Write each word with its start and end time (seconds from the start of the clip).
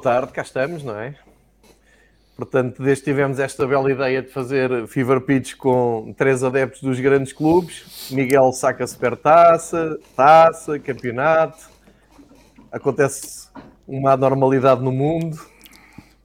Boa 0.00 0.14
tarde, 0.14 0.32
cá 0.32 0.40
estamos, 0.40 0.82
não 0.82 0.98
é? 0.98 1.14
Portanto, 2.34 2.82
desde 2.82 3.04
que 3.04 3.10
tivemos 3.10 3.38
esta 3.38 3.66
bela 3.66 3.92
ideia 3.92 4.22
de 4.22 4.30
fazer 4.30 4.86
Fever 4.86 5.20
Pitch 5.20 5.56
com 5.56 6.14
três 6.16 6.42
adeptos 6.42 6.80
dos 6.80 6.98
grandes 6.98 7.34
clubes, 7.34 8.08
Miguel 8.10 8.50
saca 8.52 8.86
supertaça, 8.86 9.98
taça, 10.16 10.78
campeonato, 10.78 11.68
acontece 12.72 13.50
uma 13.86 14.12
anormalidade 14.12 14.82
no 14.82 14.90
mundo. 14.90 15.38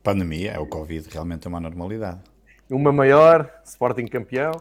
Pandemia, 0.01 0.51
é 0.51 0.57
o 0.57 0.65
Covid, 0.65 1.09
realmente 1.11 1.45
é 1.45 1.49
uma 1.49 1.57
anormalidade. 1.57 2.21
Uma 2.69 2.93
maior, 2.93 3.51
Sporting 3.65 4.05
campeão. 4.05 4.53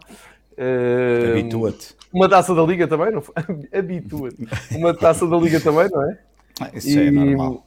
Uh, 0.59 1.31
Habitua-te. 1.31 1.95
Uma 2.13 2.29
taça 2.29 2.53
da 2.53 2.63
Liga 2.65 2.89
também, 2.89 3.13
não 3.13 3.23
foi? 3.23 3.35
Habitua-te. 3.73 4.49
Uma 4.73 4.93
taça 4.93 5.25
da 5.25 5.37
Liga 5.37 5.61
também, 5.61 5.89
não 5.89 6.03
é? 6.03 6.19
Ah, 6.61 6.71
isso 6.75 6.89
e 6.89 7.07
é 7.07 7.11
normal. 7.13 7.65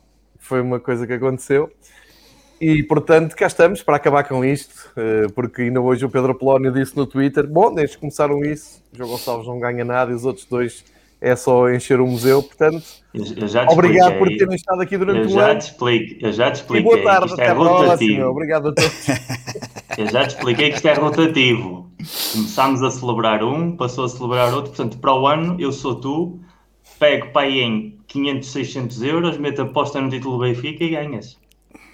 Foi 0.47 0.61
uma 0.61 0.79
coisa 0.79 1.05
que 1.05 1.11
aconteceu. 1.11 1.69
E, 2.59 2.81
portanto, 2.83 3.35
cá 3.35 3.47
estamos 3.47 3.83
para 3.83 3.97
acabar 3.97 4.23
com 4.23 4.45
isto, 4.45 4.91
eh, 4.95 5.27
porque 5.35 5.63
ainda 5.63 5.81
hoje 5.81 6.05
o 6.05 6.09
Pedro 6.09 6.31
Apolónio 6.31 6.71
disse 6.71 6.95
no 6.95 7.05
Twitter, 7.05 7.45
bom, 7.45 7.71
desde 7.73 7.95
que 7.95 7.99
começaram 7.99 8.43
isso, 8.43 8.81
o 8.93 8.97
João 8.97 9.09
Gonçalves 9.09 9.45
não 9.45 9.59
ganha 9.59 9.83
nada 9.83 10.11
e 10.11 10.15
os 10.15 10.25
outros 10.25 10.45
dois 10.45 10.83
é 11.19 11.35
só 11.35 11.69
encher 11.69 11.99
o 11.99 12.07
museu, 12.07 12.41
portanto, 12.41 12.83
obrigado 13.69 14.17
por 14.17 14.29
terem 14.29 14.55
estado 14.55 14.81
aqui 14.81 14.97
durante 14.97 15.33
o 15.33 15.39
ano. 15.39 15.59
Explico, 15.59 16.25
eu 16.25 16.31
já 16.31 16.49
te 16.49 16.55
expliquei. 16.55 16.91
E 16.91 16.95
boa 16.95 17.03
tarde, 17.03 17.27
isto 17.27 17.41
é 17.41 17.51
rotativo. 17.51 18.25
Obrigado 18.27 18.69
a 18.69 18.73
todos. 18.73 19.07
eu 19.97 20.07
já 20.07 20.25
te 20.25 20.35
expliquei 20.35 20.69
que 20.69 20.75
isto 20.77 20.87
é 20.87 20.93
rotativo. 20.93 21.91
Começámos 22.33 22.81
a 22.81 22.89
celebrar 22.89 23.43
um, 23.43 23.75
passou 23.75 24.05
a 24.05 24.09
celebrar 24.09 24.53
outro, 24.53 24.71
portanto, 24.71 24.97
para 24.97 25.13
o 25.13 25.27
ano, 25.27 25.57
eu 25.59 25.71
sou 25.71 25.95
tu, 25.95 26.39
pego 26.97 27.29
para 27.31 27.47
aí 27.47 27.61
em 27.61 27.97
500, 28.07 28.51
600 28.51 29.03
euros, 29.03 29.37
meto 29.37 29.61
aposta 29.61 30.01
no 30.01 30.09
título 30.09 30.37
do 30.37 30.43
Benfica 30.43 30.83
e 30.83 30.89
ganhas. 30.89 31.37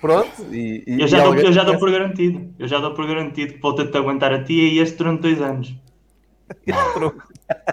Pronto, 0.01 0.43
e, 0.51 0.83
e 0.85 1.01
eu, 1.01 1.07
já 1.07 1.23
dou, 1.23 1.35
eu 1.35 1.53
já 1.53 1.63
dou 1.63 1.77
por 1.79 1.89
garantido. 1.89 2.53
Eu 2.59 2.67
já 2.67 2.79
dou 2.79 2.93
por 2.93 3.07
garantido 3.07 3.53
que 3.53 3.61
vou 3.61 3.73
ter 3.73 3.89
de 3.89 3.97
aguentar 3.97 4.33
a 4.33 4.43
ti 4.43 4.53
e 4.53 4.79
este 4.79 4.97
durante 4.97 5.21
dois 5.21 5.41
anos. 5.41 5.73
Não, 6.67 6.99
não 6.99 7.13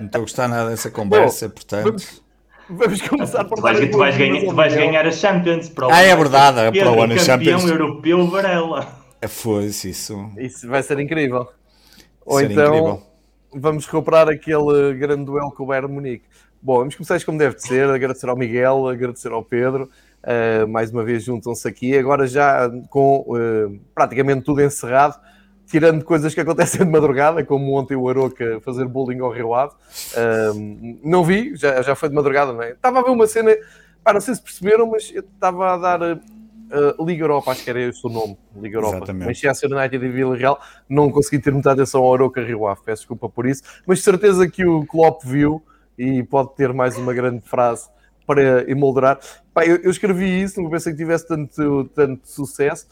estou 0.06 0.18
a 0.18 0.20
gostar 0.20 0.48
nada 0.48 0.70
dessa 0.70 0.90
conversa, 0.90 1.48
Bom, 1.48 1.54
portanto. 1.54 1.84
Vamos, 1.84 2.22
vamos 2.68 3.02
começar 3.02 3.44
por 3.44 3.56
tu 3.56 3.62
vais, 3.62 3.90
tu 3.90 3.98
vais, 3.98 4.16
ganhar, 4.16 4.44
tu 4.44 4.54
vais 4.54 4.74
ganhar 4.74 5.06
a 5.06 5.10
Champions 5.10 5.68
para 5.70 5.88
o 5.88 5.90
Ah, 5.90 6.02
é 6.02 6.14
verdade, 6.14 6.60
é 6.60 6.70
para 6.70 6.92
o 6.92 7.02
ano 7.02 7.18
Champions. 7.18 7.62
Campeão 7.62 7.80
europeu 7.80 8.26
Varela. 8.28 9.00
É, 9.20 9.28
foi 9.28 9.64
isso. 9.66 10.30
Isso 10.38 10.68
vai 10.68 10.82
ser 10.82 10.98
incrível. 11.00 11.48
Ou 12.24 12.38
ser 12.38 12.52
então 12.52 12.74
incrível. 12.74 13.02
vamos 13.54 13.86
recuperar 13.86 14.28
aquele 14.28 14.94
grande 14.94 15.24
duelo 15.24 15.50
com 15.50 15.64
o 15.64 15.66
Bayern 15.66 15.92
Munique. 15.92 16.24
Bom, 16.62 16.80
vamos 16.80 16.94
começar 16.94 17.24
como 17.24 17.38
deve 17.38 17.58
ser, 17.58 17.88
agradecer 17.88 18.28
ao 18.28 18.36
Miguel, 18.36 18.86
agradecer 18.86 19.32
ao 19.32 19.42
Pedro. 19.42 19.88
Uh, 20.22 20.68
mais 20.68 20.90
uma 20.90 21.02
vez 21.02 21.24
juntam-se 21.24 21.66
aqui, 21.66 21.96
agora 21.96 22.26
já 22.26 22.70
com 22.90 23.24
uh, 23.28 23.80
praticamente 23.94 24.42
tudo 24.42 24.60
encerrado, 24.60 25.18
tirando 25.66 26.04
coisas 26.04 26.34
que 26.34 26.40
acontecem 26.40 26.84
de 26.84 26.92
madrugada, 26.92 27.42
como 27.42 27.72
ontem 27.72 27.96
o 27.96 28.06
Aroca 28.06 28.60
fazer 28.60 28.86
bullying 28.86 29.20
ao 29.20 29.30
Rio 29.30 29.54
Ave. 29.54 29.72
Uh, 29.72 30.98
não 31.02 31.24
vi, 31.24 31.56
já, 31.56 31.80
já 31.80 31.94
foi 31.94 32.10
de 32.10 32.14
madrugada, 32.14 32.52
não 32.52 32.62
é? 32.62 32.72
Estava 32.72 33.00
a 33.00 33.02
ver 33.04 33.10
uma 33.10 33.26
cena, 33.26 33.56
pá, 34.04 34.12
não 34.12 34.20
sei 34.20 34.34
se 34.34 34.42
perceberam, 34.42 34.86
mas 34.90 35.10
eu 35.14 35.22
estava 35.22 35.72
a 35.72 35.76
dar 35.78 36.20
Liga 37.00 37.24
Europa, 37.24 37.52
acho 37.52 37.64
que 37.64 37.70
era 37.70 37.80
esse 37.80 38.06
o 38.06 38.10
nome, 38.10 38.36
Liga 38.54 38.76
Europa. 38.76 38.98
Exatamente. 38.98 39.26
Manchester 39.26 39.72
United 39.72 40.04
e 40.04 40.08
Vila 40.10 40.36
Real, 40.36 40.60
não 40.86 41.10
consegui 41.10 41.42
ter 41.42 41.54
muita 41.54 41.72
atenção 41.72 42.02
ao 42.02 42.12
Aroca 42.12 42.44
Rio 42.44 42.66
Ave, 42.66 42.82
peço 42.84 43.00
desculpa 43.00 43.30
por 43.30 43.46
isso, 43.46 43.62
mas 43.86 43.98
de 43.98 44.04
certeza 44.04 44.46
que 44.46 44.66
o 44.66 44.84
Klopp 44.84 45.24
viu 45.24 45.62
e 46.00 46.22
pode 46.22 46.54
ter 46.54 46.72
mais 46.72 46.96
uma 46.96 47.12
grande 47.12 47.42
frase 47.42 47.90
para 48.26 48.70
emoldurar. 48.70 49.18
Pá, 49.52 49.66
eu, 49.66 49.76
eu, 49.76 49.90
escrevi 49.90 50.40
isso, 50.40 50.62
não 50.62 50.70
pensei 50.70 50.92
que 50.92 50.98
tivesse 50.98 51.28
tanto, 51.28 51.84
tanto 51.94 52.26
sucesso, 52.26 52.86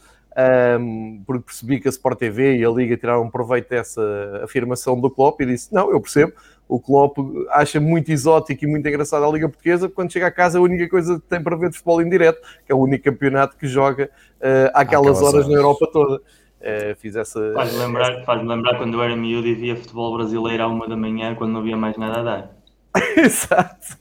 um, 0.78 1.22
porque 1.26 1.44
percebi 1.44 1.80
que 1.80 1.88
a 1.88 1.90
Sport 1.90 2.18
TV 2.18 2.58
e 2.58 2.64
a 2.64 2.68
Liga 2.68 2.96
tiraram 2.98 3.30
proveito 3.30 3.70
dessa 3.70 4.02
afirmação 4.44 5.00
do 5.00 5.10
Klopp 5.10 5.40
e 5.40 5.46
disse, 5.46 5.72
não, 5.72 5.90
eu 5.90 6.00
percebo, 6.00 6.34
o 6.68 6.78
Klopp 6.78 7.16
acha 7.50 7.80
muito 7.80 8.12
exótico 8.12 8.62
e 8.62 8.68
muito 8.68 8.86
engraçado 8.86 9.24
a 9.24 9.30
Liga 9.30 9.48
Portuguesa, 9.48 9.88
quando 9.88 10.12
chega 10.12 10.26
a 10.26 10.30
casa 10.30 10.58
a 10.58 10.62
única 10.62 10.86
coisa 10.86 11.18
que 11.18 11.26
tem 11.26 11.42
para 11.42 11.56
ver 11.56 11.70
de 11.70 11.76
futebol 11.76 12.02
em 12.02 12.10
direto, 12.10 12.42
que 12.66 12.70
é 12.70 12.74
o 12.74 12.78
único 12.78 13.04
campeonato 13.04 13.56
que 13.56 13.66
joga 13.66 14.10
uh, 14.36 14.70
àquelas, 14.74 15.22
horas, 15.22 15.34
horas 15.34 15.48
na 15.48 15.54
Europa 15.54 15.88
toda. 15.90 16.16
Uh, 16.16 16.94
fiz 16.98 17.16
essa... 17.16 17.52
Faz-me 17.54 17.78
lembrar, 17.78 18.24
faz 18.24 18.44
lembrar 18.44 18.76
quando 18.76 18.94
eu 18.94 19.02
era 19.02 19.16
miúdo 19.16 19.46
e 19.46 19.54
via 19.54 19.76
futebol 19.76 20.14
brasileiro 20.14 20.64
à 20.64 20.66
uma 20.66 20.86
da 20.86 20.96
manhã, 20.96 21.34
quando 21.34 21.52
não 21.52 21.60
havia 21.60 21.76
mais 21.76 21.96
nada 21.96 22.20
a 22.20 22.22
dar. 22.22 22.57
Exato. 23.16 23.98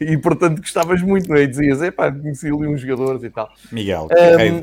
E 0.00 0.16
portanto 0.16 0.60
gostavas 0.60 1.02
muito, 1.02 1.28
não 1.28 1.36
é? 1.36 1.42
E 1.42 1.46
dizias, 1.46 1.82
epá, 1.82 2.10
conheci 2.10 2.46
ali 2.46 2.66
uns 2.66 2.80
jogadores 2.80 3.22
e 3.22 3.30
tal. 3.30 3.50
Miguel, 3.70 4.08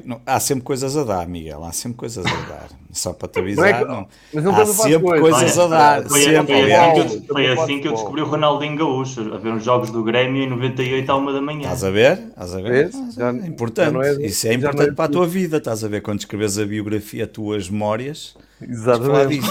um, 0.06 0.20
há 0.26 0.40
sempre 0.40 0.64
coisas 0.64 0.98
a 0.98 1.04
dar, 1.04 1.28
Miguel, 1.28 1.64
há 1.64 1.72
sempre 1.72 1.98
coisas 1.98 2.26
a 2.26 2.30
dar. 2.30 2.70
Só 2.92 3.14
para 3.14 3.28
te 3.28 3.40
avisar, 3.40 3.64
não 3.64 3.66
é, 3.66 3.86
não, 3.86 4.08
mas 4.34 4.44
não 4.44 4.56
há 4.56 4.66
sempre 4.66 5.20
coisas 5.20 5.58
a 5.60 5.68
dar. 5.68 6.04
Foi, 6.04 6.22
sempre, 6.22 6.54
foi, 6.54 6.74
assim, 6.74 7.20
que, 7.20 7.28
foi 7.28 7.48
assim 7.48 7.82
que 7.82 7.88
eu 7.88 7.92
descobri 7.92 8.22
o 8.22 8.26
Ronaldinho 8.26 8.76
Gaúcho, 8.76 9.34
a 9.34 9.38
ver 9.38 9.54
uns 9.54 9.64
jogos 9.64 9.92
do 9.92 10.04
Grêmio 10.04 10.42
em 10.42 10.50
98 10.50 11.12
à 11.12 11.16
uma 11.16 11.32
da 11.32 11.42
manhã. 11.42 11.62
Estás 11.62 11.84
a 11.84 11.92
ver? 11.92 12.20
Estás 12.30 12.56
a 12.56 12.62
ver? 12.62 12.92
Já, 13.16 13.30
é 13.30 13.48
importante. 13.48 13.98
É, 13.98 14.26
Isso 14.26 14.48
é 14.48 14.54
importante 14.54 14.90
é 14.90 14.94
para 14.94 15.06
a 15.06 15.10
tua 15.10 15.28
vida, 15.28 15.58
estás 15.58 15.84
a 15.84 15.88
ver? 15.88 16.02
Quando 16.02 16.20
escreves 16.20 16.58
a 16.58 16.66
biografia, 16.66 17.26
as 17.26 17.30
tuas 17.30 17.70
memórias. 17.70 18.36
Exatamente. 18.62 19.48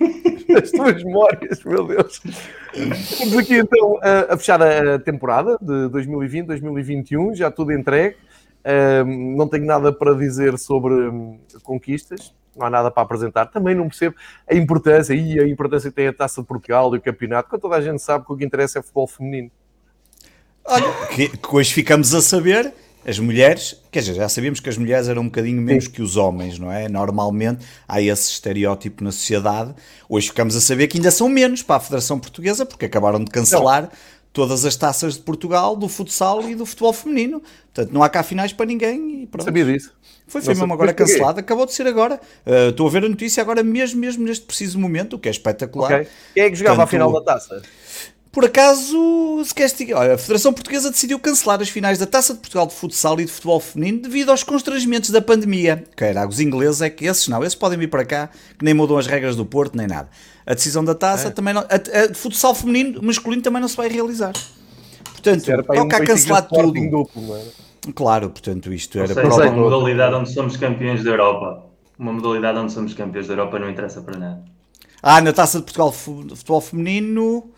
As 0.62 0.70
tuas 0.70 1.02
memórias, 1.02 1.62
meu 1.64 1.86
Deus. 1.86 2.20
Estamos 2.74 3.36
aqui 3.36 3.58
então 3.58 3.98
a, 4.02 4.34
a 4.34 4.36
fechar 4.36 4.62
a 4.62 4.98
temporada 4.98 5.58
de 5.60 5.88
2020-2021, 5.90 7.34
já 7.34 7.50
tudo 7.50 7.72
entregue. 7.72 8.16
Um, 9.04 9.36
não 9.36 9.46
tenho 9.46 9.64
nada 9.64 9.92
para 9.92 10.14
dizer 10.14 10.58
sobre 10.58 10.92
um, 10.92 11.38
conquistas, 11.62 12.34
não 12.56 12.66
há 12.66 12.70
nada 12.70 12.90
para 12.90 13.02
apresentar. 13.02 13.46
Também 13.46 13.74
não 13.74 13.88
percebo 13.88 14.16
a 14.48 14.54
importância 14.54 15.14
e 15.14 15.38
a 15.38 15.46
importância 15.46 15.90
que 15.90 15.96
tem 15.96 16.08
a 16.08 16.12
Taça 16.12 16.40
de 16.40 16.46
Portugal 16.46 16.94
e 16.94 16.98
o 16.98 17.02
campeonato, 17.02 17.48
quando 17.48 17.62
toda 17.62 17.76
a 17.76 17.80
gente 17.80 18.02
sabe 18.02 18.24
que 18.26 18.32
o 18.32 18.36
que 18.36 18.44
interessa 18.44 18.78
é 18.78 18.82
futebol 18.82 19.06
feminino. 19.06 19.50
Olha, 20.64 21.06
que, 21.14 21.28
que 21.28 21.56
hoje 21.56 21.72
ficamos 21.72 22.12
a 22.12 22.20
saber 22.20 22.74
as 23.08 23.20
mulheres, 23.20 23.80
quer 23.88 24.00
dizer, 24.00 24.14
já 24.14 24.28
sabíamos 24.28 24.58
que 24.58 24.68
as 24.68 24.76
mulheres 24.76 25.08
eram 25.08 25.22
um 25.22 25.26
bocadinho 25.26 25.62
menos 25.62 25.84
Sim. 25.84 25.90
que 25.92 26.02
os 26.02 26.16
homens, 26.16 26.58
não 26.58 26.72
é? 26.72 26.88
Normalmente 26.88 27.64
há 27.86 28.02
esse 28.02 28.32
estereótipo 28.32 29.04
na 29.04 29.12
sociedade. 29.12 29.72
Hoje 30.08 30.26
ficamos 30.26 30.56
a 30.56 30.60
saber 30.60 30.88
que 30.88 30.98
ainda 30.98 31.12
são 31.12 31.28
menos 31.28 31.62
para 31.62 31.76
a 31.76 31.80
Federação 31.80 32.18
Portuguesa, 32.18 32.66
porque 32.66 32.86
acabaram 32.86 33.22
de 33.22 33.30
cancelar 33.30 33.82
não. 33.82 33.90
todas 34.32 34.64
as 34.64 34.74
taças 34.74 35.14
de 35.14 35.20
Portugal, 35.20 35.76
do 35.76 35.88
futsal 35.88 36.50
e 36.50 36.56
do 36.56 36.66
futebol 36.66 36.92
feminino. 36.92 37.40
Portanto, 37.72 37.94
não 37.94 38.02
há 38.02 38.08
cá 38.08 38.24
finais 38.24 38.52
para 38.52 38.66
ninguém 38.66 39.22
e 39.22 39.26
pronto. 39.28 39.44
Sabia 39.44 39.64
disso. 39.64 39.92
Foi, 40.26 40.42
foi 40.42 40.54
mesmo 40.54 40.74
agora 40.74 40.92
cancelado, 40.92 41.38
acabou 41.38 41.64
de 41.64 41.74
ser 41.74 41.86
agora. 41.86 42.20
Uh, 42.44 42.70
estou 42.70 42.88
a 42.88 42.90
ver 42.90 43.04
a 43.04 43.08
notícia 43.08 43.40
agora 43.40 43.62
mesmo, 43.62 44.00
mesmo 44.00 44.24
neste 44.24 44.44
preciso 44.44 44.80
momento, 44.80 45.14
o 45.14 45.18
que 45.20 45.28
é 45.28 45.30
espetacular. 45.30 45.92
Okay. 45.92 46.08
Quem 46.34 46.42
é 46.42 46.50
que 46.50 46.56
jogava 46.56 46.78
Portanto, 46.78 46.88
a 46.88 47.08
final 47.08 47.12
da 47.12 47.34
taça? 47.34 47.62
Por 48.36 48.44
acaso, 48.44 49.42
se 49.46 49.54
queres, 49.54 49.74
olha, 49.94 50.12
a 50.12 50.18
Federação 50.18 50.52
Portuguesa 50.52 50.90
decidiu 50.90 51.18
cancelar 51.18 51.58
as 51.62 51.70
finais 51.70 51.98
da 51.98 52.04
Taça 52.04 52.34
de 52.34 52.40
Portugal 52.40 52.66
de 52.66 52.74
futsal 52.74 53.18
e 53.18 53.24
de 53.24 53.32
futebol 53.32 53.58
feminino 53.58 54.02
devido 54.02 54.28
aos 54.28 54.42
constrangimentos 54.42 55.08
da 55.08 55.22
pandemia. 55.22 55.84
Que 55.96 56.04
era 56.04 56.28
os 56.28 56.38
ingleses 56.38 56.82
é 56.82 56.90
que 56.90 57.06
esses 57.06 57.28
não, 57.28 57.42
esses 57.42 57.54
podem 57.54 57.78
vir 57.78 57.88
para 57.88 58.04
cá, 58.04 58.28
que 58.58 58.62
nem 58.62 58.74
mudam 58.74 58.98
as 58.98 59.06
regras 59.06 59.36
do 59.36 59.46
Porto 59.46 59.74
nem 59.74 59.86
nada. 59.86 60.10
A 60.44 60.52
decisão 60.52 60.84
da 60.84 60.94
taça 60.94 61.28
é. 61.28 61.30
também 61.30 61.54
não, 61.54 61.62
a, 61.62 61.64
a, 61.64 62.14
futsal 62.14 62.54
feminino, 62.54 63.02
masculino 63.02 63.40
também 63.40 63.58
não 63.58 63.68
se 63.68 63.76
vai 63.78 63.88
realizar. 63.88 64.34
Portanto, 65.12 65.46
toca 65.46 65.96
a 65.96 66.04
cancelar 66.04 66.46
tudo. 66.46 66.90
Duplo, 66.90 67.38
claro, 67.94 68.28
portanto, 68.28 68.70
isto 68.70 68.98
era 68.98 69.14
para 69.14 69.34
uma 69.34 69.50
modalidade 69.50 70.14
onde 70.14 70.30
somos 70.30 70.58
campeões 70.58 71.02
da 71.02 71.08
Europa. 71.08 71.64
Uma 71.98 72.12
modalidade 72.12 72.58
onde 72.58 72.70
somos 72.70 72.92
campeões 72.92 73.28
da 73.28 73.32
Europa 73.32 73.58
não 73.58 73.70
interessa 73.70 74.02
para 74.02 74.18
nada. 74.18 74.44
Ah, 75.02 75.22
na 75.22 75.32
taça 75.32 75.56
de 75.56 75.64
Portugal 75.64 75.90
de 75.90 76.36
futebol 76.36 76.60
feminino 76.60 77.55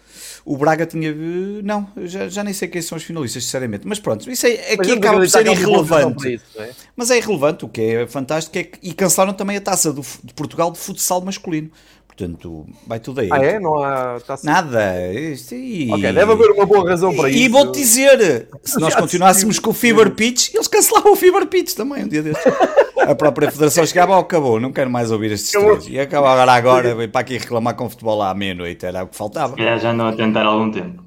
o 0.49 0.57
Braga 0.57 0.87
tinha. 0.87 1.15
Não, 1.63 1.87
já, 2.05 2.27
já 2.27 2.43
nem 2.43 2.55
sei 2.55 2.69
quem 2.69 2.81
são 2.81 2.97
os 2.97 3.05
finalistas, 3.05 3.45
sinceramente. 3.45 3.87
Mas 3.87 4.01
pronto, 4.01 4.31
isso 4.31 4.47
é, 4.47 4.73
aqui 4.73 4.93
acaba 4.93 5.19
por 5.19 5.29
ser 5.29 5.47
irrelevante. 5.47 6.35
Isso, 6.35 6.45
é? 6.57 6.71
Mas 6.97 7.11
é 7.11 7.19
irrelevante, 7.19 7.67
o 7.67 7.69
que 7.69 7.83
é 7.83 8.07
fantástico 8.07 8.57
é 8.57 8.65
que. 8.65 8.79
E 8.83 8.95
cancelaram 8.95 9.35
também 9.35 9.59
a 9.59 9.61
taça 9.61 9.93
do, 9.93 10.01
de 10.25 10.33
Portugal 10.33 10.73
de 10.73 10.79
futsal 10.79 11.21
masculino. 11.21 11.71
Portanto, 12.19 12.67
vai 12.85 12.99
tudo 12.99 13.21
aí. 13.21 13.29
Ah, 13.31 13.39
é? 13.39 13.61
Não 13.61 13.81
há 13.81 14.19
taça? 14.19 14.45
Nada. 14.45 14.93
E... 15.13 15.89
Ok, 15.89 16.13
deve 16.13 16.33
haver 16.33 16.51
uma 16.51 16.67
boa 16.67 16.89
razão 16.89 17.15
para 17.15 17.31
e, 17.31 17.35
isso. 17.35 17.45
E 17.45 17.49
vou-te 17.49 17.79
dizer, 17.79 18.49
se 18.65 18.81
nós 18.81 18.93
continuássemos 18.99 19.61
com 19.61 19.71
o 19.71 19.73
Fever 19.73 20.11
Pitch, 20.11 20.53
eles 20.53 20.67
cancelavam 20.67 21.13
o 21.13 21.17
Fever 21.17 21.47
Pitch 21.47 21.75
também 21.75 22.03
um 22.03 22.09
dia 22.09 22.21
destes. 22.21 22.53
a 22.99 23.15
própria 23.15 23.53
Federação 23.53 23.87
chegava, 23.87 24.17
oh, 24.17 24.21
acabou, 24.21 24.59
não 24.59 24.73
quero 24.73 24.91
mais 24.91 25.13
ouvir 25.13 25.31
estes 25.31 25.53
três. 25.53 25.87
E 25.87 26.01
acaba 26.01 26.33
agora, 26.33 26.53
agora, 26.53 26.95
veio 26.97 27.09
para 27.09 27.21
aqui 27.21 27.39
reclamar 27.39 27.77
com 27.77 27.87
o 27.87 27.91
futebol 27.91 28.21
à 28.21 28.35
meia-noite, 28.35 28.85
era 28.85 29.05
o 29.05 29.07
que 29.07 29.15
faltava. 29.15 29.55
É, 29.57 29.79
já 29.79 29.93
não 29.93 30.09
a 30.09 30.13
tentar 30.13 30.43
há 30.43 30.49
algum 30.49 30.73
tempo. 30.73 31.05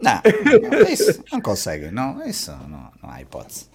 Não, 0.00 0.20
não 0.70 0.88
isso 0.88 1.22
não 1.30 1.40
conseguem, 1.42 1.90
não, 1.90 2.26
isso 2.26 2.50
não, 2.50 2.90
não 3.02 3.10
há 3.10 3.20
hipótese. 3.20 3.66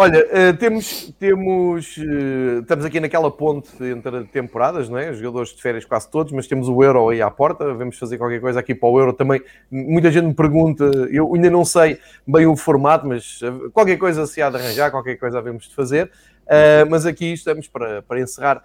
Olha, 0.00 0.24
uh, 0.26 0.56
temos, 0.56 1.12
temos 1.18 1.96
uh, 1.96 2.60
estamos 2.60 2.84
aqui 2.84 3.00
naquela 3.00 3.32
ponte 3.32 3.82
entre 3.82 4.22
temporadas, 4.26 4.88
não 4.88 4.96
é? 4.96 5.10
Os 5.10 5.18
jogadores 5.18 5.48
de 5.48 5.60
férias 5.60 5.84
quase 5.84 6.08
todos, 6.08 6.32
mas 6.32 6.46
temos 6.46 6.68
o 6.68 6.84
Euro 6.84 7.08
aí 7.08 7.20
à 7.20 7.28
porta, 7.28 7.74
vamos 7.74 7.98
fazer 7.98 8.16
qualquer 8.16 8.40
coisa 8.40 8.60
aqui 8.60 8.76
para 8.76 8.88
o 8.88 8.96
Euro 9.00 9.12
também. 9.12 9.42
Muita 9.68 10.12
gente 10.12 10.26
me 10.26 10.34
pergunta, 10.34 10.84
eu 11.10 11.34
ainda 11.34 11.50
não 11.50 11.64
sei 11.64 11.98
bem 12.24 12.46
o 12.46 12.56
formato, 12.56 13.08
mas 13.08 13.40
qualquer 13.72 13.96
coisa 13.96 14.24
se 14.24 14.40
há 14.40 14.48
de 14.48 14.54
arranjar, 14.58 14.92
qualquer 14.92 15.16
coisa 15.16 15.36
havemos 15.36 15.68
de 15.68 15.74
fazer. 15.74 16.12
Mas 16.88 17.04
aqui 17.04 17.32
estamos 17.32 17.66
para, 17.66 18.00
para 18.02 18.20
encerrar 18.20 18.62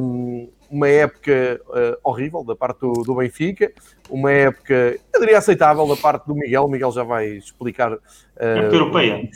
um, 0.00 0.48
uma 0.70 0.88
época 0.88 1.60
horrível 2.02 2.42
da 2.42 2.56
parte 2.56 2.80
do, 2.80 2.94
do, 2.94 3.14
Benfica, 3.16 3.70
uma 4.08 4.32
época, 4.32 4.98
eu 5.12 5.20
diria, 5.20 5.36
aceitável 5.36 5.86
da 5.86 5.96
parte 5.96 6.26
do 6.26 6.34
Miguel. 6.34 6.64
O 6.64 6.68
Miguel 6.68 6.92
já 6.92 7.02
vai 7.02 7.26
explicar. 7.26 7.92
Uh, 7.92 8.72
europeia 8.72 9.28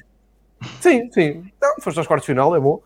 Sim, 0.80 1.10
sim. 1.12 1.44
Então, 1.56 1.74
foste 1.80 1.98
aos 1.98 2.06
quartos 2.06 2.26
de 2.26 2.32
final, 2.32 2.54
é 2.54 2.60
bom. 2.60 2.82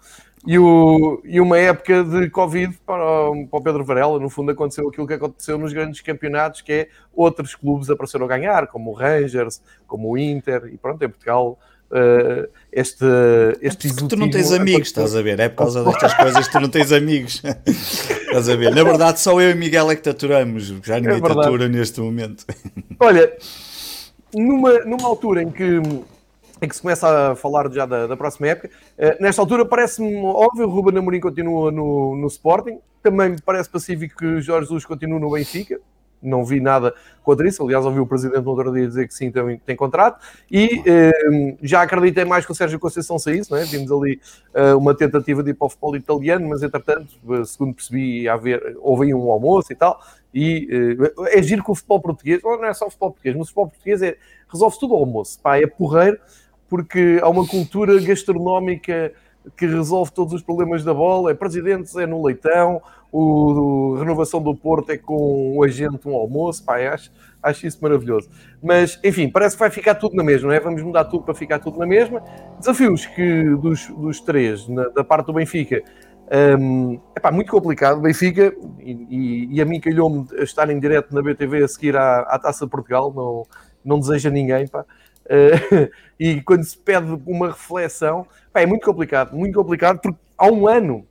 E, 0.47 0.59
o, 0.59 1.21
e 1.25 1.39
uma 1.39 1.59
época 1.59 2.03
de 2.03 2.31
Covid 2.31 2.79
para, 2.87 3.05
para 3.51 3.59
o 3.59 3.63
Pedro 3.63 3.85
Varela, 3.85 4.19
no 4.19 4.31
fundo 4.31 4.51
aconteceu 4.51 4.89
aquilo 4.89 5.07
que 5.07 5.15
aconteceu 5.15 5.59
nos 5.59 5.73
grandes 5.73 6.01
campeonatos, 6.01 6.63
que 6.63 6.73
é 6.73 6.89
outros 7.15 7.55
clubes 7.55 7.91
apareceram 7.91 8.25
a 8.25 8.29
ganhar, 8.29 8.67
como 8.67 8.91
o 8.91 8.95
Rangers, 8.95 9.61
como 9.87 10.11
o 10.11 10.17
Inter, 10.17 10.71
e 10.73 10.79
pronto, 10.79 11.05
em 11.05 11.09
Portugal 11.11 11.59
uh, 11.91 12.49
este, 12.73 13.05
este 13.61 13.89
é 13.89 14.09
Tu 14.09 14.17
não 14.17 14.31
tens 14.31 14.51
amigos, 14.53 14.89
estás 14.89 15.15
a 15.15 15.21
ver? 15.21 15.39
É 15.41 15.49
por 15.51 15.57
causa 15.57 15.85
destas 15.85 16.15
coisas 16.15 16.47
que 16.47 16.53
tu 16.53 16.61
não 16.61 16.71
tens 16.71 16.91
amigos. 16.91 17.43
estás 17.67 18.49
a 18.49 18.57
ver? 18.57 18.75
Na 18.75 18.83
verdade, 18.83 19.21
só 19.21 19.39
eu 19.41 19.51
e 19.51 19.55
Miguel 19.55 19.91
é 19.91 19.97
que 19.97 20.03
taturamos, 20.03 20.69
já 20.83 20.99
ninguém 20.99 21.19
é 21.19 21.21
tatura 21.21 21.69
neste 21.69 22.01
momento. 22.01 22.47
Olha, 22.99 23.31
numa, 24.35 24.79
numa 24.81 25.07
altura 25.07 25.43
em 25.43 25.51
que 25.51 25.83
em 26.63 26.69
que 26.69 26.75
se 26.75 26.83
começa 26.83 27.33
a 27.33 27.37
falar 27.37 27.71
já 27.71 27.87
da, 27.87 28.07
da 28.07 28.17
próxima 28.17 28.49
época. 28.49 28.71
Uh, 28.99 29.23
nesta 29.23 29.41
altura 29.41 29.65
parece-me 29.65 30.17
óbvio, 30.17 30.67
o 30.67 30.71
Ruben 30.71 30.99
Amorim 30.99 31.21
continua 31.21 31.71
no, 31.71 32.17
no 32.17 32.27
Sporting, 32.27 32.79
também 33.03 33.31
me 33.31 33.41
parece 33.41 33.69
pacífico 33.69 34.19
que 34.19 34.41
Jorge 34.41 34.67
Jesus 34.67 34.85
continue 34.85 35.19
no 35.19 35.31
Benfica, 35.31 35.81
não 36.23 36.45
vi 36.45 36.61
nada 36.61 36.95
contra 37.23 37.49
isso, 37.49 37.63
aliás 37.63 37.85
ouvi 37.85 37.99
o 37.99 38.07
Presidente 38.07 38.43
no 38.43 38.51
outro 38.51 38.73
dia 38.73 38.87
dizer 38.87 39.07
que 39.09 39.15
sim, 39.15 39.31
tem, 39.31 39.59
tem 39.59 39.77
contrato, 39.77 40.23
e 40.51 40.81
uh, 40.81 41.59
já 41.63 41.83
acreditei 41.83 42.25
mais 42.25 42.45
que 42.45 42.53
o 42.53 42.55
Sérgio 42.55 42.79
Conceição 42.79 43.19
saísse, 43.19 43.51
não 43.51 43.59
é? 43.59 43.65
vimos 43.65 43.91
ali 43.91 44.21
uh, 44.55 44.77
uma 44.77 44.95
tentativa 44.95 45.43
de 45.43 45.51
ir 45.51 45.55
para 45.55 45.67
o 45.67 45.71
futebol 45.71 45.97
italiano, 45.97 46.49
mas 46.49 46.63
entretanto, 46.63 47.09
segundo 47.47 47.75
percebi, 47.75 48.29
haver, 48.29 48.77
houve 48.81 49.15
um 49.15 49.31
almoço 49.31 49.73
e 49.73 49.77
tal, 49.77 50.01
e 50.33 50.69
é 51.29 51.43
giro 51.43 51.65
que 51.65 51.71
o 51.71 51.75
futebol 51.75 52.01
português, 52.01 52.41
não 52.43 52.65
é 52.65 52.75
só 52.75 52.87
o 52.87 52.91
futebol 52.91 53.11
português, 53.11 53.35
mas 53.37 53.45
o 53.45 53.47
futebol 53.47 53.69
português 53.69 54.03
é, 54.03 54.17
resolve 54.49 54.79
tudo 54.79 54.95
ao 54.95 55.01
almoço, 55.01 55.41
pá, 55.41 55.59
é 55.59 55.67
porreiro, 55.67 56.19
porque 56.71 57.19
há 57.21 57.29
uma 57.29 57.47
cultura 57.47 58.01
gastronómica 58.01 59.13
que 59.57 59.67
resolve 59.67 60.13
todos 60.13 60.33
os 60.33 60.43
problemas 60.43 60.85
da 60.85 60.95
bola. 60.95 61.33
É 61.33 61.35
presidentes, 61.35 61.97
é 61.97 62.07
no 62.07 62.25
leitão, 62.25 62.81
o, 63.11 63.95
a 63.97 63.99
renovação 64.01 64.41
do 64.41 64.55
Porto 64.55 64.91
é 64.91 64.97
com 64.97 65.57
o 65.57 65.65
agente 65.65 66.07
um 66.07 66.15
almoço. 66.15 66.65
Pá, 66.65 66.77
acho, 66.77 67.11
acho 67.43 67.67
isso 67.67 67.79
maravilhoso. 67.83 68.31
Mas, 68.63 69.01
enfim, 69.03 69.29
parece 69.29 69.57
que 69.57 69.61
vai 69.61 69.71
ficar 69.71 69.97
tudo 69.97 70.15
na 70.15 70.23
mesma, 70.23 70.49
não 70.49 70.55
é? 70.55 70.61
Vamos 70.61 70.81
mudar 70.83 71.05
tudo 71.07 71.25
para 71.25 71.35
ficar 71.35 71.59
tudo 71.59 71.79
na 71.79 71.87
mesma. 71.87 72.23
Desafios 72.59 73.05
que 73.05 73.45
dos, 73.57 73.89
dos 73.89 74.21
três, 74.21 74.69
na, 74.69 74.89
da 74.89 75.03
parte 75.03 75.27
do 75.27 75.33
Benfica, 75.33 75.83
um, 76.59 77.01
é 77.21 77.31
muito 77.33 77.51
complicado. 77.51 78.01
Benfica, 78.01 78.55
e, 78.79 78.93
e, 79.11 79.57
e 79.57 79.61
a 79.61 79.65
mim 79.65 79.81
calhou-me 79.81 80.27
estar 80.43 80.71
em 80.71 80.79
direto 80.79 81.13
na 81.13 81.21
BTV 81.21 81.65
a 81.65 81.69
seguir 81.69 81.97
à, 81.97 82.21
à 82.21 82.39
Taça 82.39 82.65
de 82.65 82.71
Portugal, 82.71 83.13
não, 83.13 83.45
não 83.85 83.99
deseja 83.99 84.31
ninguém, 84.31 84.69
pá. 84.69 84.85
Uh, 85.31 85.89
e 86.19 86.43
quando 86.43 86.65
se 86.65 86.77
pede 86.77 87.07
uma 87.25 87.49
reflexão, 87.49 88.27
pá, 88.53 88.61
é 88.61 88.67
muito 88.67 88.85
complicado, 88.85 89.37
muito 89.37 89.55
complicado, 89.55 90.01
porque 90.01 90.19
há 90.37 90.47
um 90.47 90.67
ano 90.67 91.07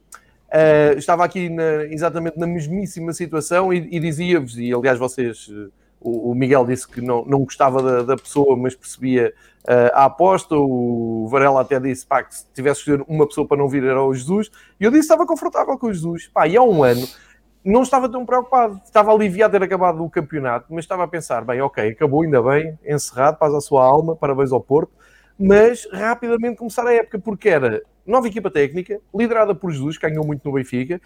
uh, 0.47 0.97
estava 0.97 1.23
aqui 1.23 1.47
na, 1.47 1.85
exatamente 1.85 2.37
na 2.37 2.45
mesmíssima 2.45 3.13
situação 3.13 3.73
e, 3.73 3.87
e 3.89 3.99
dizia-vos, 3.99 4.57
e 4.57 4.73
aliás 4.73 4.99
vocês, 4.99 5.47
uh, 5.47 5.71
o, 6.01 6.31
o, 6.31 6.35
Miguel 6.35 6.65
disse 6.65 6.87
que 6.87 6.99
não, 7.01 7.23
não 7.23 7.43
gostava 7.45 7.81
da, 7.81 8.03
da 8.03 8.17
pessoa, 8.17 8.57
mas 8.57 8.75
percebia 8.75 9.33
a 9.93 10.05
aposta, 10.05 10.55
o 10.55 11.27
Varela 11.29 11.61
até 11.61 11.79
disse 11.79 12.03
pá, 12.03 12.23
que 12.23 12.33
se 12.33 12.45
tivesse 12.55 12.89
uma 13.07 13.27
pessoa 13.27 13.45
para 13.45 13.57
não 13.57 13.67
vir 13.67 13.83
era 13.83 14.01
o 14.01 14.11
Jesus, 14.11 14.49
e 14.79 14.85
eu 14.85 14.89
disse 14.89 15.01
que 15.01 15.13
estava 15.13 15.27
confortável 15.27 15.77
com 15.77 15.87
o 15.87 15.93
Jesus, 15.93 16.27
pá, 16.27 16.47
e 16.47 16.57
há 16.57 16.63
um 16.63 16.81
ano 16.81 17.05
não 17.63 17.81
estava 17.81 18.09
tão 18.09 18.25
preocupado. 18.25 18.79
Estava 18.83 19.11
aliviado 19.11 19.51
ter 19.51 19.63
acabado 19.63 20.03
o 20.03 20.09
campeonato, 20.09 20.67
mas 20.69 20.85
estava 20.85 21.03
a 21.03 21.07
pensar: 21.07 21.43
bem, 21.43 21.61
ok, 21.61 21.89
acabou 21.89 22.23
ainda 22.23 22.41
bem, 22.41 22.77
encerrado, 22.85 23.37
paz 23.37 23.53
à 23.53 23.61
sua 23.61 23.83
alma, 23.83 24.15
parabéns 24.15 24.51
ao 24.51 24.61
Porto. 24.61 24.91
Mas 25.37 25.87
rapidamente 25.91 26.57
começar 26.57 26.85
a 26.85 26.93
época, 26.93 27.19
porque 27.19 27.49
era 27.49 27.81
nova 28.05 28.27
equipa 28.27 28.49
técnica, 28.49 28.99
liderada 29.13 29.55
por 29.55 29.71
Jesus, 29.71 29.97
que 29.97 30.09
ganhou 30.09 30.25
muito 30.25 30.43
no 30.43 30.53
Benfica, 30.53 30.99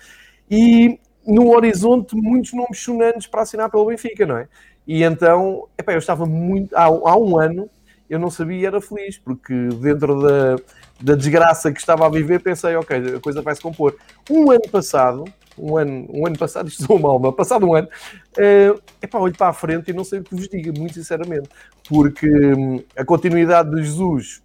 e 0.50 1.00
no 1.26 1.54
horizonte 1.56 2.16
muitos 2.16 2.54
nomes 2.54 2.80
sonantes 2.80 3.28
para 3.28 3.42
assinar 3.42 3.70
pelo 3.70 3.86
Benfica, 3.86 4.26
não 4.26 4.38
é? 4.38 4.48
E 4.88 5.04
então, 5.04 5.68
epá, 5.78 5.94
eu 5.94 6.00
estava 6.00 6.26
muito. 6.26 6.76
Há, 6.76 6.86
há 6.86 7.18
um 7.18 7.38
ano 7.38 7.70
eu 8.10 8.20
não 8.20 8.30
sabia 8.30 8.58
e 8.60 8.66
era 8.66 8.82
feliz, 8.82 9.18
porque 9.18 9.54
dentro 9.82 10.22
da, 10.22 10.56
da 11.04 11.16
desgraça 11.16 11.70
que 11.70 11.80
estava 11.82 12.06
a 12.06 12.10
viver, 12.10 12.40
pensei, 12.40 12.76
ok, 12.78 13.16
a 13.18 13.20
coisa 13.20 13.42
vai 13.42 13.54
se 13.54 13.62
compor. 13.62 13.98
Um 14.30 14.50
ano 14.50 14.70
passado, 14.72 15.26
um 15.58 15.76
ano, 15.78 16.08
um 16.10 16.26
ano 16.26 16.38
passado, 16.38 16.68
isto 16.72 16.86
sou 16.86 16.98
mal, 16.98 17.20
mas 17.20 17.36
passado 17.36 17.68
um 17.68 17.76
ano, 17.76 17.90
uh, 18.38 18.82
epá, 19.02 19.20
olho 19.20 19.36
para 19.36 19.50
a 19.50 19.54
frente 19.54 19.92
e 19.92 19.94
não 19.94 20.06
sei 20.06 20.20
o 20.20 20.24
que 20.24 20.34
vos 20.34 20.48
diga, 20.48 20.72
muito 20.72 20.94
sinceramente, 20.94 21.50
porque 21.90 22.26
um, 22.28 22.82
a 22.96 23.04
continuidade 23.04 23.70
de 23.72 23.84
Jesus 23.84 24.42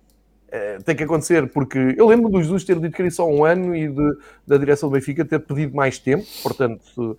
uh, 0.48 0.82
tem 0.82 0.96
que 0.96 1.04
acontecer, 1.04 1.48
porque 1.48 1.94
eu 1.96 2.08
lembro 2.08 2.28
do 2.28 2.42
Jesus 2.42 2.64
ter 2.64 2.80
dito 2.80 2.94
que 2.96 3.02
era 3.02 3.10
só 3.12 3.28
um 3.28 3.44
ano 3.44 3.76
e 3.76 3.86
de, 3.86 4.16
da 4.44 4.58
direção 4.58 4.88
do 4.88 4.94
Benfica 4.94 5.24
ter 5.24 5.38
pedido 5.38 5.76
mais 5.76 5.96
tempo, 5.96 6.26
portanto, 6.42 6.82
uh, 7.00 7.16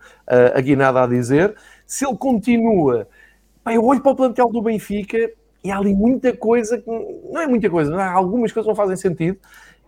aqui 0.53 0.75
nada 0.75 1.01
a 1.01 1.07
dizer. 1.07 1.55
Se 1.87 2.05
ele 2.05 2.17
continua, 2.17 3.07
epá, 3.61 3.73
eu 3.73 3.85
olho 3.85 4.01
para 4.01 4.11
o 4.11 4.15
plantel 4.17 4.49
do 4.49 4.61
Benfica 4.61 5.31
e 5.63 5.71
há 5.71 5.77
ali 5.77 5.93
muita 5.93 6.35
coisa 6.35 6.77
que 6.77 6.89
não 6.89 7.41
é 7.41 7.47
muita 7.47 7.69
coisa, 7.69 7.95
há 7.95 8.11
algumas 8.11 8.51
coisas 8.51 8.67
não 8.67 8.75
fazem 8.75 8.95
sentido. 8.95 9.37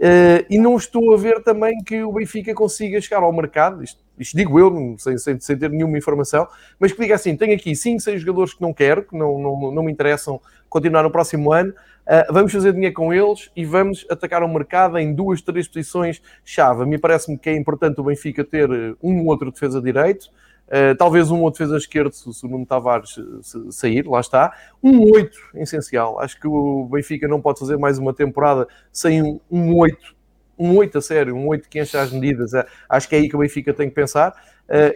Uh, 0.01 0.42
e 0.50 0.58
não 0.58 0.78
estou 0.78 1.13
a 1.13 1.18
ver 1.18 1.44
também 1.44 1.78
que 1.84 2.01
o 2.01 2.12
Benfica 2.12 2.56
consiga 2.56 3.00
chegar 3.00 3.22
ao 3.22 3.32
mercado, 3.32 3.84
isto, 3.84 4.00
isto 4.18 4.36
digo 4.36 4.60
eu, 4.60 4.96
sem, 4.98 5.16
sem, 5.20 5.40
sem, 5.40 5.56
ter 5.56 5.70
nenhuma 5.70 5.96
informação, 5.96 6.48
mas 6.80 6.92
que 6.92 7.00
diga 7.00 7.13
assim: 7.13 7.38
tenho 7.38 7.54
aqui 7.54 7.75
5, 7.75 8.00
6 8.00 8.22
jogadores 8.22 8.56
que 8.56 8.62
não 8.63 8.74
quero, 8.74 9.04
que 9.04 9.16
não, 9.16 9.38
não, 9.38 9.72
não 9.72 9.84
me 9.84 9.92
interessam 9.92 10.42
continuar 10.68 11.04
no 11.04 11.12
próximo 11.12 11.54
ano, 11.54 11.72
uh, 11.72 12.34
vamos 12.34 12.51
fazer 12.51 12.74
dinheiro 12.74 12.96
com 12.96 13.13
eles 13.13 13.51
e 13.56 13.63
vamos 13.63 14.04
atacar 14.10 14.42
o 14.42 14.51
mercado 14.51 14.98
em 14.98 15.13
duas, 15.13 15.40
três 15.40 15.68
posições-chave. 15.68 16.82
A 16.82 16.86
mim 16.88 16.98
parece-me 16.98 17.38
que 17.38 17.51
é 17.51 17.56
importante 17.56 18.01
o 18.01 18.04
Benfica 18.04 18.44
ter 18.44 18.70
um 19.04 19.20
ou 19.20 19.28
outro 19.28 19.51
defesa 19.51 19.80
direito, 19.80 20.32
Uh, 20.72 20.96
talvez 20.96 21.30
um 21.30 21.42
outro 21.42 21.60
defesa 21.60 21.78
esquerdo, 21.78 22.13
se, 22.13 22.46
o 22.46 22.48
Nuno 22.48 22.66
Tavares 22.66 23.20
se, 23.42 23.72
sair, 23.74 24.08
lá 24.08 24.22
está. 24.22 24.56
Um 24.82 25.01
8, 25.12 25.38
essencial. 25.56 26.18
Acho 26.18 26.40
que 26.40 26.48
o 26.48 26.86
Benfica 26.86 27.28
não 27.28 27.42
pode 27.42 27.60
fazer 27.60 27.78
mais 27.78 27.98
uma 27.98 28.13
temporada 28.13 28.66
sem 28.90 29.22
um, 29.22 29.40
um 29.51 29.75
8. 29.75 30.16
Um 30.58 30.78
8 30.78 30.98
a 30.98 31.01
sério, 31.01 31.36
um 31.36 31.46
8 31.48 31.68
que 31.68 31.82
enche 31.82 31.98
as 31.98 32.13
medidas. 32.13 32.54
Uh, 32.54 32.63
acho 32.88 33.10
que 33.10 33.16
é 33.16 33.20
aí 33.20 33.28
que 33.28 33.36
o 33.36 33.40
Benfica 33.40 33.74
tem 33.74 33.90
que 33.90 33.96
pensar. 33.96 34.34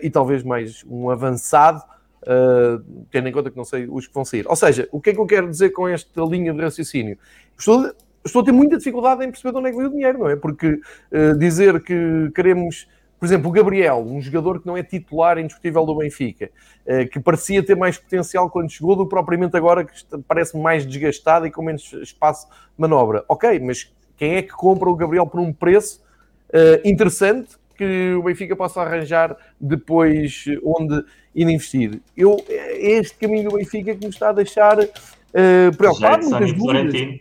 E 0.02 0.10
talvez 0.10 0.42
mais 0.42 0.86
um 0.90 1.10
avançado, 1.10 1.84
tendo 3.12 3.28
em 3.28 3.32
conta 3.34 3.52
que 3.52 3.58
não 3.58 3.66
sei 3.66 3.86
os 3.90 4.08
que 4.08 4.14
vão 4.14 4.24
sair. 4.24 4.48
Ou 4.48 4.56
seja, 4.56 4.88
o 4.90 5.02
que 5.02 5.10
é 5.10 5.14
que 5.14 5.20
eu 5.20 5.26
quero 5.26 5.50
dizer 5.50 5.72
com 5.72 5.86
esta 5.86 6.22
linha 6.22 6.54
de 6.54 6.62
raciocínio? 6.62 7.18
Estou, 7.60 7.92
estou 8.24 8.42
a 8.42 8.46
ter 8.46 8.54
muita 8.54 8.78
dificuldade 8.78 9.26
em 9.26 9.30
perceber 9.30 9.52
de 9.52 9.58
onde 9.58 9.68
é 9.68 9.72
que 9.72 9.78
vem 9.78 9.88
o 9.88 9.92
dinheiro, 9.92 10.20
não 10.20 10.30
é? 10.30 10.38
Porque 10.38 10.80
dizer 11.38 11.84
que 11.84 12.32
queremos 12.34 12.88
por 13.26 13.30
exemplo, 13.30 13.50
o 13.50 13.52
Gabriel, 13.52 14.06
um 14.08 14.22
jogador 14.22 14.62
que 14.62 14.68
não 14.68 14.78
é 14.78 14.84
titular 14.84 15.40
indiscutível 15.40 15.84
do 15.84 15.96
Benfica, 15.96 16.52
eh, 16.86 17.06
que 17.06 17.20
parecia 17.20 17.64
ter 17.64 17.76
mais 17.76 17.98
potencial 17.98 18.52
quando 18.52 18.70
chegou 18.70 18.96
do 18.96 19.04
que 19.04 19.10
propriamente 19.10 19.58
agora, 19.58 19.84
que 19.84 19.94
parece 20.28 20.56
mais 20.56 20.86
desgastado 20.86 21.48
e 21.48 21.52
com 21.52 21.64
menos 21.64 21.92
espaço 21.94 22.48
de 22.48 22.54
manobra. 22.78 23.26
Ok, 23.28 23.60
mas 23.62 23.92
quem 24.16 24.36
é 24.36 24.44
que 24.44 24.52
compra 24.52 24.88
o 24.88 24.96
Gabriel 24.96 25.26
por 25.26 25.40
um 25.40 25.52
preço 25.52 26.04
uh, 26.50 26.88
interessante 26.88 27.56
que 27.76 28.14
o 28.14 28.22
Benfica 28.22 28.56
possa 28.56 28.82
arranjar 28.82 29.36
depois 29.60 30.46
onde 30.64 31.04
ir 31.34 31.50
investir? 31.50 32.00
Eu, 32.16 32.46
é 32.48 32.92
este 32.92 33.16
caminho 33.16 33.50
do 33.50 33.58
Benfica 33.58 33.96
que 33.96 34.06
me 34.06 34.12
está 34.12 34.30
a 34.30 34.34
deixar 34.34 34.78
uh, 34.78 35.76
preocupado. 35.76 36.22
Jetson 36.22 36.44
e 36.44 36.56
Florentino. 36.56 37.20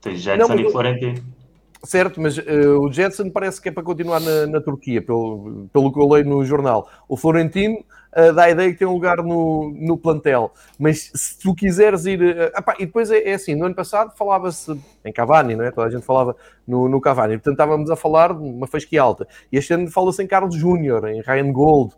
Tem 0.00 0.14
e 0.14 0.70
Florentino. 0.70 1.37
Certo, 1.84 2.20
mas 2.20 2.36
uh, 2.36 2.80
o 2.80 2.92
Jetson 2.92 3.30
parece 3.30 3.60
que 3.62 3.68
é 3.68 3.72
para 3.72 3.84
continuar 3.84 4.20
na, 4.20 4.46
na, 4.46 4.60
Turquia, 4.60 5.00
pelo, 5.00 5.68
pelo 5.72 5.92
que 5.92 6.00
eu 6.00 6.08
leio 6.08 6.24
no 6.24 6.44
jornal. 6.44 6.88
O 7.08 7.16
Florentino 7.16 7.76
uh, 7.76 8.32
dá 8.32 8.44
a 8.44 8.50
ideia 8.50 8.72
que 8.72 8.78
tem 8.78 8.86
um 8.86 8.92
lugar 8.92 9.18
no, 9.18 9.72
no 9.76 9.96
plantel. 9.96 10.52
Mas 10.78 11.10
se 11.14 11.38
tu 11.38 11.54
quiseres 11.54 12.04
ir. 12.04 12.20
Uh, 12.20 12.72
e 12.80 12.86
depois 12.86 13.10
é, 13.10 13.30
é, 13.30 13.34
assim: 13.34 13.54
no 13.54 13.66
ano 13.66 13.76
passado 13.76 14.12
falava-se 14.16 14.76
em 15.04 15.12
Cavani, 15.12 15.54
não 15.54 15.64
é? 15.64 15.70
Toda 15.70 15.86
a 15.86 15.90
gente 15.90 16.04
falava 16.04 16.34
no, 16.66 16.88
no 16.88 17.00
Cavani. 17.00 17.34
Portanto, 17.34 17.54
estávamos 17.54 17.90
a 17.90 17.96
falar 17.96 18.34
de 18.34 18.42
uma 18.42 18.66
fasquia 18.66 19.00
alta. 19.00 19.28
E 19.52 19.56
este 19.56 19.72
ano 19.72 19.88
fala-se 19.88 20.22
em 20.22 20.26
Carlos 20.26 20.56
Júnior, 20.56 21.08
em 21.08 21.20
Ryan 21.20 21.52
Gold. 21.52 21.94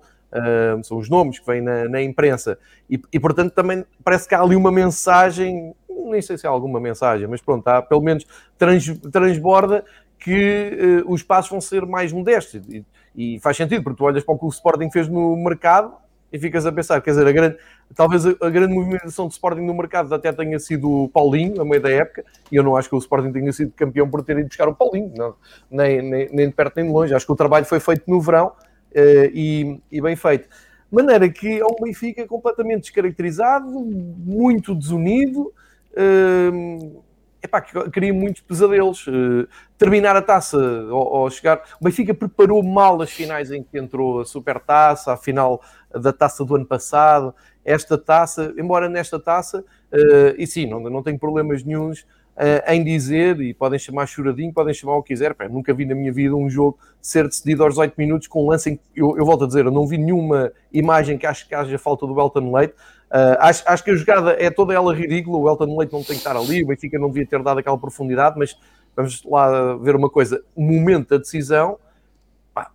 São 0.85 0.99
os 0.99 1.11
nomes 1.11 1.41
que 1.41 1.47
vêm 1.47 1.61
na, 1.61 1.89
na 1.89 2.01
imprensa. 2.01 2.57
E, 2.89 3.01
e, 3.13 3.19
portanto, 3.19 3.53
também 3.53 3.85
parece 4.05 4.29
que 4.29 4.35
há 4.35 4.41
ali 4.41 4.55
uma 4.55 4.71
mensagem 4.71 5.75
nem 6.11 6.23
sei 6.23 6.37
se 6.39 6.47
há 6.47 6.51
alguma 6.51 6.81
mensagem, 6.81 7.27
mas 7.27 7.41
pronto, 7.41 7.67
há, 7.69 7.83
pelo 7.83 8.01
menos 8.01 8.27
trans, 8.59 8.87
transborda 9.13 9.85
que 10.19 11.03
uh, 11.07 11.13
os 11.13 11.23
passos 11.23 11.51
vão 11.51 11.61
ser 11.61 11.87
mais 11.87 12.13
modestos. 12.13 12.63
E, 12.69 12.85
e, 13.17 13.41
faz 13.41 13.57
sentido, 13.57 13.83
porque 13.83 13.99
tu 13.99 14.05
olhas 14.05 14.23
para 14.23 14.35
o 14.35 14.39
que 14.39 14.45
o 14.45 14.49
Sporting 14.49 14.91
fez 14.91 15.09
no 15.09 15.37
mercado 15.37 15.95
e 16.33 16.39
ficas 16.39 16.65
a 16.65 16.71
pensar, 16.71 17.01
quer 17.01 17.11
dizer, 17.11 17.27
a 17.27 17.33
grande, 17.33 17.57
talvez 17.95 18.25
a, 18.25 18.31
a, 18.41 18.51
grande 18.51 18.73
movimentação 18.73 19.27
de 19.27 19.33
Sporting 19.33 19.63
no 19.63 19.75
mercado 19.75 20.15
até 20.15 20.33
tenha 20.33 20.59
sido 20.61 20.89
o 20.89 21.09
Paulinho, 21.09 21.61
a 21.61 21.65
meio 21.65 21.83
da 21.83 21.91
época, 21.91 22.25
e 22.53 22.57
eu 22.57 22.63
não 22.63 22.77
acho 22.77 22.89
que 22.89 22.95
o 22.95 22.99
Sporting 22.99 23.33
tenha 23.33 23.53
sido 23.53 23.73
campeão 23.73 24.09
por 24.09 24.23
ter 24.23 24.39
ido 24.39 24.47
buscar 24.47 24.69
o 24.69 24.75
Paulinho, 24.75 25.13
não, 25.17 25.35
nem, 25.71 26.01
nem, 26.03 26.29
nem 26.31 26.49
de 26.49 26.55
perto 26.55 26.77
nem 26.77 26.87
de 26.87 26.93
longe. 26.93 27.15
Acho 27.15 27.27
que 27.27 27.33
o 27.33 27.37
trabalho 27.37 27.65
foi 27.65 27.81
feito 27.81 28.05
no 28.07 28.21
verão 28.21 28.49
uh, 28.49 29.31
e, 29.35 29.81
e 29.91 30.01
bem 30.01 30.15
feito. 30.15 30.49
Maneira 30.91 31.29
que 31.29 31.61
é 31.61 31.65
um 31.65 31.77
Benfica 31.81 32.27
completamente 32.27 32.83
descaracterizado, 32.83 33.69
muito 33.69 34.75
desunido, 34.75 35.53
uh, 35.93 37.03
epá, 37.43 37.61
cria 37.61 38.13
muitos 38.13 38.43
pesadelos. 38.43 39.07
Uh, 39.07 39.49
terminar 39.79 40.15
a 40.15 40.23
taça 40.23 40.59
ou, 40.59 41.21
ou, 41.21 41.31
chegar. 41.31 41.63
O 41.81 41.85
Benfica 41.85 42.13
preparou 42.13 42.63
mal 42.63 43.01
as 43.01 43.11
finais 43.11 43.51
em 43.51 43.63
que 43.63 43.79
entrou 43.79 44.21
a 44.21 44.25
Supertaça, 44.25 45.13
a 45.13 45.17
final 45.17 45.63
da 45.91 46.13
taça 46.13 46.45
do 46.45 46.55
ano 46.55 46.67
passado. 46.67 47.35
Esta 47.65 47.97
taça, 47.97 48.55
embora 48.59 48.89
nesta 48.89 49.19
taça, 49.19 49.61
uh, 49.61 50.35
e 50.37 50.47
sim, 50.47 50.67
não, 50.67 50.81
não 50.81 51.03
tenho 51.03 51.19
problemas 51.19 51.63
nenhums 51.63 52.01
uh, 52.37 52.71
em 52.71 52.83
dizer, 52.85 53.41
e 53.41 53.55
podem 53.55 53.79
chamar 53.79 54.07
choradinho, 54.07 54.53
podem 54.53 54.75
chamar 54.75 54.97
o 54.97 55.03
que 55.03 55.09
quiser. 55.09 55.35
Pá, 55.35 55.49
nunca 55.49 55.73
vi 55.73 55.85
na 55.85 55.95
minha 55.95 56.13
vida 56.13 56.35
um 56.35 56.49
jogo 56.49 56.79
ser 57.01 57.27
decidido 57.27 57.65
aos 57.65 57.79
8 57.79 57.95
minutos 57.97 58.29
com 58.29 58.45
um 58.45 58.51
lance 58.51 58.71
em 58.71 58.77
que, 58.77 58.83
eu, 58.97 59.17
eu 59.17 59.25
volto 59.25 59.45
a 59.45 59.47
dizer, 59.47 59.65
eu 59.65 59.71
não 59.71 59.87
vi 59.87 59.99
nenhuma 59.99 60.53
imagem 60.73 61.17
que 61.19 61.27
acho 61.27 61.49
que 61.49 61.55
haja 61.55 61.79
falta 61.79 62.07
do 62.07 62.19
Elton 62.21 62.55
Leite. 62.55 62.75
Uh, 63.11 63.35
acho, 63.41 63.65
acho, 63.67 63.83
que 63.83 63.91
a 63.91 63.97
jogada 63.97 64.37
é 64.39 64.51
toda 64.51 64.73
ela 64.73 64.95
ridícula. 64.95 65.37
O 65.37 65.49
Elton 65.49 65.77
Leite 65.77 65.93
não 65.93 66.01
tem 66.01 66.15
que 66.15 66.21
estar 66.21 66.37
ali, 66.37 66.63
o 66.63 66.69
Benfica 66.69 66.99
não 66.99 67.09
devia 67.09 67.27
ter 67.27 67.43
dado 67.43 67.59
aquela 67.59 67.77
profundidade, 67.77 68.39
mas 68.39 68.57
vamos 68.95 69.23
lá 69.25 69.75
ver 69.77 69.97
uma 69.97 70.09
coisa. 70.09 70.43
Momento 70.57 71.11
da 71.11 71.17
decisão, 71.19 71.77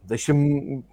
deixa-me. 0.04 0.84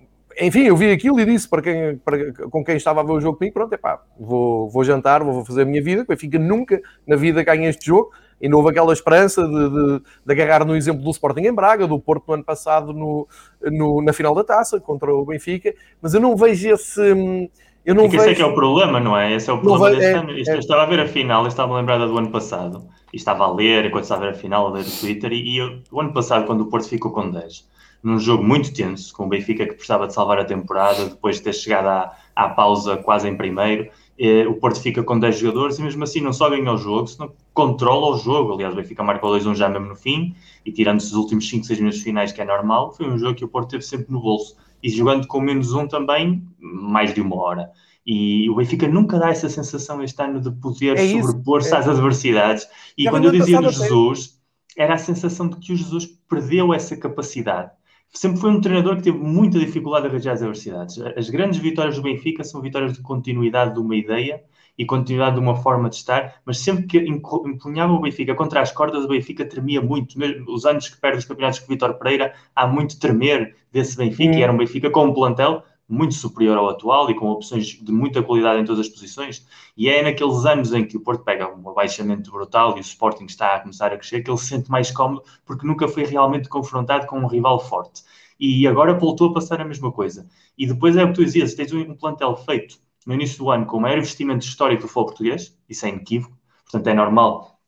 Enfim, 0.40 0.62
eu 0.62 0.76
vi 0.76 0.92
aquilo 0.92 1.20
e 1.20 1.26
disse 1.26 1.48
para 1.48 1.60
quem, 1.60 1.96
para, 1.98 2.32
com 2.32 2.64
quem 2.64 2.76
estava 2.76 3.00
a 3.00 3.04
ver 3.04 3.12
o 3.12 3.20
jogo 3.20 3.36
comigo: 3.36 3.54
pronto, 3.54 3.72
é 3.72 3.76
pá, 3.76 4.00
vou, 4.18 4.70
vou 4.70 4.84
jantar, 4.84 5.24
vou 5.24 5.44
fazer 5.44 5.62
a 5.62 5.64
minha 5.64 5.82
vida. 5.82 6.02
O 6.02 6.06
Benfica 6.06 6.38
nunca 6.38 6.80
na 7.04 7.16
vida 7.16 7.42
ganha 7.42 7.68
este 7.68 7.86
jogo. 7.86 8.12
E 8.40 8.48
não 8.48 8.58
houve 8.58 8.70
aquela 8.70 8.92
esperança 8.92 9.46
de, 9.46 9.70
de, 9.70 10.02
de, 10.26 10.32
agarrar 10.32 10.64
no 10.64 10.74
exemplo 10.74 11.00
do 11.00 11.10
Sporting 11.10 11.42
em 11.42 11.52
Braga, 11.52 11.86
do 11.86 12.00
Porto 12.00 12.24
no 12.26 12.34
ano 12.34 12.42
passado 12.42 12.92
no, 12.92 13.28
no, 13.60 14.02
na 14.02 14.12
final 14.12 14.34
da 14.34 14.42
taça 14.42 14.80
contra 14.80 15.14
o 15.14 15.24
Benfica, 15.24 15.72
mas 16.00 16.12
eu 16.12 16.20
não 16.20 16.36
vejo 16.36 16.68
esse 16.68 17.48
eu 17.84 17.94
não 17.94 18.04
é 18.04 18.08
vejo... 18.08 18.22
Esse 18.22 18.30
é 18.30 18.34
que 18.34 18.42
é 18.42 18.46
o 18.46 18.54
problema, 18.54 19.00
não 19.00 19.16
é? 19.16 19.32
Esse 19.32 19.50
é 19.50 19.52
o 19.52 19.58
problema 19.58 19.90
deste 19.90 20.04
é, 20.04 20.12
ano. 20.14 20.30
Isto, 20.32 20.50
é... 20.50 20.54
Eu 20.54 20.58
estava 20.60 20.82
a 20.82 20.86
ver 20.86 21.00
a 21.00 21.06
final, 21.06 21.42
eu 21.42 21.48
estava 21.48 21.76
lembrada 21.76 22.06
do 22.06 22.16
ano 22.16 22.30
passado, 22.30 22.88
e 23.12 23.16
estava 23.16 23.44
a 23.44 23.52
ler, 23.52 23.86
enquanto 23.86 24.04
estava 24.04 24.22
a 24.22 24.30
ver 24.30 24.32
a 24.32 24.38
final, 24.38 24.66
a 24.66 24.70
ler 24.70 24.84
o 24.84 25.00
Twitter, 25.00 25.32
e, 25.32 25.54
e 25.54 25.58
eu, 25.58 25.80
o 25.90 26.00
ano 26.00 26.12
passado, 26.12 26.46
quando 26.46 26.62
o 26.62 26.66
Porto 26.66 26.88
ficou 26.88 27.10
com 27.10 27.30
10, 27.30 27.68
num 28.02 28.18
jogo 28.18 28.42
muito 28.42 28.72
tenso, 28.72 29.14
com 29.14 29.26
o 29.26 29.28
Benfica 29.28 29.64
que 29.64 29.74
precisava 29.74 30.06
de 30.06 30.14
salvar 30.14 30.38
a 30.38 30.44
temporada, 30.44 31.06
depois 31.06 31.36
de 31.36 31.42
ter 31.42 31.52
chegado 31.52 31.86
à, 31.86 32.16
à 32.34 32.48
pausa 32.48 32.96
quase 32.96 33.28
em 33.28 33.36
primeiro, 33.36 33.88
eh, 34.18 34.46
o 34.46 34.54
Porto 34.54 34.80
fica 34.80 35.02
com 35.02 35.18
10 35.18 35.38
jogadores 35.38 35.78
e 35.78 35.82
mesmo 35.82 36.02
assim 36.04 36.20
não 36.20 36.32
só 36.32 36.50
ganha 36.50 36.72
o 36.72 36.76
jogo, 36.76 37.06
senão 37.06 37.32
controla 37.54 38.14
o 38.14 38.18
jogo. 38.18 38.52
Aliás, 38.52 38.72
o 38.72 38.76
Benfica 38.76 39.02
marcou 39.02 39.30
2-1 39.30 39.54
já 39.54 39.68
mesmo 39.68 39.86
no 39.86 39.96
fim, 39.96 40.34
e 40.64 40.72
tirando-se 40.72 41.06
os 41.06 41.14
últimos 41.14 41.48
5, 41.48 41.64
6 41.64 41.78
minutos 41.78 42.02
finais, 42.02 42.32
que 42.32 42.40
é 42.40 42.44
normal, 42.44 42.92
foi 42.92 43.08
um 43.08 43.18
jogo 43.18 43.34
que 43.34 43.44
o 43.44 43.48
Porto 43.48 43.70
teve 43.70 43.82
sempre 43.82 44.12
no 44.12 44.20
bolso. 44.20 44.56
E 44.82 44.90
jogando 44.90 45.26
com 45.26 45.40
menos 45.40 45.72
um 45.72 45.86
também, 45.86 46.46
mais 46.58 47.14
de 47.14 47.20
uma 47.20 47.36
hora. 47.36 47.70
E 48.04 48.50
o 48.50 48.56
Benfica 48.56 48.88
nunca 48.88 49.18
dá 49.18 49.30
essa 49.30 49.48
sensação 49.48 50.02
este 50.02 50.20
ano 50.20 50.40
de 50.40 50.50
poder 50.50 50.98
é 50.98 51.20
sobrepor-se 51.20 51.72
é. 51.72 51.76
às 51.76 51.88
adversidades. 51.88 52.66
E 52.98 53.08
quando 53.08 53.26
eu 53.26 53.32
dizia 53.32 53.60
do 53.60 53.70
Jesus, 53.70 54.40
era 54.76 54.94
a 54.94 54.98
sensação 54.98 55.48
de 55.48 55.56
que 55.56 55.72
o 55.72 55.76
Jesus 55.76 56.06
perdeu 56.28 56.74
essa 56.74 56.96
capacidade. 56.96 57.70
Sempre 58.12 58.40
foi 58.40 58.50
um 58.50 58.60
treinador 58.60 58.96
que 58.96 59.04
teve 59.04 59.18
muita 59.18 59.58
dificuldade 59.58 60.06
a 60.06 60.10
arranjar 60.10 60.32
as 60.32 60.42
adversidades. 60.42 60.98
As 61.16 61.30
grandes 61.30 61.58
vitórias 61.58 61.96
do 61.96 62.02
Benfica 62.02 62.44
são 62.44 62.60
vitórias 62.60 62.92
de 62.92 63.00
continuidade 63.00 63.74
de 63.74 63.80
uma 63.80 63.96
ideia 63.96 64.42
e 64.82 64.86
continuidade 64.86 65.36
de 65.36 65.40
uma 65.40 65.54
forma 65.54 65.88
de 65.88 65.94
estar, 65.94 66.40
mas 66.44 66.58
sempre 66.58 66.86
que 66.86 66.98
empunhava 66.98 67.92
o 67.92 68.00
Benfica 68.00 68.34
contra 68.34 68.60
as 68.60 68.72
cordas, 68.72 69.04
o 69.04 69.08
Benfica 69.08 69.44
tremia 69.44 69.80
muito. 69.80 70.18
Mesmo 70.18 70.52
os 70.52 70.66
anos 70.66 70.88
que 70.88 71.00
perde 71.00 71.18
os 71.18 71.24
campeonatos 71.24 71.60
com 71.60 71.66
o 71.66 71.68
Vitor 71.68 71.94
Pereira, 71.94 72.34
há 72.54 72.66
muito 72.66 72.98
tremer 72.98 73.54
desse 73.70 73.96
Benfica, 73.96 74.32
hum. 74.32 74.38
e 74.38 74.42
era 74.42 74.52
um 74.52 74.56
Benfica 74.56 74.90
com 74.90 75.04
um 75.04 75.14
plantel 75.14 75.62
muito 75.88 76.14
superior 76.14 76.58
ao 76.58 76.68
atual 76.70 77.08
e 77.10 77.14
com 77.14 77.28
opções 77.28 77.66
de 77.66 77.92
muita 77.92 78.22
qualidade 78.24 78.60
em 78.60 78.64
todas 78.64 78.86
as 78.86 78.92
posições. 78.92 79.46
E 79.76 79.88
é 79.88 80.02
naqueles 80.02 80.44
anos 80.44 80.72
em 80.72 80.84
que 80.84 80.96
o 80.96 81.00
Porto 81.00 81.22
pega 81.22 81.48
um 81.54 81.70
abaixamento 81.70 82.32
brutal 82.32 82.76
e 82.76 82.80
o 82.80 82.82
Sporting 82.82 83.26
está 83.26 83.54
a 83.54 83.60
começar 83.60 83.92
a 83.92 83.96
crescer 83.96 84.22
que 84.22 84.30
ele 84.30 84.38
se 84.38 84.46
sente 84.46 84.68
mais 84.68 84.90
cómodo 84.90 85.22
porque 85.46 85.64
nunca 85.64 85.86
foi 85.86 86.04
realmente 86.04 86.48
confrontado 86.48 87.06
com 87.06 87.20
um 87.20 87.28
rival 87.28 87.60
forte. 87.60 88.02
E 88.40 88.66
agora 88.66 88.94
voltou 88.94 89.30
a 89.30 89.34
passar 89.34 89.60
a 89.60 89.64
mesma 89.64 89.92
coisa. 89.92 90.26
E 90.58 90.66
depois 90.66 90.96
é 90.96 91.04
o 91.04 91.08
que 91.08 91.14
tu 91.14 91.24
dizias: 91.24 91.54
tens 91.54 91.72
um 91.72 91.94
plantel 91.94 92.36
feito 92.36 92.81
no 93.06 93.14
início 93.14 93.38
do 93.38 93.50
ano 93.50 93.66
com 93.66 93.76
o 93.76 93.80
maior 93.80 93.98
investimento 93.98 94.44
histórico 94.44 94.82
do 94.82 94.88
futebol 94.88 95.06
português, 95.06 95.56
isso 95.68 95.86
é 95.86 95.88
inequívoco, 95.88 96.36
portanto 96.64 96.86
é 96.86 96.94
normal 96.94 97.58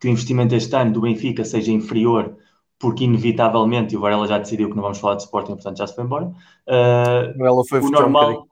que 0.00 0.08
o 0.08 0.10
investimento 0.10 0.54
este 0.54 0.74
ano 0.74 0.92
do 0.92 1.02
Benfica 1.02 1.44
seja 1.44 1.70
inferior 1.70 2.36
porque 2.78 3.04
inevitavelmente, 3.04 3.94
e 3.94 3.98
o 3.98 4.00
Varela 4.00 4.26
já 4.26 4.38
decidiu 4.38 4.70
que 4.70 4.74
não 4.74 4.82
vamos 4.82 4.98
falar 4.98 5.16
de 5.16 5.22
Sporting, 5.22 5.52
portanto 5.52 5.76
já 5.76 5.86
se 5.86 5.94
foi 5.94 6.02
embora. 6.02 6.26
Uh, 6.66 7.44
Ela 7.44 7.62
foi 7.68 7.78
o, 7.78 7.90
normal, 7.90 8.48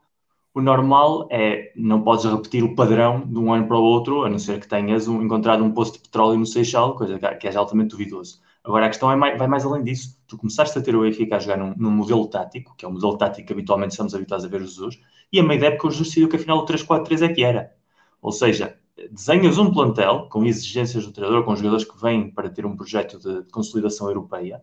um 0.55 0.59
o 0.59 0.61
normal 0.61 1.27
é 1.31 1.73
não 1.75 2.03
podes 2.03 2.27
repetir 2.27 2.63
o 2.63 2.75
padrão 2.75 3.21
de 3.27 3.39
um 3.39 3.53
ano 3.53 3.67
para 3.67 3.79
o 3.79 3.83
outro, 3.83 4.25
a 4.25 4.29
não 4.29 4.39
ser 4.39 4.61
que 4.61 4.69
tenhas 4.69 5.09
um, 5.09 5.23
encontrado 5.23 5.65
um 5.65 5.73
posto 5.73 5.95
de 5.95 6.01
petróleo 6.01 6.39
no 6.39 6.45
Seixal, 6.45 6.95
coisa 6.95 7.19
que 7.19 7.49
é 7.49 7.57
altamente 7.57 7.91
duvidoso. 7.91 8.41
Agora 8.63 8.85
a 8.85 8.89
questão 8.89 9.11
é 9.11 9.17
mais, 9.17 9.39
vai 9.39 9.49
mais 9.49 9.65
além 9.65 9.83
disso. 9.83 10.19
Tu 10.27 10.37
começaste 10.37 10.79
a 10.79 10.83
ter 10.83 10.95
o 10.95 11.01
Benfica 11.01 11.37
a 11.37 11.39
jogar 11.39 11.57
num, 11.57 11.73
num, 11.75 11.91
modelo 11.91 12.27
tático, 12.27 12.75
que 12.77 12.85
é 12.85 12.89
o 12.89 12.93
modelo 12.93 13.17
tático 13.17 13.47
que 13.47 13.53
habitualmente 13.55 13.93
estamos 13.93 14.15
habituados 14.15 14.45
a 14.45 14.49
ver 14.49 14.61
o 14.61 14.67
Jesus, 14.67 15.01
e 15.33 15.41
a 15.41 15.43
meio 15.43 15.61
da 15.61 15.67
época 15.69 15.89
o 15.89 15.91
Jesus 15.91 16.09
decidiu 16.09 16.29
que 16.29 16.37
afinal 16.37 16.59
o 16.59 16.67
3-4-3 16.67 17.23
é 17.23 17.29
que 17.33 17.45
era. 17.45 17.73
Ou 18.21 18.33
seja, 18.33 18.79
desenhas 19.11 19.59
um 19.59 19.73
plantel 19.73 20.29
com 20.31 20.45
exigências 20.45 21.07
do 21.07 21.13
treinador, 21.13 21.45
com 21.45 21.55
jogadores 21.55 21.85
que 21.85 22.01
vêm 22.01 22.31
para 22.31 22.51
ter 22.51 22.67
um 22.67 22.77
projeto 22.77 23.19
de, 23.19 23.51
consolidação 23.51 24.09
europeia, 24.09 24.63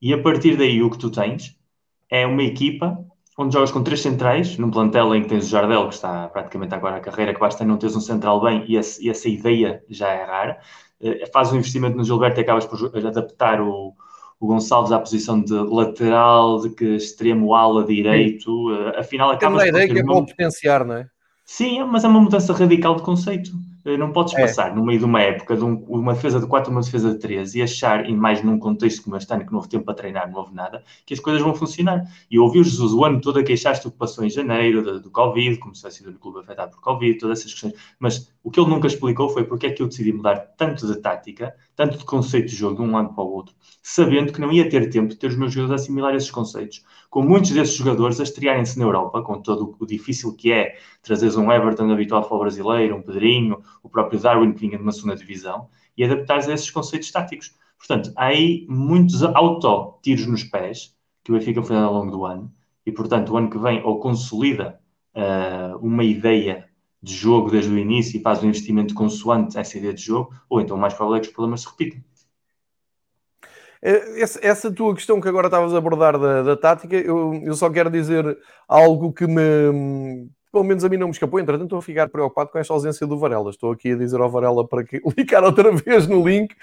e 0.00 0.12
a 0.12 0.20
partir 0.20 0.56
daí 0.56 0.82
o 0.82 0.90
que 0.90 0.98
tu 0.98 1.10
tens 1.10 1.56
é 2.10 2.26
uma 2.26 2.42
equipa 2.42 3.04
onde 3.38 3.54
jogas 3.54 3.70
com 3.72 3.82
três 3.82 4.00
centrais, 4.00 4.58
num 4.58 4.70
plantel 4.70 5.14
em 5.14 5.22
que 5.22 5.28
tens 5.28 5.46
o 5.46 5.48
Jardel, 5.48 5.88
que 5.88 5.94
está 5.94 6.28
praticamente 6.28 6.74
agora 6.74 6.96
a 6.96 7.00
carreira, 7.00 7.32
que 7.32 7.40
basta 7.40 7.64
não 7.64 7.78
teres 7.78 7.96
um 7.96 8.00
central 8.00 8.40
bem, 8.42 8.64
e, 8.68 8.74
e 8.74 9.10
essa 9.10 9.28
ideia 9.28 9.82
já 9.88 10.08
é 10.08 10.24
rara. 10.24 10.60
Uh, 11.00 11.30
faz 11.32 11.50
um 11.52 11.56
investimento 11.56 11.96
no 11.96 12.04
Gilberto 12.04 12.38
e 12.40 12.42
acabas 12.42 12.66
por 12.66 12.94
adaptar 12.94 13.60
o, 13.60 13.94
o 14.42 14.46
Gonçalves 14.48 14.90
à 14.90 14.98
posição 14.98 15.40
de 15.40 15.54
lateral, 15.54 16.60
de 16.60 16.70
que 16.70 16.96
extremo 16.96 17.54
ala 17.54 17.84
direito. 17.84 18.50
Uh, 18.72 18.98
afinal, 18.98 19.30
acaba 19.30 19.58
Temos 19.58 19.62
a 19.62 19.68
ideia 19.68 19.88
que 19.88 20.00
é 20.00 20.04
para 20.04 20.14
potenciar, 20.14 20.84
não 20.84 20.96
é? 20.96 21.06
Sim, 21.44 21.84
mas 21.84 22.02
é 22.02 22.08
uma 22.08 22.20
mudança 22.20 22.52
radical 22.52 22.96
de 22.96 23.02
conceito. 23.02 23.52
Eh, 23.84 23.96
não 23.96 24.10
podes 24.10 24.34
é. 24.34 24.40
passar 24.40 24.74
no 24.74 24.84
meio 24.84 24.98
de 24.98 25.04
uma 25.04 25.20
época 25.20 25.56
de 25.56 25.64
um, 25.64 25.74
uma 25.88 26.14
defesa 26.14 26.40
de 26.40 26.46
4 26.46 26.72
uma 26.72 26.80
defesa 26.80 27.12
de 27.12 27.18
3 27.18 27.54
e 27.54 27.62
achar, 27.62 28.08
e 28.08 28.14
mais 28.14 28.42
num 28.42 28.58
contexto 28.58 29.04
como 29.04 29.16
este 29.16 29.32
ano, 29.32 29.44
que 29.44 29.52
não 29.52 29.58
houve 29.58 29.68
tempo 29.68 29.84
para 29.84 29.94
treinar, 29.94 30.28
não 30.28 30.40
houve 30.40 30.54
nada, 30.54 30.82
que 31.06 31.14
as 31.14 31.20
coisas 31.20 31.40
vão 31.40 31.54
funcionar. 31.54 32.02
E 32.28 32.36
ouvi 32.36 32.58
o 32.58 32.64
Jesus 32.64 32.92
o 32.92 33.04
ano 33.04 33.20
todo 33.20 33.38
a 33.38 33.44
queixar-se 33.44 33.84
do 33.84 33.92
que 33.92 33.98
passou 33.98 34.24
em 34.24 34.30
janeiro, 34.30 34.82
do, 34.82 35.00
do 35.00 35.10
Covid, 35.10 35.56
como 35.58 35.72
se 35.72 35.82
tivesse 35.82 35.98
sido 35.98 36.10
o 36.10 36.18
clube 36.18 36.40
afetado 36.40 36.72
por 36.72 36.80
Covid, 36.80 37.18
todas 37.18 37.38
essas 37.38 37.52
questões. 37.52 37.74
Mas 38.00 38.28
o 38.42 38.50
que 38.50 38.58
ele 38.58 38.70
nunca 38.70 38.88
explicou 38.88 39.28
foi 39.28 39.44
porque 39.44 39.66
é 39.66 39.70
que 39.70 39.82
eu 39.82 39.86
decidi 39.86 40.12
mudar 40.12 40.36
tanto 40.56 40.86
de 40.86 41.00
tática, 41.00 41.54
tanto 41.76 41.98
de 41.98 42.04
conceito 42.04 42.48
de 42.48 42.56
jogo 42.56 42.82
de 42.82 42.82
um 42.82 42.96
ano 42.96 43.14
para 43.14 43.22
o 43.22 43.32
outro, 43.32 43.54
sabendo 43.82 44.32
que 44.32 44.40
não 44.40 44.50
ia 44.50 44.68
ter 44.68 44.90
tempo 44.90 45.08
de 45.08 45.16
ter 45.16 45.28
os 45.28 45.36
meus 45.36 45.52
jogadores 45.52 45.80
a 45.80 45.82
assimilar 45.82 46.14
esses 46.14 46.30
conceitos. 46.30 46.84
Com 47.08 47.22
muitos 47.22 47.52
desses 47.52 47.74
jogadores 47.74 48.18
a 48.18 48.24
estrearem-se 48.24 48.78
na 48.78 48.84
Europa, 48.84 49.22
com 49.22 49.40
todo 49.40 49.76
o 49.78 49.86
difícil 49.86 50.34
que 50.34 50.50
é 50.52 50.76
trazeres 51.02 51.36
um 51.36 51.52
Everton 51.52 51.90
habituado 51.92 52.26
para 52.26 52.36
o 52.36 52.40
brasileiro, 52.40 52.96
um 52.96 53.02
Pedrinho, 53.02 53.62
o 53.82 53.88
próprio 53.88 54.18
Darwin 54.18 54.52
que 54.52 54.60
vinha 54.60 54.76
de 54.76 54.82
uma 54.82 54.92
segunda 54.92 55.14
divisão, 55.14 55.68
e 55.96 56.04
adaptares 56.04 56.48
a 56.48 56.54
esses 56.54 56.70
conceitos 56.70 57.10
táticos. 57.12 57.54
Portanto, 57.78 58.12
há 58.16 58.26
aí 58.26 58.66
muitos 58.68 59.22
auto-tiros 59.22 60.26
nos 60.26 60.44
pés 60.44 60.96
que 61.22 61.30
o 61.30 61.34
Benfica 61.36 61.62
foi 61.62 61.76
ao 61.76 61.92
longo 61.92 62.10
do 62.10 62.24
ano, 62.24 62.52
e 62.84 62.90
portanto, 62.90 63.32
o 63.32 63.36
ano 63.36 63.48
que 63.48 63.58
vem 63.58 63.82
ou 63.84 64.00
consolida 64.00 64.80
uh, 65.14 65.76
uma 65.78 66.02
ideia 66.02 66.68
de 67.02 67.14
jogo 67.14 67.50
desde 67.50 67.72
o 67.72 67.78
início 67.78 68.18
e 68.18 68.22
faz 68.22 68.42
um 68.42 68.46
investimento 68.46 68.94
consoante 68.94 69.58
essa 69.58 69.76
ideia 69.76 69.92
de 69.92 70.02
jogo, 70.02 70.34
ou 70.48 70.60
então 70.60 70.76
mais 70.76 70.94
provável 70.94 71.16
é 71.16 71.20
que 71.20 71.26
os 71.26 71.32
problemas 71.32 71.62
se 71.62 71.68
repitam. 71.68 72.00
Eh, 73.82 74.22
essa, 74.40 74.70
tua 74.70 74.94
questão 74.94 75.20
que 75.20 75.28
agora 75.28 75.48
estavas 75.48 75.74
a 75.74 75.78
abordar 75.78 76.16
da, 76.16 76.42
da 76.42 76.56
tática, 76.56 76.96
eu, 76.96 77.34
eu, 77.44 77.54
só 77.54 77.68
quero 77.68 77.90
dizer 77.90 78.38
algo 78.68 79.12
que 79.12 79.26
me, 79.26 80.28
pelo 80.52 80.62
menos 80.62 80.84
a 80.84 80.88
mim 80.88 80.96
não 80.96 81.08
me 81.08 81.12
escapou. 81.12 81.40
Entretanto, 81.40 81.64
estou 81.64 81.78
a 81.80 81.82
ficar 81.82 82.08
preocupado 82.08 82.50
com 82.50 82.58
esta 82.58 82.72
ausência 82.72 83.06
do 83.06 83.18
Varela. 83.18 83.50
Estou 83.50 83.72
aqui 83.72 83.92
a 83.92 83.96
dizer 83.96 84.20
ao 84.20 84.30
Varela 84.30 84.66
para 84.66 84.84
que 84.84 85.00
clicar 85.12 85.42
outra 85.42 85.72
vez 85.72 86.06
no 86.06 86.26
link, 86.26 86.54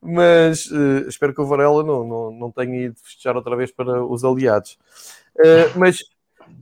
mas 0.00 0.66
uh, 0.66 1.08
espero 1.08 1.34
que 1.34 1.40
o 1.40 1.46
Varela 1.46 1.82
não, 1.82 2.06
não, 2.06 2.30
não 2.30 2.50
tenha 2.52 2.84
ido 2.86 2.94
festejar 3.02 3.34
outra 3.34 3.56
vez 3.56 3.72
para 3.72 4.04
os 4.04 4.22
aliados. 4.22 4.78
Uh, 5.36 5.76
mas 5.76 6.04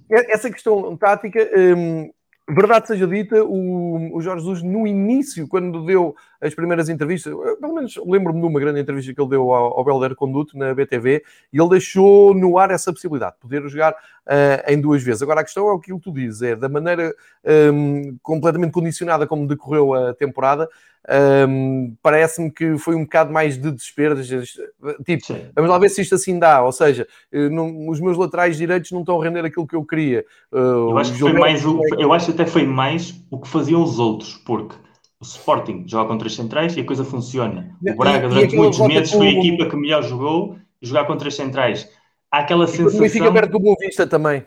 essa 0.09 0.51
questão 0.51 0.97
tática, 0.97 1.47
um, 1.77 2.11
Verdade 2.49 2.87
seja 2.87 3.09
dita, 3.09 3.43
o, 3.43 4.17
o 4.17 4.21
Jorge 4.21 4.45
Jesus, 4.45 4.63
no 4.63 4.87
início, 4.87 5.49
quando 5.49 5.85
deu 5.85 6.15
as 6.41 6.55
primeiras 6.55 6.89
entrevistas, 6.89 7.35
pelo 7.61 7.75
menos 7.75 7.97
lembro-me 8.07 8.41
de 8.41 8.47
uma 8.47 8.61
grande 8.61 8.79
entrevista 8.79 9.13
que 9.13 9.21
ele 9.21 9.31
deu 9.31 9.53
ao, 9.53 9.77
ao 9.77 9.85
Belder 9.85 10.15
Conduto 10.15 10.57
na 10.57 10.73
BTV, 10.73 11.25
e 11.53 11.61
ele 11.61 11.69
deixou 11.69 12.33
no 12.35 12.57
ar 12.57 12.71
essa 12.71 12.93
possibilidade 12.93 13.35
de 13.35 13.41
poder 13.41 13.69
jogar 13.69 13.93
uh, 13.93 14.71
em 14.71 14.81
duas 14.81 15.03
vezes. 15.03 15.23
Agora, 15.23 15.41
a 15.41 15.45
questão 15.45 15.69
é 15.69 15.73
o 15.73 15.81
que 15.81 15.99
tu 15.99 16.13
dizes, 16.13 16.41
é 16.41 16.55
da 16.55 16.69
maneira 16.69 17.13
um, 17.75 18.17
completamente 18.23 18.71
condicionada 18.71 19.27
como 19.27 19.49
decorreu 19.49 19.93
a 19.93 20.15
temporada, 20.15 20.69
um, 21.09 21.95
parece-me 22.03 22.51
que 22.51 22.77
foi 22.79 22.97
um 22.97 23.05
bocado 23.05 23.33
mais 23.33 23.57
de 23.57 23.71
desespero. 23.71 24.17
Tipo, 25.05 25.25
Sim. 25.25 25.41
vamos 25.55 25.71
lá 25.71 25.79
ver 25.79 25.89
se 25.89 26.03
isto 26.03 26.15
assim 26.15 26.39
dá. 26.39 26.63
Ou 26.63 26.73
seja, 26.73 27.07
eh, 27.33 27.49
não, 27.49 27.89
os 27.89 28.01
meus 28.01 28.17
laterais 28.17 28.57
direitos 28.57 28.91
não 28.91 29.01
estão 29.01 29.21
a 29.21 29.25
render 29.25 29.45
aquilo 29.45 29.67
que 29.67 29.77
eu 29.77 29.85
queria. 29.85 30.25
Uh, 30.53 30.91
eu 30.91 30.99
acho 30.99 31.13
que 31.13 31.19
foi 31.19 31.33
mais 31.33 31.65
o, 31.65 31.81
eu 31.99 32.13
acho 32.13 32.27
que 32.27 32.33
até 32.33 32.47
foi 32.51 32.67
mais 32.67 33.15
o 33.31 33.39
que 33.39 33.49
faziam 33.49 33.83
os 33.83 33.99
outros, 33.99 34.35
porque 34.45 34.75
o 35.21 35.25
Sporting 35.25 35.85
joga 35.87 36.09
com 36.09 36.19
três 36.19 36.35
centrais 36.35 36.77
e 36.77 36.81
a 36.81 36.85
coisa 36.85 37.05
funciona. 37.05 37.71
O 37.83 37.97
Braga, 37.97 38.29
durante 38.29 38.55
e 38.55 38.59
muitos 38.59 38.79
meses, 38.81 39.13
foi 39.13 39.29
a 39.29 39.33
equipa 39.33 39.67
que 39.67 39.77
melhor 39.77 40.03
jogou 40.03 40.59
jogar 40.83 41.05
com 41.05 41.17
três 41.17 41.35
centrais. 41.35 41.89
Há 42.31 42.41
aquela 42.41 42.67
sensação. 42.67 43.05
E 43.05 43.09
fica 43.09 43.33
perto 43.33 43.53
do 43.53 43.61
Boa 43.61 43.77
Vista 43.79 44.07
também. 44.07 44.45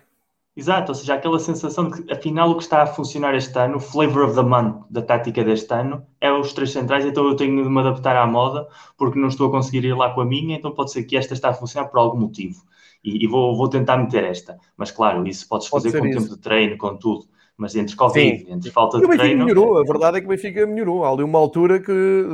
Exato, 0.55 0.91
ou 0.91 0.95
seja, 0.95 1.13
aquela 1.13 1.39
sensação 1.39 1.89
de 1.89 2.03
que 2.03 2.11
afinal 2.11 2.49
o 2.49 2.57
que 2.57 2.63
está 2.63 2.81
a 2.83 2.87
funcionar 2.87 3.33
este 3.33 3.57
ano, 3.57 3.77
o 3.77 3.79
flavor 3.79 4.25
of 4.25 4.35
the 4.35 4.41
month 4.41 4.83
da 4.89 5.01
tática 5.01 5.43
deste 5.43 5.73
ano, 5.73 6.05
é 6.19 6.31
os 6.31 6.51
três 6.51 6.71
centrais, 6.71 7.05
então 7.05 7.25
eu 7.27 7.35
tenho 7.35 7.63
de 7.63 7.69
me 7.69 7.79
adaptar 7.79 8.17
à 8.17 8.27
moda, 8.27 8.67
porque 8.97 9.17
não 9.17 9.29
estou 9.29 9.47
a 9.47 9.51
conseguir 9.51 9.85
ir 9.85 9.95
lá 9.95 10.13
com 10.13 10.21
a 10.21 10.25
minha, 10.25 10.57
então 10.57 10.73
pode 10.73 10.91
ser 10.91 11.03
que 11.03 11.15
esta 11.15 11.33
está 11.33 11.49
a 11.49 11.53
funcionar 11.53 11.87
por 11.87 11.99
algum 11.99 12.19
motivo. 12.19 12.63
E, 13.03 13.23
e 13.23 13.27
vou, 13.27 13.55
vou 13.55 13.69
tentar 13.69 13.97
meter 13.97 14.25
esta. 14.25 14.57
Mas 14.75 14.91
claro, 14.91 15.25
isso 15.25 15.47
podes 15.47 15.67
fazer 15.67 15.91
pode 15.91 16.01
com 16.01 16.07
isso. 16.09 16.19
tempo 16.19 16.35
de 16.35 16.41
treino, 16.41 16.77
com 16.77 16.97
tudo 16.97 17.27
mas 17.59 17.75
entre 17.75 17.93
Covid, 17.93 18.39
Sim. 18.39 18.53
entre 18.53 18.71
falta 18.71 18.97
de 18.97 19.05
o 19.05 19.09
treino... 19.09 19.43
melhorou, 19.43 19.79
a 19.79 19.83
verdade 19.83 20.17
é 20.17 20.21
que 20.21 20.25
o 20.25 20.29
Benfica 20.29 20.65
melhorou. 20.65 21.03
Há 21.03 21.11
ali 21.11 21.23
uma 21.23 21.37
altura 21.37 21.77
que, 21.77 21.91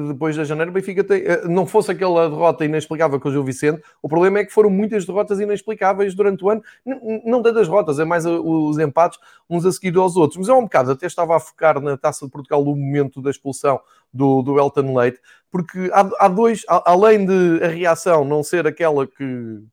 depois 0.08 0.36
da 0.36 0.44
janeiro, 0.44 0.70
o 0.70 0.74
Benfica 0.74 1.04
tem... 1.04 1.24
Eh, 1.24 1.48
não 1.48 1.66
fosse 1.66 1.92
aquela 1.92 2.30
derrota 2.30 2.64
inexplicável 2.64 3.20
com 3.20 3.28
o 3.28 3.32
Gil 3.32 3.44
Vicente, 3.44 3.82
o 4.04 4.08
problema 4.08 4.38
é 4.38 4.46
que 4.46 4.54
foram 4.54 4.70
muitas 4.70 5.04
derrotas 5.04 5.40
inexplicáveis 5.40 6.14
durante 6.14 6.46
o 6.46 6.50
ano. 6.52 6.62
Não 7.26 7.42
tantas 7.42 7.68
derrotas, 7.68 7.98
é 7.98 8.06
mais 8.06 8.24
os 8.24 8.78
empates 8.78 9.18
uns 9.50 9.66
a 9.66 9.72
seguir 9.72 9.98
aos 9.98 10.16
outros. 10.16 10.38
Mas 10.38 10.48
é 10.48 10.54
um 10.54 10.62
bocado, 10.62 10.92
até 10.92 11.08
estava 11.08 11.36
a 11.36 11.40
focar 11.40 11.82
na 11.82 11.98
Taça 11.98 12.24
de 12.24 12.32
Portugal 12.32 12.64
no 12.64 12.76
momento 12.76 13.20
da 13.20 13.32
expulsão 13.32 13.80
do, 14.16 14.42
do 14.42 14.58
Elton 14.58 14.98
Leite, 14.98 15.20
porque 15.52 15.90
há, 15.94 16.10
há 16.20 16.28
dois, 16.28 16.64
além 16.68 17.26
de 17.26 17.64
a 17.64 17.68
reação 17.68 18.26
não 18.26 18.44
ser 18.44 18.66
aquela 18.66 19.06
que, 19.06 19.16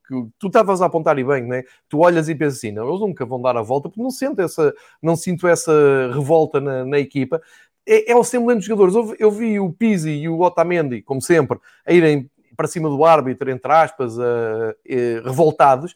que 0.07 0.27
tu 0.39 0.47
estavas 0.49 0.83
a 0.83 0.87
apontar 0.87 1.19
e 1.19 1.25
bem, 1.25 1.45
né? 1.45 1.63
tu 1.89 2.01
olhas 2.01 2.29
e 2.29 2.35
pensas 2.35 2.59
assim, 2.59 2.73
não, 2.73 2.89
eles 2.89 3.01
nunca 3.01 3.25
vão 3.25 3.41
dar 3.41 3.57
a 3.57 3.63
volta, 3.63 3.89
porque 3.89 4.03
não 4.03 4.11
sinto 4.11 4.41
essa, 4.41 4.75
não 5.01 5.17
sinto 5.17 5.47
essa 5.47 5.73
revolta 6.13 6.61
na, 6.61 6.85
na 6.85 6.99
equipa. 6.99 7.41
É, 7.87 8.13
é 8.13 8.17
o 8.17 8.23
semblante 8.23 8.61
dos 8.61 8.67
jogadores. 8.67 9.17
Eu, 9.19 9.31
vi 9.31 9.59
o 9.59 9.73
Pizzi 9.73 10.11
e 10.11 10.29
o 10.29 10.41
Otamendi, 10.41 11.03
como 11.03 11.21
sempre, 11.21 11.59
a 11.85 11.93
irem 11.93 12.31
para 12.57 12.69
cima 12.69 12.89
do 12.89 13.05
árbitro, 13.05 13.51
entre 13.51 13.73
aspas, 13.73 14.19
a, 14.21 14.75
revoltados, 15.25 15.95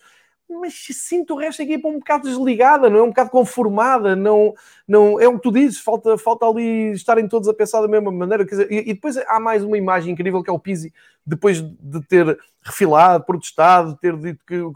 mas 0.48 0.74
sinto 0.92 1.34
o 1.34 1.38
resto 1.38 1.58
da 1.58 1.64
equipa 1.64 1.88
um 1.88 1.98
bocado 1.98 2.28
desligada, 2.28 2.88
não 2.88 2.98
é? 2.98 3.02
Um 3.02 3.08
bocado 3.08 3.30
conformada, 3.30 4.14
não, 4.14 4.54
não 4.86 5.20
é 5.20 5.26
o 5.26 5.34
que 5.34 5.42
tu 5.42 5.52
dizes, 5.52 5.78
falta, 5.78 6.16
falta 6.16 6.46
ali 6.46 6.92
estarem 6.92 7.28
todos 7.28 7.48
a 7.48 7.54
pensar 7.54 7.80
da 7.80 7.88
mesma 7.88 8.12
maneira. 8.12 8.44
Dizer, 8.44 8.70
e, 8.70 8.90
e, 8.90 8.94
depois 8.94 9.16
há 9.16 9.40
mais 9.40 9.64
uma 9.64 9.76
imagem 9.76 10.12
incrível 10.12 10.42
que 10.42 10.50
é 10.50 10.52
o 10.52 10.58
Pizzi, 10.58 10.92
depois 11.26 11.60
de 11.60 12.00
ter 12.02 12.38
refilado, 12.62 13.24
protestado, 13.24 13.96
ter 13.96 14.16
dito 14.16 14.44
que, 14.44 14.58
o, 14.58 14.72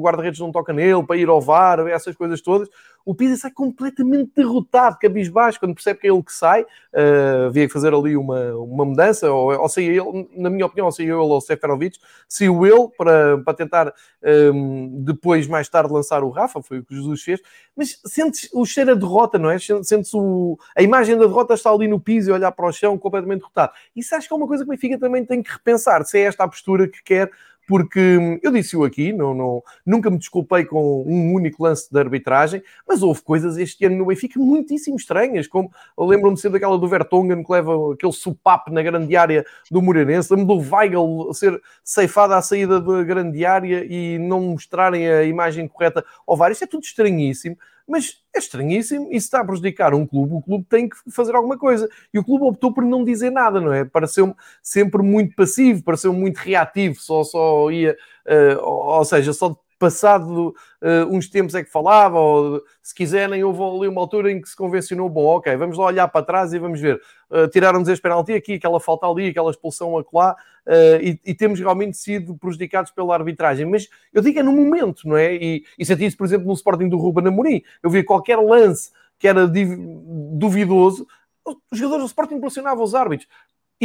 guarda-redes 0.00 0.40
não 0.40 0.52
toca 0.52 0.72
nele 0.72 1.04
para 1.04 1.16
ir 1.16 1.28
ao 1.28 1.40
VAR, 1.40 1.80
essas 1.88 2.14
coisas 2.14 2.40
todas 2.40 2.68
o 3.04 3.14
Pisa 3.14 3.36
sai 3.36 3.50
completamente 3.50 4.32
derrotado, 4.34 4.98
cabisbaixo, 4.98 5.60
quando 5.60 5.74
percebe 5.74 6.00
que 6.00 6.06
é 6.06 6.10
ele 6.10 6.22
que 6.22 6.32
sai, 6.32 6.62
uh, 6.62 7.46
havia 7.48 7.66
que 7.66 7.72
fazer 7.72 7.92
ali 7.92 8.16
uma, 8.16 8.54
uma 8.54 8.84
mudança, 8.84 9.30
ou, 9.30 9.52
ou 9.52 9.68
ele, 9.76 10.28
na 10.34 10.48
minha 10.48 10.64
opinião, 10.64 10.86
ou 10.86 10.92
saia 10.92 11.06
ele 11.06 11.12
ou 11.12 11.40
Seferovic, 11.40 11.98
saiu 12.26 12.64
ele 12.64 12.88
para, 12.96 13.38
para 13.38 13.54
tentar 13.54 13.88
um, 13.88 13.92
ehm, 14.22 15.04
depois, 15.04 15.46
mais 15.46 15.68
tarde, 15.68 15.92
lançar 15.92 16.24
o 16.24 16.30
Rafa, 16.30 16.62
foi 16.62 16.78
o 16.78 16.84
que 16.84 16.94
Jesus 16.94 17.22
fez, 17.22 17.40
mas 17.76 18.00
sentes 18.06 18.48
o 18.54 18.64
cheiro 18.64 18.92
a 18.92 18.94
derrota, 18.94 19.38
não 19.38 19.50
é? 19.50 19.58
Sentes 19.58 20.14
o, 20.14 20.58
a 20.74 20.82
imagem 20.82 21.18
da 21.18 21.26
derrota 21.26 21.54
está 21.54 21.70
ali 21.70 21.86
no 21.86 22.02
e 22.06 22.30
olhar 22.30 22.52
para 22.52 22.66
o 22.66 22.72
chão 22.72 22.96
completamente 22.96 23.40
derrotado. 23.40 23.72
Isso 23.94 24.14
acho 24.14 24.28
que 24.28 24.32
é 24.32 24.36
uma 24.36 24.46
coisa 24.46 24.64
que 24.64 24.70
o 24.70 24.72
Benfica 24.72 24.98
também 24.98 25.24
tem 25.24 25.42
que 25.42 25.52
repensar, 25.52 25.83
se 26.04 26.18
é 26.18 26.22
esta 26.22 26.44
a 26.44 26.48
postura 26.48 26.88
que 26.88 27.02
quer 27.02 27.30
porque 27.66 28.18
hum, 28.18 28.38
eu 28.42 28.52
disse-o 28.52 28.84
aqui, 28.84 29.12
não, 29.12 29.34
não, 29.34 29.62
nunca 29.84 30.10
me 30.10 30.18
desculpei 30.18 30.64
com 30.64 31.02
um 31.06 31.32
único 31.32 31.62
lance 31.62 31.90
de 31.90 31.98
arbitragem, 31.98 32.62
mas 32.86 33.02
houve 33.02 33.22
coisas 33.22 33.56
este 33.56 33.84
ano 33.86 33.96
no 33.96 34.06
Benfica 34.06 34.38
muitíssimo 34.38 34.96
estranhas, 34.96 35.46
como 35.46 35.72
lembro-me 35.98 36.36
sempre 36.36 36.58
daquela 36.58 36.78
do 36.78 36.88
Vertonghen 36.88 37.42
que 37.42 37.52
leva 37.52 37.94
aquele 37.94 38.12
supapo 38.12 38.70
na 38.70 38.82
grande 38.82 39.16
área 39.16 39.44
do 39.70 39.80
Moreirense, 39.80 40.34
lembro 40.34 40.56
do 40.56 40.74
Weigl 40.74 41.32
ser 41.32 41.60
ceifado 41.82 42.34
à 42.34 42.42
saída 42.42 42.80
da 42.80 43.02
grande 43.02 43.44
área 43.46 43.84
e 43.84 44.18
não 44.18 44.40
mostrarem 44.40 45.08
a 45.08 45.24
imagem 45.24 45.66
correta 45.66 46.04
ao 46.26 46.36
VAR, 46.36 46.52
isto 46.52 46.64
é 46.64 46.66
tudo 46.66 46.84
estranhíssimo, 46.84 47.56
mas 47.86 48.22
é 48.34 48.38
estranhíssimo 48.38 49.08
se 49.08 49.16
está 49.16 49.40
a 49.40 49.44
prejudicar 49.44 49.94
um 49.94 50.06
clube, 50.06 50.34
o 50.34 50.42
clube 50.42 50.64
tem 50.68 50.88
que 50.88 50.96
fazer 51.10 51.34
alguma 51.34 51.58
coisa. 51.58 51.88
E 52.12 52.18
o 52.18 52.24
clube 52.24 52.44
optou 52.44 52.72
por 52.72 52.84
não 52.84 53.04
dizer 53.04 53.30
nada, 53.30 53.60
não 53.60 53.72
é? 53.72 53.84
Pareceu 53.84 54.34
sempre 54.62 55.02
muito 55.02 55.34
passivo, 55.36 55.82
pareceu 55.82 56.12
muito 56.12 56.38
reativo, 56.38 57.00
só, 57.00 57.22
só 57.22 57.70
ia, 57.70 57.96
uh, 58.26 58.60
ou 58.62 59.04
seja, 59.04 59.32
só 59.32 59.56
passado 59.84 60.54
uh, 60.80 61.14
uns 61.14 61.28
tempos 61.28 61.54
é 61.54 61.62
que 61.62 61.70
falava, 61.70 62.18
ou 62.18 62.62
se 62.82 62.94
quiserem, 62.94 63.44
houve 63.44 63.62
ali 63.62 63.88
uma 63.88 64.00
altura 64.00 64.32
em 64.32 64.40
que 64.40 64.48
se 64.48 64.56
convencionou, 64.56 65.10
bom, 65.10 65.26
ok, 65.26 65.54
vamos 65.56 65.76
lá 65.76 65.84
olhar 65.84 66.08
para 66.08 66.24
trás 66.24 66.54
e 66.54 66.58
vamos 66.58 66.80
ver. 66.80 66.98
Uh, 67.30 67.46
Tiraram-nos 67.48 67.88
este 67.88 68.00
penalti 68.00 68.32
aqui, 68.32 68.54
aquela 68.54 68.80
falta 68.80 69.06
ali, 69.06 69.28
aquela 69.28 69.50
expulsão 69.50 69.98
acolá, 69.98 70.34
uh, 70.66 71.02
e, 71.02 71.20
e, 71.26 71.34
temos 71.34 71.60
realmente 71.60 71.98
sido 71.98 72.34
prejudicados 72.34 72.90
pela 72.92 73.14
arbitragem. 73.14 73.66
Mas 73.66 73.88
eu 74.10 74.22
digo 74.22 74.38
é 74.38 74.42
no 74.42 74.52
momento, 74.52 75.06
não 75.06 75.18
é? 75.18 75.34
E, 75.34 75.64
e 75.78 75.84
senti 75.84 76.06
isso, 76.06 76.16
por 76.16 76.24
exemplo, 76.24 76.46
no 76.46 76.54
Sporting 76.54 76.88
do 76.88 76.96
Ruben 76.96 77.28
Amorim. 77.28 77.62
Eu 77.82 77.90
vi 77.90 78.02
qualquer 78.02 78.38
lance 78.38 78.90
que 79.18 79.28
era 79.28 79.46
duvidoso, 79.46 81.06
os 81.44 81.78
jogadores 81.78 82.04
do 82.04 82.08
Sporting 82.08 82.40
pressionavam 82.40 82.82
os 82.82 82.94
árbitros 82.94 83.28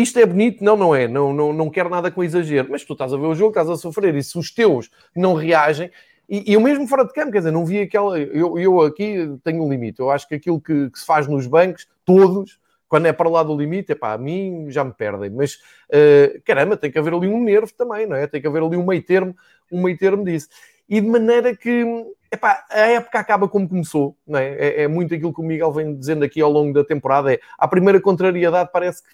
isto 0.01 0.19
é 0.19 0.25
bonito? 0.25 0.63
Não, 0.63 0.75
não 0.75 0.95
é. 0.95 1.07
Não, 1.07 1.33
não, 1.33 1.53
não 1.53 1.69
quero 1.69 1.89
nada 1.89 2.11
com 2.11 2.23
exagero. 2.23 2.69
Mas 2.71 2.83
tu 2.83 2.93
estás 2.93 3.13
a 3.13 3.17
ver 3.17 3.25
o 3.25 3.35
jogo, 3.35 3.49
estás 3.49 3.69
a 3.69 3.75
sofrer, 3.75 4.15
e 4.15 4.23
se 4.23 4.37
os 4.37 4.51
teus 4.51 4.89
não 5.15 5.33
reagem, 5.33 5.91
e, 6.29 6.53
eu 6.53 6.61
mesmo 6.61 6.87
fora 6.87 7.03
de 7.03 7.11
campo, 7.11 7.31
quer 7.31 7.39
dizer, 7.39 7.51
não 7.51 7.65
vi 7.65 7.81
aquela. 7.81 8.19
Eu, 8.19 8.57
eu 8.59 8.81
aqui 8.81 9.15
tenho 9.43 9.63
um 9.63 9.69
limite. 9.69 9.99
Eu 9.99 10.11
acho 10.11 10.27
que 10.27 10.35
aquilo 10.35 10.61
que, 10.61 10.89
que 10.91 10.99
se 10.99 11.05
faz 11.05 11.27
nos 11.27 11.47
bancos, 11.47 11.87
todos, 12.05 12.59
quando 12.87 13.07
é 13.07 13.13
para 13.13 13.29
lá 13.29 13.41
do 13.41 13.57
limite, 13.57 13.91
é 13.91 13.95
pá, 13.95 14.13
a 14.13 14.17
mim 14.17 14.67
já 14.69 14.83
me 14.83 14.93
perdem. 14.93 15.31
Mas 15.31 15.55
uh, 15.55 16.41
caramba, 16.45 16.77
tem 16.77 16.91
que 16.91 16.99
haver 16.99 17.13
ali 17.13 17.27
um 17.27 17.43
nervo 17.43 17.73
também, 17.75 18.05
não 18.05 18.15
é? 18.15 18.27
Tem 18.27 18.39
que 18.39 18.47
haver 18.47 18.61
ali 18.61 18.77
um 18.77 18.85
meio 18.85 19.01
termo, 19.01 19.35
um 19.71 19.81
meio 19.81 19.97
termo 19.97 20.23
disso. 20.23 20.47
E 20.87 21.01
de 21.01 21.07
maneira 21.07 21.55
que 21.55 21.85
epá, 22.31 22.65
a 22.69 22.79
época 22.79 23.19
acaba 23.19 23.47
como 23.47 23.67
começou, 23.67 24.15
não 24.25 24.39
é? 24.39 24.53
é? 24.53 24.83
É 24.83 24.87
muito 24.87 25.13
aquilo 25.13 25.33
que 25.33 25.41
o 25.41 25.43
Miguel 25.43 25.71
vem 25.71 25.95
dizendo 25.95 26.23
aqui 26.23 26.41
ao 26.41 26.51
longo 26.51 26.73
da 26.73 26.83
temporada. 26.83 27.33
É 27.33 27.39
a 27.57 27.67
primeira 27.67 27.99
contrariedade 27.99 28.69
parece 28.71 29.03
que 29.03 29.09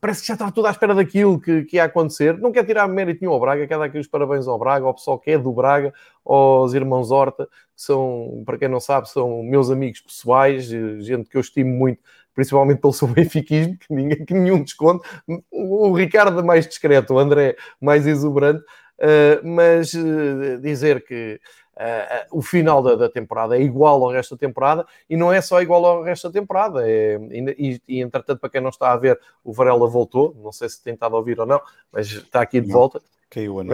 parece 0.00 0.20
que 0.20 0.28
já 0.28 0.34
está 0.34 0.50
tudo 0.50 0.66
à 0.66 0.70
espera 0.70 0.94
daquilo 0.94 1.40
que, 1.40 1.64
que 1.64 1.76
ia 1.76 1.84
acontecer. 1.84 2.38
Não 2.38 2.52
quer 2.52 2.64
tirar 2.64 2.86
mérito 2.88 3.20
nenhum 3.20 3.32
ao 3.32 3.40
Braga, 3.40 3.66
quer 3.66 3.78
dar 3.78 3.84
aqui 3.84 3.98
os 3.98 4.06
parabéns 4.06 4.46
ao 4.46 4.58
Braga, 4.58 4.86
ao 4.86 4.94
pessoal 4.94 5.18
que 5.18 5.30
é 5.32 5.38
do 5.38 5.52
Braga, 5.52 5.92
aos 6.24 6.72
irmãos 6.72 7.10
Horta, 7.10 7.46
que 7.46 7.82
são, 7.82 8.42
para 8.46 8.58
quem 8.58 8.68
não 8.68 8.80
sabe, 8.80 9.08
são 9.08 9.42
meus 9.42 9.70
amigos 9.70 10.00
pessoais, 10.00 10.66
gente 10.66 11.28
que 11.28 11.36
eu 11.36 11.40
estimo 11.40 11.70
muito, 11.70 12.00
principalmente 12.34 12.80
pelo 12.80 12.92
seu 12.92 13.08
benfiquismo, 13.08 13.76
que, 13.76 13.92
ninguém, 13.92 14.24
que 14.24 14.34
nenhum 14.34 14.62
desconto. 14.62 15.04
O 15.50 15.92
Ricardo 15.92 16.38
é 16.38 16.42
mais 16.42 16.66
discreto, 16.66 17.14
o 17.14 17.18
André 17.18 17.56
mais 17.80 18.06
exuberante, 18.06 18.62
uh, 18.62 19.46
mas 19.46 19.92
uh, 19.94 20.58
dizer 20.60 21.04
que 21.04 21.40
Uh, 21.74 22.34
uh, 22.34 22.38
o 22.38 22.42
final 22.42 22.82
da, 22.82 22.94
da, 22.94 23.08
temporada 23.08 23.56
é 23.56 23.62
igual 23.62 24.04
ao 24.04 24.10
resto 24.10 24.34
da 24.34 24.38
temporada 24.38 24.86
e 25.08 25.16
não 25.16 25.32
é 25.32 25.40
só 25.40 25.62
igual 25.62 25.84
ao 25.84 26.02
resto 26.02 26.28
da 26.28 26.38
temporada. 26.38 26.86
É, 26.86 27.18
e, 27.30 27.80
e, 27.88 28.00
entretanto, 28.00 28.40
para 28.40 28.50
quem 28.50 28.60
não 28.60 28.68
está 28.68 28.92
a 28.92 28.96
ver, 28.96 29.18
o 29.42 29.52
Varela 29.52 29.88
voltou. 29.88 30.36
Não 30.42 30.52
sei 30.52 30.68
se 30.68 30.82
tem 30.82 30.94
estado 30.94 31.14
a 31.16 31.18
ouvir 31.18 31.40
ou 31.40 31.46
não, 31.46 31.60
mas 31.90 32.08
está 32.08 32.42
aqui 32.42 32.60
de 32.60 32.68
não, 32.68 32.74
volta. 32.74 33.00
Caiu 33.30 33.60
a 33.60 33.62
uh, 33.62 33.66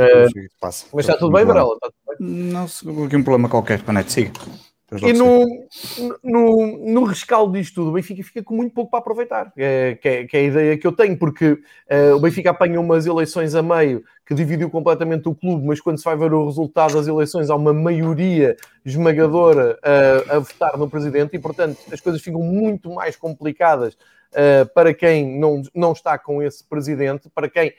passa. 0.61 0.87
Mas 0.95 1.07
está 1.07 1.19
tudo 1.19 1.33
bem, 1.33 1.45
Varela? 1.45 1.75
Está 1.75 1.89
tudo 1.89 2.19
bem? 2.19 2.53
Não, 2.53 2.65
aqui 2.65 3.17
um 3.17 3.25
problema 3.25 3.49
qualquer. 3.49 3.83
Panete, 3.83 4.13
siga. 4.13 4.33
E 4.90 5.12
no, 5.12 5.44
no, 6.24 6.79
no 6.79 7.05
rescaldo 7.05 7.53
disto 7.53 7.74
tudo, 7.74 7.90
o 7.90 7.92
Benfica 7.92 8.22
fica 8.24 8.42
com 8.42 8.55
muito 8.55 8.72
pouco 8.72 8.90
para 8.90 9.01
aproveitar, 9.01 9.53
é, 9.55 9.98
que, 10.01 10.09
é, 10.09 10.27
que 10.27 10.35
é 10.35 10.40
a 10.40 10.42
ideia 10.44 10.79
que 10.79 10.87
eu 10.87 10.92
tenho, 10.92 11.14
porque 11.18 11.53
uh, 11.53 12.16
o 12.16 12.20
Benfica 12.20 12.51
apanha 12.51 12.81
umas 12.81 13.05
eleições 13.05 13.55
a 13.55 13.62
meio 13.62 14.03
que 14.24 14.35
dividiu 14.35 14.70
completamente 14.70 15.29
o 15.29 15.35
clube, 15.35 15.66
mas 15.66 15.79
quando 15.79 15.98
se 15.98 16.05
vai 16.05 16.16
ver 16.16 16.33
o 16.33 16.46
resultado 16.46 16.94
das 16.94 17.07
eleições, 17.07 17.51
há 17.51 17.57
uma 17.57 17.74
maioria 17.74 18.57
esmagadora 18.83 19.79
uh, 19.79 20.37
a 20.37 20.38
votar 20.38 20.79
no 20.79 20.88
presidente 20.88 21.37
e, 21.37 21.38
portanto, 21.38 21.77
as 21.92 22.01
coisas 22.01 22.22
ficam 22.22 22.40
muito 22.40 22.90
mais 22.90 23.14
complicadas 23.14 23.94
para 24.75 24.93
quem 24.93 25.38
não, 25.38 25.62
não 25.75 25.93
está 25.93 26.19
com 26.19 26.43
esse 26.43 26.62
presidente, 26.64 27.31
para 27.35 27.49
quem 27.49 27.73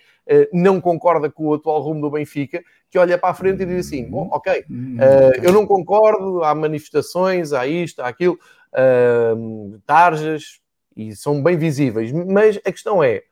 não 0.51 0.81
concorda 0.81 1.29
com 1.29 1.47
o 1.47 1.53
atual 1.53 1.81
rumo 1.81 2.01
do 2.01 2.11
Benfica 2.11 2.63
que 2.89 2.97
olha 2.97 3.17
para 3.17 3.29
a 3.29 3.33
frente 3.33 3.63
e 3.63 3.65
diz 3.65 3.87
assim: 3.87 4.09
bom, 4.09 4.27
ok, 4.31 4.61
uh, 4.61 5.43
eu 5.43 5.53
não 5.53 5.65
concordo, 5.65 6.43
há 6.43 6.53
manifestações, 6.55 7.53
há 7.53 7.67
isto, 7.67 8.01
há 8.01 8.07
aquilo, 8.07 8.39
uh, 8.73 9.79
tarjas, 9.85 10.59
e, 10.95 11.15
são 11.15 11.41
bem 11.41 11.57
visíveis. 11.57 12.11
Mas 12.11 12.57
a 12.57 12.71
questão 12.71 13.03
é, 13.03 13.23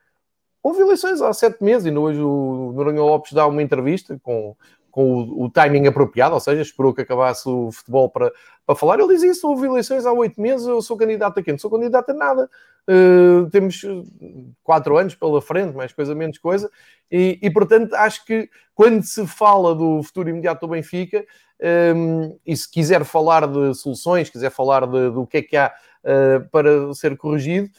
houve 0.62 0.82
eleições 0.82 1.22
há 1.22 1.34
sete 1.34 1.64
meses 1.64 1.92
e 1.92 1.98
hoje 1.98 2.22
o 2.22 2.72
Noronha 2.76 3.02
Lopes 3.02 3.34
dá 3.34 3.48
uma 3.48 3.62
entrevista 3.62 4.20
com, 4.22 4.56
com 4.98 5.14
o, 5.14 5.44
o, 5.44 5.52
timing 5.52 5.86
apropriado, 5.86 6.34
ou 6.34 6.40
seja, 6.40 6.60
esperou 6.60 6.92
que 6.92 7.02
acabasse 7.02 7.48
o 7.48 7.72
futebol 7.72 8.10
para, 8.10 8.34
para 8.66 8.76
falar. 8.76 9.00
Ele 9.00 9.14
diz 9.14 9.22
isso: 9.22 9.48
houve 9.48 9.68
eleições 9.68 10.08
há 10.08 10.12
oito 10.12 10.42
meses, 10.42 10.66
eu 10.66 10.82
sou 10.82 10.98
candidato 10.98 11.40
a 11.40 11.44
quem? 11.44 11.54
Não 11.54 11.60
sou 11.60 11.70
candidato 11.70 12.10
a 12.10 12.14
nada. 12.16 12.50
Uh, 12.90 13.48
temos 13.52 13.80
quatro 14.64 14.98
anos 14.98 15.14
pela 15.14 15.40
frente, 15.40 15.76
mais 15.76 15.94
coisa, 15.94 16.16
menos 16.16 16.40
coisa, 16.40 16.68
e, 17.12 17.38
e, 17.44 17.50
portanto 17.52 17.94
acho 17.94 18.26
que 18.26 18.50
quando 18.74 19.04
se 19.04 19.28
fala 19.28 19.76
do 19.76 20.02
futuro 20.02 20.30
imediato 20.30 20.66
do 20.66 20.72
Benfica, 20.72 21.24
um, 21.62 22.24
ehm, 22.24 22.36
e 22.44 22.58
se 22.58 22.68
quiser 22.72 23.06
falar 23.06 23.46
de 23.46 23.76
soluções, 23.76 24.32
quiser 24.32 24.50
falar 24.50 24.88
de, 24.88 25.12
do 25.12 25.28
que 25.28 25.38
é 25.38 25.42
que 25.44 25.56
há 25.56 25.72
uh, 26.04 26.50
para 26.50 26.92
ser 26.96 27.16
corrigido, 27.18 27.70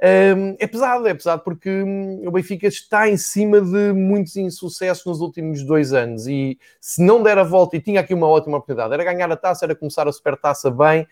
é 0.00 0.66
pesado, 0.66 1.08
é 1.08 1.14
pesado 1.14 1.42
porque 1.42 1.68
hum, 1.68 2.22
o 2.26 2.30
Benfica 2.30 2.68
está 2.68 3.08
em 3.08 3.16
cima 3.16 3.60
de 3.60 3.92
muitos 3.92 4.36
insucessos 4.36 5.04
nos 5.04 5.20
últimos 5.20 5.64
dois 5.64 5.92
anos 5.92 6.26
e 6.28 6.58
se 6.80 7.02
não 7.02 7.22
der 7.22 7.36
a 7.38 7.42
volta, 7.42 7.76
e 7.76 7.80
tinha 7.80 8.00
aqui 8.00 8.14
uma 8.14 8.28
ótima 8.28 8.58
oportunidade, 8.58 8.94
era 8.94 9.04
ganhar 9.04 9.30
a 9.30 9.36
taça, 9.36 9.64
era 9.64 9.74
começar 9.74 10.06
a 10.06 10.12
supertaça 10.12 10.70
bem, 10.70 11.06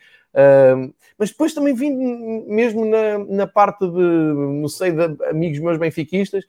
mas 1.18 1.30
depois 1.30 1.52
também 1.52 1.74
vim 1.74 1.90
mesmo 2.46 2.84
na, 2.84 3.18
na 3.18 3.46
parte 3.46 3.86
de, 3.88 4.00
não 4.00 4.68
sei, 4.68 4.92
de 4.92 5.24
amigos 5.30 5.58
meus 5.58 5.78
benfiquistas, 5.78 6.44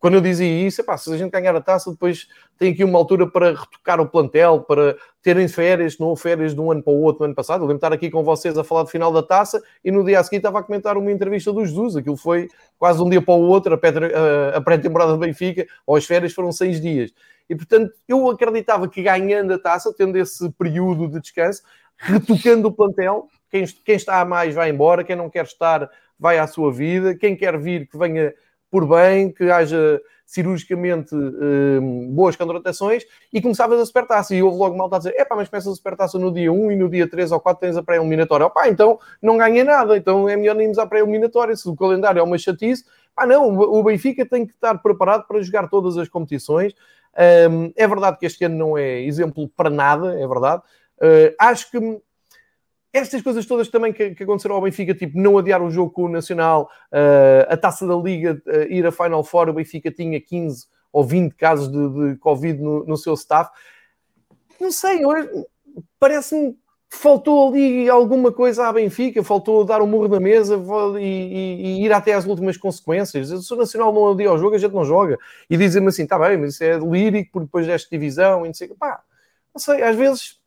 quando 0.00 0.14
eu 0.14 0.20
dizia 0.22 0.66
isso, 0.66 0.80
epá, 0.80 0.96
se 0.96 1.12
a 1.12 1.16
gente 1.18 1.30
ganhar 1.30 1.54
a 1.54 1.60
taça, 1.60 1.90
depois 1.90 2.26
tem 2.58 2.72
aqui 2.72 2.82
uma 2.82 2.98
altura 2.98 3.30
para 3.30 3.50
retocar 3.50 4.00
o 4.00 4.08
plantel, 4.08 4.62
para 4.62 4.96
terem 5.22 5.46
férias, 5.46 5.98
não 5.98 6.16
férias 6.16 6.54
de 6.54 6.60
um 6.60 6.72
ano 6.72 6.82
para 6.82 6.92
o 6.92 7.02
outro 7.02 7.20
no 7.20 7.26
ano 7.26 7.34
passado. 7.34 7.58
Eu 7.58 7.66
lembro 7.66 7.74
de 7.74 7.84
estar 7.84 7.92
aqui 7.92 8.10
com 8.10 8.24
vocês 8.24 8.56
a 8.56 8.64
falar 8.64 8.84
de 8.84 8.90
final 8.90 9.12
da 9.12 9.22
taça 9.22 9.62
e 9.84 9.90
no 9.90 10.02
dia 10.02 10.18
a 10.18 10.24
seguir 10.24 10.38
estava 10.38 10.58
a 10.58 10.62
comentar 10.62 10.96
uma 10.96 11.12
entrevista 11.12 11.52
do 11.52 11.64
Jesus. 11.66 11.96
Aquilo 11.96 12.16
foi 12.16 12.48
quase 12.78 13.02
um 13.02 13.10
dia 13.10 13.20
para 13.20 13.34
o 13.34 13.42
outro, 13.42 13.74
a 13.74 14.60
pré-temporada 14.62 15.12
do 15.12 15.18
Benfica, 15.18 15.66
ou 15.86 15.96
as 15.96 16.06
férias 16.06 16.32
foram 16.32 16.50
seis 16.50 16.80
dias. 16.80 17.12
E 17.50 17.54
portanto, 17.54 17.92
eu 18.08 18.30
acreditava 18.30 18.88
que 18.88 19.02
ganhando 19.02 19.52
a 19.52 19.58
taça, 19.58 19.92
tendo 19.94 20.16
esse 20.16 20.48
período 20.52 21.08
de 21.08 21.20
descanso, 21.20 21.60
retocando 21.98 22.68
o 22.68 22.72
plantel, 22.72 23.28
quem, 23.50 23.66
quem 23.84 23.96
está 23.96 24.18
a 24.20 24.24
mais 24.24 24.54
vai 24.54 24.70
embora, 24.70 25.04
quem 25.04 25.14
não 25.14 25.28
quer 25.28 25.44
estar 25.44 25.90
vai 26.18 26.38
à 26.38 26.46
sua 26.46 26.72
vida, 26.72 27.14
quem 27.14 27.36
quer 27.36 27.58
vir 27.58 27.86
que 27.86 27.98
venha 27.98 28.32
por 28.70 28.86
bem, 28.86 29.32
que 29.32 29.50
haja 29.50 30.00
cirurgicamente 30.30 31.12
um, 31.12 32.08
boas 32.12 32.36
contratações 32.36 33.02
e 33.32 33.42
começavas 33.42 33.80
a 33.80 33.84
supertaça. 33.84 34.32
E 34.32 34.40
houve 34.40 34.58
logo 34.58 34.76
malta 34.76 34.94
a 34.94 34.98
dizer: 34.98 35.14
é 35.16 35.24
pá, 35.24 35.34
mas 35.34 35.48
começas 35.48 35.72
a 35.72 35.74
supertaça 35.74 36.18
no 36.18 36.32
dia 36.32 36.52
1 36.52 36.70
e 36.70 36.76
no 36.76 36.88
dia 36.88 37.08
3 37.08 37.32
ou 37.32 37.40
4 37.40 37.60
tens 37.60 37.76
a 37.76 37.82
pré-eliminatória. 37.82 38.46
Opá, 38.46 38.68
então 38.68 38.98
não 39.20 39.36
ganha 39.36 39.64
nada, 39.64 39.96
então 39.96 40.28
é 40.28 40.36
melhor 40.36 40.60
irmos 40.60 40.78
à 40.78 40.86
pré-eliminatória. 40.86 41.56
Se 41.56 41.68
o 41.68 41.74
calendário 41.74 42.20
é 42.20 42.22
uma 42.22 42.38
chatice, 42.38 42.84
ah 43.16 43.26
não, 43.26 43.58
o 43.58 43.82
Benfica 43.82 44.24
tem 44.24 44.46
que 44.46 44.52
estar 44.52 44.78
preparado 44.78 45.26
para 45.26 45.42
jogar 45.42 45.68
todas 45.68 45.98
as 45.98 46.08
competições. 46.08 46.74
Um, 47.50 47.72
é 47.74 47.88
verdade 47.88 48.16
que 48.18 48.24
este 48.24 48.44
ano 48.44 48.56
não 48.56 48.78
é 48.78 49.00
exemplo 49.00 49.48
para 49.48 49.68
nada, 49.68 50.14
é 50.14 50.26
verdade. 50.28 50.62
Uh, 50.98 51.34
acho 51.40 51.72
que 51.72 52.00
estas 52.92 53.22
coisas 53.22 53.46
todas 53.46 53.68
também 53.68 53.92
que, 53.92 54.14
que, 54.14 54.22
aconteceram 54.22 54.56
ao 54.56 54.62
Benfica, 54.62 54.94
tipo 54.94 55.18
não 55.18 55.38
adiar 55.38 55.62
o 55.62 55.70
jogo 55.70 55.92
com 55.92 56.04
o 56.04 56.08
Nacional, 56.08 56.68
uh, 56.92 57.52
a 57.52 57.56
taça 57.56 57.86
da 57.86 57.94
Liga, 57.94 58.42
uh, 58.46 58.72
ir 58.72 58.84
a 58.84 58.92
Final 58.92 59.22
Four, 59.22 59.48
o 59.48 59.52
Benfica 59.52 59.90
tinha 59.90 60.20
15 60.20 60.66
ou 60.92 61.04
20 61.04 61.34
casos 61.34 61.70
de, 61.70 61.88
de 61.88 62.18
Covid 62.18 62.60
no, 62.60 62.84
no, 62.84 62.96
seu 62.96 63.14
staff. 63.14 63.50
Não 64.60 64.72
sei, 64.72 65.00
parece-me 66.00 66.52
que 66.90 66.96
faltou 66.96 67.48
ali 67.48 67.88
alguma 67.88 68.32
coisa 68.32 68.66
à 68.66 68.72
Benfica, 68.72 69.22
faltou 69.22 69.64
dar 69.64 69.80
um 69.80 69.86
murro 69.86 70.08
na 70.08 70.18
mesa 70.18 70.60
e, 70.98 71.04
e, 71.04 71.62
e, 71.62 71.84
ir 71.84 71.92
até 71.92 72.12
às 72.12 72.26
últimas 72.26 72.56
consequências. 72.56 73.28
Se 73.46 73.54
o 73.54 73.56
Nacional 73.56 73.92
não 73.92 74.10
adia 74.10 74.28
ao 74.28 74.38
jogo, 74.38 74.56
a 74.56 74.58
gente 74.58 74.74
não 74.74 74.84
joga. 74.84 75.16
E 75.48 75.56
dizem-me 75.56 75.88
assim, 75.88 76.02
está 76.02 76.18
bem, 76.18 76.36
mas 76.36 76.54
isso 76.54 76.64
é 76.64 76.76
lírico, 76.76 77.30
porque 77.30 77.46
depois 77.46 77.66
desta 77.68 77.88
divisão, 77.88 78.44
e 78.44 78.48
não 78.48 78.54
sei, 78.54 78.66
pá, 78.68 79.00
não 79.54 79.60
sei, 79.60 79.80
às 79.82 79.94
vezes 79.94 80.39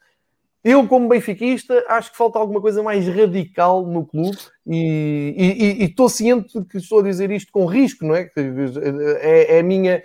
eu, 0.64 0.88
como 0.88 1.10
benfiquista, 1.10 1.84
acho 1.90 2.12
que 2.12 2.18
falta 2.18 2.40
alguma 2.40 2.62
coisa 2.62 2.82
mais 2.82 3.06
radical 3.06 3.86
no 3.86 4.06
clube 4.06 4.38
e 4.66 5.78
estou 5.82 6.08
ciente 6.08 6.64
que 6.64 6.78
estou 6.78 7.00
a 7.00 7.04
dizer 7.04 7.30
isto 7.32 7.52
com 7.52 7.66
risco, 7.66 8.06
não 8.06 8.16
é? 8.16 8.32
É, 8.38 9.58
é 9.58 9.60
a 9.60 9.64
minha 9.64 10.02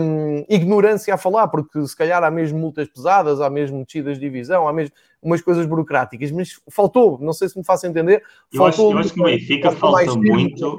hum, 0.00 0.46
ignorância 0.48 1.12
a 1.12 1.18
falar, 1.18 1.48
porque 1.48 1.86
se 1.86 1.94
calhar 1.94 2.24
há 2.24 2.30
mesmo 2.30 2.58
multas 2.58 2.88
pesadas, 2.88 3.42
há 3.42 3.50
mesmo 3.50 3.84
descidas 3.84 4.18
de 4.18 4.24
divisão, 4.24 4.66
há 4.66 4.72
mesmo 4.72 4.94
umas 5.22 5.42
coisas 5.42 5.66
burocráticas, 5.66 6.30
mas 6.30 6.58
faltou, 6.70 7.18
não 7.20 7.34
sei 7.34 7.50
se 7.50 7.58
me 7.58 7.64
faço 7.64 7.86
entender. 7.86 8.22
Eu, 8.50 8.64
acho, 8.64 8.80
eu 8.80 8.98
acho 8.98 9.12
que 9.12 9.20
o 9.20 9.24
Benfica 9.24 9.72
falta 9.72 10.14
muito, 10.16 10.78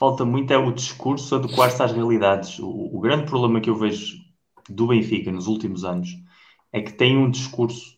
falta 0.00 0.24
muito 0.24 0.52
é 0.52 0.58
o 0.58 0.72
discurso 0.72 1.36
adequar-se 1.36 1.80
às 1.80 1.92
realidades. 1.92 2.58
O, 2.58 2.90
o 2.92 2.98
grande 2.98 3.24
problema 3.24 3.60
que 3.60 3.70
eu 3.70 3.76
vejo 3.76 4.16
do 4.68 4.88
Benfica 4.88 5.30
nos 5.30 5.46
últimos 5.46 5.84
anos 5.84 6.10
é 6.72 6.80
que 6.80 6.92
tem 6.92 7.16
um 7.16 7.30
discurso 7.30 7.91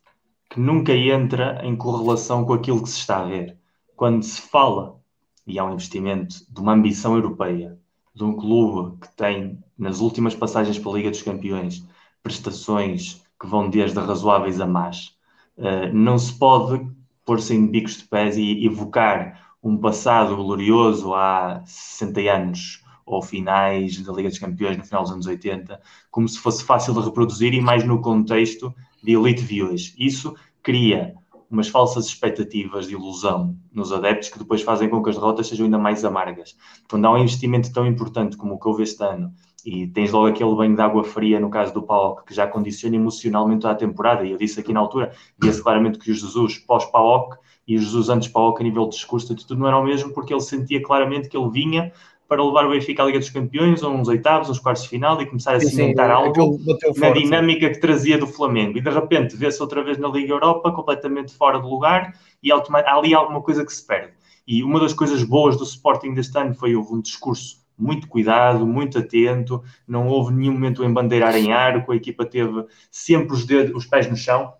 que 0.54 0.60
nunca 0.60 0.94
entra 0.94 1.60
em 1.64 1.74
correlação 1.74 2.44
com 2.44 2.52
aquilo 2.52 2.80
que 2.80 2.88
se 2.88 3.00
está 3.00 3.18
a 3.18 3.24
ver. 3.24 3.58
Quando 3.96 4.22
se 4.22 4.40
fala, 4.40 5.00
e 5.44 5.58
há 5.58 5.64
um 5.64 5.72
investimento 5.72 6.36
de 6.48 6.60
uma 6.60 6.74
ambição 6.74 7.16
europeia, 7.16 7.76
de 8.14 8.22
um 8.22 8.36
clube 8.36 8.96
que 9.00 9.16
tem, 9.16 9.58
nas 9.76 9.98
últimas 9.98 10.32
passagens 10.32 10.78
pela 10.78 10.96
Liga 10.96 11.10
dos 11.10 11.22
Campeões, 11.22 11.84
prestações 12.22 13.20
que 13.36 13.48
vão 13.48 13.68
desde 13.68 13.98
razoáveis 13.98 14.60
a 14.60 14.66
más, 14.66 15.16
uh, 15.58 15.92
não 15.92 16.16
se 16.16 16.38
pode 16.38 16.88
pôr-se 17.24 17.52
em 17.52 17.66
bicos 17.66 17.96
de 17.96 18.04
pés 18.04 18.36
e 18.36 18.64
evocar 18.64 19.56
um 19.60 19.76
passado 19.76 20.36
glorioso 20.36 21.14
há 21.14 21.64
60 21.66 22.20
anos 22.32 22.84
ou 23.04 23.20
finais 23.20 24.00
da 24.04 24.12
Liga 24.12 24.28
dos 24.28 24.38
Campeões 24.38 24.76
no 24.76 24.84
final 24.84 25.02
dos 25.02 25.10
anos 25.10 25.26
80, 25.26 25.80
como 26.12 26.28
se 26.28 26.38
fosse 26.38 26.62
fácil 26.62 26.94
de 26.94 27.00
reproduzir 27.00 27.52
e 27.54 27.60
mais 27.60 27.82
no 27.82 28.00
contexto 28.00 28.72
de 29.04 29.12
elite 29.12 29.42
viewers. 29.42 29.94
Isso 29.98 30.34
cria 30.62 31.14
umas 31.50 31.68
falsas 31.68 32.06
expectativas 32.06 32.88
de 32.88 32.94
ilusão 32.94 33.56
nos 33.72 33.92
adeptos 33.92 34.30
que 34.30 34.38
depois 34.38 34.62
fazem 34.62 34.88
com 34.88 35.02
que 35.02 35.10
as 35.10 35.16
derrotas 35.16 35.46
sejam 35.46 35.66
ainda 35.66 35.78
mais 35.78 36.04
amargas. 36.04 36.56
Quando 36.88 37.04
há 37.04 37.12
um 37.12 37.18
investimento 37.18 37.72
tão 37.72 37.86
importante 37.86 38.36
como 38.36 38.54
o 38.54 38.58
que 38.58 38.66
houve 38.66 38.82
este 38.82 39.04
ano 39.04 39.32
e 39.64 39.86
tens 39.86 40.10
logo 40.10 40.26
aquele 40.26 40.54
banho 40.54 40.74
de 40.74 40.82
água 40.82 41.04
fria 41.04 41.38
no 41.38 41.50
caso 41.50 41.72
do 41.72 41.82
PAOC 41.82 42.24
que 42.26 42.34
já 42.34 42.46
condiciona 42.46 42.96
emocionalmente 42.96 43.66
a 43.66 43.74
temporada, 43.74 44.24
e 44.24 44.32
eu 44.32 44.38
disse 44.38 44.58
aqui 44.58 44.72
na 44.72 44.80
altura, 44.80 45.12
via-se 45.38 45.62
claramente 45.62 45.98
que 45.98 46.10
o 46.10 46.14
Jesus 46.14 46.58
pós-PAOC 46.58 47.36
e 47.66 47.76
o 47.76 47.78
Jesus 47.78 48.08
antes 48.08 48.28
PAOC 48.28 48.60
a 48.60 48.64
nível 48.64 48.84
de 48.84 48.96
discurso 48.96 49.34
de 49.34 49.46
tudo 49.46 49.60
não 49.60 49.68
era 49.68 49.78
o 49.78 49.84
mesmo 49.84 50.12
porque 50.12 50.32
ele 50.32 50.40
sentia 50.40 50.82
claramente 50.82 51.28
que 51.28 51.36
ele 51.36 51.50
vinha 51.50 51.92
para 52.28 52.42
levar 52.42 52.66
o 52.66 52.70
Benfica 52.70 53.02
à 53.02 53.06
Liga 53.06 53.18
dos 53.18 53.30
Campeões, 53.30 53.82
ou 53.82 53.92
uns 53.92 54.08
oitavos, 54.08 54.48
uns 54.48 54.58
quartos 54.58 54.84
de 54.84 54.88
final, 54.88 55.20
e 55.20 55.26
começar 55.26 55.54
a 55.54 55.60
cimentar 55.60 56.10
algo 56.10 56.58
na 56.96 57.10
dinâmica 57.10 57.70
que 57.70 57.80
trazia 57.80 58.18
do 58.18 58.26
Flamengo. 58.26 58.78
E 58.78 58.80
de 58.80 58.90
repente 58.90 59.36
vê-se 59.36 59.60
outra 59.60 59.82
vez 59.82 59.98
na 59.98 60.08
Liga 60.08 60.32
Europa, 60.32 60.72
completamente 60.72 61.32
fora 61.34 61.60
de 61.60 61.66
lugar, 61.66 62.14
e 62.42 62.50
há 62.50 62.62
ali 62.86 63.14
alguma 63.14 63.40
coisa 63.42 63.64
que 63.64 63.72
se 63.72 63.86
perde. 63.86 64.12
E 64.46 64.62
uma 64.62 64.80
das 64.80 64.92
coisas 64.92 65.22
boas 65.22 65.56
do 65.56 65.64
Sporting 65.64 66.14
deste 66.14 66.36
ano 66.38 66.54
foi 66.54 66.74
houve 66.74 66.94
um 66.94 67.00
discurso 67.00 67.64
muito 67.76 68.06
cuidado, 68.06 68.66
muito 68.66 68.98
atento, 68.98 69.62
não 69.86 70.08
houve 70.08 70.32
nenhum 70.32 70.52
momento 70.52 70.84
em 70.84 70.92
bandeirar 70.92 71.36
em 71.36 71.52
arco, 71.52 71.92
a 71.92 71.96
equipa 71.96 72.24
teve 72.24 72.64
sempre 72.90 73.34
os, 73.34 73.44
dedos, 73.44 73.74
os 73.74 73.86
pés 73.86 74.08
no 74.08 74.16
chão, 74.16 74.52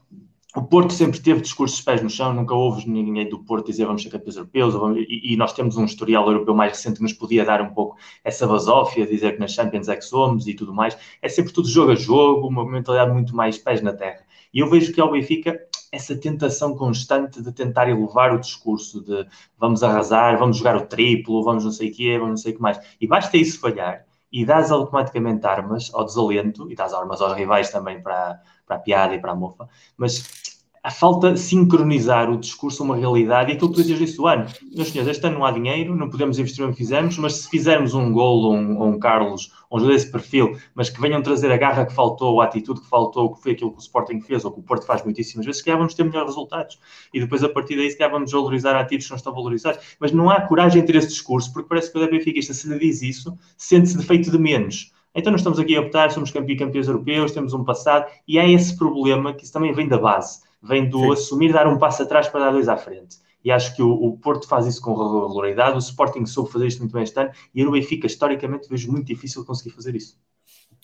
o 0.57 0.63
Porto 0.63 0.93
sempre 0.93 1.21
teve 1.21 1.41
discursos 1.41 1.81
pés 1.81 2.01
no 2.01 2.09
chão, 2.09 2.33
nunca 2.33 2.55
houve 2.55 2.89
ninguém 2.89 3.29
do 3.29 3.41
Porto 3.41 3.67
dizer 3.67 3.87
vamos 3.87 4.03
ser 4.03 4.11
campeões 4.11 4.37
europeus, 4.37 4.75
e, 4.97 5.33
e, 5.33 5.37
nós 5.37 5.53
temos 5.53 5.77
um 5.77 5.85
historial 5.85 6.27
europeu 6.29 6.55
mais 6.55 6.73
recente 6.73 6.99
que 6.99 7.03
nos 7.03 7.13
podia 7.13 7.45
dar 7.45 7.61
um 7.61 7.75
pouco 7.75 7.97
essa 8.23 8.47
basófia, 8.47 9.05
dizer 9.05 9.33
que 9.33 9.41
nas 9.41 9.53
Champions 9.53 9.89
é 9.89 9.97
que 9.97 10.05
somos 10.05 10.47
e 10.47 10.55
tudo 10.55 10.73
mais. 10.73 10.97
É 11.21 11.29
sempre 11.29 11.53
tudo 11.53 11.69
jogo 11.69 11.91
a 11.91 11.97
jogo, 11.97 12.47
uma 12.47 12.65
mentalidade 12.65 13.13
muito 13.13 13.35
mais 13.35 13.59
pés 13.59 13.83
na 13.83 13.93
terra. 13.93 14.21
E 14.53 14.61
eu 14.61 14.71
vejo 14.71 14.93
que 14.93 15.01
ao 15.01 15.11
Benfica 15.11 15.59
essa 15.91 16.17
tentação 16.17 16.77
constante 16.77 17.43
de 17.43 17.53
tentar 17.53 17.89
elevar 17.89 18.33
o 18.35 18.39
discurso 18.39 19.01
de 19.03 19.27
vamos 19.59 19.83
arrasar, 19.83 20.39
vamos 20.39 20.57
jogar 20.57 20.77
o 20.77 20.87
triplo, 20.87 21.43
vamos 21.43 21.65
não 21.65 21.73
sei 21.73 21.91
o 21.91 21.95
quê, 21.95 22.17
vamos 22.17 22.31
não 22.31 22.37
sei 22.37 22.53
o 22.53 22.57
que 22.57 22.63
mais. 22.63 22.79
E 23.01 23.07
basta 23.09 23.37
isso 23.37 23.59
falhar 23.59 24.05
e 24.33 24.45
dás 24.45 24.71
automaticamente 24.73 25.47
armas 25.47 25.91
ao 25.95 26.05
desalento 26.05 26.71
e 26.71 26.75
dás 26.75 26.93
armas 26.93 27.21
aos 27.21 27.35
rivais 27.35 27.71
também 27.71 28.03
para, 28.03 28.41
para 28.67 28.77
a 28.77 28.79
piada 28.79 29.15
e 29.15 29.21
para 29.21 29.33
a 29.33 29.37
mofa, 29.37 29.69
mas 29.97 30.45
a 30.85 30.91
falta 30.91 31.35
sincronizar 31.35 32.31
o 32.31 32.37
discurso 32.37 32.83
a 32.83 32.85
uma 32.85 32.95
realidade 32.95 33.51
e 33.51 33.55
aquilo 33.55 33.71
que 33.71 33.77
tu 33.77 33.83
dizias 33.83 34.03
isso 34.03 34.27
ano. 34.27 34.45
Meus 34.71 34.89
senhores, 34.89 35.17
este 35.17 35.27
ano 35.27 35.39
não 35.39 35.47
há 35.47 35.51
dinheiro, 35.51 35.97
não 35.97 36.11
podemos 36.11 36.39
investir 36.39 36.63
no 36.63 36.73
que 36.73 36.77
fizemos, 36.77 37.17
mas 37.17 37.37
se 37.37 37.49
fizermos 37.49 37.95
um 37.95 38.13
gol 38.13 38.43
ou 38.43 38.55
um, 38.55 38.89
um 38.89 38.99
Carlos, 38.99 39.51
ou 39.71 39.81
um 39.81 39.87
desse 39.87 40.13
perfil, 40.13 40.59
mas 40.75 40.91
que 40.91 41.01
venham 41.01 41.23
trazer 41.23 41.51
a 41.51 41.57
garra 41.57 41.87
que 41.87 41.95
faltou, 41.95 42.39
a 42.39 42.45
atitude 42.45 42.83
que 42.83 42.87
faltou, 42.87 43.35
que 43.35 43.43
foi 43.43 43.53
aquilo 43.53 43.71
que 43.71 43.79
o 43.79 43.81
Sporting 43.81 44.21
fez, 44.21 44.45
ou 44.45 44.53
que 44.53 44.61
o 44.61 44.63
Porto 44.63 44.85
faz 44.85 45.03
muitíssimas 45.03 45.47
vezes, 45.47 45.61
se 45.61 45.65
calhar 45.65 45.79
vamos 45.79 45.95
ter 45.95 46.05
melhores 46.05 46.29
resultados. 46.29 46.79
E 47.15 47.21
depois, 47.21 47.43
a 47.43 47.49
partir 47.49 47.77
daí, 47.77 47.91
se 47.91 47.97
calhar 47.97 48.13
vamos 48.13 48.31
valorizar 48.31 48.79
ativos 48.79 49.07
que 49.07 49.11
não 49.11 49.17
estão 49.17 49.33
valorizados. 49.33 49.97
Mas 49.99 50.13
não 50.13 50.29
há 50.29 50.43
coragem 50.43 50.83
em 50.83 50.85
ter 50.85 50.97
esse 50.97 51.09
discurso, 51.09 51.51
porque 51.51 51.67
parece 51.67 51.91
que 51.91 51.99
o 51.99 52.11
Benfica, 52.11 52.43
se 52.43 52.69
lhe 52.69 52.79
diz 52.79 53.01
isso, 53.01 53.35
sente-se 53.57 53.97
defeito 53.97 54.31
de 54.31 54.39
menos 54.39 54.93
então 55.15 55.31
nós 55.31 55.41
estamos 55.41 55.59
aqui 55.59 55.77
a 55.77 55.81
optar, 55.81 56.11
somos 56.11 56.31
campeões 56.31 56.89
europeus, 56.89 57.33
temos 57.33 57.55
um 57.55 57.65
passado, 57.65 58.11
e 58.27 58.39
há 58.39 58.49
esse 58.49 58.77
problema 58.77 59.33
que 59.33 59.45
isso 59.45 59.53
também 59.53 59.73
vem 59.73 59.87
da 59.87 59.99
base, 59.99 60.41
vem 60.63 60.89
do 60.89 61.01
Sim. 61.01 61.13
assumir, 61.13 61.53
dar 61.53 61.67
um 61.67 61.79
passo 61.79 62.03
atrás 62.03 62.29
para 62.29 62.47
dar 62.47 62.51
dois 62.51 62.69
à 62.69 62.77
frente. 62.77 63.19
e 63.45 63.51
acho 63.51 63.77
que 63.77 63.83
o, 63.83 63.91
o, 63.91 64.17
Porto 64.17 64.49
faz 64.49 64.67
isso 64.67 64.81
com 64.81 64.95
regularidade, 64.95 65.77
o 65.77 65.79
Sporting 65.79 66.25
soube 66.25 66.51
fazer 66.51 66.67
isto 66.67 66.81
muito 66.81 66.93
bem 66.93 67.03
este 67.03 67.21
ano, 67.21 67.31
e 67.55 67.63
no 67.63 67.73
Benfica, 67.73 68.07
historicamente, 68.07 68.69
vejo 68.69 68.91
muito 68.91 69.07
difícil 69.07 69.45
conseguir 69.45 69.71
fazer 69.71 69.95
isso. 69.95 70.19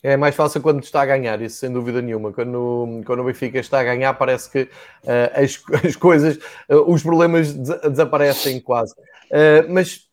É 0.03 0.17
mais 0.17 0.33
fácil 0.33 0.61
quando 0.61 0.81
está 0.81 1.03
a 1.03 1.05
ganhar, 1.05 1.39
isso 1.41 1.57
sem 1.57 1.71
dúvida 1.71 2.01
nenhuma. 2.01 2.33
Quando, 2.33 3.01
quando 3.05 3.19
o 3.19 3.23
Benfica 3.23 3.59
está 3.59 3.81
a 3.81 3.83
ganhar, 3.83 4.13
parece 4.15 4.49
que 4.49 4.63
uh, 4.63 4.69
as, 5.35 5.61
as 5.85 5.95
coisas, 5.95 6.37
uh, 6.69 6.91
os 6.91 7.03
problemas 7.03 7.53
des 7.53 7.79
desaparecem 7.81 8.59
quase. 8.59 8.93
Uh, 9.29 9.69
mas 9.69 10.10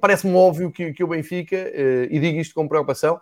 parece-me 0.00 0.34
óbvio 0.34 0.70
que, 0.70 0.92
que 0.92 1.04
o 1.04 1.08
Benfica, 1.08 1.56
e 2.10 2.18
digo 2.18 2.38
isto 2.38 2.54
com 2.54 2.68
preocupação, 2.68 3.20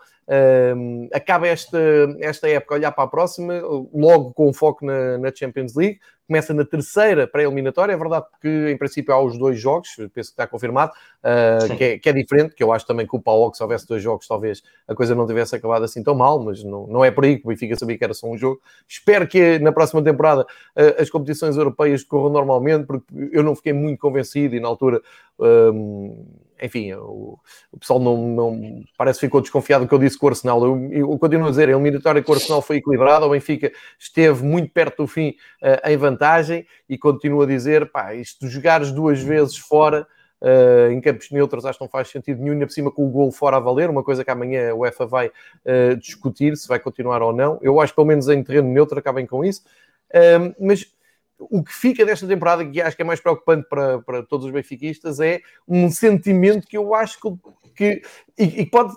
acaba 1.12 1.48
esta, 1.48 1.78
esta 2.20 2.48
época 2.48 2.74
a 2.74 2.78
olhar 2.78 2.92
para 2.92 3.04
a 3.04 3.08
próxima, 3.08 3.54
logo 3.92 4.32
com 4.32 4.52
foco 4.52 4.84
na, 4.84 5.18
na 5.18 5.34
Champions 5.34 5.74
League, 5.74 5.98
começa 6.28 6.52
na 6.52 6.64
terceira 6.64 7.26
pré-eliminatória. 7.26 7.92
É 7.92 7.96
verdade 7.96 8.26
que, 8.40 8.70
em 8.70 8.76
princípio, 8.76 9.12
há 9.14 9.20
os 9.20 9.38
dois 9.38 9.58
jogos, 9.58 9.88
penso 9.96 10.12
que 10.12 10.20
está 10.20 10.46
confirmado, 10.46 10.92
uh, 11.24 11.76
que, 11.76 11.84
é, 11.84 11.98
que, 11.98 12.08
é, 12.08 12.12
diferente, 12.12 12.54
que 12.54 12.62
eu 12.62 12.70
acho 12.70 12.86
também 12.86 13.06
que 13.06 13.16
o 13.16 13.20
Paulo, 13.20 13.50
que 13.50 13.56
se 13.56 13.62
houvesse 13.62 13.88
dois 13.88 14.02
jogos, 14.02 14.28
talvez 14.28 14.62
a 14.86 14.94
coisa 14.94 15.14
não 15.14 15.26
tivesse 15.26 15.56
acabado 15.56 15.84
assim 15.84 16.02
tão 16.02 16.14
mal, 16.14 16.38
mas 16.38 16.62
não, 16.62 16.86
não 16.86 17.04
é 17.04 17.10
por 17.10 17.24
aí 17.24 17.38
que 17.38 17.46
o 17.46 17.48
Benfica 17.48 17.74
sabia 17.76 17.96
que 17.96 18.04
era 18.04 18.14
só 18.14 18.28
um 18.28 18.36
jogo. 18.36 18.60
Espero 18.86 19.26
que 19.26 19.58
na 19.58 19.72
próxima 19.72 20.02
temporada 20.02 20.42
uh, 20.42 21.00
as 21.00 21.08
competições 21.08 21.56
europeias 21.56 22.04
corram 22.04 22.30
normalmente, 22.30 22.86
porque 22.86 23.06
eu 23.32 23.42
não 23.42 23.56
fiquei 23.56 23.72
muito 23.72 23.98
convencido 23.98 24.54
e 24.54 24.60
na 24.60 24.68
altura. 24.68 25.00
Um, 25.40 26.26
enfim, 26.62 26.92
o, 26.94 27.38
o 27.72 27.78
pessoal 27.78 27.98
não, 27.98 28.16
não, 28.16 28.82
parece 28.96 29.20
que 29.20 29.26
ficou 29.26 29.40
desconfiado 29.40 29.84
do 29.84 29.88
que 29.88 29.94
eu 29.94 29.98
disse 29.98 30.18
com 30.18 30.26
o 30.26 30.28
Arsenal. 30.28 30.62
Eu, 30.64 30.92
eu 30.92 31.18
continuo 31.18 31.46
a 31.46 31.50
dizer, 31.50 31.68
a 31.68 31.72
eliminatória 31.72 32.22
com 32.22 32.32
o 32.32 32.34
Arsenal 32.34 32.62
foi 32.62 32.76
equilibrada, 32.76 33.26
o 33.26 33.30
Benfica 33.30 33.72
esteve 33.98 34.44
muito 34.44 34.72
perto 34.72 35.04
do 35.04 35.06
fim 35.06 35.30
uh, 35.62 35.88
em 35.88 35.96
vantagem 35.96 36.66
e 36.88 36.98
continuo 36.98 37.42
a 37.42 37.46
dizer, 37.46 37.90
pá, 37.90 38.14
isto 38.14 38.46
de 38.46 38.52
jogares 38.52 38.90
duas 38.90 39.20
vezes 39.20 39.56
fora 39.56 40.06
uh, 40.40 40.92
em 40.92 41.00
campos 41.00 41.30
neutros 41.30 41.64
acho 41.64 41.78
que 41.78 41.84
não 41.84 41.90
faz 41.90 42.08
sentido 42.08 42.40
nenhum, 42.40 42.54
ainda 42.54 42.66
por 42.66 42.72
cima 42.72 42.90
com 42.90 43.06
o 43.06 43.10
gol 43.10 43.30
fora 43.30 43.56
a 43.56 43.60
valer, 43.60 43.90
uma 43.90 44.02
coisa 44.02 44.24
que 44.24 44.30
amanhã 44.30 44.70
a 44.70 44.74
UEFA 44.74 45.06
vai 45.06 45.28
uh, 45.28 45.96
discutir, 45.98 46.56
se 46.56 46.66
vai 46.66 46.78
continuar 46.78 47.22
ou 47.22 47.32
não. 47.32 47.58
Eu 47.62 47.80
acho 47.80 47.94
pelo 47.94 48.06
menos 48.06 48.28
em 48.28 48.42
terreno 48.42 48.68
neutro 48.68 48.98
acabem 48.98 49.26
com 49.26 49.44
isso. 49.44 49.62
mas 50.58 50.86
o 51.38 51.62
que 51.62 51.72
fica 51.72 52.04
desta 52.04 52.26
temporada, 52.26 52.64
que 52.64 52.80
acho 52.80 52.96
que 52.96 53.02
é 53.02 53.04
mais 53.04 53.20
preocupante 53.20 53.68
para, 53.68 54.00
para 54.00 54.22
todos 54.22 54.46
os 54.46 54.52
benfiquistas, 54.52 55.20
é 55.20 55.40
um 55.66 55.90
sentimento 55.90 56.66
que 56.66 56.76
eu 56.76 56.94
acho 56.94 57.18
que, 57.20 57.38
que 57.74 58.02
e, 58.36 58.62
e 58.62 58.66
pode, 58.66 58.94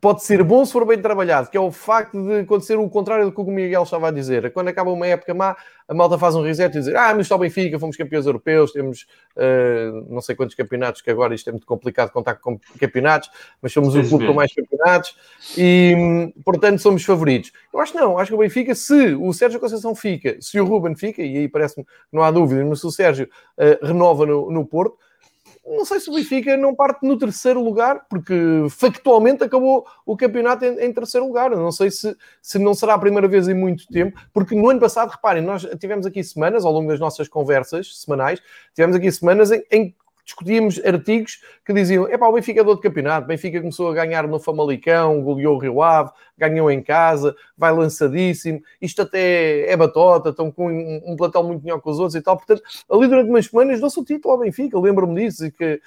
pode 0.00 0.24
ser 0.24 0.42
bom 0.42 0.64
se 0.64 0.72
for 0.72 0.86
bem 0.86 0.98
trabalhado, 0.98 1.50
que 1.50 1.56
é 1.56 1.60
o 1.60 1.70
facto 1.70 2.22
de 2.22 2.40
acontecer 2.40 2.76
o 2.76 2.88
contrário 2.88 3.26
do 3.26 3.32
que 3.32 3.40
o 3.40 3.44
Miguel 3.44 3.82
estava 3.82 4.08
a 4.08 4.10
dizer. 4.10 4.50
Quando 4.52 4.68
acaba 4.68 4.90
uma 4.90 5.06
época 5.06 5.34
má, 5.34 5.54
a 5.86 5.92
malta 5.92 6.16
faz 6.16 6.34
um 6.34 6.42
reset 6.42 6.74
e 6.74 6.80
diz: 6.80 6.94
Ah, 6.94 7.12
mas 7.14 7.26
está 7.26 7.36
o 7.36 7.38
Benfica, 7.38 7.78
fomos 7.78 7.96
campeões 7.96 8.24
europeus, 8.24 8.72
temos 8.72 9.06
uh, 9.36 10.06
não 10.08 10.22
sei 10.22 10.34
quantos 10.34 10.54
campeonatos, 10.54 11.02
que 11.02 11.10
agora 11.10 11.34
isto 11.34 11.48
é 11.48 11.52
muito 11.52 11.66
complicado 11.66 12.10
contar 12.12 12.36
com 12.36 12.58
campeonatos, 12.78 13.30
mas 13.60 13.72
somos 13.72 13.94
o 13.94 14.08
clube 14.08 14.26
com 14.26 14.32
mais 14.32 14.54
campeonatos 14.54 15.14
e, 15.58 16.32
portanto, 16.44 16.78
somos 16.78 17.04
favoritos. 17.04 17.52
Eu 17.72 17.80
acho 17.80 17.92
que 17.92 17.98
não, 17.98 18.18
acho 18.18 18.30
que 18.30 18.34
o 18.34 18.38
Benfica, 18.38 18.74
se 18.74 19.14
o 19.14 19.32
Sérgio 19.34 19.60
Conceição 19.60 19.94
fica, 19.94 20.36
se 20.40 20.58
o 20.58 20.64
Ruben 20.64 20.96
fica, 20.96 21.22
e 21.22 21.36
aí 21.38 21.48
parece-me 21.48 21.84
que 21.84 21.90
não 22.10 22.22
há 22.22 22.30
dúvida, 22.30 22.64
mas 22.64 22.80
se 22.80 22.86
o 22.86 22.90
Sérgio 22.90 23.28
uh, 23.58 23.86
renova 23.86 24.24
no, 24.24 24.50
no 24.50 24.64
Porto 24.64 24.96
não 25.66 25.84
sei 25.84 26.00
se 26.00 26.10
o 26.10 26.14
Benfica 26.14 26.56
não 26.56 26.74
parte 26.74 27.06
no 27.06 27.18
terceiro 27.18 27.62
lugar, 27.62 28.06
porque 28.08 28.34
factualmente 28.70 29.44
acabou 29.44 29.86
o 30.04 30.16
campeonato 30.16 30.64
em, 30.64 30.78
em, 30.80 30.92
terceiro 30.92 31.26
lugar. 31.26 31.50
Não 31.50 31.70
sei 31.70 31.90
se, 31.90 32.16
se 32.42 32.58
não 32.58 32.74
será 32.74 32.94
a 32.94 32.98
primeira 32.98 33.28
vez 33.28 33.46
em 33.46 33.54
muito 33.54 33.86
tempo, 33.86 34.18
porque 34.32 34.54
no 34.54 34.68
ano 34.68 34.80
passado, 34.80 35.10
reparem, 35.10 35.42
nós 35.42 35.66
tivemos 35.78 36.06
aqui 36.06 36.24
semanas, 36.24 36.64
ao 36.64 36.72
longo 36.72 36.88
das 36.88 36.98
nossas 36.98 37.28
conversas 37.28 38.00
semanais, 38.00 38.40
tivemos 38.74 38.96
aqui 38.96 39.10
semanas 39.12 39.52
em, 39.52 39.62
em 39.70 39.94
discutíamos 40.30 40.80
artigos 40.84 41.40
que 41.64 41.72
diziam: 41.72 42.08
é 42.08 42.16
pá, 42.16 42.26
o 42.26 42.32
Benfica 42.32 42.60
é 42.60 42.64
do 42.64 42.70
outro 42.70 42.82
campeonato, 42.82 43.26
Benfica 43.26 43.60
começou 43.60 43.90
a 43.90 43.94
ganhar 43.94 44.26
no 44.26 44.38
Famalicão, 44.38 45.22
goleou 45.22 45.56
o 45.56 45.58
Rio 45.58 45.82
Ave, 45.82 46.10
ganhou 46.38 46.70
em 46.70 46.82
casa, 46.82 47.36
vai 47.56 47.72
lançadíssimo, 47.72 48.62
isto 48.80 49.02
até 49.02 49.70
é 49.70 49.76
batota, 49.76 50.30
estão 50.30 50.50
com 50.50 50.68
um, 50.68 51.12
um 51.12 51.16
plantel 51.16 51.42
muito 51.42 51.62
melhor 51.62 51.80
que 51.80 51.90
os 51.90 51.98
outros 51.98 52.14
e 52.14 52.22
tal. 52.22 52.36
Portanto, 52.36 52.62
ali 52.90 53.06
durante 53.06 53.28
umas 53.28 53.46
semanas 53.46 53.80
deu-se 53.80 54.00
o 54.00 54.04
título 54.04 54.34
ao 54.34 54.40
Benfica, 54.40 54.78
lembro-me 54.78 55.20
disso, 55.20 55.46
e 55.46 55.50
que, 55.50 55.80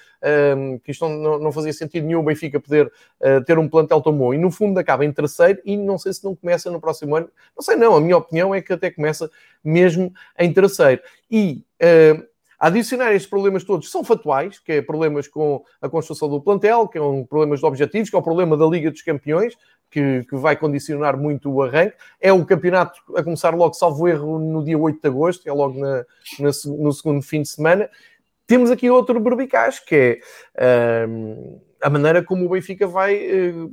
um, 0.56 0.78
que 0.78 0.92
isto 0.92 1.08
não, 1.08 1.38
não, 1.38 1.52
fazia 1.52 1.72
sentido 1.72 2.06
nenhum 2.06 2.20
o 2.20 2.24
Benfica 2.24 2.60
poder 2.60 2.86
uh, 2.86 3.44
ter 3.44 3.58
um 3.58 3.68
plantel 3.68 4.00
tão 4.00 4.16
bom. 4.16 4.32
E 4.32 4.38
no 4.38 4.50
fundo 4.50 4.78
acaba 4.78 5.04
em 5.04 5.12
terceiro 5.12 5.60
e 5.64 5.76
não 5.76 5.98
sei 5.98 6.12
se 6.12 6.24
não 6.24 6.36
começa 6.36 6.70
no 6.70 6.80
próximo 6.80 7.16
ano. 7.16 7.28
Não 7.56 7.62
sei, 7.62 7.76
não, 7.76 7.96
a 7.96 8.00
minha 8.00 8.16
opinião 8.16 8.54
é 8.54 8.60
que 8.60 8.72
até 8.72 8.90
começa 8.90 9.30
mesmo 9.64 10.12
em 10.38 10.52
terceiro. 10.52 11.02
E. 11.30 11.64
Uh, 11.82 12.33
adicionar 12.66 13.12
estes 13.12 13.28
problemas 13.28 13.62
todos 13.62 13.90
são 13.90 14.02
fatuais, 14.02 14.58
que 14.58 14.72
é 14.72 14.82
problemas 14.82 15.28
com 15.28 15.62
a 15.82 15.88
construção 15.88 16.30
do 16.30 16.40
plantel, 16.40 16.88
que 16.88 16.98
são 16.98 17.22
problemas 17.24 17.60
de 17.60 17.66
objetivos, 17.66 18.08
que 18.08 18.16
é 18.16 18.18
o 18.18 18.22
problema 18.22 18.56
da 18.56 18.64
Liga 18.64 18.90
dos 18.90 19.02
Campeões, 19.02 19.54
que, 19.90 20.24
que, 20.24 20.34
vai 20.34 20.56
condicionar 20.56 21.14
muito 21.14 21.52
o 21.52 21.62
arranque. 21.62 21.94
É 22.18 22.32
o 22.32 22.44
campeonato 22.44 22.98
a 23.16 23.22
começar 23.22 23.54
logo, 23.54 23.74
salvo 23.74 24.08
erro, 24.08 24.38
no 24.38 24.64
dia 24.64 24.78
8 24.78 24.98
de 24.98 25.06
agosto, 25.06 25.46
é 25.46 25.52
logo 25.52 25.78
na, 25.78 26.04
na, 26.40 26.50
no 26.78 26.92
segundo 26.92 27.20
fim 27.20 27.42
de 27.42 27.48
semana. 27.48 27.88
Temos 28.46 28.70
aqui 28.70 28.88
outro 28.88 29.20
berbicaz, 29.20 29.78
que 29.78 30.20
é 30.56 31.06
um, 31.06 31.60
a 31.82 31.90
maneira 31.90 32.24
como 32.24 32.46
o 32.46 32.48
Benfica 32.48 32.86
vai 32.86 33.14
uh, 33.50 33.70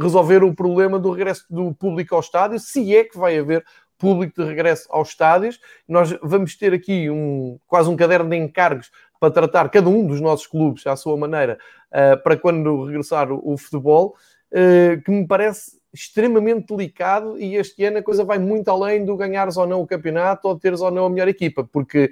resolver 0.00 0.42
o 0.42 0.54
problema 0.54 0.98
do 0.98 1.10
regresso 1.10 1.44
do 1.50 1.74
público 1.74 2.14
ao 2.14 2.20
estádio, 2.20 2.58
se 2.58 2.96
é 2.96 3.04
que 3.04 3.18
vai 3.18 3.38
haver 3.38 3.64
público 4.00 4.42
de 4.42 4.48
regresso 4.48 4.88
aos 4.90 5.10
estádios. 5.10 5.60
Nós 5.86 6.16
vamos 6.22 6.56
ter 6.56 6.72
aqui 6.72 7.10
um, 7.10 7.58
quase 7.68 7.88
um 7.88 7.96
caderno 7.96 8.30
de 8.30 8.36
encargos 8.36 8.90
para 9.20 9.30
tratar 9.30 9.68
cada 9.68 9.88
um 9.88 10.06
dos 10.06 10.20
nossos 10.20 10.46
clubes 10.46 10.86
à 10.86 10.96
sua 10.96 11.16
maneira 11.16 11.58
uh, 11.92 12.20
para 12.22 12.36
quando 12.38 12.86
regressar 12.86 13.30
o, 13.30 13.56
futebol, 13.58 14.16
uh, 14.50 15.00
que 15.02 15.10
me 15.10 15.26
parece 15.26 15.78
extremamente 15.92 16.74
delicado 16.74 17.38
e 17.38 17.56
este 17.56 17.84
ano 17.84 17.98
a 17.98 18.02
coisa 18.02 18.24
vai 18.24 18.38
muito 18.38 18.70
além 18.70 19.04
do 19.04 19.16
ganhares 19.16 19.56
ou 19.56 19.66
não 19.66 19.82
o 19.82 19.86
campeonato 19.86 20.48
ou 20.48 20.58
teres 20.58 20.80
ou 20.80 20.90
não 20.90 21.04
a 21.04 21.10
melhor 21.10 21.28
equipa, 21.28 21.68
porque 21.70 22.10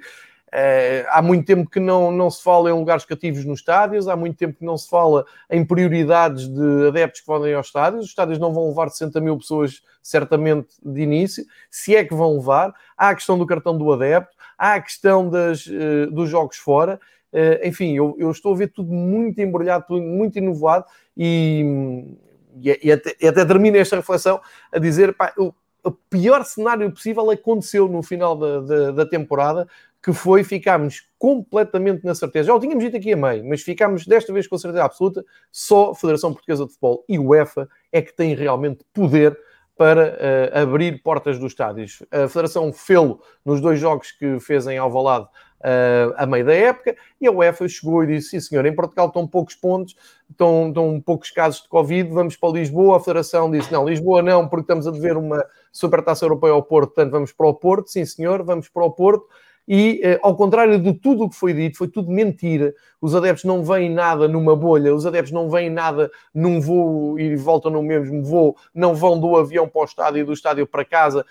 Uh, 0.49 1.05
há 1.09 1.21
muito 1.21 1.45
tempo 1.45 1.69
que 1.69 1.79
não, 1.79 2.11
não 2.11 2.29
se 2.29 2.41
fala 2.41 2.71
em 2.71 2.73
lugares 2.73 3.05
cativos 3.05 3.45
nos 3.45 3.59
estádios, 3.59 4.07
há 4.07 4.15
muito 4.15 4.35
tempo 4.35 4.57
que 4.57 4.65
não 4.65 4.77
se 4.77 4.89
fala 4.89 5.23
em 5.49 5.63
prioridades 5.63 6.47
de 6.47 6.87
adeptos 6.87 7.21
que 7.21 7.27
podem 7.27 7.53
aos 7.53 7.67
estádios. 7.67 8.05
Os 8.05 8.09
estádios 8.09 8.39
não 8.39 8.51
vão 8.51 8.69
levar 8.69 8.89
60 8.89 9.21
mil 9.21 9.37
pessoas, 9.37 9.83
certamente, 10.01 10.69
de 10.83 11.01
início, 11.01 11.45
se 11.69 11.95
é 11.95 12.03
que 12.03 12.15
vão 12.15 12.37
levar. 12.37 12.73
Há 12.97 13.09
a 13.09 13.15
questão 13.15 13.37
do 13.37 13.45
cartão 13.45 13.77
do 13.77 13.93
adepto, 13.93 14.35
há 14.57 14.73
a 14.73 14.81
questão 14.81 15.29
das, 15.29 15.67
uh, 15.67 16.09
dos 16.11 16.29
jogos 16.29 16.57
fora. 16.57 16.99
Uh, 17.31 17.67
enfim, 17.67 17.95
eu, 17.95 18.15
eu, 18.17 18.31
estou 18.31 18.53
a 18.53 18.57
ver 18.57 18.69
tudo 18.69 18.91
muito 18.91 19.39
embrulhado, 19.39 19.85
tudo 19.87 20.01
muito 20.01 20.39
inovado 20.39 20.85
e, 21.15 22.17
e, 22.59 22.87
e, 22.87 22.91
até, 22.91 23.15
e 23.21 23.27
até 23.27 23.45
termino 23.45 23.77
esta 23.77 23.97
reflexão 23.97 24.41
a 24.71 24.79
dizer: 24.79 25.15
pá, 25.15 25.31
o, 25.37 25.53
o 25.83 25.91
pior 25.91 26.43
cenário 26.43 26.91
possível 26.91 27.29
aconteceu 27.29 27.87
no 27.87 28.03
final 28.03 28.35
da, 28.35 28.61
da, 28.61 28.91
da 28.91 29.05
temporada 29.05 29.67
que 30.01 30.13
foi 30.13 30.43
ficarmos 30.43 31.03
completamente 31.17 32.05
na 32.05 32.15
certeza. 32.15 32.47
Já 32.47 32.55
o 32.55 32.59
tínhamos 32.59 32.83
dito 32.83 32.97
aqui 32.97 33.13
a 33.13 33.17
meio, 33.17 33.45
mas 33.45 33.61
ficámos 33.61 34.05
desta 34.05 34.31
vez 34.31 34.47
com 34.47 34.57
certeza 34.57 34.83
absoluta. 34.83 35.25
Só 35.51 35.91
a 35.91 35.95
Federação 35.95 36.31
Portuguesa 36.31 36.65
de 36.65 36.71
Futebol 36.71 37.03
e 37.07 37.19
o 37.19 37.27
UEFA 37.29 37.67
é 37.91 38.01
que 38.01 38.15
têm 38.15 38.33
realmente 38.33 38.85
poder 38.93 39.37
para 39.79 40.09
uh, 40.09 40.59
abrir 40.59 41.01
portas 41.01 41.39
dos 41.39 41.53
estádios. 41.53 42.03
A 42.11 42.27
Federação 42.27 42.71
fê-lo 42.73 43.21
nos 43.45 43.61
dois 43.61 43.79
jogos 43.79 44.11
que 44.11 44.37
fez 44.39 44.67
em 44.67 44.77
Alvalade 44.77 45.25
uh, 45.25 46.13
a 46.17 46.25
meio 46.25 46.45
da 46.45 46.53
época 46.53 46.97
e 47.19 47.25
a 47.25 47.31
UEFA 47.31 47.65
chegou 47.67 48.03
e 48.03 48.07
disse, 48.07 48.31
sim 48.31 48.39
senhor, 48.41 48.65
em 48.65 48.75
Portugal 48.75 49.07
estão 49.07 49.25
poucos 49.25 49.55
pontos, 49.55 49.95
estão, 50.29 50.67
estão 50.67 50.99
poucos 50.99 51.31
casos 51.31 51.61
de 51.61 51.69
Covid, 51.69 52.09
vamos 52.09 52.35
para 52.35 52.51
Lisboa. 52.51 52.97
A 52.97 52.99
Federação 52.99 53.49
disse, 53.49 53.71
não, 53.71 53.87
Lisboa 53.87 54.21
não, 54.21 54.49
porque 54.49 54.63
estamos 54.63 54.85
a 54.85 54.91
dever 54.91 55.15
uma 55.15 55.45
supertaça 55.71 56.25
europeia 56.25 56.51
ao 56.51 56.63
Porto, 56.63 56.93
portanto 56.93 57.11
vamos 57.11 57.31
para 57.31 57.47
o 57.47 57.53
Porto. 57.53 57.89
Sim 57.89 58.03
senhor, 58.05 58.43
vamos 58.43 58.67
para 58.67 58.83
o 58.83 58.91
Porto 58.91 59.27
e, 59.71 60.01
eh, 60.03 60.19
ao 60.23 60.35
contrário 60.35 60.79
de 60.79 60.93
tudo 60.93 61.25
o 61.25 61.29
que 61.29 61.35
foi 61.35 61.53
dito, 61.53 61.77
foi 61.77 61.87
tudo 61.87 62.09
mentira. 62.09 62.73
Os 62.99 63.13
adeptos 63.13 63.45
não 63.45 63.63
veem 63.63 63.87
nada 63.87 64.27
numa 64.27 64.55
bolha, 64.55 64.95
os 64.95 65.05
adeptos 65.05 65.31
não 65.31 65.47
veem 65.47 65.69
nada 65.69 66.09
num 66.33 66.59
voo 66.59 67.19
e 67.19 67.35
voltam 67.35 67.69
no 67.69 67.83
mesmo 67.83 68.23
voo, 68.23 68.57
não 68.73 68.95
vão 68.95 69.19
do 69.19 69.37
avião 69.37 69.69
para 69.69 69.81
o 69.81 69.85
estádio 69.85 70.21
e 70.21 70.23
do 70.23 70.33
estádio 70.33 70.65
para 70.65 70.83
casa. 70.83 71.23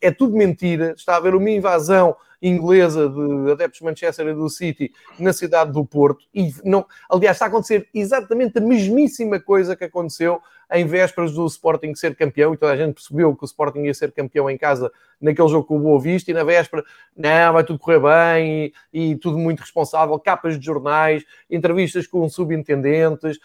É 0.00 0.10
tudo 0.10 0.36
mentira. 0.36 0.94
Está 0.96 1.14
a 1.14 1.18
haver 1.18 1.36
uma 1.36 1.48
invasão 1.48 2.16
inglesa 2.42 3.08
de 3.08 3.52
adeptos 3.52 3.78
de 3.78 3.84
Manchester 3.84 4.26
e 4.26 4.34
do 4.34 4.48
City 4.50 4.92
na 5.16 5.32
cidade 5.32 5.70
do 5.70 5.84
Porto. 5.84 6.24
E 6.34 6.52
não, 6.64 6.84
aliás, 7.08 7.36
está 7.36 7.44
a 7.46 7.48
acontecer 7.48 7.88
exatamente 7.94 8.58
a 8.58 8.60
mesmíssima 8.60 9.38
coisa 9.38 9.76
que 9.76 9.84
aconteceu 9.84 10.40
em 10.72 10.84
vésperas 10.84 11.32
do 11.32 11.46
Sporting 11.46 11.94
ser 11.94 12.16
campeão, 12.16 12.54
e 12.54 12.56
toda 12.56 12.72
a 12.72 12.76
gente 12.76 12.94
percebeu 12.94 13.34
que 13.34 13.44
o 13.44 13.46
Sporting 13.46 13.80
ia 13.80 13.94
ser 13.94 14.12
campeão 14.12 14.50
em 14.50 14.58
casa 14.58 14.90
naquele 15.20 15.48
jogo 15.48 15.66
com 15.66 15.76
o 15.76 15.80
Boa 15.80 16.00
Vista, 16.00 16.30
e 16.30 16.34
na 16.34 16.44
véspera, 16.44 16.84
não, 17.16 17.52
vai 17.52 17.64
tudo 17.64 17.78
correr 17.78 18.00
bem, 18.00 18.72
e, 18.92 19.12
e 19.12 19.16
tudo 19.16 19.38
muito 19.38 19.60
responsável, 19.60 20.18
capas 20.18 20.58
de 20.58 20.64
jornais, 20.64 21.24
entrevistas 21.48 22.06
com 22.06 22.28
subintendentes, 22.28 23.38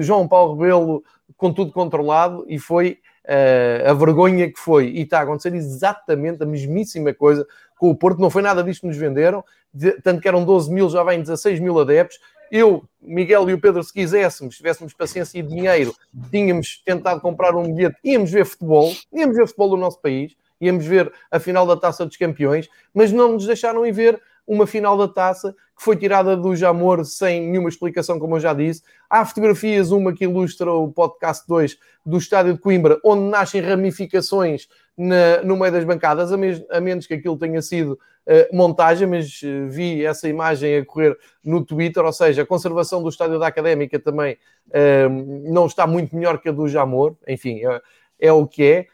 João 0.00 0.28
Paulo 0.28 0.54
Rebelo 0.54 1.04
com 1.36 1.52
tudo 1.52 1.72
controlado, 1.72 2.44
e 2.48 2.58
foi 2.58 2.98
uh, 3.26 3.90
a 3.90 3.94
vergonha 3.94 4.50
que 4.50 4.58
foi. 4.58 4.88
E 4.88 5.02
está 5.02 5.20
a 5.20 5.22
acontecer 5.22 5.54
exatamente 5.54 6.42
a 6.42 6.46
mesmíssima 6.46 7.12
coisa 7.12 7.46
com 7.78 7.90
o 7.90 7.96
Porto. 7.96 8.20
Não 8.20 8.30
foi 8.30 8.42
nada 8.42 8.62
disto 8.62 8.82
que 8.82 8.86
nos 8.86 8.96
venderam, 8.96 9.44
de, 9.72 9.92
tanto 10.00 10.20
que 10.20 10.28
eram 10.28 10.44
12 10.44 10.72
mil, 10.72 10.88
já 10.88 11.02
vêm 11.02 11.20
16 11.20 11.60
mil 11.60 11.78
adeptos. 11.78 12.18
Eu, 12.50 12.84
Miguel 13.00 13.48
e 13.50 13.54
o 13.54 13.60
Pedro, 13.60 13.82
se 13.82 13.92
quiséssemos, 13.92 14.54
se 14.54 14.58
tivéssemos 14.58 14.92
paciência 14.92 15.38
e 15.38 15.42
dinheiro, 15.42 15.94
tínhamos 16.30 16.82
tentado 16.84 17.20
comprar 17.20 17.54
um 17.54 17.74
bilhete, 17.74 17.96
íamos 18.04 18.30
ver 18.30 18.44
futebol, 18.44 18.92
íamos 19.12 19.36
ver 19.36 19.46
futebol 19.46 19.70
do 19.70 19.76
nosso 19.76 20.00
país, 20.00 20.36
íamos 20.60 20.84
ver 20.84 21.12
a 21.30 21.38
final 21.38 21.66
da 21.66 21.76
Taça 21.76 22.06
dos 22.06 22.16
Campeões, 22.16 22.68
mas 22.94 23.12
não 23.12 23.32
nos 23.32 23.46
deixaram 23.46 23.84
ir 23.84 23.92
ver 23.92 24.20
uma 24.46 24.66
final 24.66 24.96
da 24.96 25.08
taça 25.08 25.54
que 25.76 25.82
foi 25.82 25.96
tirada 25.96 26.34
do 26.36 26.56
Jamor 26.56 27.04
sem 27.04 27.48
nenhuma 27.48 27.68
explicação, 27.68 28.18
como 28.18 28.36
eu 28.36 28.40
já 28.40 28.54
disse. 28.54 28.82
Há 29.10 29.24
fotografias, 29.26 29.90
uma 29.90 30.12
que 30.14 30.24
ilustra 30.24 30.72
o 30.72 30.90
podcast 30.90 31.46
2 31.46 31.76
do 32.04 32.16
estádio 32.16 32.54
de 32.54 32.60
Coimbra, 32.60 32.98
onde 33.04 33.24
nascem 33.24 33.60
ramificações 33.60 34.68
na, 34.96 35.42
no 35.42 35.56
meio 35.56 35.70
das 35.70 35.84
bancadas, 35.84 36.32
a, 36.32 36.36
mes, 36.36 36.64
a, 36.70 36.80
menos 36.80 37.06
que 37.06 37.14
aquilo 37.14 37.36
tenha 37.36 37.60
sido 37.60 37.92
uh, 37.92 38.56
montagem, 38.56 39.06
mas 39.06 39.42
uh, 39.42 39.68
vi 39.68 40.04
essa 40.04 40.26
imagem 40.28 40.78
a 40.78 40.84
correr 40.84 41.16
no 41.44 41.62
Twitter, 41.62 42.02
ou 42.02 42.12
seja, 42.12 42.42
a 42.42 42.46
conservação 42.46 43.02
do 43.02 43.10
estádio 43.10 43.38
da 43.38 43.46
Académica 43.46 43.98
também 43.98 44.38
uh, 44.68 45.50
não 45.50 45.66
está 45.66 45.86
muito 45.86 46.16
melhor 46.16 46.38
que 46.38 46.48
a 46.48 46.52
do 46.52 46.66
Jamor, 46.66 47.14
enfim, 47.28 47.60
é, 47.66 47.82
é 48.20 48.32
o 48.32 48.46
que 48.46 48.64
é. 48.64 48.86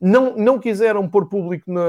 não, 0.00 0.34
não 0.34 0.58
quiseram 0.58 1.06
pôr 1.06 1.28
público 1.28 1.70
na, 1.70 1.82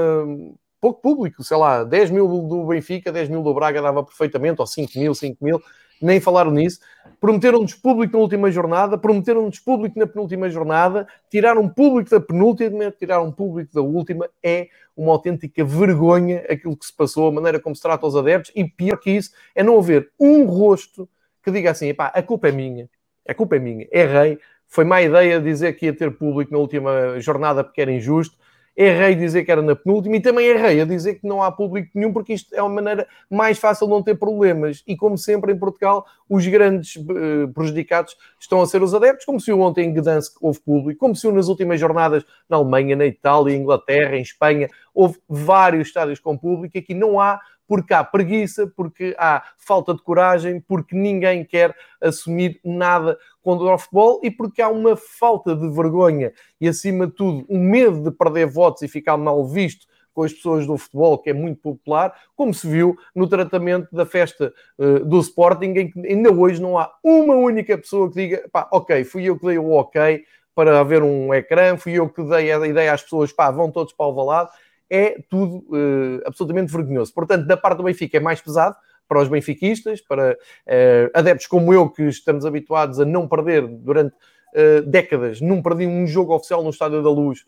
pouco 0.82 1.00
público, 1.00 1.44
sei 1.44 1.56
lá, 1.56 1.84
10 1.84 2.10
mil 2.10 2.26
do 2.26 2.66
Benfica, 2.66 3.12
10 3.12 3.28
mil 3.28 3.40
do 3.40 3.54
Braga 3.54 3.80
dava 3.80 4.02
perfeitamente, 4.02 4.60
ou 4.60 4.66
5 4.66 4.98
mil, 4.98 5.14
5 5.14 5.44
mil, 5.44 5.62
nem 6.02 6.20
falaram 6.20 6.50
nisso. 6.50 6.80
Prometeram-nos 7.20 7.72
público 7.72 8.14
na 8.14 8.18
última 8.18 8.50
jornada, 8.50 8.98
prometeram-nos 8.98 9.60
público 9.60 9.96
na 9.96 10.08
penúltima 10.08 10.50
jornada, 10.50 11.06
tiraram 11.30 11.68
público 11.68 12.10
da 12.10 12.20
penúltima, 12.20 12.90
tiraram 12.90 13.30
público 13.30 13.72
da 13.72 13.80
última. 13.80 14.28
É 14.42 14.66
uma 14.96 15.12
autêntica 15.12 15.64
vergonha 15.64 16.44
aquilo 16.50 16.76
que 16.76 16.84
se 16.84 16.92
passou, 16.92 17.28
a 17.28 17.32
maneira 17.32 17.60
como 17.60 17.76
se 17.76 17.82
trata 17.82 18.04
os 18.04 18.16
adeptos, 18.16 18.50
e 18.52 18.64
pior 18.64 18.96
que 18.96 19.12
isso 19.12 19.30
é 19.54 19.62
não 19.62 19.78
haver 19.78 20.10
um 20.18 20.44
rosto 20.46 21.08
que 21.44 21.52
diga 21.52 21.70
assim: 21.70 21.94
a 21.96 22.22
culpa 22.24 22.48
é 22.48 22.52
minha, 22.52 22.90
a 23.26 23.32
culpa 23.32 23.54
é 23.54 23.60
minha, 23.60 23.86
errei, 23.92 24.36
foi 24.66 24.84
má 24.84 25.00
ideia 25.00 25.40
dizer 25.40 25.74
que 25.74 25.86
ia 25.86 25.92
ter 25.94 26.10
público 26.10 26.50
na 26.50 26.58
última 26.58 27.20
jornada 27.20 27.62
porque 27.62 27.80
era 27.80 27.92
injusto 27.92 28.36
errei 28.76 29.14
dizer 29.14 29.44
que 29.44 29.52
era 29.52 29.60
na 29.60 29.76
penúltima 29.76 30.16
e 30.16 30.20
também 30.20 30.46
errei 30.46 30.80
a 30.80 30.84
dizer 30.84 31.16
que 31.16 31.26
não 31.26 31.42
há 31.42 31.52
público 31.52 31.90
nenhum, 31.94 32.12
porque 32.12 32.32
isto 32.32 32.54
é 32.54 32.62
uma 32.62 32.74
maneira 32.74 33.06
mais 33.30 33.58
fácil 33.58 33.86
de 33.86 33.92
não 33.92 34.02
ter 34.02 34.14
problemas. 34.14 34.82
E 34.86 34.96
como 34.96 35.18
sempre 35.18 35.52
em 35.52 35.58
Portugal, 35.58 36.06
os 36.28 36.46
grandes 36.46 36.96
uh, 36.96 37.48
prejudicados 37.54 38.16
estão 38.40 38.60
a 38.60 38.66
ser 38.66 38.82
os 38.82 38.94
adeptos, 38.94 39.26
como 39.26 39.40
se 39.40 39.52
ontem 39.52 39.86
em 39.86 39.92
Gdansk 39.92 40.36
houve 40.40 40.60
público, 40.60 41.00
como 41.00 41.14
se 41.14 41.30
nas 41.30 41.48
últimas 41.48 41.78
jornadas 41.78 42.24
na 42.48 42.56
Alemanha, 42.56 42.96
na 42.96 43.06
Itália, 43.06 43.54
Inglaterra, 43.54 44.16
em 44.16 44.22
Espanha, 44.22 44.68
houve 44.94 45.18
vários 45.28 45.88
estádios 45.88 46.18
com 46.18 46.36
público. 46.36 46.76
Aqui 46.76 46.94
não 46.94 47.20
há 47.20 47.40
porque 47.72 47.94
há 47.94 48.04
preguiça, 48.04 48.70
porque 48.76 49.16
há 49.18 49.42
falta 49.56 49.94
de 49.94 50.02
coragem, 50.02 50.60
porque 50.60 50.94
ninguém 50.94 51.42
quer 51.42 51.74
assumir 52.02 52.60
nada 52.62 53.18
contra 53.40 53.64
o 53.64 53.78
futebol 53.78 54.20
e 54.22 54.30
porque 54.30 54.60
há 54.60 54.68
uma 54.68 54.94
falta 54.94 55.56
de 55.56 55.66
vergonha 55.70 56.34
e, 56.60 56.68
acima 56.68 57.06
de 57.06 57.14
tudo, 57.14 57.46
um 57.48 57.58
medo 57.58 58.02
de 58.02 58.14
perder 58.14 58.44
votos 58.44 58.82
e 58.82 58.88
ficar 58.88 59.16
mal 59.16 59.42
visto 59.46 59.86
com 60.12 60.22
as 60.22 60.34
pessoas 60.34 60.66
do 60.66 60.76
futebol, 60.76 61.16
que 61.16 61.30
é 61.30 61.32
muito 61.32 61.62
popular, 61.62 62.14
como 62.36 62.52
se 62.52 62.68
viu 62.68 62.94
no 63.14 63.26
tratamento 63.26 63.88
da 63.90 64.04
festa 64.04 64.52
uh, 64.78 65.02
do 65.06 65.18
Sporting, 65.20 65.72
em 65.72 65.90
que 65.90 65.98
ainda 66.06 66.30
hoje 66.30 66.60
não 66.60 66.78
há 66.78 66.92
uma 67.02 67.36
única 67.36 67.78
pessoa 67.78 68.10
que 68.10 68.16
diga, 68.16 68.50
pá, 68.52 68.68
ok, 68.70 69.02
fui 69.04 69.24
eu 69.24 69.38
que 69.38 69.46
dei 69.46 69.56
o 69.56 69.70
ok 69.70 70.26
para 70.54 70.78
haver 70.78 71.02
um 71.02 71.32
ecrã, 71.32 71.78
fui 71.78 71.94
eu 71.94 72.06
que 72.06 72.22
dei 72.22 72.52
a 72.52 72.66
ideia 72.66 72.92
às 72.92 73.02
pessoas, 73.02 73.32
pá, 73.32 73.50
vão 73.50 73.70
todos 73.70 73.94
para 73.94 74.04
o 74.04 74.12
valado 74.12 74.50
é 74.92 75.24
tudo 75.30 75.64
uh, 75.70 76.20
absolutamente 76.26 76.70
vergonhoso. 76.70 77.14
Portanto, 77.14 77.46
da 77.46 77.56
parte 77.56 77.78
do 77.78 77.84
Benfica 77.84 78.18
é 78.18 78.20
mais 78.20 78.42
pesado 78.42 78.76
para 79.08 79.22
os 79.22 79.28
benfiquistas, 79.28 80.02
para 80.02 80.32
uh, 80.32 81.10
adeptos 81.14 81.46
como 81.46 81.72
eu, 81.72 81.88
que 81.88 82.02
estamos 82.02 82.44
habituados 82.44 83.00
a 83.00 83.04
não 83.06 83.26
perder 83.26 83.66
durante 83.66 84.14
uh, 84.14 84.82
décadas, 84.86 85.40
não 85.40 85.62
perdi 85.62 85.86
um 85.86 86.06
jogo 86.06 86.34
oficial 86.34 86.62
no 86.62 86.68
Estádio 86.68 87.02
da 87.02 87.10
Luz, 87.10 87.44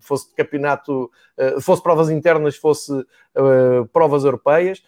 fosse 0.00 0.28
de 0.28 0.34
campeonato, 0.36 1.10
fosse 1.60 1.82
provas 1.82 2.08
internas, 2.08 2.54
fosse 2.56 2.92
provas 3.92 4.22
europeias. 4.22 4.80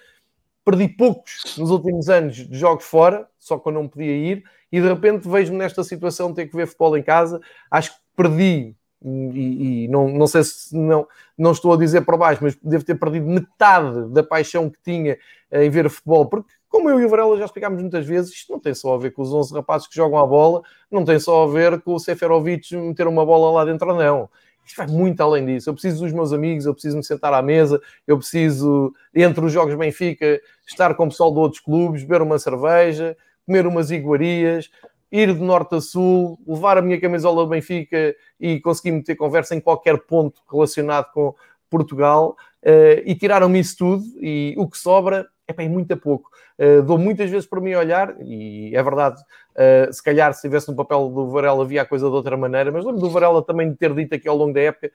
Perdi 0.65 0.87
poucos 0.89 1.57
nos 1.59 1.71
últimos 1.71 2.09
anos 2.09 2.37
de 2.37 2.57
jogos 2.57 2.85
fora, 2.85 3.27
só 3.39 3.59
que 3.59 3.67
eu 3.69 3.73
não 3.73 3.89
podia 3.89 4.15
ir, 4.15 4.45
e 4.71 4.81
de 4.81 4.87
repente 4.87 5.29
vejo-me 5.29 5.59
nesta 5.59 5.83
situação 5.83 6.29
de 6.29 6.37
ter 6.37 6.47
que 6.47 6.55
ver 6.55 6.67
futebol 6.67 6.97
em 6.97 7.03
casa. 7.03 7.41
Acho 7.71 7.93
que 7.93 8.01
perdi 8.15 8.77
e, 9.05 9.85
e, 9.85 9.89
não, 9.89 10.09
não 10.09 10.27
sei 10.27 10.43
se 10.43 10.75
não, 10.77 11.07
não 11.37 11.53
estou 11.53 11.73
a 11.73 11.77
dizer 11.77 12.03
para 12.03 12.17
baixo, 12.17 12.43
mas 12.43 12.57
devo 12.63 12.85
ter 12.85 12.95
perdido 12.95 13.27
metade 13.27 14.09
da 14.09 14.23
paixão 14.23 14.71
que 14.71 14.79
tinha 14.83 15.19
em 15.53 15.69
ver 15.69 15.89
futebol, 15.91 16.27
porque 16.27 16.49
como 16.69 16.91
eu 16.91 16.99
e 16.99 17.05
o 17.05 17.09
Varela 17.09 17.37
já 17.37 17.45
explicámos 17.45 17.81
muitas 17.81 18.05
vezes, 18.05 18.33
isto 18.33 18.51
não 18.51 18.59
tem 18.59 18.75
só 18.75 18.95
a 18.95 18.99
ver 18.99 19.13
com 19.13 19.23
os 19.23 19.33
11 19.33 19.55
rapazes 19.55 19.87
que 19.87 19.95
jogam 19.95 20.19
a 20.19 20.27
bola, 20.27 20.61
não 20.91 21.05
tem 21.05 21.21
só 21.21 21.45
a 21.45 21.47
ver 21.47 21.81
com 21.81 21.95
o 21.95 22.01
Seferovic 22.01 22.75
meter 22.77 23.07
uma 23.07 23.25
bola 23.25 23.53
lá 23.53 23.65
dentro, 23.65 23.95
não. 23.95 24.29
Isto 24.67 24.79
vai 24.79 24.87
muito 24.89 25.21
além 25.21 25.47
disso. 25.47 25.69
Eu 25.69 25.75
preciso 25.75 26.03
dos 26.03 26.13
meus 26.13 26.33
amigos, 26.33 26.67
eu 26.67 26.73
preciso 26.73 26.97
me 26.97 27.05
sentar 27.05 27.33
à 27.33 27.41
mesa, 27.43 27.81
eu 28.07 28.19
preciso, 28.19 28.93
entre 29.15 29.45
os 29.45 29.53
jogos 29.53 29.75
Benfica, 29.77 30.41
estar 30.67 30.95
com 30.95 31.05
o 31.05 31.09
pessoal 31.09 31.33
de 31.33 31.39
outros 31.39 31.61
clubes, 31.61 32.03
beber 32.03 32.23
uma 32.23 32.39
cerveja, 32.39 33.17
comer 33.47 33.67
umas 33.67 33.91
iguarias, 33.91 34.69
ir 35.11 35.33
de 35.33 35.41
norte 35.41 35.75
a 35.77 35.81
sul, 35.81 36.39
levar 36.47 36.79
a 36.79 36.83
minha 36.83 37.01
camisola 37.01 37.45
do 37.45 37.49
Benfica 37.49 38.15
e 38.41 38.61
conseguir 38.61 38.93
meter 38.93 39.15
conversa 39.15 39.55
em 39.55 39.61
qualquer 39.61 39.99
ponto 39.99 40.41
relacionado 40.51 41.13
com 41.13 41.35
Portugal 41.71 42.37
uh, 42.63 43.03
e 43.05 43.15
tiraram-me 43.15 43.59
isso 43.59 43.77
tudo 43.77 44.05
e 44.21 44.55
o 44.57 44.69
que 44.69 44.79
sobra 44.79 45.27
é 45.47 45.53
bem 45.53 45.69
muito 45.69 45.93
a 45.93 45.97
pouco. 45.97 46.31
Uh, 46.59 46.83
dou 46.83 46.99
muitas 46.99 47.29
vezes 47.31 47.47
para 47.47 47.61
mim 47.61 47.75
olhar, 47.75 48.15
e 48.21 48.75
é 48.75 48.83
verdade, 48.83 49.21
uh, 49.21 49.93
se 49.93 50.03
calhar 50.03 50.33
se 50.33 50.39
estivesse 50.39 50.69
no 50.69 50.77
papel 50.77 51.09
do 51.11 51.29
Varela 51.29 51.63
havia 51.63 51.83
a 51.83 51.87
coisa 51.87 52.09
de 52.09 52.15
outra 52.15 52.37
maneira, 52.37 52.71
mas 52.73 52.85
lembro 52.85 53.01
do 53.01 53.11
Varela 53.11 53.43
também 53.43 53.71
de 53.71 53.77
ter 53.77 53.93
dito 53.95 54.15
aqui 54.15 54.29
ao 54.29 54.37
longo 54.37 54.53
da 54.53 54.61
época 54.61 54.91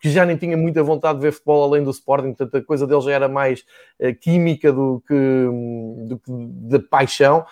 que 0.00 0.10
já 0.10 0.26
nem 0.26 0.36
tinha 0.36 0.56
muita 0.56 0.82
vontade 0.82 1.18
de 1.18 1.22
ver 1.22 1.32
futebol 1.32 1.64
além 1.64 1.82
do 1.82 1.90
Sporting, 1.90 2.34
portanto 2.34 2.56
a 2.56 2.62
coisa 2.62 2.86
dele 2.86 3.00
já 3.00 3.12
era 3.12 3.28
mais 3.28 3.64
uh, 4.00 4.14
química 4.20 4.72
do 4.72 5.02
que, 5.06 5.14
do 6.08 6.18
que 6.18 6.30
de 6.30 6.78
paixão. 6.78 7.44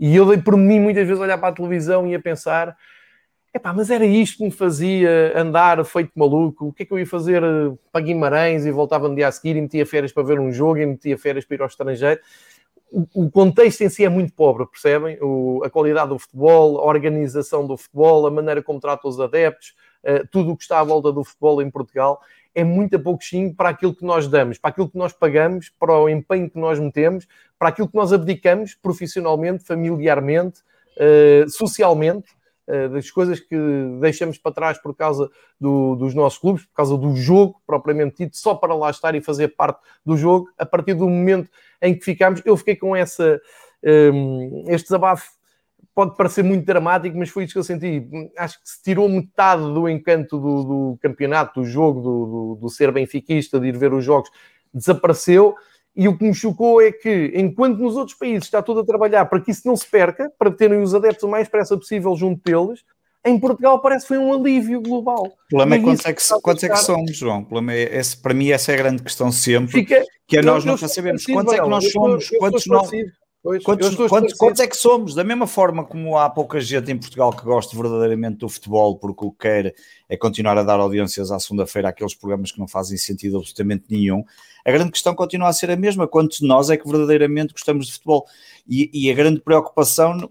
E 0.00 0.16
eu 0.16 0.24
dei 0.24 0.38
por 0.38 0.56
mim 0.56 0.80
muitas 0.80 1.06
vezes 1.06 1.20
olhar 1.20 1.36
para 1.36 1.50
a 1.50 1.52
televisão 1.52 2.06
e 2.06 2.14
a 2.14 2.20
pensar: 2.20 2.74
epá, 3.52 3.70
mas 3.70 3.90
era 3.90 4.06
isto 4.06 4.38
que 4.38 4.44
me 4.44 4.50
fazia 4.50 5.38
andar 5.38 5.84
feito 5.84 6.10
maluco? 6.16 6.68
O 6.68 6.72
que 6.72 6.84
é 6.84 6.86
que 6.86 6.92
eu 6.92 6.98
ia 6.98 7.06
fazer 7.06 7.42
eh, 7.42 7.76
para 7.92 8.00
Guimarães 8.00 8.64
e 8.64 8.70
voltava 8.70 9.08
no 9.08 9.14
dia 9.14 9.28
a 9.28 9.32
seguir 9.32 9.56
e 9.56 9.60
metia 9.60 9.84
férias 9.84 10.10
para 10.10 10.22
ver 10.22 10.40
um 10.40 10.50
jogo 10.50 10.78
e 10.78 10.86
metia 10.86 11.18
férias 11.18 11.44
para 11.44 11.56
ir 11.56 11.60
ao 11.60 11.66
estrangeiro? 11.66 12.18
O, 13.14 13.30
contexto 13.30 13.82
em 13.82 13.88
si 13.88 14.04
é 14.04 14.08
muito 14.08 14.32
pobre, 14.32 14.66
percebem? 14.66 15.16
O, 15.20 15.62
a 15.62 15.70
qualidade 15.70 16.08
do 16.08 16.18
futebol, 16.18 16.78
a 16.78 16.84
organização 16.86 17.64
do 17.64 17.76
futebol, 17.76 18.26
a 18.26 18.30
maneira 18.30 18.62
como 18.64 18.80
trata 18.80 19.06
os 19.06 19.20
adeptos, 19.20 19.76
uh, 20.02 20.26
tudo 20.28 20.50
o 20.50 20.56
que 20.56 20.64
está 20.64 20.80
à 20.80 20.82
volta 20.82 21.12
do 21.12 21.22
futebol 21.22 21.62
em 21.62 21.70
Portugal 21.70 22.20
é 22.60 22.64
muito 22.64 22.98
pouquinho 23.00 23.54
para 23.54 23.70
aquilo 23.70 23.94
que 23.94 24.04
nós 24.04 24.28
damos, 24.28 24.58
para 24.58 24.70
aquilo 24.70 24.88
que 24.88 24.98
nós 24.98 25.12
pagamos, 25.12 25.70
para 25.70 25.98
o 25.98 26.08
empenho 26.08 26.50
que 26.50 26.58
nós 26.58 26.78
metemos, 26.78 27.26
para 27.58 27.68
aquilo 27.68 27.88
que 27.88 27.96
nós 27.96 28.12
abdicamos 28.12 28.74
profissionalmente, 28.74 29.64
familiarmente, 29.64 30.60
uh, 30.96 31.48
socialmente, 31.48 32.30
uh, 32.68 32.88
das 32.90 33.10
coisas 33.10 33.40
que 33.40 33.56
deixamos 34.00 34.38
para 34.38 34.52
trás 34.52 34.78
por 34.78 34.94
causa 34.94 35.30
do, 35.58 35.96
dos 35.96 36.14
nossos 36.14 36.38
clubes, 36.38 36.64
por 36.66 36.74
causa 36.74 36.96
do 36.96 37.16
jogo 37.16 37.60
propriamente 37.66 38.24
dito, 38.24 38.36
só 38.36 38.54
para 38.54 38.74
lá 38.74 38.90
estar 38.90 39.14
e 39.14 39.20
fazer 39.20 39.48
parte 39.48 39.80
do 40.04 40.16
jogo. 40.16 40.48
A 40.58 40.66
partir 40.66 40.94
do 40.94 41.08
momento 41.08 41.48
em 41.80 41.98
que 41.98 42.04
ficamos, 42.04 42.42
eu 42.44 42.56
fiquei 42.56 42.76
com 42.76 42.94
essa, 42.94 43.40
um, 44.12 44.64
este 44.68 44.88
desabafo 44.88 45.39
pode 45.94 46.16
parecer 46.16 46.42
muito 46.42 46.64
dramático, 46.64 47.16
mas 47.16 47.28
foi 47.28 47.44
isso 47.44 47.52
que 47.52 47.58
eu 47.58 47.64
senti. 47.64 48.06
Acho 48.36 48.60
que 48.60 48.68
se 48.68 48.82
tirou 48.82 49.08
metade 49.08 49.62
do 49.62 49.88
encanto 49.88 50.38
do, 50.38 50.64
do 50.64 50.98
campeonato, 51.00 51.60
do 51.60 51.66
jogo, 51.66 52.00
do, 52.00 52.26
do, 52.26 52.58
do, 52.62 52.68
ser 52.68 52.92
benfiquista, 52.92 53.58
de 53.58 53.68
ir 53.68 53.76
ver 53.76 53.92
os 53.92 54.04
jogos, 54.04 54.30
desapareceu. 54.72 55.54
E 55.94 56.06
o 56.06 56.16
que 56.16 56.24
me 56.24 56.34
chocou 56.34 56.80
é 56.80 56.92
que, 56.92 57.32
enquanto 57.34 57.78
nos 57.78 57.96
outros 57.96 58.16
países 58.16 58.44
está 58.44 58.62
tudo 58.62 58.80
a 58.80 58.84
trabalhar 58.84 59.26
para 59.26 59.40
que 59.40 59.50
isso 59.50 59.66
não 59.66 59.76
se 59.76 59.86
perca, 59.86 60.32
para 60.38 60.50
terem 60.50 60.80
os 60.80 60.94
adeptos 60.94 61.24
o 61.24 61.28
mais 61.28 61.46
depressa 61.46 61.76
possível 61.76 62.14
junto 62.16 62.40
deles, 62.44 62.84
em 63.24 63.38
Portugal 63.38 63.80
parece 63.80 64.04
que 64.04 64.08
foi 64.08 64.18
um 64.18 64.32
alívio 64.32 64.80
global. 64.80 65.26
O 65.26 65.48
problema 65.48 65.76
é 65.76 65.80
quantos, 65.80 66.06
é 66.06 66.12
que, 66.12 66.22
quantos 66.40 66.64
é 66.64 66.68
que 66.68 66.76
somos, 66.76 67.16
João? 67.16 67.40
O 67.40 67.44
problema 67.44 67.74
é, 67.74 67.98
esse, 67.98 68.16
para 68.16 68.32
mim, 68.32 68.50
essa 68.50 68.72
é 68.72 68.74
a 68.76 68.78
grande 68.78 69.02
questão 69.02 69.30
sempre, 69.30 69.72
Fica, 69.72 70.02
que 70.26 70.38
é 70.38 70.42
nós 70.42 70.64
não 70.64 70.78
sabemos 70.78 71.26
quantos 71.26 71.52
é 71.52 71.60
que 71.60 71.68
nós 71.68 71.92
somos, 71.92 72.30
quantos 72.30 72.66
não... 72.66 72.82
Pois, 73.42 73.64
quantos, 73.64 73.94
quantos, 73.94 74.34
quantos, 74.34 74.60
é 74.60 74.66
que 74.66 74.76
somos? 74.76 75.14
Da 75.14 75.24
mesma 75.24 75.46
forma 75.46 75.82
como 75.82 76.18
há 76.18 76.28
pouca 76.28 76.60
gente 76.60 76.92
em 76.92 76.98
Portugal 76.98 77.32
que 77.32 77.42
gosta 77.42 77.74
verdadeiramente 77.74 78.36
do 78.36 78.48
futebol, 78.50 78.98
porque 78.98 79.24
o 79.24 79.30
que 79.30 79.38
quer 79.38 79.74
é 80.10 80.16
continuar 80.16 80.58
a 80.58 80.62
dar 80.62 80.78
audiências 80.78 81.30
à 81.30 81.40
segunda-feira 81.40 81.88
àqueles 81.88 82.14
programas 82.14 82.52
que 82.52 82.58
não 82.58 82.68
fazem 82.68 82.98
sentido 82.98 83.38
absolutamente 83.38 83.84
nenhum, 83.88 84.22
a 84.62 84.70
grande 84.70 84.90
questão 84.90 85.14
continua 85.14 85.48
a 85.48 85.52
ser 85.54 85.70
a 85.70 85.76
mesma. 85.76 86.06
Quantos 86.06 86.38
de 86.38 86.46
nós 86.46 86.68
é 86.68 86.76
que 86.76 86.86
verdadeiramente 86.86 87.54
gostamos 87.54 87.86
de 87.86 87.92
futebol? 87.92 88.26
E, 88.68 88.90
e 88.92 89.10
a 89.10 89.14
grande 89.14 89.40
preocupação 89.40 90.30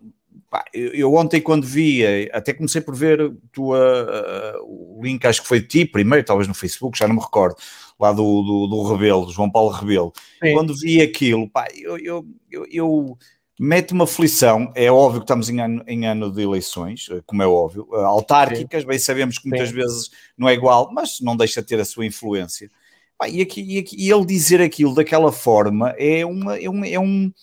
pá, 0.50 0.64
eu, 0.74 0.94
eu, 0.94 1.14
ontem 1.14 1.42
quando 1.42 1.66
vi, 1.66 2.30
até 2.32 2.54
comecei 2.54 2.82
por 2.82 2.96
ver 2.96 3.32
tua, 3.52 3.80
uh, 3.80 4.98
o 4.98 5.00
link, 5.04 5.26
acho 5.26 5.42
que 5.42 5.48
foi 5.48 5.60
de 5.62 5.68
ti 5.68 5.86
primeiro, 5.86 6.26
talvez 6.26 6.48
no 6.48 6.54
Facebook, 6.54 6.98
já 6.98 7.08
não 7.08 7.16
me 7.16 7.22
recordo, 7.22 7.56
lá 8.00 8.14
do, 8.14 8.42
do, 8.42 8.68
do 8.68 8.84
Rebelo, 8.84 9.30
João 9.30 9.52
Paulo 9.52 9.72
Rebelo. 9.72 10.14
Sim. 10.42 10.54
Quando 10.54 10.76
vi 10.76 11.02
aquilo, 11.02 11.50
pá, 11.50 11.68
eu, 11.76 11.98
eu, 11.98 12.26
eu, 12.50 12.66
eu 12.72 13.18
mete 13.60 13.92
uma 13.92 14.06
aflição. 14.06 14.72
É 14.74 14.90
óbvio 14.90 15.20
que 15.20 15.26
estamos 15.26 15.50
em 15.50 15.60
ano, 15.60 15.84
em 15.86 16.08
ano 16.08 16.32
de 16.32 16.42
eleições, 16.42 17.08
eh, 17.12 17.22
como 17.26 17.44
é 17.44 17.48
óbvio, 17.48 17.88
eh, 17.94 18.04
autárquicas, 18.04 18.84
Sim. 18.84 18.88
bem 18.88 18.98
sabemos 18.98 19.38
que 19.38 19.50
muitas 19.50 19.70
Sim. 19.70 19.76
vezes 19.76 20.10
não 20.38 20.48
é 20.48 20.54
igual, 20.54 20.90
mas 20.94 21.20
não 21.20 21.36
deixa 21.36 21.62
de 21.62 21.68
ter 21.68 21.80
a 21.80 21.86
sua 21.86 22.06
influência. 22.06 22.72
E, 23.28 23.42
aqui, 23.42 23.62
e, 23.62 23.78
aqui, 23.80 23.98
e 24.00 24.10
ele 24.10 24.26
dizer 24.26 24.62
aquilo 24.62 24.96
daquela 24.96 25.30
forma 25.30 25.94
é, 25.98 26.26
uma, 26.26 26.58
é, 26.58 26.70
um, 26.70 26.86
é, 26.86 26.98
um, 26.98 27.34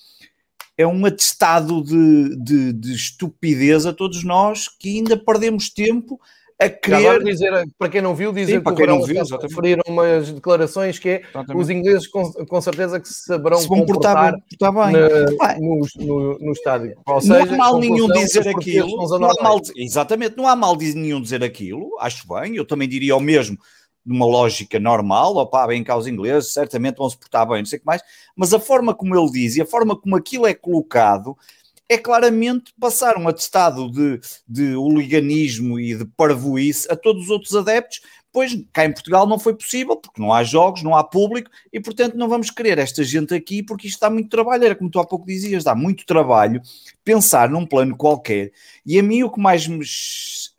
é 0.79 0.87
um 0.87 1.05
atestado 1.05 1.83
de, 1.85 2.35
de, 2.43 2.73
de 2.73 2.95
estupidez 2.95 3.85
a 3.85 3.93
todos 3.93 4.25
nós 4.25 4.69
que 4.69 4.97
ainda 4.97 5.19
perdemos 5.19 5.69
tempo 5.69 6.19
a 6.59 6.69
querer. 6.69 7.23
dizer, 7.23 7.53
para 7.79 7.89
quem 7.89 8.01
não 8.01 8.15
viu, 8.15 8.33
dizer 8.33 8.59
Sim, 8.59 8.65
que 8.65 8.71
o 8.71 9.05
viu, 9.05 9.23
referiram 9.41 9.83
umas 9.87 10.33
declarações 10.33 10.99
que 10.99 11.09
é 11.09 11.21
exatamente. 11.21 11.63
os 11.63 11.71
ingleses 11.71 12.07
com, 12.07 12.33
com, 12.33 12.61
certeza 12.61 12.99
que 12.99 13.09
se 13.09 13.25
saberão 13.25 13.59
se 13.59 13.69
comportar, 13.69 14.33
comportar 14.33 14.93
bem. 14.93 14.93
Na, 14.93 15.57
no, 15.59 15.81
no, 15.97 16.39
no, 16.39 16.53
estádio. 16.53 16.97
Ou 17.07 17.21
seja, 17.21 17.45
não 17.45 17.55
há 17.55 17.57
mal 17.57 17.79
nenhum 17.79 18.09
dizer 18.09 18.49
aquilo. 18.49 19.19
Não 19.19 19.31
há 19.31 19.43
mal, 19.43 19.61
exatamente, 19.77 20.37
não 20.37 20.49
há 20.49 20.57
mal 20.57 20.77
nenhum 20.77 21.21
dizer 21.21 21.45
aquilo, 21.45 21.97
acho 22.01 22.27
bem, 22.27 22.57
eu 22.57 22.67
também 22.67 22.89
diria 22.89 23.17
o 23.17 23.21
mesmo 23.21 23.59
numa 24.05 24.25
lógica 24.25 24.79
normal, 24.79 25.37
opá, 25.37 25.67
bem 25.67 25.83
cá 25.83 25.97
os 25.97 26.07
ingleses, 26.07 26.53
certamente 26.53 26.97
vão 26.97 27.11
se 27.11 27.19
portar 27.19 27.47
bem, 27.49 27.59
não 27.59 27.67
sei 27.67 27.79
o 27.79 27.81
que 27.81 27.87
mais, 27.87 28.01
mas 28.37 28.55
a 28.55 28.61
forma 28.61 28.95
como 28.95 29.19
ele 29.19 29.33
diz 29.33 29.57
e 29.57 29.63
a 29.63 29.67
forma 29.67 30.01
como 30.01 30.15
aquilo 30.15 30.47
é 30.47 30.55
colocado 30.55 31.37
é 31.89 31.97
claramente 31.97 32.73
passar 32.81 33.17
um 33.17 33.29
atestado 33.29 33.91
de, 33.91 34.21
de 34.49 34.75
hooliganismo 34.75 35.79
e 35.79 35.97
de 35.97 36.05
parvoíce 36.05 36.91
a 36.91 36.97
todos 36.97 37.25
os 37.25 37.31
outros 37.31 37.55
adeptos, 37.55 38.01
pois 38.33 38.55
cá 38.73 38.85
em 38.85 38.93
Portugal 38.93 39.27
não 39.27 39.39
foi 39.39 39.55
possível, 39.55 39.97
porque 39.97 40.21
não 40.21 40.33
há 40.33 40.43
jogos, 40.45 40.83
não 40.83 40.95
há 40.95 41.03
público, 41.03 41.51
e 41.73 41.81
portanto 41.81 42.17
não 42.17 42.29
vamos 42.29 42.51
querer 42.51 42.79
esta 42.79 43.03
gente 43.03 43.35
aqui, 43.35 43.63
porque 43.63 43.87
isto 43.87 44.01
dá 44.01 44.11
muito 44.11 44.29
trabalho, 44.29 44.65
era 44.65 44.75
como 44.75 44.91
tu 44.91 44.99
há 44.99 45.07
pouco 45.07 45.27
dizias, 45.27 45.65
dá 45.65 45.75
muito 45.75 46.05
trabalho 46.05 46.61
pensar 47.07 47.49
num 47.49 47.65
plano 47.65 47.97
qualquer, 47.97 48.51
e 48.85 48.99
a 48.99 49.03
mim 49.03 49.23
o 49.23 49.31
que 49.31 49.39
mais 49.39 49.69
me 49.69 49.85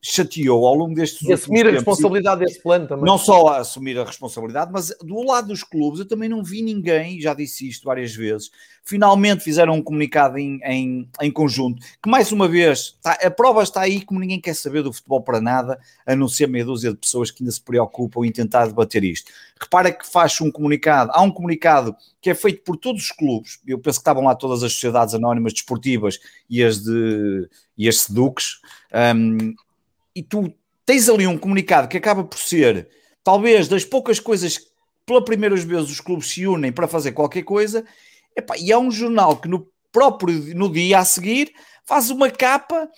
chateou 0.01 0.65
ao 0.65 0.73
longo 0.73 0.95
destes 0.95 1.27
e 1.27 1.33
assumir 1.33 1.63
tempos, 1.63 1.73
a 1.73 1.75
responsabilidade 1.75 2.39
desse 2.39 2.63
plano 2.63 2.87
também. 2.87 3.03
Não 3.03 3.17
só 3.17 3.47
a 3.47 3.57
assumir 3.57 3.99
a 3.99 4.05
responsabilidade, 4.05 4.71
mas 4.71 4.95
do 5.01 5.21
lado 5.23 5.49
dos 5.49 5.61
clubes 5.61 5.99
eu 5.99 6.07
também 6.07 6.29
não 6.29 6.41
vi 6.41 6.61
ninguém, 6.61 7.19
já 7.19 7.33
disse 7.33 7.67
isto 7.67 7.83
várias 7.83 8.15
vezes, 8.15 8.49
finalmente 8.81 9.43
fizeram 9.43 9.73
um 9.73 9.81
comunicado 9.81 10.37
em, 10.37 10.61
em, 10.63 11.09
em 11.21 11.29
conjunto, 11.29 11.83
que 12.01 12.09
mais 12.09 12.31
uma 12.31 12.47
vez, 12.47 12.97
tá, 13.01 13.11
a 13.21 13.29
prova 13.29 13.61
está 13.61 13.81
aí 13.81 13.99
como 13.99 14.21
ninguém 14.21 14.39
quer 14.39 14.55
saber 14.55 14.83
do 14.83 14.93
futebol 14.93 15.21
para 15.21 15.41
nada, 15.41 15.77
a 16.05 16.15
não 16.15 16.29
ser 16.29 16.47
meia 16.47 16.63
dúzia 16.63 16.91
de 16.91 16.97
pessoas 16.97 17.29
que 17.29 17.43
ainda 17.43 17.51
se 17.51 17.59
preocupam 17.59 18.25
em 18.25 18.31
tentar 18.31 18.67
debater 18.67 19.03
isto. 19.03 19.29
Repara 19.59 19.91
que 19.91 20.07
faz 20.07 20.39
um 20.39 20.49
comunicado, 20.49 21.11
há 21.13 21.21
um 21.21 21.31
comunicado 21.31 21.93
que 22.27 22.31
é 22.31 22.35
feito 22.35 22.61
por 22.65 22.75
todos 22.75 23.03
os 23.03 23.11
clubes, 23.11 23.57
eu 23.65 23.79
penso 23.79 23.99
que 23.99 24.01
estavam 24.01 24.25
lá 24.25 24.35
todas 24.35 24.61
as 24.61 24.73
sociedades 24.73 25.13
anónimas 25.13 25.53
desportivas 25.53 26.19
e 26.49 26.61
as 26.61 26.83
de 26.83 27.47
e 27.77 27.87
as 27.87 28.01
seduques, 28.01 28.59
um, 29.15 29.55
e 30.13 30.21
tu 30.21 30.53
tens 30.85 31.07
ali 31.07 31.25
um 31.25 31.37
comunicado 31.37 31.87
que 31.87 31.95
acaba 31.95 32.25
por 32.25 32.37
ser 32.37 32.89
talvez 33.23 33.69
das 33.69 33.85
poucas 33.85 34.19
coisas 34.19 34.57
que 34.57 34.65
pela 35.05 35.23
primeira 35.23 35.55
vez 35.55 35.89
os 35.89 36.01
clubes 36.01 36.27
se 36.27 36.45
unem 36.45 36.69
para 36.69 36.85
fazer 36.85 37.13
qualquer 37.13 37.43
coisa, 37.43 37.85
epá, 38.35 38.57
e 38.57 38.73
é 38.73 38.77
um 38.77 38.91
jornal 38.91 39.37
que 39.37 39.47
no 39.47 39.65
próprio 39.89 40.53
no 40.53 40.69
dia 40.69 40.99
a 40.99 41.05
seguir 41.05 41.53
faz 41.85 42.09
uma 42.09 42.29
capa 42.29 42.89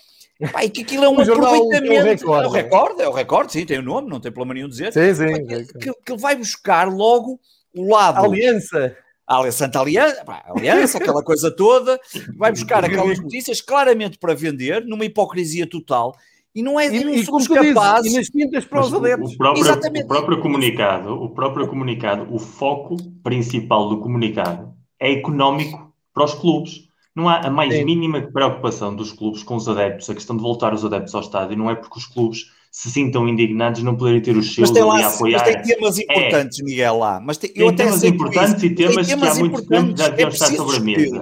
e 0.63 0.69
que 0.71 0.82
aquilo 0.82 1.03
é 1.03 1.09
um 1.09 1.21
aproveitamento. 1.21 2.34
É 2.34 2.47
o 2.47 2.49
recorde, 2.49 3.01
é 3.03 3.07
o 3.07 3.13
recorde, 3.13 3.51
sim, 3.51 3.63
tem 3.63 3.77
o 3.77 3.82
um 3.82 3.86
nome, 3.86 4.09
não 4.09 4.19
tem 4.19 4.32
problema 4.32 4.55
nenhum 4.55 4.69
dizer. 4.69 4.91
Sim, 4.91 5.13
sim. 5.13 5.45
Que, 5.45 5.65
que, 5.65 5.93
que, 6.03 6.17
vai 6.17 6.36
buscar 6.36 6.91
logo 6.91 7.39
o 7.75 7.93
lado. 7.93 8.17
A 8.17 8.21
aliança. 8.21 8.97
A 9.30 9.51
Santa 9.51 9.80
Aliança, 9.80 10.25
pá, 10.25 10.43
aliança, 10.47 10.97
aquela 10.97 11.23
coisa 11.23 11.55
toda, 11.55 11.99
vai 12.36 12.49
buscar 12.49 12.84
aquelas 12.84 13.19
notícias 13.19 13.61
claramente 13.61 14.17
para 14.17 14.34
vender, 14.34 14.84
numa 14.88 15.05
hipocrisia 15.05 15.69
total, 15.69 16.15
e 16.55 16.63
não 16.63 16.80
é 16.80 16.88
e, 16.88 17.03
não 17.03 17.13
e 17.13 17.23
somos 17.23 17.47
capazes. 17.47 18.11
E 18.11 18.17
nas 18.17 18.27
quintas 18.27 18.65
para 18.65 18.82
os 18.82 18.91
adeptos. 18.91 19.34
O 19.34 19.38
próprio, 19.38 19.61
Exatamente. 19.61 20.05
o 20.05 20.07
próprio 20.07 20.41
comunicado, 20.41 21.13
o 21.13 21.30
próprio 21.30 21.67
comunicado, 21.67 22.27
o 22.34 22.39
foco 22.39 22.97
principal 23.23 23.88
do 23.88 23.99
comunicado 23.99 24.73
é 24.99 25.11
económico 25.11 25.93
para 26.11 26.25
os 26.25 26.34
clubes. 26.34 26.88
Não 27.15 27.30
há 27.30 27.38
a 27.45 27.51
mais 27.51 27.71
Sim. 27.71 27.86
mínima 27.86 28.21
preocupação 28.34 28.95
dos 28.95 29.11
clubes 29.11 29.43
com 29.43 29.55
os 29.55 29.69
adeptos, 29.69 30.09
a 30.09 30.15
questão 30.15 30.36
de 30.36 30.41
voltar 30.41 30.73
os 30.73 30.84
adeptos 30.84 31.13
ao 31.13 31.21
estádio, 31.21 31.55
não 31.55 31.69
é 31.69 31.75
porque 31.75 31.99
os 31.99 32.07
clubes 32.07 32.45
se 32.72 32.91
sintam 32.91 33.28
indignados 33.28 33.82
não 33.84 33.95
poderem 33.95 34.22
ter 34.22 34.38
os 34.38 34.53
seus 34.53 34.70
ali 34.70 35.03
a 35.03 35.07
apoiar. 35.07 35.39
Mas 35.39 35.53
tem 35.53 35.61
temas 35.63 35.99
importantes, 35.99 36.59
é. 36.59 36.63
Miguel, 36.63 36.97
lá. 36.97 37.20
Mas 37.20 37.38
tem, 37.38 37.51
tem 37.51 37.76
temas 37.76 38.03
importantes 38.03 38.55
isso. 38.55 38.65
e 38.65 38.76
temas, 38.76 39.07
temas 39.07 39.34
que 39.34 39.38
há 39.38 39.39
muito 39.39 39.65
tempo 39.65 39.97
já 39.97 40.09
deviam 40.09 40.30
é 40.30 40.32
estar 40.32 40.45
sobre 40.47 40.78
a 40.78 40.80
mesa. 40.80 41.22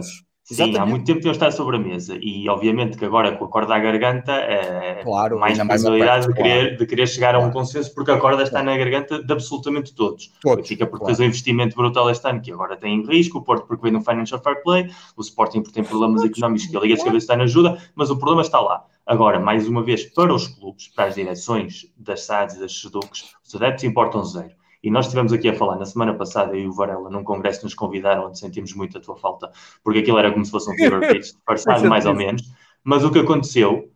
Sim, 0.50 0.78
há 0.78 0.86
muito 0.86 1.06
tempo 1.06 1.20
que 1.20 1.28
estar 1.28 1.52
sobre 1.52 1.76
a 1.76 1.80
mesa 1.80 2.18
e 2.22 2.48
obviamente 2.48 2.98
que 2.98 3.04
agora 3.04 3.36
com 3.36 3.44
a 3.44 3.48
corda 3.50 3.76
à 3.76 3.80
garganta 3.80 4.32
é 4.32 5.02
claro, 5.04 5.38
mais 5.38 5.58
possibilidade 5.58 6.28
de, 6.28 6.34
querer, 6.34 6.62
claro. 6.62 6.78
de 6.78 6.86
querer 6.86 7.08
chegar 7.08 7.32
claro. 7.32 7.46
a 7.46 7.50
um 7.50 7.52
consenso 7.52 7.94
porque 7.94 8.12
a 8.12 8.18
corda 8.18 8.44
está 8.44 8.64
na 8.64 8.78
garganta 8.78 9.22
de 9.22 9.34
absolutamente 9.34 9.94
todos. 9.94 10.32
todos 10.42 10.66
Fica 10.66 10.88
porque 10.88 11.06
fez 11.06 11.20
um 11.20 11.26
investimento 11.26 11.76
brutal 11.76 12.10
este 12.10 12.26
ano 12.30 12.40
que 12.40 12.50
agora 12.50 12.78
tem 12.78 12.96
em 12.96 13.06
risco, 13.06 13.40
o 13.40 13.42
Porto 13.42 13.68
porque 13.68 13.84
vem 13.84 13.92
no 13.92 14.02
Financial 14.02 14.42
Fair 14.42 14.64
Play, 14.64 14.90
o 15.18 15.22
Sporting 15.22 15.64
porque 15.64 15.74
tem 15.74 15.84
problemas 15.84 16.24
económicos 16.24 16.66
que 16.68 16.78
a 16.78 16.80
Liga 16.80 16.96
de 16.96 17.04
Cabeça 17.04 17.26
está 17.26 17.36
na 17.36 17.44
ajuda, 17.44 17.78
mas 17.94 18.10
o 18.10 18.16
problema 18.16 18.42
está 18.42 18.62
lá. 18.62 18.86
Agora, 19.06 19.42
mais 19.42 19.68
uma 19.68 19.84
vez, 19.84 20.06
para 20.06 20.34
os 20.34 20.48
clubes, 20.48 20.88
para 20.88 21.10
as 21.10 21.16
direções 21.16 21.92
das 21.98 22.22
SADs 22.22 22.56
e 22.56 22.60
das 22.62 22.80
SEDUCs, 22.80 23.36
os 23.46 23.56
adeptos 23.56 23.84
importam 23.84 24.24
zero. 24.24 24.52
E 24.84 24.92
nós 24.92 25.06
estivemos 25.06 25.34
aqui 25.34 25.50
a 25.50 25.56
falar 25.56 25.78
na 25.78 25.86
semana 25.86 26.14
passada, 26.14 26.56
eu 26.56 26.62
e 26.62 26.68
o 26.68 26.74
Varela, 26.74 27.10
num 27.10 27.24
congresso 27.24 27.64
nos 27.64 27.74
convidaram, 27.74 28.28
onde 28.28 28.40
sentimos 28.40 28.74
muito 28.74 28.98
a 28.98 29.02
tua 29.02 29.16
falta, 29.16 29.52
porque 29.84 30.00
aquilo 30.00 30.20
era 30.20 30.32
como 30.32 30.46
se 30.46 30.52
fosse 30.52 30.72
um 30.72 30.76
fever 30.76 31.00
pitch 31.00 31.34
disfarçado, 31.34 31.88
mais 31.88 32.06
ou 32.06 32.14
menos. 32.14 32.44
Mas 32.84 33.04
o 33.04 33.12
que 33.12 33.20
aconteceu 33.20 33.92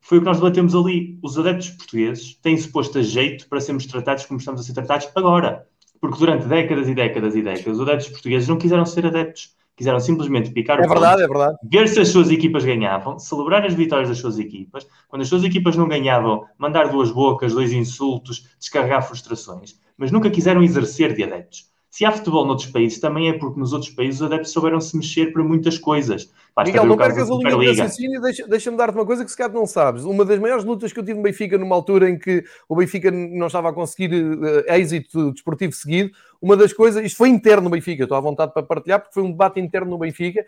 foi 0.00 0.18
o 0.18 0.20
que 0.20 0.26
nós 0.26 0.38
debatemos 0.38 0.74
ali. 0.74 1.18
Os 1.22 1.38
adeptos 1.38 1.70
portugueses 1.70 2.34
têm-se 2.36 2.70
posto 2.70 2.98
a 2.98 3.02
jeito 3.02 3.48
para 3.48 3.60
sermos 3.60 3.86
tratados 3.86 4.24
como 4.26 4.38
estamos 4.38 4.60
a 4.60 4.64
ser 4.64 4.72
tratados 4.72 5.08
agora. 5.14 5.66
Porque 6.00 6.18
durante 6.18 6.46
décadas 6.46 6.88
e 6.88 6.94
décadas 6.94 7.34
e 7.36 7.42
décadas, 7.42 7.78
os 7.78 7.80
adeptos 7.80 8.08
portugueses 8.08 8.48
não 8.48 8.58
quiseram 8.58 8.86
ser 8.86 9.06
adeptos. 9.06 9.54
Quiseram 9.76 10.00
simplesmente 10.00 10.50
picar 10.50 10.80
é 10.80 10.86
o 10.86 10.88
verdade, 10.88 11.22
é 11.22 11.28
verdade. 11.28 11.58
ver 11.62 11.86
se 11.86 12.00
as 12.00 12.08
suas 12.08 12.30
equipas 12.30 12.64
ganhavam, 12.64 13.18
celebrar 13.18 13.66
as 13.66 13.74
vitórias 13.74 14.08
das 14.08 14.18
suas 14.18 14.38
equipas. 14.38 14.86
Quando 15.06 15.20
as 15.20 15.28
suas 15.28 15.44
equipas 15.44 15.76
não 15.76 15.86
ganhavam, 15.86 16.46
mandar 16.56 16.88
duas 16.88 17.10
bocas, 17.10 17.52
dois 17.52 17.72
insultos, 17.72 18.48
descarregar 18.58 19.06
frustrações 19.06 19.78
mas 19.96 20.10
nunca 20.10 20.30
quiseram 20.30 20.62
exercer 20.62 21.14
de 21.14 21.24
adeptos. 21.24 21.70
Se 21.96 22.04
há 22.04 22.12
futebol 22.12 22.44
noutros 22.44 22.68
países, 22.68 23.00
também 23.00 23.30
é 23.30 23.32
porque 23.32 23.58
nos 23.58 23.72
outros 23.72 23.90
países 23.90 24.20
os 24.20 24.26
adeptos 24.26 24.52
souberam 24.52 24.78
se 24.82 24.94
mexer 24.94 25.32
para 25.32 25.42
muitas 25.42 25.78
coisas. 25.78 26.30
Basta 26.54 26.70
Miguel, 26.70 26.84
não 26.84 26.94
percas 26.94 27.30
a 27.30 27.34
linha 27.34 27.56
de 27.56 27.80
raciocínio, 27.80 28.20
deixa-me 28.20 28.50
deixa 28.50 28.70
dar-te 28.72 28.94
uma 28.96 29.06
coisa 29.06 29.24
que 29.24 29.30
se 29.30 29.36
calhar 29.36 29.54
não 29.54 29.64
sabes. 29.66 30.04
Uma 30.04 30.22
das 30.22 30.38
maiores 30.38 30.62
lutas 30.62 30.92
que 30.92 31.00
eu 31.00 31.02
tive 31.02 31.16
no 31.16 31.22
Benfica, 31.22 31.56
numa 31.56 31.74
altura 31.74 32.10
em 32.10 32.18
que 32.18 32.44
o 32.68 32.76
Benfica 32.76 33.10
não 33.10 33.46
estava 33.46 33.70
a 33.70 33.72
conseguir 33.72 34.12
uh, 34.12 34.70
êxito 34.74 35.32
desportivo 35.32 35.72
seguido, 35.72 36.10
uma 36.40 36.54
das 36.54 36.70
coisas, 36.74 37.02
isto 37.02 37.16
foi 37.16 37.30
interno 37.30 37.64
no 37.64 37.70
Benfica, 37.70 38.02
estou 38.02 38.18
à 38.18 38.20
vontade 38.20 38.52
para 38.52 38.62
partilhar, 38.62 39.00
porque 39.00 39.14
foi 39.14 39.22
um 39.22 39.30
debate 39.30 39.58
interno 39.58 39.90
no 39.90 39.96
Benfica. 39.96 40.44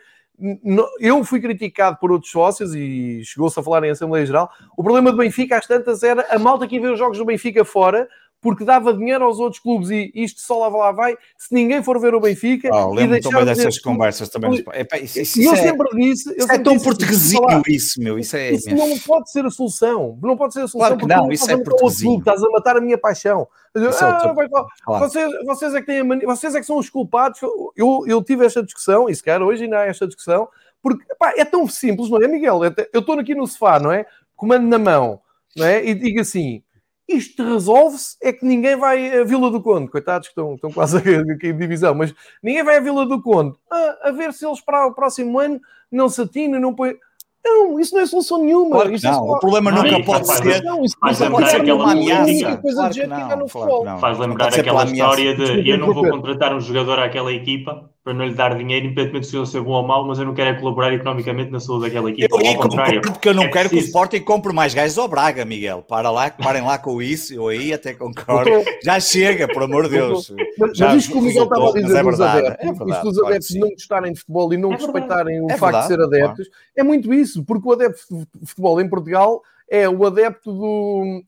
Eu 1.01 1.25
fui 1.25 1.41
criticado 1.41 1.97
por 1.99 2.13
outros 2.13 2.31
sócios 2.31 2.75
e 2.75 3.23
chegou-se 3.25 3.59
a 3.59 3.63
falar 3.63 3.85
em 3.85 3.91
Assembleia 3.91 4.27
Geral. 4.27 4.51
O 4.77 4.83
problema 4.83 5.11
do 5.11 5.17
Benfica, 5.17 5.57
às 5.57 5.67
tantas, 5.67 6.03
era 6.03 6.27
a 6.31 6.39
malta 6.39 6.67
que 6.67 6.79
ver 6.79 6.93
os 6.93 6.99
jogos 6.99 7.17
do 7.17 7.25
Benfica 7.25 7.65
fora 7.65 8.07
porque 8.41 8.65
dava 8.65 8.95
dinheiro 8.95 9.25
aos 9.25 9.39
outros 9.39 9.61
clubes 9.61 9.91
e 9.91 10.13
isto 10.15 10.41
só 10.41 10.59
lá, 10.59 10.69
lá 10.69 10.93
vai 10.93 11.17
se 11.37 11.53
ninguém 11.53 11.83
for 11.83 12.01
ver 12.01 12.15
o 12.15 12.21
Benfica. 12.21 12.71
Oh, 12.73 12.95
lembro 12.95 13.21
também 13.21 13.45
dessas 13.45 13.75
de... 13.75 13.83
conversas 13.83 14.29
também. 14.29 14.65
Epá, 14.75 14.99
isso, 14.99 15.21
isso, 15.21 15.43
eu 15.43 15.53
é, 15.53 15.57
sempre 15.57 15.89
disse. 15.97 16.29
Eu 16.29 16.37
isso 16.37 16.45
é 16.45 16.55
sempre 16.55 16.57
é 16.57 16.59
tão 16.59 16.79
portuguesinho 16.79 17.63
isso, 17.67 18.01
meu. 18.01 18.19
Isso, 18.19 18.37
é, 18.37 18.53
isso 18.53 18.71
não 18.75 18.99
pode 18.99 19.31
ser 19.31 19.45
a 19.45 19.51
solução. 19.51 20.19
Não 20.23 20.37
pode 20.37 20.55
ser 20.55 20.61
a 20.61 20.69
solução. 20.69 20.97
Claro 20.97 20.97
que 20.99 21.07
não, 21.07 21.33
isso 21.33 21.51
é 21.51 21.57
portuguesinho. 21.57 22.19
Estás 22.19 22.43
a 22.43 22.49
matar 22.51 22.77
a 22.77 22.81
minha 22.81 22.99
paixão. 22.99 23.49
Ah, 23.75 24.33
vai, 24.33 24.49
claro. 24.49 24.69
vocês, 24.87 25.31
vocês, 25.45 25.75
é 25.75 25.81
que 25.81 25.87
têm 25.87 26.03
mania, 26.03 26.27
vocês 26.27 26.55
é 26.55 26.61
que 26.61 26.67
são 26.67 26.79
os 26.79 26.89
culpados. 26.89 27.41
Eu, 27.77 28.05
eu 28.07 28.23
tive 28.23 28.45
esta 28.45 28.63
discussão, 28.63 29.09
e 29.09 29.15
se 29.15 29.23
calhar 29.23 29.43
hoje 29.43 29.65
ainda 29.65 29.81
há 29.81 29.87
esta 29.87 30.07
discussão, 30.07 30.49
porque 30.83 31.05
epá, 31.11 31.33
é 31.37 31.45
tão 31.45 31.69
simples, 31.69 32.09
não 32.09 32.23
é, 32.23 32.29
Miguel? 32.29 32.61
Eu 32.93 33.01
estou 33.01 33.19
aqui 33.19 33.35
no 33.35 33.47
sofá, 33.47 33.79
não 33.79 33.93
é? 33.93 34.07
Comando 34.35 34.67
na 34.67 34.79
mão, 34.79 35.21
não 35.57 35.67
é? 35.67 35.85
E 35.85 35.95
digo 35.95 36.21
assim: 36.21 36.63
isto 37.09 37.43
resolve-se, 37.43 38.17
é 38.23 38.33
que 38.33 38.45
ninguém 38.45 38.77
vai 38.77 39.19
à 39.19 39.25
Vila 39.25 39.51
do 39.51 39.63
Conde, 39.63 39.91
coitados 39.91 40.29
que 40.29 40.33
estão, 40.33 40.55
estão 40.55 40.71
quase 40.71 40.99
aqui 40.99 41.49
em 41.49 41.57
divisão, 41.57 41.95
mas 41.95 42.15
ninguém 42.43 42.63
vai 42.63 42.77
à 42.77 42.81
Vila 42.81 43.07
do 43.07 43.23
Conde 43.23 43.57
a, 43.71 44.09
a 44.09 44.11
ver 44.13 44.33
se 44.35 44.47
eles 44.47 44.61
para 44.61 44.87
o 44.87 44.93
próximo 44.93 45.41
ano 45.41 45.59
não 45.91 46.09
se 46.09 46.21
atinam, 46.21 46.61
não 46.61 46.75
põem. 46.75 46.97
Não, 47.43 47.81
isso 47.81 47.95
não 47.95 48.03
é 48.03 48.07
solução 48.07 48.45
nenhuma. 48.45 48.77
Claro 48.77 48.93
isso 48.93 49.07
não, 49.07 49.13
é 49.13 49.15
só... 49.15 49.23
o 49.23 49.39
problema 49.39 49.71
não, 49.71 49.83
nunca 49.83 50.05
pode 50.05 50.27
ser. 50.27 50.63
Não, 50.63 50.85
isso 50.85 50.97
faz 51.01 51.19
não 51.21 51.47
ser 51.47 51.73
uma 51.73 51.93
ameaça. 51.93 52.59
Claro 52.59 52.93
de 52.93 53.07
não, 53.07 53.99
Faz 53.99 54.19
lembrar 54.19 54.49
aquela 54.49 54.85
história 54.85 55.35
de 55.35 55.71
eu 55.71 55.79
não 55.79 55.95
vou 55.95 56.07
contratar 56.11 56.55
um 56.55 56.61
jogador 56.61 56.99
àquela 56.99 57.33
equipa 57.33 57.91
para 58.09 58.15
não 58.15 58.25
lhe 58.25 58.33
dar 58.33 58.57
dinheiro, 58.57 58.87
independentemente 58.87 59.27
se 59.27 59.37
eu 59.37 59.45
ser 59.45 59.61
bom 59.61 59.73
ou 59.73 59.87
mau, 59.87 60.03
mas 60.07 60.19
eu 60.19 60.25
não 60.25 60.33
quero 60.33 60.49
é 60.49 60.59
colaborar 60.59 60.95
economicamente 60.95 61.51
na 61.51 61.61
saúde 61.61 61.85
daquela 61.85 62.11
equipa. 62.11 62.43
Eu, 62.43 62.49
ao 62.49 62.57
contrário. 62.57 63.03
Porque 63.03 63.29
eu 63.29 63.35
não 63.35 63.43
é 63.43 63.49
quero 63.49 63.69
preciso. 63.69 63.83
que 63.83 63.85
o 63.85 64.01
Sporting 64.01 64.21
compre 64.21 64.51
mais 64.55 64.73
gajos 64.73 64.97
ao 64.97 65.07
Braga, 65.07 65.45
Miguel. 65.45 65.85
Para 65.87 66.11
lá, 66.11 66.31
parem 66.31 66.63
lá 66.63 66.79
com 66.79 67.03
isso, 67.03 67.35
eu 67.35 67.49
aí 67.49 67.71
até 67.71 67.93
concordo. 67.93 68.65
Já 68.83 68.99
chega, 68.99 69.47
por 69.47 69.65
amor 69.65 69.85
de 69.85 69.91
Deus. 69.91 70.33
Mas, 70.59 70.79
Já 70.79 70.87
mas 70.87 71.03
isto 71.03 71.13
que 71.13 71.19
o 71.19 71.21
Miguel 71.21 71.43
estava 71.45 71.69
a 71.69 71.73
dizer 71.73 71.99
é 71.99 72.03
dos 72.03 72.21
adeptos, 72.21 72.65
é 72.65 72.73
verdade, 72.73 72.91
isto 72.93 73.03
dos 73.03 73.23
adeptos 73.23 73.55
não 73.57 73.69
gostarem 73.69 74.13
de 74.15 74.19
futebol 74.21 74.55
e 74.55 74.57
não 74.57 74.73
é 74.73 74.77
respeitarem 74.77 75.41
o 75.43 75.51
é 75.51 75.57
facto 75.59 75.73
verdade, 75.75 75.89
de 75.89 75.95
ser 75.95 76.01
adeptos, 76.01 76.51
é 76.75 76.83
muito 76.83 77.13
isso, 77.13 77.45
porque 77.45 77.69
o 77.69 77.73
adepto 77.73 78.27
de 78.41 78.47
futebol 78.47 78.81
em 78.81 78.89
Portugal 78.89 79.43
é 79.69 79.87
o 79.87 80.07
adepto 80.07 80.51
do 80.51 81.23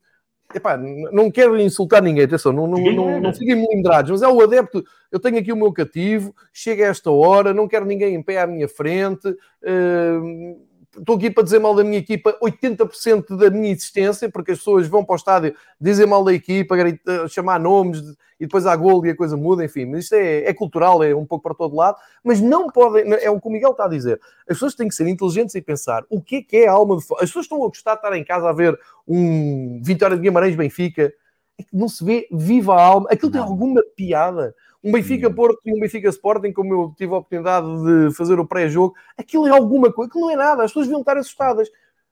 Epá, 0.53 0.77
não 0.77 1.31
quero 1.31 1.59
insultar 1.59 2.01
ninguém, 2.01 2.23
atenção, 2.23 2.51
não, 2.51 2.67
não, 2.67 2.79
não, 2.79 3.19
não 3.19 3.33
fiquem 3.33 3.55
melindrados, 3.55 4.11
mas 4.11 4.21
é 4.21 4.27
o 4.27 4.41
adepto. 4.41 4.83
Eu 5.11 5.19
tenho 5.19 5.37
aqui 5.37 5.51
o 5.51 5.57
meu 5.57 5.71
cativo, 5.73 6.33
chega 6.53 6.85
a 6.85 6.89
esta 6.89 7.11
hora, 7.11 7.53
não 7.53 7.67
quero 7.67 7.85
ninguém 7.85 8.15
em 8.15 8.23
pé 8.23 8.41
à 8.41 8.47
minha 8.47 8.67
frente. 8.67 9.27
Uh, 9.27 10.70
estou 10.97 11.15
aqui 11.15 11.29
para 11.29 11.43
dizer 11.43 11.59
mal 11.59 11.73
da 11.73 11.83
minha 11.83 11.97
equipa 11.97 12.37
80% 12.41 13.37
da 13.37 13.49
minha 13.49 13.71
existência, 13.71 14.29
porque 14.29 14.51
as 14.51 14.57
pessoas 14.57 14.87
vão 14.87 15.03
para 15.03 15.13
o 15.13 15.15
estádio, 15.15 15.55
dizem 15.79 16.05
mal 16.05 16.23
da 16.23 16.33
equipa, 16.33 16.75
gritar, 16.75 17.27
chamar 17.29 17.59
nomes 17.59 17.99
e 18.39 18.45
depois 18.45 18.65
há 18.65 18.75
gol 18.75 19.05
e 19.05 19.11
a 19.11 19.15
coisa 19.15 19.37
muda, 19.37 19.63
enfim. 19.63 19.85
Mas 19.85 20.05
isto 20.05 20.13
é, 20.13 20.45
é, 20.45 20.53
cultural, 20.53 21.03
é 21.03 21.15
um 21.15 21.25
pouco 21.25 21.43
para 21.43 21.53
todo 21.53 21.75
lado, 21.75 21.97
mas 22.23 22.41
não 22.41 22.67
podem, 22.69 23.13
é 23.13 23.29
o 23.29 23.39
que 23.39 23.47
o 23.47 23.51
Miguel 23.51 23.71
está 23.71 23.85
a 23.85 23.89
dizer. 23.89 24.19
As 24.41 24.55
pessoas 24.57 24.75
têm 24.75 24.87
que 24.87 24.95
ser 24.95 25.07
inteligentes 25.07 25.55
e 25.55 25.61
pensar 25.61 26.03
o 26.09 26.21
que 26.21 26.37
é 26.37 26.41
que 26.41 26.57
é 26.57 26.67
a 26.67 26.71
alma 26.71 26.97
de 26.97 27.03
As 27.13 27.29
pessoas 27.29 27.45
estão 27.45 27.63
a 27.63 27.67
gostar 27.67 27.93
de 27.93 27.97
estar 27.99 28.17
em 28.17 28.23
casa 28.23 28.49
a 28.49 28.53
ver 28.53 28.77
um 29.07 29.81
Vitória 29.83 30.17
de 30.17 30.23
Guimarães 30.23 30.55
Benfica, 30.55 31.13
é 31.57 31.63
que 31.63 31.75
não 31.75 31.87
se 31.87 32.03
vê 32.03 32.27
viva 32.31 32.73
a 32.75 32.81
alma, 32.83 33.07
aquilo 33.11 33.31
tem 33.31 33.39
alguma 33.39 33.81
piada 33.95 34.55
um 34.83 34.91
Benfica 34.91 35.29
Porto 35.29 35.59
e 35.65 35.73
um 35.73 35.79
Benfica 35.79 36.09
Sporting, 36.09 36.51
como 36.51 36.73
eu 36.73 36.93
tive 36.97 37.13
a 37.13 37.17
oportunidade 37.17 37.67
de 37.67 38.15
fazer 38.15 38.39
o 38.39 38.47
pré-jogo, 38.47 38.95
aquilo 39.17 39.47
é 39.47 39.51
alguma 39.51 39.91
coisa, 39.91 40.09
aquilo 40.09 40.25
não 40.25 40.31
é 40.31 40.35
nada, 40.35 40.63
as 40.63 40.71
pessoas 40.71 40.87
deviam 40.87 41.01
estar 41.01 41.17
assustadas. 41.17 41.69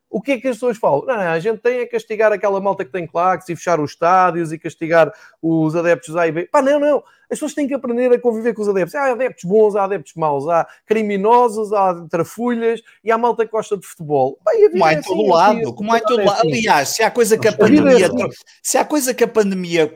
O 0.09 0.19
que 0.21 0.31
é 0.31 0.39
que 0.39 0.47
as 0.47 0.55
pessoas 0.55 0.77
falam? 0.77 1.05
Não, 1.05 1.15
não, 1.15 1.23
a 1.23 1.39
gente 1.39 1.59
tem 1.59 1.79
é 1.79 1.85
castigar 1.85 2.31
aquela 2.31 2.59
malta 2.59 2.83
que 2.83 2.91
tem 2.91 3.05
claques 3.05 3.47
e 3.47 3.55
fechar 3.55 3.79
os 3.79 3.91
estádios 3.91 4.51
e 4.51 4.57
castigar 4.57 5.13
os 5.39 5.75
adeptos 5.75 6.15
A 6.15 6.27
e 6.27 6.31
B. 6.31 6.47
Pá, 6.47 6.63
não, 6.63 6.79
não. 6.79 7.03
As 7.31 7.37
pessoas 7.37 7.53
têm 7.53 7.67
que 7.67 7.75
aprender 7.75 8.11
a 8.11 8.19
conviver 8.19 8.55
com 8.55 8.63
os 8.63 8.69
adeptos. 8.69 8.95
Há 8.95 9.11
adeptos 9.11 9.43
bons, 9.43 9.75
há 9.75 9.83
adeptos 9.83 10.15
maus, 10.15 10.47
há 10.47 10.67
criminosos, 10.83 11.71
há 11.71 11.93
trafulhas 12.09 12.81
e 13.03 13.11
há 13.11 13.19
malta 13.19 13.45
que 13.45 13.51
gosta 13.51 13.77
de 13.77 13.85
futebol. 13.85 14.39
Bem, 14.43 14.71
como 14.71 14.83
há 14.83 14.93
em 14.93 15.01
todo 15.03 15.19
assim, 15.19 15.29
lado, 15.29 15.59
assim, 15.59 15.75
como 15.75 15.93
há 15.93 15.97
em 15.99 16.01
todo 16.01 16.25
lado. 16.25 16.41
Aliás, 16.41 16.89
se 16.89 17.03
há 17.03 17.11
coisa 17.11 17.37
que 17.37 17.47
a 17.47 17.53
pandemia, 17.53 18.07
assim. 18.07 18.29
se 18.63 18.77
há 18.79 18.85
coisa 18.85 19.13
que 19.13 19.23
a 19.23 19.27
pandemia 19.27 19.95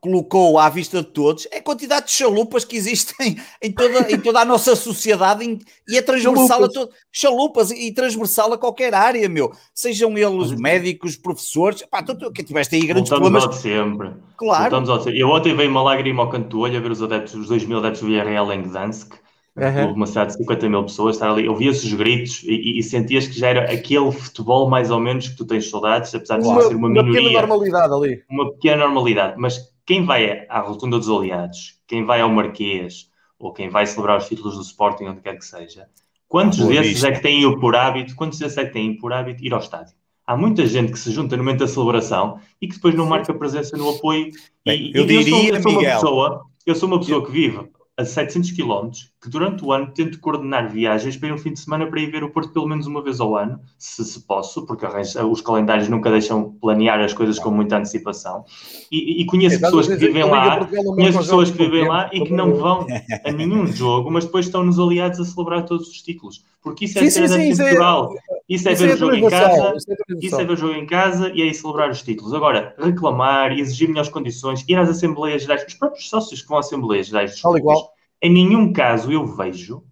colocou 0.00 0.58
à 0.58 0.68
vista 0.68 1.02
de 1.02 1.08
todos 1.08 1.46
é 1.50 1.58
a 1.58 1.62
quantidade 1.62 2.06
de 2.06 2.12
chalupas 2.12 2.64
que 2.64 2.76
existem 2.76 3.36
em 3.62 3.72
toda, 3.72 4.12
em 4.12 4.18
toda 4.20 4.40
a 4.40 4.44
nossa 4.44 4.74
sociedade 4.76 5.44
em, 5.44 5.58
e 5.88 5.96
é 5.96 6.02
transversal 6.02 6.48
chalupas. 6.48 6.70
a 6.70 6.80
todo, 6.80 6.90
chalupas 7.12 7.70
e 7.70 7.92
transversal 7.92 8.52
a 8.52 8.58
qualquer 8.58 8.94
área, 8.94 9.28
meu. 9.28 9.52
Sejam 9.74 10.16
eles 10.16 10.52
médicos, 10.52 11.16
professores, 11.16 11.82
pá, 11.90 12.02
tu, 12.02 12.16
tu 12.16 12.30
que 12.30 12.42
tiveste 12.42 12.76
aí 12.76 12.86
grandes 12.86 13.10
Voltamos 13.10 13.44
problemas. 13.44 13.62
sempre. 13.62 14.10
Claro. 14.36 14.62
Voltamos 14.62 14.90
ao 14.90 15.02
sempre. 15.02 15.20
Eu 15.20 15.28
ontem 15.28 15.54
veio 15.54 15.70
uma 15.70 15.82
lágrima 15.82 16.22
ao 16.22 16.30
canto 16.30 16.48
do 16.48 16.60
olho 16.60 16.76
a 16.76 16.80
ver 16.80 16.90
os 16.90 17.02
adeptos, 17.02 17.34
os 17.34 17.48
2 17.48 17.64
mil 17.64 17.78
adeptos 17.78 18.00
do 18.02 18.06
Villarreal 18.08 18.52
em 18.52 18.62
Gdansk. 18.62 19.14
Uhum. 19.58 19.92
uma 19.94 20.06
cidade 20.06 20.32
de 20.32 20.38
50 20.38 20.68
mil 20.68 20.84
pessoas, 20.84 21.16
estar 21.16 21.30
ali, 21.30 21.48
ouvia-se 21.48 21.84
os 21.84 21.92
gritos 21.92 22.44
e, 22.44 22.78
e, 22.78 22.82
sentias 22.82 23.26
que 23.26 23.38
já 23.38 23.48
era 23.48 23.72
aquele 23.72 24.12
futebol 24.12 24.70
mais 24.70 24.90
ou 24.90 25.00
menos 25.00 25.28
que 25.28 25.36
tu 25.36 25.44
tens 25.44 25.68
saudades, 25.68 26.14
apesar 26.14 26.38
de 26.38 26.46
uma, 26.46 26.60
ser 26.62 26.76
uma 26.76 26.88
minoria. 26.88 27.10
Uma 27.10 27.22
pequena 27.22 27.40
normalidade 27.40 27.94
ali. 27.94 28.22
Uma 28.30 28.52
pequena 28.52 28.84
normalidade, 28.84 29.34
mas 29.36 29.72
quem 29.84 30.04
vai 30.04 30.46
à 30.48 30.60
Rotunda 30.60 30.96
dos 30.96 31.10
Aliados, 31.10 31.80
quem 31.88 32.04
vai 32.04 32.20
ao 32.20 32.30
Marquês, 32.30 33.10
ou 33.38 33.52
quem 33.52 33.68
vai 33.68 33.84
celebrar 33.84 34.18
os 34.18 34.28
títulos 34.28 34.56
do 34.56 34.62
Sporting, 34.62 35.04
onde 35.04 35.20
quer 35.20 35.36
que 35.36 35.44
seja, 35.44 35.88
quantos 36.28 36.58
desses 36.58 36.92
vista. 36.92 37.08
é 37.08 37.12
que 37.12 37.22
têm 37.22 37.58
por 37.58 37.74
hábito, 37.74 38.14
quantos 38.14 38.38
desses 38.38 38.58
é 38.58 38.64
que 38.64 38.72
têm 38.72 38.96
por 38.96 39.12
hábito 39.12 39.44
ir 39.44 39.52
ao 39.52 39.60
estádio? 39.60 39.94
Há 40.24 40.36
muita 40.36 40.66
gente 40.66 40.92
que 40.92 40.98
se 40.98 41.10
junta 41.10 41.36
no 41.36 41.42
momento 41.42 41.60
da 41.60 41.66
celebração 41.66 42.38
e 42.60 42.68
que 42.68 42.74
depois 42.74 42.94
não 42.94 43.06
marca 43.06 43.32
presença 43.32 43.76
no 43.76 43.88
apoio. 43.88 44.30
Bem, 44.64 44.92
e, 44.92 44.92
eu, 44.94 45.04
e 45.04 45.06
diria, 45.06 45.54
eu 45.54 45.62
sou, 45.62 45.62
eu 45.62 45.62
sou 45.62 45.72
uma 45.72 45.80
pessoa, 45.80 46.42
eu 46.66 46.74
sou 46.74 46.88
uma 46.88 46.98
pessoa 46.98 47.24
que 47.24 47.32
vive 47.32 47.68
a 47.98 48.04
700 48.04 48.52
km, 48.52 48.90
que 49.20 49.28
durante 49.28 49.64
o 49.64 49.72
ano 49.72 49.90
tento 49.92 50.20
coordenar 50.20 50.70
viagens 50.70 51.16
para 51.16 51.28
ir 51.30 51.32
um 51.32 51.38
fim 51.38 51.52
de 51.52 51.58
semana 51.58 51.84
para 51.88 52.00
ir 52.00 52.08
ver 52.08 52.22
o 52.22 52.30
Porto 52.30 52.52
pelo 52.52 52.68
menos 52.68 52.86
uma 52.86 53.02
vez 53.02 53.18
ao 53.18 53.34
ano, 53.34 53.60
se, 53.76 54.04
se 54.04 54.20
posso, 54.20 54.64
porque 54.64 54.86
os 55.28 55.40
calendários 55.40 55.88
nunca 55.88 56.08
deixam 56.08 56.52
planear 56.60 57.00
as 57.00 57.12
coisas 57.12 57.40
com 57.40 57.50
muita 57.50 57.76
antecipação. 57.76 58.44
E, 58.90 59.20
e 59.20 59.26
conheço 59.26 59.56
é, 59.56 59.58
pessoas 59.58 59.88
que 59.88 59.96
vivem 59.96 60.22
lá, 60.24 60.64
conheço 60.64 61.18
pessoas 61.18 61.50
que 61.50 61.58
vivem 61.58 61.88
lá 61.88 62.08
e 62.12 62.24
que 62.24 62.32
não 62.32 62.54
vão 62.54 62.86
a 63.24 63.32
nenhum 63.32 63.66
jogo, 63.66 64.12
mas 64.12 64.24
depois 64.24 64.46
estão 64.46 64.64
nos 64.64 64.78
aliados 64.78 65.18
a 65.18 65.24
celebrar 65.24 65.64
todos 65.64 65.88
os 65.88 66.00
títulos. 66.00 66.44
Porque 66.62 66.84
isso 66.84 66.98
é 66.98 67.10
sim, 67.10 67.26
sim, 67.26 67.54
sim, 67.54 67.56
Portugal. 67.56 68.14
Isso 68.48 68.68
é, 68.68 68.72
isso 68.72 68.84
é 68.84 68.86
ver 68.86 68.94
o 68.94 68.96
jogo 68.96 69.14
em 69.14 69.28
casa, 69.28 69.74
isso 70.22 70.40
é 70.40 70.44
ver 70.44 70.52
o 70.52 70.56
jogo 70.56 70.74
em 70.74 70.86
casa 70.86 71.30
e 71.34 71.42
é 71.42 71.52
celebrar 71.52 71.90
os 71.90 72.02
títulos. 72.02 72.32
Agora, 72.32 72.74
reclamar, 72.78 73.52
exigir 73.52 73.88
melhores 73.88 74.08
condições, 74.08 74.64
ir 74.66 74.76
às 74.76 74.88
Assembleias 74.88 75.42
Gerais, 75.42 75.64
os 75.66 75.74
próprios 75.74 76.08
sócios 76.08 76.40
que 76.40 76.48
vão 76.48 76.58
às 76.58 76.66
Assembleias 76.66 77.08
Gerais 77.08 77.32
dos 77.32 77.42
clubes, 77.42 77.82
em 78.22 78.32
nenhum 78.32 78.72
caso 78.72 79.12
eu 79.12 79.26
vejo, 79.26 79.82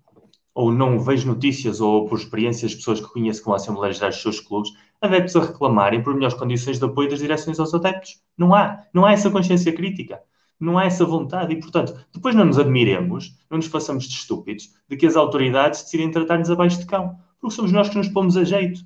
ou 0.55 0.73
não 0.73 0.99
vejo 0.99 1.29
notícias, 1.29 1.83
ou 1.83 2.07
por 2.09 2.19
experiências, 2.19 2.75
pessoas 2.75 2.99
que 2.99 3.13
conheço 3.13 3.43
com 3.45 3.53
a 3.53 3.57
Assembleia 3.57 3.93
Geral 3.93 4.09
dos 4.09 4.23
seus 4.23 4.41
clubes, 4.41 4.71
adeptos 5.03 5.37
a 5.37 5.41
reclamarem 5.41 6.03
por 6.03 6.15
melhores 6.15 6.35
condições 6.35 6.79
de 6.79 6.85
apoio 6.87 7.11
das 7.11 7.19
direções 7.19 7.61
aos 7.61 7.75
adeptos. 7.75 8.23
Não 8.39 8.55
há. 8.55 8.85
Não 8.93 9.05
há 9.05 9.13
essa 9.13 9.31
consciência 9.31 9.71
crítica. 9.71 10.19
Não 10.59 10.79
há 10.79 10.87
essa 10.87 11.05
vontade. 11.05 11.53
E, 11.53 11.61
portanto, 11.61 11.95
depois 12.11 12.35
não 12.35 12.47
nos 12.47 12.59
admiremos, 12.59 13.37
não 13.51 13.59
nos 13.59 13.67
façamos 13.67 14.05
de 14.05 14.15
estúpidos, 14.15 14.71
de 14.89 14.97
que 14.97 15.07
as 15.07 15.15
autoridades 15.15 15.83
decidem 15.83 16.11
tratar-nos 16.11 16.51
abaixo 16.51 16.79
de 16.79 16.87
cão. 16.87 17.19
Porque 17.47 17.55
somos 17.55 17.71
nós 17.71 17.89
que 17.89 17.97
nos 17.97 18.09
pomos 18.09 18.37
a 18.37 18.43
jeito. 18.43 18.81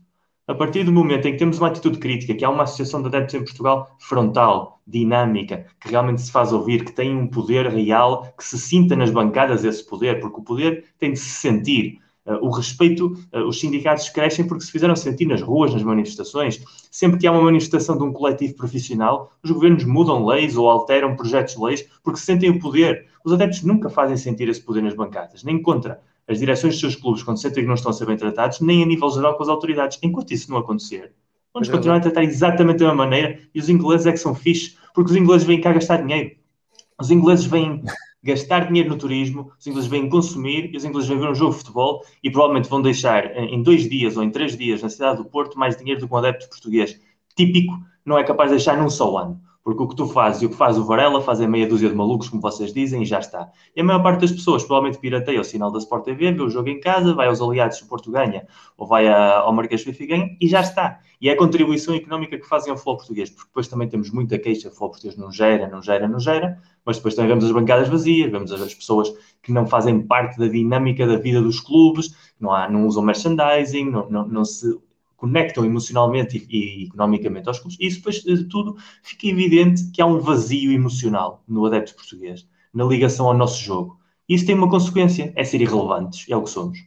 A 0.46 0.54
partir 0.54 0.84
do 0.84 0.92
momento 0.92 1.26
em 1.26 1.32
que 1.32 1.38
temos 1.38 1.56
uma 1.56 1.68
atitude 1.68 1.98
crítica, 1.98 2.34
que 2.34 2.44
há 2.44 2.50
uma 2.50 2.64
associação 2.64 3.00
de 3.00 3.08
adeptos 3.08 3.34
em 3.34 3.42
Portugal 3.42 3.96
frontal, 3.98 4.82
dinâmica, 4.86 5.64
que 5.80 5.88
realmente 5.88 6.20
se 6.20 6.30
faz 6.30 6.52
ouvir, 6.52 6.84
que 6.84 6.92
tem 6.92 7.16
um 7.16 7.26
poder 7.26 7.68
real, 7.68 8.30
que 8.36 8.44
se 8.44 8.58
sinta 8.58 8.94
nas 8.94 9.10
bancadas 9.10 9.64
esse 9.64 9.82
poder, 9.82 10.20
porque 10.20 10.40
o 10.40 10.42
poder 10.42 10.84
tem 10.98 11.10
de 11.10 11.18
se 11.18 11.30
sentir. 11.30 12.00
Uh, 12.26 12.34
o 12.42 12.50
respeito, 12.50 13.16
uh, 13.32 13.48
os 13.48 13.58
sindicatos 13.58 14.10
crescem 14.10 14.46
porque 14.46 14.62
se 14.62 14.70
fizeram 14.70 14.94
sentir 14.94 15.24
nas 15.24 15.40
ruas, 15.40 15.72
nas 15.72 15.82
manifestações. 15.82 16.62
Sempre 16.90 17.18
que 17.18 17.26
há 17.26 17.32
uma 17.32 17.40
manifestação 17.40 17.96
de 17.96 18.04
um 18.04 18.12
coletivo 18.12 18.56
profissional, 18.56 19.32
os 19.42 19.50
governos 19.50 19.84
mudam 19.84 20.26
leis 20.26 20.54
ou 20.58 20.68
alteram 20.68 21.16
projetos 21.16 21.54
de 21.54 21.62
leis 21.62 21.88
porque 22.02 22.20
sentem 22.20 22.50
o 22.50 22.60
poder. 22.60 23.06
Os 23.24 23.32
adeptos 23.32 23.62
nunca 23.62 23.88
fazem 23.88 24.18
sentir 24.18 24.50
esse 24.50 24.60
poder 24.60 24.82
nas 24.82 24.94
bancadas, 24.94 25.42
nem 25.44 25.62
contra 25.62 25.98
as 26.30 26.38
direções 26.38 26.74
dos 26.74 26.80
seus 26.80 26.96
clubes, 26.96 27.22
quando 27.22 27.40
sentem 27.40 27.64
que 27.64 27.68
não 27.68 27.74
estão 27.74 27.90
a 27.90 27.92
ser 27.92 28.06
bem 28.06 28.16
tratados, 28.16 28.60
nem 28.60 28.82
a 28.82 28.86
nível 28.86 29.10
geral 29.10 29.36
com 29.36 29.42
as 29.42 29.48
autoridades. 29.48 29.98
Enquanto 30.02 30.30
isso 30.30 30.50
não 30.50 30.58
acontecer, 30.58 31.12
vamos 31.52 31.68
é 31.68 31.72
continuar 31.72 31.96
a 31.96 32.00
tratar 32.00 32.22
exatamente 32.22 32.78
da 32.78 32.86
mesma 32.86 33.04
maneira 33.04 33.40
e 33.54 33.58
os 33.58 33.68
ingleses 33.68 34.06
é 34.06 34.12
que 34.12 34.18
são 34.18 34.34
fixes, 34.34 34.78
porque 34.94 35.10
os 35.10 35.16
ingleses 35.16 35.46
vêm 35.46 35.60
cá 35.60 35.72
gastar 35.72 35.96
dinheiro. 35.98 36.30
Os 37.00 37.10
ingleses 37.10 37.46
vêm 37.46 37.82
gastar 38.22 38.68
dinheiro 38.68 38.90
no 38.90 38.96
turismo, 38.96 39.50
os 39.58 39.66
ingleses 39.66 39.90
vêm 39.90 40.08
consumir 40.08 40.72
e 40.72 40.76
os 40.76 40.84
ingleses 40.84 41.08
vêm 41.08 41.18
ver 41.18 41.30
um 41.30 41.34
jogo 41.34 41.52
de 41.52 41.58
futebol 41.58 42.04
e 42.22 42.30
provavelmente 42.30 42.68
vão 42.68 42.80
deixar 42.80 43.36
em 43.36 43.62
dois 43.62 43.88
dias 43.88 44.16
ou 44.16 44.22
em 44.22 44.30
três 44.30 44.56
dias 44.56 44.82
na 44.82 44.88
cidade 44.88 45.18
do 45.18 45.24
Porto 45.24 45.58
mais 45.58 45.76
dinheiro 45.76 46.00
do 46.00 46.06
que 46.06 46.14
um 46.14 46.16
adepto 46.18 46.48
português 46.48 47.00
típico 47.34 47.78
não 48.04 48.18
é 48.18 48.24
capaz 48.24 48.50
de 48.50 48.56
deixar 48.56 48.76
num 48.76 48.90
só 48.90 49.16
ano. 49.16 49.40
Porque 49.70 49.84
o 49.84 49.86
que 49.86 49.94
tu 49.94 50.08
fazes 50.08 50.42
e 50.42 50.46
o 50.46 50.50
que 50.50 50.56
faz 50.56 50.76
o 50.76 50.84
Varela 50.84 51.22
fazem 51.22 51.46
meia 51.46 51.64
dúzia 51.64 51.88
de 51.88 51.94
malucos, 51.94 52.28
como 52.28 52.42
vocês 52.42 52.74
dizem, 52.74 53.04
e 53.04 53.06
já 53.06 53.20
está. 53.20 53.52
E 53.76 53.80
a 53.80 53.84
maior 53.84 54.02
parte 54.02 54.22
das 54.22 54.32
pessoas 54.32 54.64
provavelmente 54.64 54.98
pirateia 54.98 55.40
o 55.40 55.44
sinal 55.44 55.70
da 55.70 55.78
Sport 55.78 56.06
TV, 56.06 56.32
vê 56.32 56.42
o 56.42 56.50
jogo 56.50 56.68
em 56.68 56.80
casa, 56.80 57.14
vai 57.14 57.28
aos 57.28 57.40
aliados 57.40 57.76
se 57.78 57.84
o 57.84 57.86
Porto 57.86 58.10
ganha, 58.10 58.48
ou 58.76 58.84
vai 58.84 59.06
ao 59.06 59.52
Marquês 59.52 59.82
Fifi 59.82 60.08
ganha, 60.08 60.36
e 60.40 60.48
já 60.48 60.60
está. 60.60 60.98
E 61.20 61.28
é 61.28 61.34
a 61.34 61.36
contribuição 61.36 61.94
económica 61.94 62.36
que 62.36 62.48
fazem 62.48 62.72
ao 62.72 62.76
futebol 62.76 62.96
português, 62.96 63.30
porque 63.30 63.46
depois 63.46 63.68
também 63.68 63.88
temos 63.88 64.10
muita 64.10 64.40
queixa, 64.40 64.66
o 64.66 64.70
futebol 64.72 64.90
português 64.90 65.16
não 65.16 65.30
gera, 65.30 65.68
não 65.68 65.80
gera, 65.80 66.08
não 66.08 66.18
gera, 66.18 66.60
mas 66.84 66.96
depois 66.96 67.14
também 67.14 67.28
vemos 67.28 67.44
as 67.44 67.52
bancadas 67.52 67.88
vazias, 67.88 68.28
vemos 68.28 68.50
as 68.50 68.74
pessoas 68.74 69.12
que 69.40 69.52
não 69.52 69.68
fazem 69.68 70.04
parte 70.04 70.36
da 70.36 70.48
dinâmica 70.48 71.06
da 71.06 71.16
vida 71.16 71.40
dos 71.40 71.60
clubes, 71.60 72.12
não, 72.40 72.52
há, 72.52 72.68
não 72.68 72.88
usam 72.88 73.04
merchandising, 73.04 73.88
não, 73.88 74.10
não, 74.10 74.26
não 74.26 74.44
se 74.44 74.76
conectam 75.20 75.66
emocionalmente 75.66 76.38
e, 76.50 76.82
e, 76.82 76.84
economicamente 76.86 77.46
aos 77.46 77.58
clubes, 77.58 77.76
e 77.78 77.86
isso 77.86 77.98
depois 77.98 78.22
de 78.22 78.44
tudo 78.44 78.76
fica 79.02 79.26
evidente 79.26 79.90
que 79.92 80.00
há 80.00 80.06
um 80.06 80.18
vazio 80.18 80.72
emocional 80.72 81.44
no 81.46 81.66
adepto 81.66 81.94
português, 81.94 82.48
na 82.72 82.84
ligação 82.84 83.26
ao 83.26 83.36
nosso 83.36 83.62
jogo. 83.62 84.00
E 84.26 84.34
isso 84.34 84.46
tem 84.46 84.54
uma 84.54 84.70
consequência, 84.70 85.30
é 85.36 85.44
ser 85.44 85.60
irrelevantes, 85.60 86.24
é 86.28 86.36
o 86.36 86.42
que 86.42 86.50
somos. 86.50 86.78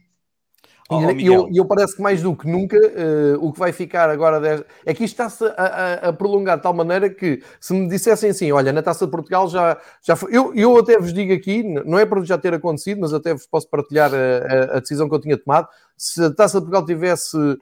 Oh, 0.90 1.10
e 1.12 1.24
eu, 1.24 1.48
eu, 1.50 1.64
parece 1.64 1.96
que 1.96 2.02
mais 2.02 2.20
do 2.20 2.36
que 2.36 2.46
nunca 2.46 2.76
uh, 2.76 3.38
o 3.40 3.50
que 3.50 3.58
vai 3.58 3.72
ficar 3.72 4.10
agora 4.10 4.66
é 4.84 4.92
que 4.92 5.02
isto 5.02 5.14
está-se 5.14 5.42
a, 5.42 5.52
a, 5.56 5.94
a, 6.08 6.12
prolongar 6.12 6.58
de 6.58 6.62
tal 6.62 6.74
maneira 6.74 7.08
que 7.08 7.42
se 7.58 7.72
me 7.72 7.88
dissessem 7.88 8.28
assim, 8.28 8.52
olha, 8.52 8.70
na 8.70 8.82
Taça 8.82 9.06
de 9.06 9.10
Portugal 9.10 9.48
já, 9.48 9.78
já 10.02 10.14
foi. 10.14 10.36
Eu, 10.36 10.54
eu 10.54 10.76
até 10.76 10.98
vos 10.98 11.14
digo 11.14 11.32
aqui, 11.32 11.62
não 11.62 11.98
é 11.98 12.04
para 12.04 12.22
já 12.22 12.36
ter 12.36 12.52
acontecido, 12.52 13.00
mas 13.00 13.14
até 13.14 13.32
vos 13.32 13.46
posso 13.46 13.66
partilhar 13.70 14.10
a, 14.12 14.76
a 14.76 14.80
decisão 14.80 15.08
que 15.08 15.14
eu 15.14 15.20
tinha 15.20 15.38
tomado. 15.38 15.68
Se 15.96 16.22
a 16.22 16.30
Taça 16.30 16.58
de 16.58 16.66
Portugal 16.66 16.84
tivesse 16.84 17.34
uh, 17.34 17.58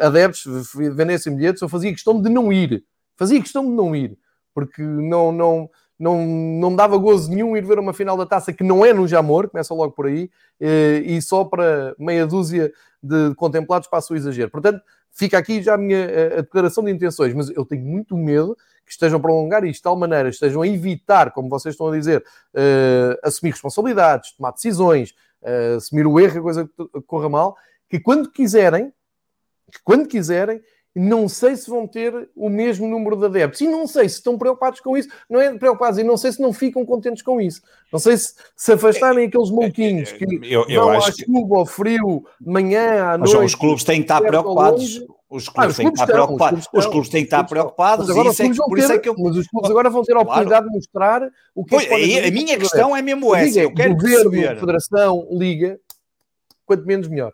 adeptos 0.00 0.72
vendessem 0.74 1.34
bilhetes, 1.34 1.62
eu 1.62 1.68
fazia 1.68 1.90
questão 1.90 2.20
de 2.20 2.28
não 2.28 2.52
ir. 2.52 2.84
Fazia 3.16 3.40
questão 3.40 3.64
de 3.64 3.70
não 3.70 3.94
ir, 3.94 4.18
porque 4.54 4.82
não, 4.82 5.30
não, 5.32 5.70
não, 5.98 6.26
não 6.26 6.70
me 6.70 6.76
dava 6.76 6.96
gozo 6.96 7.30
nenhum 7.30 7.56
ir 7.56 7.64
ver 7.64 7.78
uma 7.78 7.92
final 7.92 8.16
da 8.16 8.26
taça 8.26 8.52
que 8.52 8.64
não 8.64 8.84
é 8.84 8.92
no 8.92 9.06
Jamor, 9.06 9.48
começa 9.48 9.72
logo 9.74 9.92
por 9.92 10.06
aí, 10.06 10.30
eh, 10.60 11.02
e 11.04 11.22
só 11.22 11.44
para 11.44 11.94
meia 11.98 12.26
dúzia 12.26 12.72
de 13.02 13.34
contemplados 13.36 13.88
passa 13.88 14.12
o 14.12 14.16
exagero. 14.16 14.50
Portanto, 14.50 14.82
fica 15.12 15.38
aqui 15.38 15.62
já 15.62 15.74
a 15.74 15.78
minha 15.78 16.38
a 16.38 16.40
declaração 16.40 16.82
de 16.82 16.90
intenções, 16.90 17.34
mas 17.34 17.50
eu 17.50 17.64
tenho 17.64 17.84
muito 17.84 18.16
medo 18.16 18.56
que 18.84 18.92
estejam 18.92 19.18
a 19.18 19.22
prolongar 19.22 19.64
isto 19.64 19.78
de 19.78 19.82
tal 19.82 19.96
maneira, 19.96 20.28
estejam 20.28 20.62
a 20.62 20.66
evitar, 20.66 21.30
como 21.32 21.48
vocês 21.48 21.74
estão 21.74 21.88
a 21.88 21.96
dizer, 21.96 22.24
uh, 22.54 23.18
assumir 23.22 23.50
responsabilidades, 23.52 24.32
tomar 24.32 24.50
decisões, 24.52 25.14
uh, 25.42 25.76
assumir 25.76 26.06
o 26.06 26.18
erro, 26.18 26.40
a 26.40 26.42
coisa 26.42 26.70
corra 27.06 27.28
mal, 27.28 27.56
que 27.88 28.00
quando 28.00 28.30
quiserem, 28.30 28.92
que 29.72 29.80
quando 29.82 30.06
quiserem, 30.06 30.60
não 30.94 31.26
sei 31.26 31.56
se 31.56 31.70
vão 31.70 31.86
ter 31.86 32.28
o 32.36 32.50
mesmo 32.50 32.86
número 32.86 33.16
de 33.16 33.24
adeptos. 33.24 33.62
E 33.62 33.66
não 33.66 33.86
sei 33.86 34.08
se 34.08 34.16
estão 34.16 34.36
preocupados 34.36 34.80
com 34.80 34.96
isso. 34.96 35.08
Não 35.28 35.40
é 35.40 35.56
preocupados, 35.56 35.98
e 35.98 36.04
não 36.04 36.18
sei 36.18 36.32
se 36.32 36.40
não 36.40 36.52
ficam 36.52 36.84
contentes 36.84 37.22
com 37.22 37.40
isso. 37.40 37.62
Não 37.90 37.98
sei 37.98 38.16
se 38.16 38.34
se 38.54 38.72
afastarem 38.72 39.26
aqueles 39.26 39.50
mouquinhos 39.50 40.12
é, 40.12 40.14
é, 40.14 40.18
que 40.18 40.52
eu, 40.52 40.66
eu 40.68 40.84
vão 40.84 40.90
à 40.92 41.00
chuva, 41.00 41.56
ao 41.56 41.66
frio, 41.66 42.24
manhã, 42.40 43.04
à 43.04 43.18
noite... 43.18 43.34
Mas 43.34 43.44
os 43.44 43.54
clubes 43.54 43.84
têm 43.84 43.96
que 43.96 44.02
estar 44.02 44.20
preocupados. 44.20 45.02
Os 45.30 45.48
clubes, 45.48 45.74
ah, 45.74 45.82
têm 45.82 45.86
que 45.86 45.92
estar 45.94 46.06
preocupados. 46.06 46.68
Os 46.74 46.86
clubes 46.86 47.08
têm 47.08 47.22
que 47.22 47.26
estar 47.26 47.44
preocupados. 47.44 48.08
Isso 48.10 48.42
é 48.42 48.50
que, 48.50 48.56
por 48.56 48.76
ter, 48.76 48.82
isso 48.82 48.92
é 48.92 48.98
que 48.98 49.08
eu... 49.08 49.14
Mas 49.16 49.34
os 49.34 49.48
clubes 49.48 49.70
agora 49.70 49.88
vão 49.88 50.02
ter 50.02 50.14
a 50.14 50.20
oportunidade 50.20 50.66
claro. 50.66 50.68
de 50.68 50.76
mostrar 50.76 51.30
o 51.54 51.64
que 51.64 51.70
pois, 51.70 51.90
é 51.90 52.28
A 52.28 52.30
minha 52.30 52.58
questão 52.58 52.94
é 52.94 53.00
mesmo 53.00 53.34
essa. 53.34 53.60
Eu 53.60 53.72
quero 53.72 53.94
governo, 53.94 54.30
perceber. 54.30 54.60
Federação, 54.60 55.26
Liga, 55.30 55.80
quanto 56.66 56.84
menos 56.86 57.08
melhor. 57.08 57.32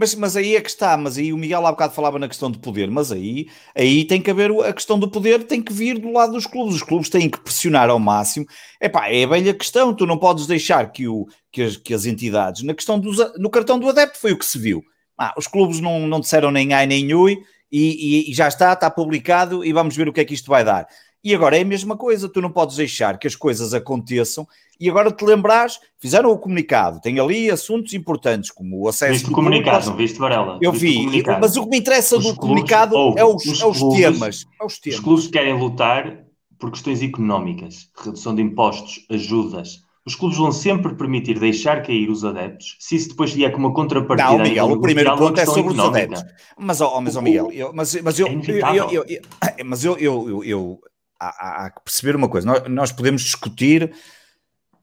Mas, 0.00 0.14
mas 0.14 0.34
aí 0.34 0.56
é 0.56 0.62
que 0.62 0.70
está, 0.70 0.96
mas 0.96 1.18
aí 1.18 1.30
o 1.30 1.36
Miguel 1.36 1.66
há 1.66 1.70
bocado 1.70 1.92
falava 1.92 2.18
na 2.18 2.26
questão 2.26 2.50
do 2.50 2.58
poder, 2.58 2.90
mas 2.90 3.12
aí, 3.12 3.48
aí 3.76 4.02
tem 4.06 4.18
que 4.18 4.30
haver 4.30 4.50
a 4.64 4.72
questão 4.72 4.98
do 4.98 5.10
poder, 5.10 5.44
tem 5.44 5.60
que 5.60 5.74
vir 5.74 5.98
do 5.98 6.10
lado 6.10 6.32
dos 6.32 6.46
clubes. 6.46 6.76
Os 6.76 6.82
clubes 6.82 7.10
têm 7.10 7.28
que 7.28 7.38
pressionar 7.38 7.90
ao 7.90 7.98
máximo. 7.98 8.46
Epá, 8.80 9.10
é 9.10 9.24
a 9.24 9.26
velha 9.26 9.52
questão, 9.52 9.94
tu 9.94 10.06
não 10.06 10.16
podes 10.16 10.46
deixar 10.46 10.90
que, 10.90 11.06
o, 11.06 11.26
que, 11.52 11.60
as, 11.60 11.76
que 11.76 11.92
as 11.92 12.06
entidades, 12.06 12.62
na 12.62 12.72
questão 12.72 12.98
dos, 12.98 13.18
no 13.36 13.50
cartão 13.50 13.78
do 13.78 13.90
adepto 13.90 14.18
foi 14.18 14.32
o 14.32 14.38
que 14.38 14.46
se 14.46 14.58
viu. 14.58 14.82
Ah, 15.18 15.34
os 15.36 15.46
clubes 15.46 15.80
não, 15.80 16.06
não 16.06 16.18
disseram 16.18 16.50
nem 16.50 16.72
ai 16.72 16.86
nem 16.86 17.12
ui 17.12 17.36
e, 17.70 18.24
e, 18.24 18.30
e 18.30 18.34
já 18.34 18.48
está, 18.48 18.72
está 18.72 18.90
publicado 18.90 19.62
e 19.62 19.70
vamos 19.70 19.94
ver 19.94 20.08
o 20.08 20.14
que 20.14 20.20
é 20.20 20.24
que 20.24 20.32
isto 20.32 20.48
vai 20.48 20.64
dar. 20.64 20.86
E 21.22 21.34
agora 21.34 21.56
é 21.56 21.60
a 21.60 21.64
mesma 21.64 21.96
coisa, 21.96 22.28
tu 22.28 22.40
não 22.40 22.50
podes 22.50 22.76
deixar 22.76 23.18
que 23.18 23.26
as 23.26 23.36
coisas 23.36 23.74
aconteçam 23.74 24.46
e 24.80 24.88
agora 24.88 25.12
te 25.12 25.22
lembrares, 25.22 25.78
fizeram 25.98 26.30
o 26.30 26.38
comunicado, 26.38 27.00
tem 27.02 27.20
ali 27.20 27.50
assuntos 27.50 27.92
importantes 27.92 28.50
como 28.50 28.80
o 28.80 28.88
acesso... 28.88 29.12
Viste 29.12 29.28
o 29.28 29.32
comunicado, 29.32 29.90
não 29.90 29.96
viste, 29.96 30.18
Varela? 30.18 30.58
Eu 30.62 30.72
vi, 30.72 31.22
mas 31.38 31.54
o 31.56 31.64
que 31.64 31.68
me 31.68 31.78
interessa 31.78 32.16
os 32.16 32.24
do 32.24 32.28
clubes, 32.30 32.40
comunicado 32.40 32.96
é 33.18 33.24
os, 33.24 33.44
os, 33.44 33.60
é 33.60 33.66
os 33.66 33.78
clubes, 33.78 34.00
temas, 34.00 34.46
é 34.58 34.64
os 34.64 34.78
temas. 34.78 34.98
Os 34.98 35.04
clubes 35.04 35.26
querem 35.26 35.58
lutar 35.58 36.24
por 36.58 36.70
questões 36.70 37.02
económicas, 37.02 37.90
redução 38.02 38.34
de 38.34 38.40
impostos, 38.40 39.04
ajudas. 39.10 39.82
Os 40.06 40.14
clubes 40.14 40.38
vão 40.38 40.50
sempre 40.50 40.94
permitir 40.94 41.38
deixar 41.38 41.82
cair 41.82 42.08
os 42.08 42.24
adeptos, 42.24 42.76
se 42.80 42.96
isso 42.96 43.10
depois 43.10 43.32
vier 43.32 43.52
com 43.52 43.58
uma 43.58 43.74
contrapartida. 43.74 44.30
Não, 44.30 44.38
Miguel, 44.38 44.66
o 44.72 44.80
primeiro 44.80 45.14
ponto 45.14 45.38
é 45.38 45.44
sobre 45.44 45.60
económica. 45.60 46.14
os 46.14 46.20
adeptos. 46.20 46.24
Mas, 46.58 46.80
oh, 46.80 47.00
mas 47.02 47.16
oh, 47.16 47.22
Miguel, 47.22 47.52
eu, 47.52 47.70
mas, 47.74 48.00
mas 48.00 48.18
eu, 48.18 48.26
é 48.26 48.32
eu, 48.32 49.04
eu, 49.04 49.06
mas 49.66 49.84
eu, 49.84 49.98
eu, 49.98 50.44
eu, 50.44 50.80
há, 51.20 51.66
há 51.66 51.70
que 51.70 51.82
perceber 51.82 52.16
uma 52.16 52.28
coisa, 52.28 52.46
nós, 52.46 52.62
nós 52.68 52.92
podemos 52.92 53.22
discutir 53.22 53.92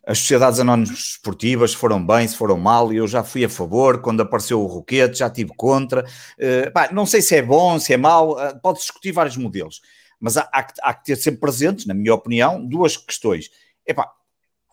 as 0.08 0.20
sociedades 0.20 0.58
anónimas 0.58 0.98
esportivas 0.98 1.74
foram 1.74 2.04
bem, 2.04 2.26
se 2.26 2.38
foram 2.38 2.58
mal, 2.58 2.94
eu 2.94 3.06
já 3.06 3.26
fui 3.26 3.44
a 3.44 3.50
favor, 3.50 4.02
quando 4.02 4.22
apareceu 4.22 4.62
o 4.62 4.66
Roquete, 4.66 5.20
já 5.20 5.30
tive 5.30 5.52
contra. 5.58 6.06
Uh, 6.40 6.72
pá, 6.72 6.90
não 6.94 7.06
sei 7.06 7.22
se 7.22 7.36
é 7.36 7.42
bom, 7.42 7.78
se 7.78 7.94
é 7.94 7.98
mau, 7.98 8.38
uh, 8.38 8.58
pode 8.62 8.80
discutir 8.80 9.12
vários 9.12 9.36
modelos, 9.36 9.82
mas 10.18 10.38
há, 10.38 10.48
há, 10.54 10.64
que, 10.64 10.74
há, 10.82 10.94
que, 10.94 11.04
ter 11.04 11.18
sempre 11.18 11.42
presentes, 11.42 11.86
na 11.86 11.94
minha 11.94 12.14
opinião, 12.14 12.66
duas 12.66 12.96
questões. 12.96 13.50
Epá, 13.86 14.10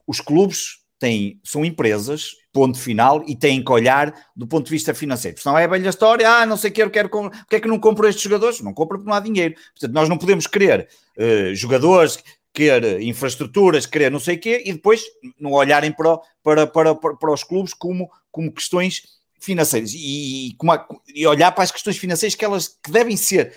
os 0.07 0.21
clubes 0.21 0.79
têm, 1.01 1.41
são 1.43 1.65
empresas, 1.65 2.37
ponto 2.53 2.79
final, 2.79 3.25
e 3.27 3.35
têm 3.35 3.63
que 3.63 3.73
olhar 3.73 4.15
do 4.37 4.47
ponto 4.47 4.67
de 4.67 4.71
vista 4.71 4.95
financeiro. 4.95 5.41
Senão 5.41 5.59
é 5.59 5.65
a 5.65 5.69
velha 5.69 5.89
história, 5.89 6.31
ah, 6.31 6.47
não 6.47 6.57
sei 6.57 6.71
o 6.71 6.73
que 6.73 6.81
eu 6.81 6.91
quero, 6.91 7.09
porque 7.09 7.57
é 7.57 7.61
que 7.61 7.67
não 7.67 7.81
compro 7.81 8.07
estes 8.07 8.23
jogadores? 8.23 8.61
Não 8.61 8.73
compro 8.73 8.99
porque 8.99 9.11
não 9.11 9.17
há 9.17 9.21
dinheiro. 9.21 9.57
Portanto, 9.73 9.93
nós 9.93 10.09
não 10.09 10.17
podemos 10.17 10.47
querer 10.47 10.89
uh, 11.19 11.55
jogadores 11.55 12.19
querer 12.55 13.01
infraestruturas, 13.03 13.85
querer 13.85 14.11
não 14.11 14.21
sei 14.21 14.37
o 14.37 14.41
quê, 14.41 14.63
e 14.65 14.73
depois 14.73 15.03
não 15.41 15.53
olharem 15.53 15.91
para, 15.91 16.19
para, 16.43 16.67
para, 16.67 16.95
para 16.95 17.33
os 17.33 17.43
clubes 17.43 17.75
como, 17.75 18.09
como 18.31 18.53
questões 18.53 19.03
financeiras 19.41 19.93
e, 19.93 20.55
como, 20.57 20.73
e 21.13 21.27
olhar 21.27 21.51
para 21.53 21.65
as 21.65 21.73
questões 21.73 21.99
financeiras 21.99 22.37
que 22.37 22.45
elas 22.45 22.69
que 22.69 22.93
devem 22.93 23.17
ser 23.17 23.53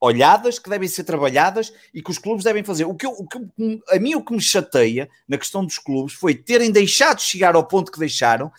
olhadas, 0.00 0.58
que 0.58 0.68
devem 0.68 0.88
ser 0.88 1.04
trabalhadas 1.04 1.72
e 1.94 2.02
que 2.02 2.10
os 2.10 2.18
clubes 2.18 2.42
devem 2.44 2.64
fazer. 2.64 2.84
O 2.84 2.94
que, 2.96 3.06
eu, 3.06 3.12
o 3.12 3.26
que 3.26 3.38
a 3.88 4.00
mim 4.00 4.16
o 4.16 4.24
que 4.24 4.32
me 4.32 4.40
chateia 4.40 5.08
na 5.28 5.38
questão 5.38 5.64
dos 5.64 5.78
clubes 5.78 6.12
foi 6.12 6.34
terem 6.34 6.72
deixado 6.72 7.18
de 7.18 7.22
chegar 7.22 7.54
ao 7.54 7.64
ponto 7.64 7.92
que 7.92 8.00
deixaram 8.00 8.50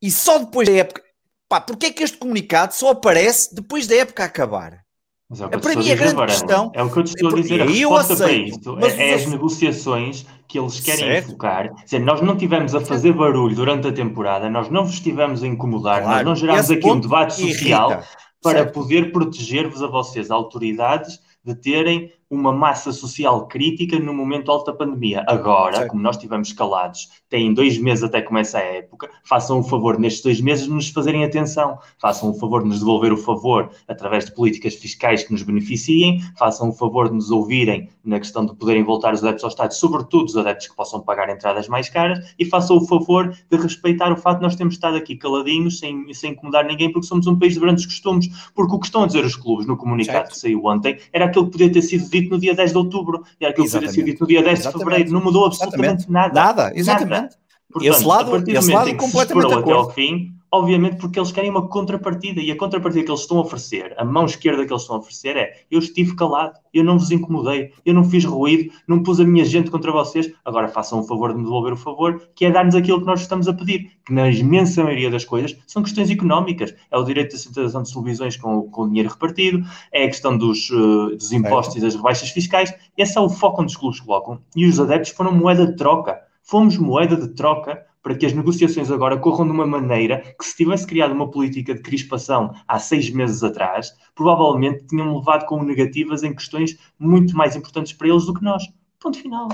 e 0.00 0.10
só 0.10 0.38
depois 0.38 0.68
da 0.68 0.74
época. 0.74 1.02
Pá, 1.48 1.60
porque 1.60 1.86
é 1.86 1.92
que 1.92 2.04
este 2.04 2.16
comunicado 2.16 2.74
só 2.74 2.90
aparece 2.90 3.52
depois 3.54 3.86
da 3.88 3.96
época 3.96 4.22
acabar? 4.22 4.84
Mas 5.30 5.42
é 5.42 5.46
o 5.46 5.50
que 5.50 5.58
para 5.58 5.76
mim 5.76 5.90
a 5.90 5.94
grande 5.94 6.26
questão 6.26 6.72
é 6.74 6.82
o 6.82 6.90
que 6.90 6.98
eu 6.98 7.04
te 7.04 7.08
estou 7.08 7.30
a 7.30 7.34
dizer. 7.34 7.60
A 7.60 7.64
resposta 7.66 8.16
para 8.16 8.32
isto 8.32 8.78
é, 8.78 9.10
é, 9.10 9.14
as 9.14 9.26
negociações 9.26 10.26
que 10.46 10.58
eles 10.58 10.80
querem 10.80 11.04
certo. 11.04 11.28
enfocar. 11.28 11.74
Dizer, 11.84 11.98
nós 11.98 12.22
não 12.22 12.34
tivemos 12.34 12.74
a 12.74 12.80
fazer 12.80 13.12
barulho 13.12 13.54
durante 13.54 13.88
a 13.88 13.92
temporada, 13.92 14.48
nós 14.48 14.70
não 14.70 14.84
vos 14.84 14.94
estivemos 14.94 15.42
a 15.42 15.46
incomodar, 15.46 16.02
claro. 16.02 16.16
nós 16.16 16.24
não 16.24 16.34
gerámos 16.34 16.70
aqui 16.70 16.86
um 16.88 16.98
debate 16.98 17.34
social 17.34 17.90
irrita. 17.90 18.08
para 18.42 18.58
certo. 18.60 18.72
poder 18.72 19.12
proteger-vos 19.12 19.82
a 19.82 19.86
vocês, 19.86 20.30
autoridades, 20.30 21.20
de 21.44 21.54
terem 21.54 22.10
uma 22.30 22.52
massa 22.52 22.92
social 22.92 23.46
crítica 23.46 23.98
no 23.98 24.12
momento 24.12 24.44
de 24.44 24.50
alta 24.50 24.72
pandemia. 24.72 25.24
Agora, 25.26 25.86
como 25.86 26.02
nós 26.02 26.16
estivemos 26.16 26.52
calados, 26.52 27.08
têm 27.28 27.54
dois 27.54 27.78
meses 27.78 28.04
até 28.04 28.20
começar 28.20 28.58
a 28.58 28.62
época, 28.62 29.08
façam 29.24 29.60
o 29.60 29.62
favor 29.62 29.98
nestes 29.98 30.22
dois 30.22 30.40
meses 30.40 30.66
de 30.66 30.70
nos 30.70 30.88
fazerem 30.90 31.24
atenção, 31.24 31.78
façam 31.98 32.30
o 32.30 32.34
favor 32.34 32.62
de 32.62 32.68
nos 32.68 32.80
devolver 32.80 33.12
o 33.12 33.16
favor 33.16 33.70
através 33.86 34.26
de 34.26 34.34
políticas 34.34 34.74
fiscais 34.74 35.22
que 35.24 35.32
nos 35.32 35.42
beneficiem, 35.42 36.20
façam 36.38 36.68
o 36.68 36.72
favor 36.72 37.08
de 37.08 37.14
nos 37.14 37.30
ouvirem 37.30 37.88
na 38.04 38.18
questão 38.18 38.44
de 38.44 38.54
poderem 38.54 38.82
voltar 38.82 39.14
os 39.14 39.22
adeptos 39.22 39.44
ao 39.44 39.50
estádio, 39.50 39.76
sobretudo 39.76 40.26
os 40.26 40.36
adeptos 40.36 40.68
que 40.68 40.76
possam 40.76 41.00
pagar 41.00 41.30
entradas 41.30 41.66
mais 41.68 41.88
caras, 41.88 42.34
e 42.38 42.44
façam 42.44 42.76
o 42.76 42.86
favor 42.86 43.34
de 43.50 43.56
respeitar 43.56 44.12
o 44.12 44.16
facto 44.16 44.38
de 44.38 44.44
nós 44.44 44.56
termos 44.56 44.74
estado 44.74 44.96
aqui 44.96 45.16
caladinhos, 45.16 45.78
sem, 45.78 46.12
sem 46.12 46.32
incomodar 46.32 46.66
ninguém, 46.66 46.92
porque 46.92 47.06
somos 47.06 47.26
um 47.26 47.38
país 47.38 47.54
de 47.54 47.60
grandes 47.60 47.86
costumes. 47.86 48.28
Porque 48.54 48.74
o 48.74 48.78
que 48.78 48.86
estão 48.86 49.02
a 49.02 49.06
dizer 49.06 49.24
os 49.24 49.36
clubes 49.36 49.66
no 49.66 49.76
comunicado 49.76 50.28
que 50.28 50.38
saiu 50.38 50.64
ontem 50.64 50.98
era 51.12 51.26
aquilo 51.26 51.46
que 51.46 51.52
podia 51.52 51.72
ter 51.72 51.82
sido 51.82 52.08
dito 52.10 52.17
no 52.22 52.38
dia 52.38 52.54
10 52.54 52.72
de 52.72 52.78
outubro 52.78 53.22
e 53.40 53.46
aquilo 53.46 53.66
que 53.66 53.72
podia 53.72 53.88
ser 53.88 54.02
dito 54.02 54.20
no 54.20 54.26
dia 54.26 54.42
10 54.42 54.62
de 54.62 54.72
fevereiro. 54.72 55.12
Não 55.12 55.22
mudou 55.22 55.46
absolutamente 55.46 56.04
exatamente. 56.04 56.10
nada. 56.10 56.34
Nada, 56.34 56.72
exatamente. 56.74 57.10
Nada. 57.10 57.30
Portanto, 57.70 57.94
esse 57.94 58.04
lado, 58.04 58.28
a 58.28 58.30
partir 58.30 58.52
do 58.54 58.62
momento 58.62 58.88
em 58.88 58.96
que 58.96 59.08
se 59.08 59.18
esperou 59.18 59.58
até 59.58 59.72
ao 59.72 59.90
fim, 59.92 60.37
obviamente 60.50 60.96
porque 60.96 61.18
eles 61.18 61.32
querem 61.32 61.50
uma 61.50 61.68
contrapartida 61.68 62.40
e 62.40 62.50
a 62.50 62.56
contrapartida 62.56 63.04
que 63.04 63.10
eles 63.10 63.20
estão 63.20 63.38
a 63.38 63.42
oferecer, 63.42 63.94
a 63.98 64.04
mão 64.04 64.24
esquerda 64.24 64.64
que 64.64 64.72
eles 64.72 64.82
estão 64.82 64.96
a 64.96 64.98
oferecer 64.98 65.36
é 65.36 65.64
eu 65.70 65.78
estive 65.78 66.16
calado, 66.16 66.58
eu 66.72 66.84
não 66.84 66.98
vos 66.98 67.10
incomodei, 67.10 67.72
eu 67.84 67.94
não 67.94 68.04
fiz 68.04 68.24
ruído, 68.24 68.72
não 68.86 69.02
pus 69.02 69.20
a 69.20 69.24
minha 69.24 69.44
gente 69.44 69.70
contra 69.70 69.92
vocês, 69.92 70.32
agora 70.44 70.68
façam 70.68 71.00
o 71.00 71.02
favor 71.02 71.32
de 71.32 71.38
me 71.38 71.44
devolver 71.44 71.72
o 71.72 71.76
favor, 71.76 72.22
que 72.34 72.44
é 72.44 72.50
dar-nos 72.50 72.74
aquilo 72.74 73.00
que 73.00 73.06
nós 73.06 73.20
estamos 73.20 73.48
a 73.48 73.52
pedir, 73.52 73.90
que 74.04 74.12
na 74.12 74.30
imensa 74.30 74.82
maioria 74.82 75.10
das 75.10 75.24
coisas 75.24 75.56
são 75.66 75.82
questões 75.82 76.10
económicas, 76.10 76.74
é 76.90 76.96
o 76.96 77.04
direito 77.04 77.32
da 77.32 77.38
centralização 77.38 77.82
de 77.82 77.92
televisões 77.92 78.36
com, 78.36 78.62
com 78.70 78.82
o 78.82 78.88
dinheiro 78.88 79.10
repartido, 79.10 79.62
é 79.92 80.04
a 80.04 80.08
questão 80.08 80.36
dos, 80.36 80.70
uh, 80.70 81.16
dos 81.16 81.32
impostos 81.32 81.76
é. 81.76 81.78
e 81.78 81.82
das 81.82 81.94
rebaixas 81.94 82.30
fiscais, 82.30 82.72
esse 82.96 83.18
é 83.18 83.20
o 83.20 83.28
foco 83.28 83.62
onde 83.62 83.72
os 83.72 83.76
clubes 83.76 84.00
colocam, 84.00 84.40
e 84.56 84.66
os 84.66 84.80
adeptos 84.80 85.10
foram 85.10 85.32
moeda 85.32 85.66
de 85.66 85.76
troca, 85.76 86.18
fomos 86.42 86.78
moeda 86.78 87.16
de 87.16 87.28
troca 87.28 87.86
para 88.02 88.14
que 88.14 88.26
as 88.26 88.32
negociações 88.32 88.90
agora 88.90 89.16
corram 89.18 89.46
de 89.46 89.52
uma 89.52 89.66
maneira 89.66 90.22
que, 90.38 90.44
se 90.44 90.56
tivesse 90.56 90.86
criado 90.86 91.12
uma 91.12 91.30
política 91.30 91.74
de 91.74 91.82
crispação 91.82 92.52
há 92.66 92.78
seis 92.78 93.10
meses 93.10 93.42
atrás, 93.42 93.92
provavelmente 94.14 94.86
tinham 94.86 95.16
levado 95.16 95.46
com 95.46 95.62
negativas 95.62 96.22
em 96.22 96.34
questões 96.34 96.78
muito 96.98 97.36
mais 97.36 97.56
importantes 97.56 97.92
para 97.92 98.08
eles 98.08 98.26
do 98.26 98.34
que 98.34 98.42
nós. 98.42 98.62
Ponto 99.00 99.18
final. 99.18 99.48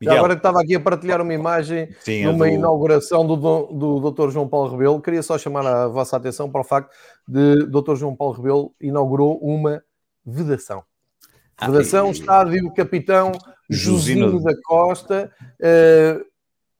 Já 0.00 0.16
agora 0.16 0.34
que 0.34 0.38
estava 0.38 0.60
aqui 0.60 0.76
a 0.76 0.80
partilhar 0.80 1.20
uma 1.20 1.34
imagem 1.34 1.88
Sim, 2.00 2.24
numa 2.24 2.46
do... 2.46 2.52
inauguração 2.52 3.26
do, 3.26 3.36
do 3.36 4.10
Dr. 4.10 4.30
João 4.30 4.48
Paulo 4.48 4.70
Rebelo, 4.70 5.02
queria 5.02 5.22
só 5.22 5.36
chamar 5.36 5.66
a 5.66 5.88
vossa 5.88 6.16
atenção 6.16 6.48
para 6.48 6.60
o 6.60 6.64
facto 6.64 6.94
de 7.26 7.66
Dr. 7.66 7.96
João 7.96 8.14
Paulo 8.14 8.34
Rebelo 8.34 8.72
inaugurou 8.80 9.38
uma 9.38 9.82
vedação. 10.24 10.84
Ah, 11.56 11.68
vedação, 11.68 12.12
estádio 12.12 12.72
Capitão 12.72 13.32
Josino 13.68 14.40
da 14.40 14.54
Costa, 14.62 15.32
uh, 15.42 16.24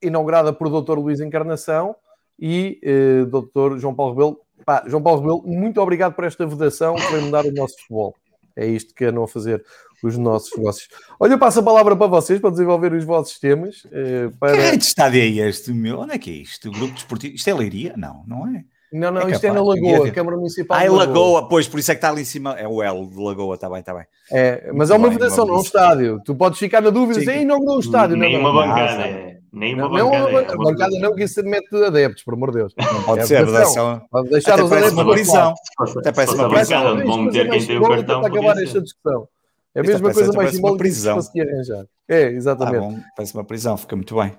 inaugurada 0.03 0.53
por 0.53 0.68
Dr. 0.68 0.99
Luís 0.99 1.20
Encarnação 1.20 1.94
e 2.38 2.80
uh, 2.84 3.26
Dr. 3.26 3.78
João 3.78 3.94
Paulo 3.94 4.12
Rebelo. 4.12 4.40
Pá, 4.64 4.84
João 4.86 5.03
Paulo 5.03 5.20
Rebelo, 5.20 5.42
muito 5.46 5.80
obrigado 5.80 6.14
por 6.14 6.24
esta 6.24 6.46
vedação 6.46 6.94
que 6.94 7.11
vai 7.11 7.20
mudar 7.20 7.44
o 7.44 7.53
nosso 7.53 7.76
futebol. 7.78 8.14
É 8.57 8.66
isto 8.66 8.92
que 8.92 9.05
andam 9.05 9.22
a 9.22 9.28
fazer 9.28 9.64
os 10.03 10.18
nossos 10.18 10.57
negócios. 10.57 10.88
Olha, 11.18 11.32
eu 11.32 11.38
passo 11.38 11.61
a 11.61 11.62
palavra 11.62 11.96
para 11.96 12.07
vocês 12.07 12.40
para 12.40 12.51
desenvolver 12.51 12.92
os 12.92 13.05
vossos 13.05 13.38
temas. 13.38 13.84
Uh, 13.84 14.36
para... 14.38 14.76
Que 14.76 14.84
estádio 14.84 15.20
é 15.20 15.49
este, 15.49 15.72
meu? 15.72 16.01
Onde 16.01 16.14
é 16.14 16.18
que 16.18 16.30
é 16.30 16.34
isto? 16.34 16.68
O 16.68 16.72
grupo 16.72 16.94
desportivo? 16.94 17.34
Isto 17.34 17.51
é 17.51 17.55
Leiria? 17.55 17.94
Não, 17.96 18.24
não 18.26 18.49
é? 18.49 18.64
Não, 18.92 19.11
não, 19.11 19.22
é 19.22 19.32
isto 19.32 19.44
é 19.44 19.53
na 19.53 19.62
Lagoa, 19.62 20.11
Câmara 20.11 20.36
Municipal. 20.36 20.78
Ah, 20.78 20.84
é 20.84 20.88
Lagoa. 20.88 21.07
Lagoa, 21.07 21.49
pois, 21.49 21.68
por 21.68 21.78
isso 21.78 21.92
é 21.92 21.94
que 21.94 21.99
está 21.99 22.09
ali 22.09 22.22
em 22.22 22.24
cima. 22.24 22.59
É 22.59 22.66
o 22.66 22.82
L 22.82 23.07
de 23.07 23.16
Lagoa, 23.16 23.55
está 23.55 23.68
bem, 23.68 23.80
está 23.80 23.92
bem. 23.92 24.05
É, 24.32 24.72
mas 24.72 24.90
é 24.90 24.94
uma 24.94 25.11
federação, 25.11 25.46
não 25.46 25.57
é 25.57 25.59
um 25.59 25.62
estádio. 25.62 26.22
Tu 26.24 26.34
podes 26.34 26.59
ficar 26.59 26.80
na 26.80 26.90
dúvida, 26.90 27.20
se 27.20 27.40
inaugurou 27.40 27.76
um 27.76 27.80
estádio. 27.80 28.16
Nem 28.16 28.38
uma 28.38 28.53
bancada. 28.53 29.38
É. 29.59 29.74
Nem 29.74 29.74
uma 29.74 29.88
bancada. 29.88 30.09
Não, 30.09 30.38
é, 30.38 30.54
uma 30.54 30.64
bancada 30.64 30.98
não, 30.98 31.14
que 31.14 31.24
isso 31.24 31.42
mete 31.42 31.74
adeptos, 31.84 32.22
por 32.22 32.34
amor 32.34 32.52
de 32.52 32.59
Deus. 32.59 32.74
Não 32.76 33.02
pode 33.02 33.20
é 33.20 33.26
ser. 33.26 33.46
Pode 34.11 34.28
deixar 34.30 34.62
os 34.62 34.70
adeptos 34.70 34.92
uma 34.92 35.12
prisão. 35.12 35.54
Até 35.98 36.12
parece 36.12 36.34
uma 36.34 36.48
prisão. 36.48 37.06
Vão 37.06 37.22
meter 37.22 37.50
quem 37.50 37.66
tem 37.66 37.78
o 37.78 37.88
cartão. 37.88 38.20
Para 38.20 38.30
acabar 38.30 38.62
esta 38.62 38.80
discussão. 38.80 39.28
É 39.74 39.80
a 39.80 39.82
mesma 39.82 40.12
coisa 40.12 40.32
mais 40.32 40.50
simbólica 40.52 40.84
que 40.84 40.90
se 40.90 41.12
conseguia 41.12 41.44
arranjar. 41.44 41.86
É, 42.09 42.22
exatamente. 42.30 43.04
Parece 43.16 43.34
uma 43.34 43.44
prisão, 43.44 43.76
fica 43.76 43.94
muito 43.94 44.14
bem. 44.14 44.32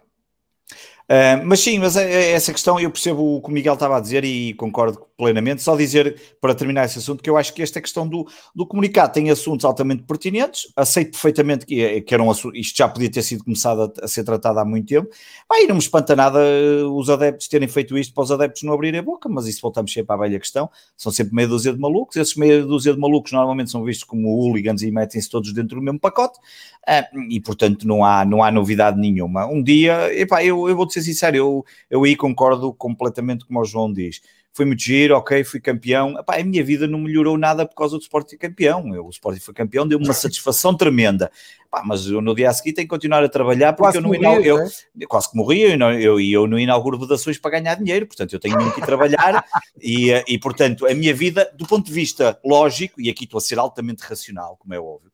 Uh, 1.10 1.42
mas 1.44 1.60
sim, 1.60 1.80
mas 1.80 1.96
é, 1.96 2.04
é 2.04 2.32
essa 2.32 2.52
questão 2.52 2.80
eu 2.80 2.92
percebo 2.92 3.38
o 3.38 3.42
que 3.42 3.50
o 3.50 3.52
Miguel 3.52 3.74
estava 3.74 3.98
a 3.98 4.00
dizer 4.00 4.24
e 4.24 4.54
concordo 4.54 5.09
plenamente. 5.20 5.62
Só 5.62 5.76
dizer, 5.76 6.16
para 6.40 6.56
terminar 6.56 6.86
esse 6.86 6.98
assunto, 6.98 7.22
que 7.22 7.30
eu 7.30 7.36
acho 7.36 7.54
que 7.54 7.62
esta 7.62 7.82
questão 7.82 8.08
do, 8.08 8.26
do 8.56 8.66
comunicado 8.66 9.12
tem 9.12 9.30
assuntos 9.30 9.66
altamente 9.66 10.04
pertinentes. 10.04 10.72
Aceito 10.78 11.12
perfeitamente 11.12 11.66
que, 11.66 12.00
que 12.02 12.14
era 12.14 12.24
um, 12.24 12.32
isto 12.32 12.78
já 12.78 12.88
podia 12.88 13.12
ter 13.12 13.22
sido 13.22 13.44
começado 13.44 13.82
a, 13.82 14.06
a 14.06 14.08
ser 14.08 14.24
tratado 14.24 14.58
há 14.60 14.64
muito 14.64 14.88
tempo. 14.88 15.10
Vai, 15.48 15.66
não 15.68 15.76
me 15.76 15.82
espanta 15.82 16.16
nada 16.16 16.40
eh, 16.40 16.84
os 16.84 17.10
adeptos 17.10 17.50
terem 17.50 17.68
feito 17.68 17.98
isto 17.98 18.14
para 18.14 18.24
os 18.24 18.32
adeptos 18.32 18.64
não 18.64 18.72
abrirem 18.72 19.02
a 19.02 19.04
boca, 19.04 19.28
mas 19.28 19.46
isso 19.46 19.60
voltamos 19.62 19.92
sempre 19.92 20.14
à 20.14 20.18
velha 20.18 20.40
questão. 20.40 20.70
São 20.96 21.12
sempre 21.12 21.36
meia 21.36 21.50
dúzia 21.50 21.74
de 21.74 21.80
malucos. 21.80 22.16
Esses 22.16 22.36
meia 22.38 22.64
dúzia 22.64 22.94
de 22.94 23.00
malucos 23.00 23.34
normalmente 23.34 23.70
são 23.70 23.84
vistos 23.84 24.06
como 24.06 24.30
hooligans 24.30 24.82
e 24.82 24.90
metem-se 24.90 25.30
todos 25.30 25.52
dentro 25.52 25.76
do 25.76 25.82
mesmo 25.82 26.00
pacote. 26.00 26.40
Uh, 26.88 27.22
e 27.30 27.42
portanto 27.42 27.86
não 27.86 28.06
há, 28.06 28.24
não 28.24 28.42
há 28.42 28.50
novidade 28.50 28.98
nenhuma. 28.98 29.46
Um 29.48 29.62
dia, 29.62 30.18
epá, 30.18 30.44
eu, 30.44 30.70
eu 30.70 30.76
vou-te 30.78 30.94
ser 30.94 31.02
sincero, 31.02 31.36
eu, 31.36 31.66
eu 31.90 32.04
aí 32.06 32.16
concordo 32.16 32.74
completamente 32.74 33.46
como 33.46 33.60
o 33.60 33.66
João 33.66 33.92
diz. 33.92 34.22
Foi 34.54 34.66
muito 34.66 34.82
giro, 34.82 35.16
ok, 35.16 35.44
fui 35.44 35.60
campeão. 35.60 36.18
Epá, 36.20 36.40
a 36.40 36.44
minha 36.44 36.64
vida 36.64 36.88
não 36.88 37.00
melhorou 37.00 37.38
nada 37.38 37.66
por 37.66 37.76
causa 37.76 37.98
do 37.98 38.02
Sporting 38.02 38.38
campeão. 38.38 38.94
Eu, 38.94 39.06
o 39.06 39.10
Sporting 39.10 39.40
foi 39.40 39.54
campeão, 39.54 39.88
deu 39.88 40.00
uma 40.00 40.12
satisfação 40.14 40.76
tremenda. 40.76 41.32
Epá, 41.68 41.84
mas 41.86 42.08
eu, 42.08 42.20
no 42.20 42.34
dia 42.34 42.50
a 42.50 42.54
seguir 42.54 42.74
tenho 42.74 42.88
que 42.88 42.90
continuar 42.90 43.24
a 43.24 43.30
trabalhar 43.30 43.74
porque 43.74 43.84
quase 43.84 43.98
eu 43.98 44.02
não 44.02 44.14
inauguro. 44.14 44.46
Eu, 44.46 44.58
é? 44.58 45.06
Quase 45.08 45.30
que 45.30 45.38
morri, 45.38 45.62
eu, 45.62 45.78
não, 45.78 45.94
eu, 45.94 46.20
eu 46.20 46.48
não 46.48 46.58
inauguro 46.58 47.00
vedações 47.00 47.38
para 47.38 47.60
ganhar 47.60 47.76
dinheiro, 47.76 48.08
portanto 48.08 48.34
eu 48.34 48.40
tenho 48.40 48.58
mesmo 48.58 48.74
que 48.74 48.82
trabalhar 48.82 49.46
e, 49.80 50.12
e, 50.28 50.40
portanto, 50.40 50.88
a 50.88 50.94
minha 50.96 51.14
vida, 51.14 51.50
do 51.56 51.68
ponto 51.68 51.86
de 51.86 51.94
vista 51.94 52.40
lógico, 52.44 53.00
e 53.00 53.10
aqui 53.10 53.26
estou 53.26 53.38
a 53.38 53.42
ser 53.42 53.60
altamente 53.60 54.04
racional, 54.04 54.58
como 54.58 54.74
é 54.74 54.80
óbvio, 54.80 55.09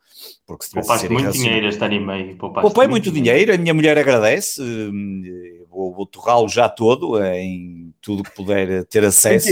porque 0.45 0.65
se 0.65 0.71
Poupaste 0.71 1.09
muito 1.09 1.31
dinheiro 1.31 1.67
este 1.67 1.83
ano 1.83 1.93
e 1.93 1.99
meio. 1.99 2.37
Poupei 2.37 2.87
muito 2.87 3.11
dinheiro. 3.11 3.39
dinheiro, 3.39 3.53
a 3.53 3.57
minha 3.57 3.73
mulher 3.73 3.97
agradece. 3.97 4.61
Hum, 4.61 5.23
vou, 5.69 5.93
vou 5.93 6.05
torrá-lo 6.05 6.47
já 6.47 6.69
todo 6.69 7.23
em 7.23 7.93
tudo 8.01 8.23
que 8.23 8.31
puder 8.31 8.85
ter 8.85 9.03
acesso. 9.03 9.49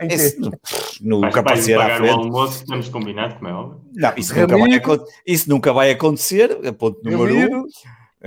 Em 0.00 0.08
quê? 0.08 0.14
Em 0.14 0.18
quê? 0.18 0.36
no, 1.00 1.20
no 1.20 1.30
capacidade 1.30 2.00
pagar 2.00 2.02
o 2.02 2.20
almoço 2.20 2.60
que 2.60 2.66
temos 2.66 2.88
combinado, 2.88 3.36
como 3.36 3.48
é 3.48 3.52
óbvio. 3.54 3.80
Não, 3.94 4.12
isso, 4.16 4.34
nunca 4.34 4.58
vai, 4.58 4.82
isso 5.26 5.50
nunca 5.50 5.72
vai 5.72 5.90
acontecer. 5.90 6.72
Ponto 6.72 7.00
número 7.04 7.58
um. 7.58 7.66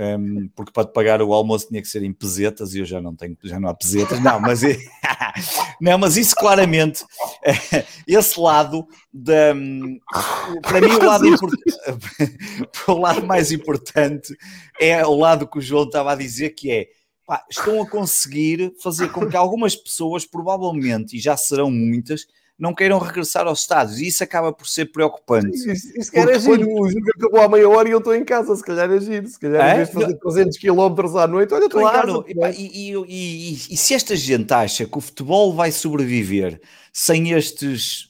Um, 0.00 0.48
porque 0.54 0.70
para 0.70 0.86
pagar 0.86 1.20
o 1.20 1.34
almoço 1.34 1.66
tinha 1.66 1.82
que 1.82 1.88
ser 1.88 2.04
em 2.04 2.12
pesetas 2.12 2.72
e 2.72 2.78
eu 2.78 2.84
já 2.84 3.00
não 3.00 3.16
tenho, 3.16 3.36
já 3.42 3.58
não 3.58 3.68
há 3.68 3.74
pesetas, 3.74 4.22
não, 4.22 4.38
mas, 4.38 4.60
não, 5.80 5.98
mas 5.98 6.16
isso 6.16 6.36
claramente, 6.36 7.04
esse 8.06 8.38
lado 8.38 8.86
da, 9.12 9.56
para 10.62 10.80
mim 10.80 10.92
o 10.92 11.04
lado, 11.04 11.24
o 12.86 12.92
lado 12.92 13.26
mais 13.26 13.50
importante 13.50 14.32
é 14.80 15.04
o 15.04 15.16
lado 15.16 15.48
que 15.48 15.58
o 15.58 15.60
João 15.60 15.82
estava 15.82 16.12
a 16.12 16.16
dizer 16.16 16.50
que 16.50 16.70
é 16.70 16.86
pá, 17.26 17.44
estão 17.50 17.82
a 17.82 17.90
conseguir 17.90 18.72
fazer 18.80 19.10
com 19.10 19.28
que 19.28 19.36
algumas 19.36 19.74
pessoas, 19.74 20.24
provavelmente, 20.24 21.16
e 21.16 21.20
já 21.20 21.36
serão 21.36 21.72
muitas, 21.72 22.24
não 22.58 22.74
queiram 22.74 22.98
regressar 22.98 23.46
aos 23.46 23.60
Estados 23.60 24.00
e 24.00 24.08
isso 24.08 24.24
acaba 24.24 24.52
por 24.52 24.66
ser 24.66 24.86
preocupante. 24.86 25.56
Isso, 25.56 25.92
isso 25.96 26.10
quer 26.10 26.28
é 26.28 26.38
giro, 26.38 26.68
o 26.68 26.90
jogo 26.90 27.10
acabou 27.16 27.40
à 27.40 27.48
meia 27.48 27.68
hora 27.68 27.88
e 27.88 27.92
eu 27.92 27.98
estou 27.98 28.14
em 28.14 28.24
casa, 28.24 28.56
se 28.56 28.64
calhar 28.64 28.90
é 28.90 28.98
giro, 28.98 29.28
se 29.28 29.38
calhar 29.38 29.64
é? 29.64 29.72
em 29.72 29.76
vez 29.76 29.88
de 29.88 29.94
fazer 29.94 30.14
300 30.16 30.58
km 30.58 31.16
à 31.18 31.26
noite, 31.28 31.54
olha, 31.54 31.66
estou 31.66 31.80
claro, 31.80 32.24
em 32.26 32.34
casa. 32.34 32.54
E, 32.58 32.90
e, 32.90 32.94
e, 33.06 33.52
e, 33.70 33.76
se 33.76 33.94
esta 33.94 34.16
gente 34.16 34.52
acha 34.52 34.86
que 34.86 34.98
o 34.98 35.00
futebol 35.00 35.54
vai 35.54 35.70
sobreviver 35.70 36.60
sem 36.92 37.30
estes 37.30 38.07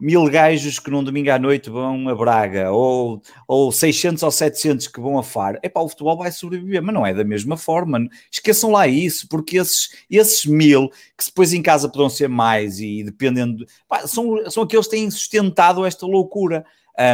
mil 0.00 0.24
gajos 0.30 0.78
que 0.78 0.90
num 0.90 1.02
domingo 1.02 1.30
à 1.30 1.38
noite 1.38 1.68
vão 1.68 2.08
a 2.08 2.14
Braga, 2.14 2.70
ou, 2.70 3.20
ou 3.46 3.72
600 3.72 4.22
ou 4.22 4.30
700 4.30 4.86
que 4.88 5.00
vão 5.00 5.18
a 5.18 5.22
Faro, 5.22 5.58
é 5.62 5.68
para 5.68 5.82
o 5.82 5.88
futebol 5.88 6.16
vai 6.16 6.30
sobreviver, 6.30 6.82
mas 6.82 6.94
não 6.94 7.06
é 7.06 7.12
da 7.12 7.24
mesma 7.24 7.56
forma. 7.56 8.08
Esqueçam 8.30 8.70
lá 8.70 8.86
isso, 8.86 9.28
porque 9.28 9.58
esses, 9.58 9.90
esses 10.10 10.46
mil, 10.46 10.88
que 11.16 11.24
depois 11.24 11.52
em 11.52 11.62
casa 11.62 11.88
poderão 11.88 12.10
ser 12.10 12.28
mais 12.28 12.80
e 12.80 13.02
dependendo, 13.02 13.66
pá, 13.88 14.06
são, 14.06 14.48
são 14.50 14.62
aqueles 14.62 14.86
que 14.86 14.96
têm 14.96 15.10
sustentado 15.10 15.84
esta 15.84 16.06
loucura. 16.06 16.64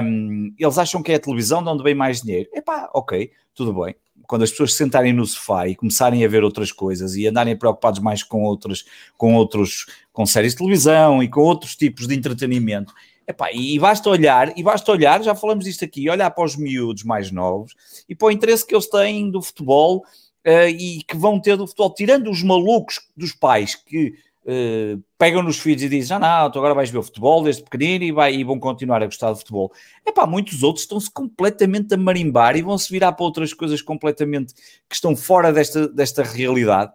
Um, 0.02 0.54
eles 0.58 0.78
acham 0.78 1.02
que 1.02 1.12
é 1.12 1.16
a 1.16 1.20
televisão 1.20 1.62
de 1.62 1.68
onde 1.68 1.82
vem 1.82 1.94
mais 1.94 2.22
dinheiro. 2.22 2.48
É 2.54 2.60
pá, 2.60 2.90
ok, 2.94 3.30
tudo 3.54 3.72
bem 3.84 3.94
quando 4.26 4.42
as 4.42 4.50
pessoas 4.50 4.72
se 4.72 4.78
sentarem 4.78 5.12
no 5.12 5.26
sofá 5.26 5.68
e 5.68 5.74
começarem 5.74 6.24
a 6.24 6.28
ver 6.28 6.42
outras 6.44 6.72
coisas 6.72 7.14
e 7.16 7.26
andarem 7.26 7.56
preocupados 7.56 8.00
mais 8.00 8.22
com 8.22 8.42
outros, 8.42 8.84
com 9.16 9.34
outros, 9.34 9.86
com 10.12 10.26
séries 10.26 10.52
de 10.52 10.58
televisão 10.58 11.22
e 11.22 11.28
com 11.28 11.40
outros 11.40 11.76
tipos 11.76 12.06
de 12.06 12.14
entretenimento, 12.14 12.92
epá, 13.26 13.52
e 13.52 13.78
basta 13.78 14.08
olhar, 14.08 14.56
e 14.56 14.62
basta 14.62 14.90
olhar, 14.90 15.22
já 15.22 15.34
falamos 15.34 15.64
disto 15.64 15.84
aqui, 15.84 16.08
olhar 16.08 16.30
para 16.30 16.44
os 16.44 16.56
miúdos 16.56 17.04
mais 17.04 17.30
novos 17.30 17.74
e 18.08 18.14
para 18.14 18.28
o 18.28 18.30
interesse 18.30 18.66
que 18.66 18.74
eles 18.74 18.88
têm 18.88 19.30
do 19.30 19.42
futebol 19.42 20.04
uh, 20.46 20.68
e 20.68 21.02
que 21.02 21.16
vão 21.16 21.40
ter 21.40 21.56
do 21.56 21.66
futebol, 21.66 21.94
tirando 21.94 22.30
os 22.30 22.42
malucos 22.42 23.00
dos 23.16 23.32
pais 23.32 23.74
que 23.74 24.14
Uh, 24.46 25.02
pegam 25.16 25.42
nos 25.42 25.58
filhos 25.58 25.82
e 25.82 25.88
dizem: 25.88 26.16
ah, 26.18 26.20
não, 26.20 26.50
tu 26.50 26.58
agora 26.58 26.74
vais 26.74 26.90
ver 26.90 26.98
o 26.98 27.02
futebol 27.02 27.42
desde 27.42 27.62
pequenino 27.62 28.04
e, 28.04 28.12
vai, 28.12 28.34
e 28.34 28.44
vão 28.44 28.58
continuar 28.58 29.02
a 29.02 29.06
gostar 29.06 29.32
de 29.32 29.38
futebol. 29.38 29.72
É 30.04 30.12
pá, 30.12 30.26
muitos 30.26 30.62
outros 30.62 30.84
estão-se 30.84 31.10
completamente 31.10 31.94
a 31.94 31.96
marimbar 31.96 32.54
e 32.54 32.62
vão-se 32.62 32.90
virar 32.92 33.12
para 33.12 33.24
outras 33.24 33.54
coisas 33.54 33.80
completamente 33.80 34.52
que 34.88 34.94
estão 34.94 35.16
fora 35.16 35.50
desta, 35.50 35.88
desta 35.88 36.22
realidade. 36.22 36.92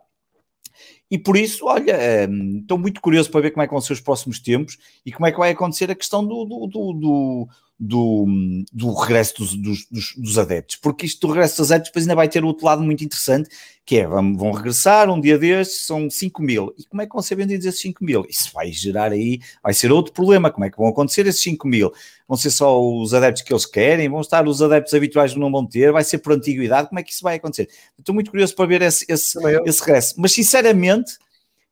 E 1.10 1.18
por 1.18 1.36
isso, 1.36 1.66
olha, 1.66 1.98
um, 2.30 2.60
estou 2.60 2.78
muito 2.78 3.02
curioso 3.02 3.32
para 3.32 3.42
ver 3.42 3.52
como 3.52 3.64
é 3.64 3.68
que 3.68 3.74
vão 3.74 3.82
ser 3.82 3.94
os 3.94 4.02
próximos 4.02 4.40
tempos 4.40 4.78
e 5.04 5.12
como 5.12 5.26
é 5.26 5.32
que 5.32 5.40
vai 5.40 5.50
acontecer 5.50 5.90
a 5.90 5.96
questão 5.96 6.24
do, 6.24 6.46
do, 6.46 6.68
do 6.68 7.48
do, 7.80 8.26
do 8.74 8.94
regresso 8.94 9.36
dos, 9.38 9.56
dos, 9.56 9.86
dos, 9.90 10.14
dos, 10.18 10.38
adeptos, 10.38 10.76
porque 10.76 11.06
isto 11.06 11.26
do 11.26 11.32
regresso 11.32 11.58
dos 11.58 11.72
adeptos 11.72 11.90
depois 11.90 12.04
ainda 12.04 12.16
vai 12.16 12.28
ter 12.28 12.44
outro 12.44 12.66
lado 12.66 12.84
muito 12.84 13.04
interessante, 13.06 13.50
que 13.86 13.98
é, 13.98 14.06
vão, 14.06 14.36
vão 14.36 14.52
regressar 14.52 15.10
um 15.10 15.20
dia 15.20 15.38
destes, 15.38 15.86
são 15.86 16.10
5 16.10 16.42
mil, 16.42 16.74
e 16.78 16.84
como 16.84 17.02
é 17.02 17.06
que 17.08 17.14
vão 17.14 17.22
ser 17.22 17.36
vendidos 17.36 17.66
esses 17.66 17.80
5 17.80 18.04
mil? 18.04 18.26
Isso 18.28 18.52
vai 18.54 18.70
gerar 18.70 19.14
aí, 19.14 19.40
vai 19.64 19.74
ser 19.74 19.94
outro 19.94 20.12
problema, 20.12 20.52
como 20.52 20.66
é 20.66 20.70
que 20.70 20.78
vão 20.78 20.88
acontecer 20.88 21.26
esses 21.26 21.42
5 21.42 21.66
mil? 21.70 21.94
Vão 22.28 22.36
ser 22.36 22.52
só 22.52 22.82
os 22.82 23.14
adeptos 23.14 23.44
que 23.44 23.54
eles 23.54 23.66
querem, 23.66 24.10
vão 24.10 24.20
estar 24.20 24.46
os 24.46 24.62
adeptos 24.62 24.94
habituais 24.94 25.34
que 25.34 25.40
não 25.40 25.50
vão 25.50 25.66
ter, 25.66 25.94
vai 25.94 26.04
ser 26.04 26.18
por 26.18 26.34
antiguidade, 26.34 26.90
como 26.90 27.00
é 27.00 27.04
que 27.04 27.14
isso 27.14 27.24
vai 27.24 27.38
acontecer? 27.38 27.70
Estou 27.98 28.14
muito 28.14 28.30
curioso 28.30 28.54
para 28.56 28.66
ver 28.66 28.82
esse, 28.82 29.06
esse, 29.08 29.40
esse 29.66 29.80
regresso, 29.80 30.16
mas 30.18 30.34
sinceramente 30.34 31.18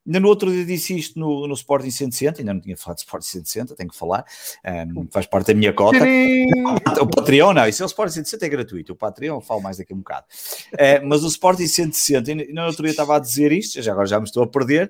Ainda 0.08 0.22
no 0.22 0.30
outro 0.30 0.49
dia 0.49 0.66
disse 0.66 0.97
isto 0.97 1.20
no, 1.20 1.45
no 1.45 1.53
Sporting 1.53 1.91
160, 1.91 2.41
ainda 2.41 2.53
não 2.53 2.62
tinha 2.62 2.78
falado 2.78 2.95
de 2.95 3.03
Sporting 3.03 3.28
160, 3.28 3.76
tenho 3.76 3.89
que 3.89 3.97
falar, 3.97 4.24
um, 4.95 5.05
faz 5.12 5.26
parte 5.26 5.47
da 5.47 5.53
minha 5.53 5.74
cota. 5.74 5.99
Não, 5.99 6.76
o 7.03 7.08
Patreon, 7.08 7.53
não, 7.53 7.68
isso 7.68 7.84
é 7.84 7.86
o 7.86 7.88
Sporting 7.88 8.14
160 8.14 8.45
é 8.45 8.49
gratuito, 8.49 8.93
o 8.93 8.95
Patreon 8.95 9.41
falo 9.41 9.62
mais 9.62 9.78
daqui 9.78 9.91
a 9.91 9.95
um 9.95 9.99
bocado. 9.99 10.26
Uh, 10.74 11.05
mas 11.05 11.26
o 11.26 11.28
Sporting 11.28 11.68
160, 11.68 12.32
ainda 12.32 12.45
no 12.53 12.68
outro 12.68 12.84
dia 12.84 12.91
estava 12.91 13.18
a 13.18 13.20
dizer 13.20 13.51
isto, 13.51 13.82
já 13.82 13.91
agora 13.91 14.08
já 14.08 14.18
me 14.18 14.26
estou 14.26 14.43
a 14.43 14.47
perder, 14.47 14.89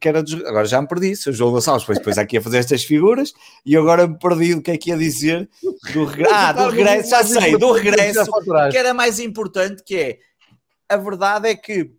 que 0.00 0.08
era 0.08 0.22
dos, 0.22 0.34
agora 0.44 0.66
já 0.66 0.82
me 0.82 0.88
perdi, 0.88 1.14
se 1.14 1.30
o 1.30 1.32
João 1.32 1.52
Gonçalves 1.52 1.82
depois, 1.82 1.98
depois 1.98 2.18
aqui 2.18 2.36
a 2.36 2.42
fazer 2.42 2.58
estas 2.58 2.82
figuras 2.82 3.32
e 3.64 3.76
agora 3.76 4.06
me 4.06 4.18
perdi 4.18 4.54
o 4.54 4.60
que 4.60 4.72
é 4.72 4.76
que 4.76 4.90
ia 4.90 4.98
dizer 4.98 5.48
do 5.92 6.04
regresso, 6.04 6.34
ah, 6.34 6.52
do 6.52 6.68
regresso, 6.68 7.10
já 7.10 7.24
sei, 7.24 7.56
do 7.56 7.72
regresso, 7.72 8.30
que 8.70 8.76
era 8.76 8.92
mais 8.92 9.18
importante, 9.18 9.82
que 9.82 9.96
é, 9.96 10.18
a 10.88 10.96
verdade 10.96 11.48
é 11.48 11.54
que 11.54 11.90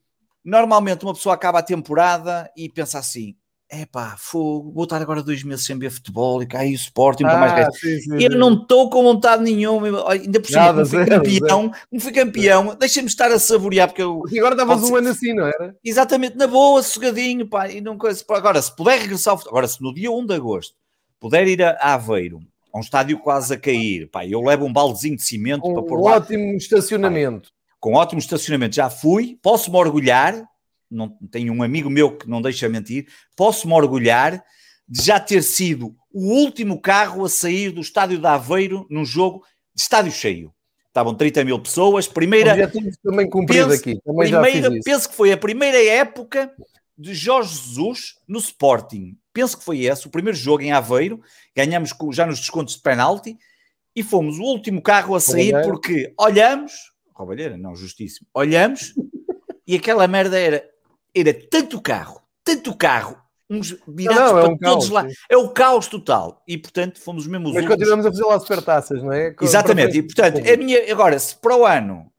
Normalmente 0.49 1.03
uma 1.03 1.13
pessoa 1.13 1.35
acaba 1.35 1.59
a 1.59 1.63
temporada 1.63 2.51
e 2.57 2.67
pensa 2.67 2.97
assim: 2.97 3.35
é 3.71 3.85
pá, 3.85 4.17
vou 4.33 4.83
estar 4.83 4.99
agora 4.99 5.21
dois 5.21 5.43
meses 5.43 5.63
sem 5.63 5.77
ver 5.77 5.91
futebol 5.91 6.41
e 6.41 6.47
cair 6.47 6.71
o 6.71 6.75
Sporting, 6.75 7.23
ah, 7.25 7.37
mais 7.37 7.77
sim, 7.77 7.99
sim, 7.99 8.23
Eu 8.23 8.31
não 8.31 8.53
estou 8.53 8.89
com 8.89 9.03
vontade 9.03 9.43
nenhuma, 9.43 10.11
ainda 10.11 10.39
por 10.39 10.47
cima, 10.47 10.73
como 10.73 10.85
fui 10.87 11.05
campeão, 11.05 11.71
como 11.89 12.01
fui 12.01 12.11
campeão, 12.11 12.75
deixa-me 12.75 13.07
estar 13.07 13.31
a 13.31 13.37
saborear, 13.37 13.87
porque 13.87 14.01
eu. 14.01 14.23
E 14.31 14.39
agora 14.39 14.55
estavas 14.55 14.89
um 14.89 14.95
ano 14.95 15.09
assim, 15.09 15.35
não 15.35 15.45
era? 15.45 15.75
Exatamente, 15.83 16.35
na 16.35 16.47
boa, 16.47 16.81
sossegadinho, 16.81 17.47
pá, 17.47 17.69
e 17.69 17.79
não 17.79 17.95
coisa. 17.95 18.25
Agora, 18.29 18.59
se 18.59 18.75
puder 18.75 19.01
regressar 19.01 19.35
ao 19.35 19.47
agora, 19.47 19.67
se 19.67 19.79
no 19.83 19.93
dia 19.93 20.11
1 20.11 20.25
de 20.25 20.33
agosto 20.33 20.73
puder 21.19 21.47
ir 21.47 21.61
a 21.61 21.93
Aveiro, 21.93 22.39
a 22.73 22.79
um 22.79 22.81
estádio 22.81 23.19
quase 23.19 23.53
a 23.53 23.57
cair, 23.57 24.09
pá, 24.09 24.25
eu 24.25 24.41
levo 24.41 24.65
um 24.65 24.73
baldezinho 24.73 25.15
de 25.15 25.21
cimento 25.21 25.67
um 25.67 25.73
para 25.75 25.83
pôr 25.83 26.01
lá. 26.01 26.15
ótimo 26.15 26.55
estacionamento. 26.57 27.51
Com 27.79 27.93
ótimo 27.93 28.19
estacionamento. 28.19 28.75
Já 28.75 28.89
fui, 28.89 29.37
posso-me 29.41 29.77
orgulhar, 29.77 30.43
não, 30.89 31.09
tenho 31.31 31.53
um 31.53 31.63
amigo 31.63 31.89
meu 31.89 32.17
que 32.17 32.27
não 32.29 32.41
deixa 32.41 32.67
mentir, 32.67 33.07
posso-me 33.35 33.73
orgulhar 33.73 34.43
de 34.87 35.03
já 35.03 35.19
ter 35.19 35.43
sido 35.43 35.95
o 36.11 36.33
último 36.33 36.81
carro 36.81 37.23
a 37.23 37.29
sair 37.29 37.71
do 37.71 37.81
estádio 37.81 38.17
de 38.17 38.25
Aveiro 38.25 38.87
num 38.89 39.05
jogo 39.05 39.43
de 39.73 39.81
estádio 39.81 40.11
cheio. 40.11 40.53
Estavam 40.87 41.13
30 41.13 41.45
mil 41.45 41.59
pessoas, 41.59 42.07
primeira... 42.07 42.51
Objetivo 42.51 42.89
também 43.03 43.29
cumprido 43.29 43.69
penso, 43.69 43.79
aqui. 43.79 43.99
Também 44.03 44.31
primeira, 44.31 44.71
penso 44.83 45.07
que 45.09 45.15
foi 45.15 45.31
a 45.31 45.37
primeira 45.37 45.81
época 45.85 46.51
de 46.97 47.13
Jorge 47.13 47.55
Jesus 47.55 48.15
no 48.27 48.39
Sporting. 48.39 49.15
Penso 49.31 49.57
que 49.57 49.63
foi 49.63 49.85
esse, 49.85 50.07
o 50.07 50.09
primeiro 50.09 50.37
jogo 50.37 50.63
em 50.63 50.71
Aveiro. 50.71 51.21
Ganhamos 51.55 51.91
já 52.11 52.25
nos 52.25 52.39
descontos 52.39 52.75
de 52.75 52.81
penalti 52.81 53.37
e 53.95 54.01
fomos 54.01 54.39
o 54.39 54.43
último 54.43 54.81
carro 54.81 55.15
a 55.15 55.19
sair 55.19 55.53
porque 55.63 56.11
olhamos, 56.19 56.73
Roubalheira, 57.19 57.57
não, 57.57 57.75
justíssimo, 57.75 58.27
olhamos 58.33 58.93
e 59.67 59.75
aquela 59.75 60.07
merda 60.07 60.39
era, 60.39 60.63
era 61.13 61.33
tanto 61.33 61.81
carro, 61.81 62.21
tanto 62.45 62.73
carro, 62.77 63.17
uns 63.49 63.75
virados 63.87 64.21
não, 64.21 64.33
não, 64.33 64.39
é 64.39 64.43
para 64.43 64.53
um 64.53 64.57
todos 64.57 64.89
caos, 64.89 64.89
lá. 64.89 65.09
Sim. 65.09 65.15
É 65.29 65.37
o 65.37 65.49
caos 65.49 65.87
total. 65.87 66.41
E, 66.47 66.57
portanto, 66.57 66.99
fomos 67.01 67.27
mesmo 67.27 67.47
os 67.47 67.53
Mas 67.53 67.63
últimos. 67.63 67.75
continuamos 67.75 68.05
a 68.05 68.11
fazer 68.11 68.23
lá 68.23 68.39
supertaças, 68.39 69.03
não 69.03 69.11
é? 69.11 69.35
Exatamente. 69.41 69.97
E, 69.97 70.03
portanto, 70.03 70.37
a 70.37 70.57
minha... 70.57 70.91
agora, 70.91 71.19
se 71.19 71.35
para 71.35 71.57
o 71.57 71.65
ano, 71.65 72.09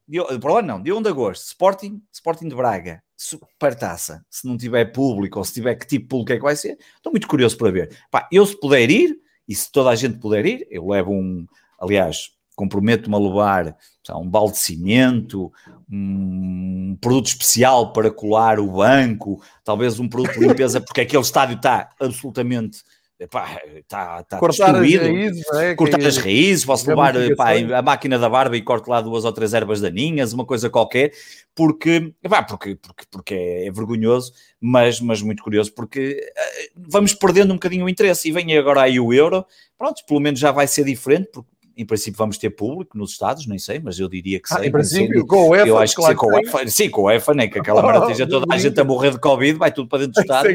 para 0.41 0.53
o 0.53 0.57
ano 0.59 0.69
não, 0.69 0.83
de 0.83 0.93
1 0.93 1.03
de 1.03 1.09
agosto, 1.09 1.47
Sporting, 1.47 2.03
Sporting 2.13 2.49
de 2.49 2.55
Braga, 2.55 3.03
supertaça, 3.17 4.25
se 4.29 4.47
não 4.47 4.57
tiver 4.57 4.93
público 4.93 5.39
ou 5.39 5.45
se 5.45 5.55
tiver 5.55 5.77
que 5.77 5.87
tipo 5.87 6.05
de 6.05 6.09
público 6.09 6.33
é 6.33 6.37
que 6.37 6.43
vai 6.43 6.57
ser, 6.57 6.77
estou 6.97 7.13
muito 7.13 7.29
curioso 7.29 7.57
para 7.57 7.71
ver. 7.71 7.97
Pá, 8.11 8.29
eu 8.31 8.45
se 8.45 8.59
puder 8.59 8.91
ir, 8.91 9.17
e 9.49 9.55
se 9.55 9.71
toda 9.73 9.91
a 9.91 9.97
gente 9.97 10.19
puder 10.19 10.45
ir, 10.45 10.67
eu 10.71 10.87
levo 10.87 11.13
um, 11.13 11.47
aliás, 11.81 12.31
comprometo-me 12.55 13.17
a 13.17 13.19
levar 13.19 13.77
um 14.17 14.29
balde 14.29 14.53
de 14.53 14.59
cimento, 14.61 15.53
um 15.91 16.97
produto 17.01 17.27
especial 17.27 17.93
para 17.93 18.11
colar 18.11 18.59
o 18.59 18.73
banco, 18.73 19.43
talvez 19.65 19.99
um 19.99 20.09
produto 20.09 20.39
de 20.39 20.47
limpeza, 20.47 20.81
porque 20.83 21.01
aquele 21.01 21.23
estádio 21.23 21.57
está 21.57 21.91
absolutamente 22.01 22.83
Epá, 23.21 23.61
está, 23.77 24.21
está 24.21 24.39
cortar 24.39 24.81
destruído. 24.81 25.03
as 25.03 25.09
raízes, 25.11 25.53
é? 25.53 25.75
cortar 25.75 26.01
as 26.01 26.17
raízes, 26.17 26.65
posso 26.65 26.89
levar 26.89 27.15
epá, 27.17 27.51
a 27.77 27.83
máquina 27.83 28.19
da 28.19 28.31
barba 28.31 28.57
e 28.57 28.63
corto 28.63 28.89
lá 28.89 29.03
duas 29.03 29.27
ou 29.27 29.33
três 29.33 29.53
ervas 29.53 29.79
daninhas, 29.79 30.33
uma 30.33 30.47
coisa 30.47 30.71
qualquer, 30.71 31.13
porque, 31.55 32.15
epá, 32.25 32.43
porque, 32.43 32.77
porque, 32.77 33.05
porque 33.11 33.35
é, 33.35 33.67
é, 33.67 33.71
vergonhoso, 33.71 34.33
mas, 34.59 35.03
mas 35.03 35.21
muito 35.21 35.43
curioso, 35.43 35.71
porque 35.75 36.19
uh, 36.19 36.71
vamos 36.75 37.13
perdendo 37.13 37.51
um 37.51 37.57
bocadinho 37.57 37.85
o 37.85 37.91
interesse, 37.91 38.27
e 38.27 38.33
vem 38.33 38.57
agora 38.57 38.81
aí 38.81 38.99
o 38.99 39.13
euro, 39.13 39.45
pronto, 39.77 40.03
pelo 40.07 40.19
menos 40.19 40.41
já 40.41 40.51
vai 40.51 40.67
ser 40.67 40.87
diferente, 40.87 41.29
porque 41.31 41.51
em 41.81 41.87
princípio 41.87 42.19
vamos 42.19 42.37
ter 42.37 42.51
público 42.51 42.99
nos 42.99 43.13
Estados, 43.13 43.47
nem 43.47 43.59
sei, 43.59 43.81
mas 43.81 43.99
eu 43.99 44.09
diria 44.09 44.39
que 44.39 44.53
ah, 44.53 44.59
sei. 44.59 44.69
Em 44.69 44.71
princípio, 44.71 45.27
com 45.27 45.49
o 45.49 45.57
EFA, 45.57 45.67
eu 45.67 45.79
acho 45.79 45.97
que, 45.97 46.15
com 46.15 46.27
o 46.27 46.39
EFA, 46.39 46.69
sim, 46.69 46.91
com 46.91 47.03
o 47.03 47.11
EFA, 47.11 47.33
nem 47.33 47.49
que 47.49 47.59
aquela 47.59 47.81
merda 47.83 48.01
esteja 48.01 48.29
toda 48.29 48.53
a 48.53 48.59
gente 48.59 48.79
a 48.79 48.85
morrer 48.85 49.13
de 49.13 49.19
Covid, 49.19 49.59
vai 49.59 49.73
tudo 49.73 49.89
para 49.89 50.01
dentro 50.01 50.13
do 50.13 50.21
Estado 50.21 50.49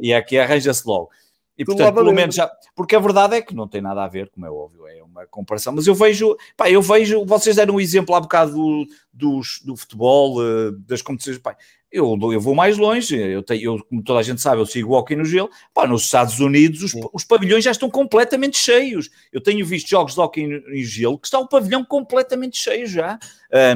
e 0.00 0.14
aqui 0.14 0.38
arranja-se 0.38 0.86
logo. 0.86 1.10
E 1.58 1.64
portanto, 1.64 1.94
pelo 1.94 2.14
menos 2.14 2.34
já, 2.34 2.50
porque 2.74 2.96
a 2.96 2.98
verdade 2.98 3.36
é 3.36 3.42
que 3.42 3.54
não 3.54 3.68
tem 3.68 3.82
nada 3.82 4.02
a 4.02 4.08
ver, 4.08 4.30
como 4.30 4.46
é 4.46 4.50
óbvio, 4.50 4.86
é 4.86 5.02
uma 5.02 5.26
comparação, 5.26 5.74
mas 5.74 5.86
eu 5.86 5.94
vejo, 5.94 6.34
pá, 6.56 6.70
eu 6.70 6.80
vejo, 6.80 7.22
vocês 7.26 7.56
deram 7.56 7.74
um 7.74 7.80
exemplo 7.80 8.14
há 8.14 8.20
bocado 8.20 8.52
do, 8.52 8.86
do, 9.12 9.40
do 9.66 9.76
futebol, 9.76 10.42
eh, 10.42 10.70
das 10.88 11.02
competições, 11.02 11.36
pá, 11.36 11.54
eu, 11.92 12.16
eu 12.32 12.40
vou 12.40 12.54
mais 12.54 12.78
longe, 12.78 13.16
eu, 13.16 13.42
tenho, 13.42 13.62
eu, 13.62 13.84
como 13.84 14.02
toda 14.02 14.20
a 14.20 14.22
gente 14.22 14.40
sabe, 14.40 14.60
eu 14.60 14.66
sigo 14.66 14.92
o 14.92 14.96
hockey 14.96 15.16
no 15.16 15.24
gelo. 15.24 15.50
Pá, 15.74 15.86
nos 15.86 16.04
Estados 16.04 16.38
Unidos 16.38 16.82
os, 16.82 16.92
os, 17.12 17.24
pavilhões 17.24 17.64
já 17.64 17.72
estão 17.72 17.90
completamente 17.90 18.56
cheios. 18.56 19.10
Eu 19.32 19.42
tenho 19.42 19.66
visto 19.66 19.88
jogos 19.88 20.14
de 20.14 20.20
hockey 20.20 20.42
em 20.42 20.82
gelo 20.84 21.18
que 21.18 21.26
está 21.26 21.40
o 21.40 21.48
pavilhão 21.48 21.84
completamente 21.84 22.58
cheio 22.58 22.86
já. 22.86 23.18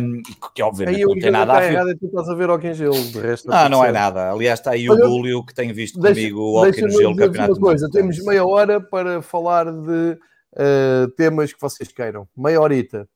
Um, 0.01 0.23
que 0.55 0.63
obviamente 0.63 0.99
aí, 0.99 1.03
não 1.03 1.19
tem 1.19 1.31
nada 1.31 1.55
a 1.55 1.61
ver. 1.61 1.73
Errado, 1.73 1.91
é 1.91 1.95
tu 1.97 2.07
estás 2.07 2.29
a 2.29 2.35
ver 2.35 2.51
hockey 2.51 2.69
em 2.69 2.75
gelo, 2.75 2.95
de 2.95 3.19
resto. 3.19 3.49
Não, 3.49 3.69
não 3.69 3.85
é 3.85 3.91
nada. 3.91 4.31
Aliás, 4.31 4.61
está 4.61 4.71
aí 4.71 4.89
o 4.89 4.95
Dúlio 4.95 5.45
que 5.45 5.53
tem 5.53 5.73
visto 5.73 5.99
deixa, 5.99 6.15
comigo 6.15 6.41
o 6.41 6.63
hockey 6.63 6.83
no 6.83 6.91
gelo. 6.91 7.17
Campeonato 7.17 7.55
uma 7.55 7.61
coisa, 7.61 7.91
temos 7.91 8.25
meia 8.25 8.47
hora 8.47 8.81
para 8.81 9.23
falar 9.23 9.65
de 9.65 10.19
uh, 10.53 11.09
temas 11.17 11.53
que 11.53 11.61
vocês 11.61 11.91
queiram. 11.91 12.29
Meia 12.37 12.61
horita 12.61 13.09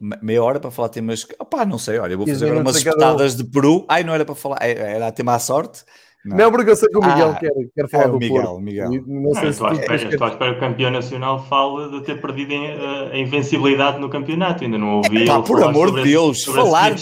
meia 0.00 0.42
hora 0.42 0.60
para 0.60 0.70
falar 0.70 0.88
temas. 0.88 1.26
Opá, 1.38 1.64
não 1.64 1.78
sei, 1.78 1.98
olha, 1.98 2.16
vou 2.16 2.26
fazer 2.26 2.46
agora 2.46 2.60
umas 2.60 2.76
espetadas 2.76 3.36
de 3.36 3.44
Peru. 3.44 3.84
Ai, 3.88 4.04
não 4.04 4.14
era 4.14 4.24
para 4.24 4.34
falar, 4.34 4.58
é, 4.60 4.94
era 4.94 5.08
a 5.08 5.12
tema 5.12 5.34
à 5.34 5.38
sorte. 5.38 5.84
Não, 6.24 6.36
não 6.36 6.50
porque 6.50 6.70
eu 6.70 6.76
sei 6.76 6.88
que 6.88 6.98
o 6.98 7.00
Miguel 7.00 7.30
ah, 7.30 7.38
quer, 7.38 7.52
quer 7.74 7.88
falar 7.88 8.04
é 8.04 8.08
do 8.08 8.18
Miguel, 8.18 8.42
Porto. 8.42 8.60
Miguel. 8.60 8.90
Não 8.90 9.00
sei 9.00 9.06
não, 9.06 9.32
se 9.34 9.46
estou 9.46 9.66
à 9.68 9.72
espera 9.72 10.52
que 10.52 10.56
o 10.56 10.60
campeão 10.60 10.90
nacional 10.90 11.44
fale 11.46 11.90
de 11.90 12.04
ter 12.04 12.20
perdido 12.20 12.52
a 13.12 13.16
invencibilidade 13.16 14.00
no 14.00 14.08
campeonato. 14.08 14.64
Ainda 14.64 14.76
não 14.76 14.96
ouvi. 14.96 15.22
É, 15.22 15.26
pá, 15.26 15.40
por 15.40 15.62
amor 15.62 15.94
de 15.94 16.02
Deus, 16.02 16.38
esse, 16.38 16.52
falar, 16.52 16.96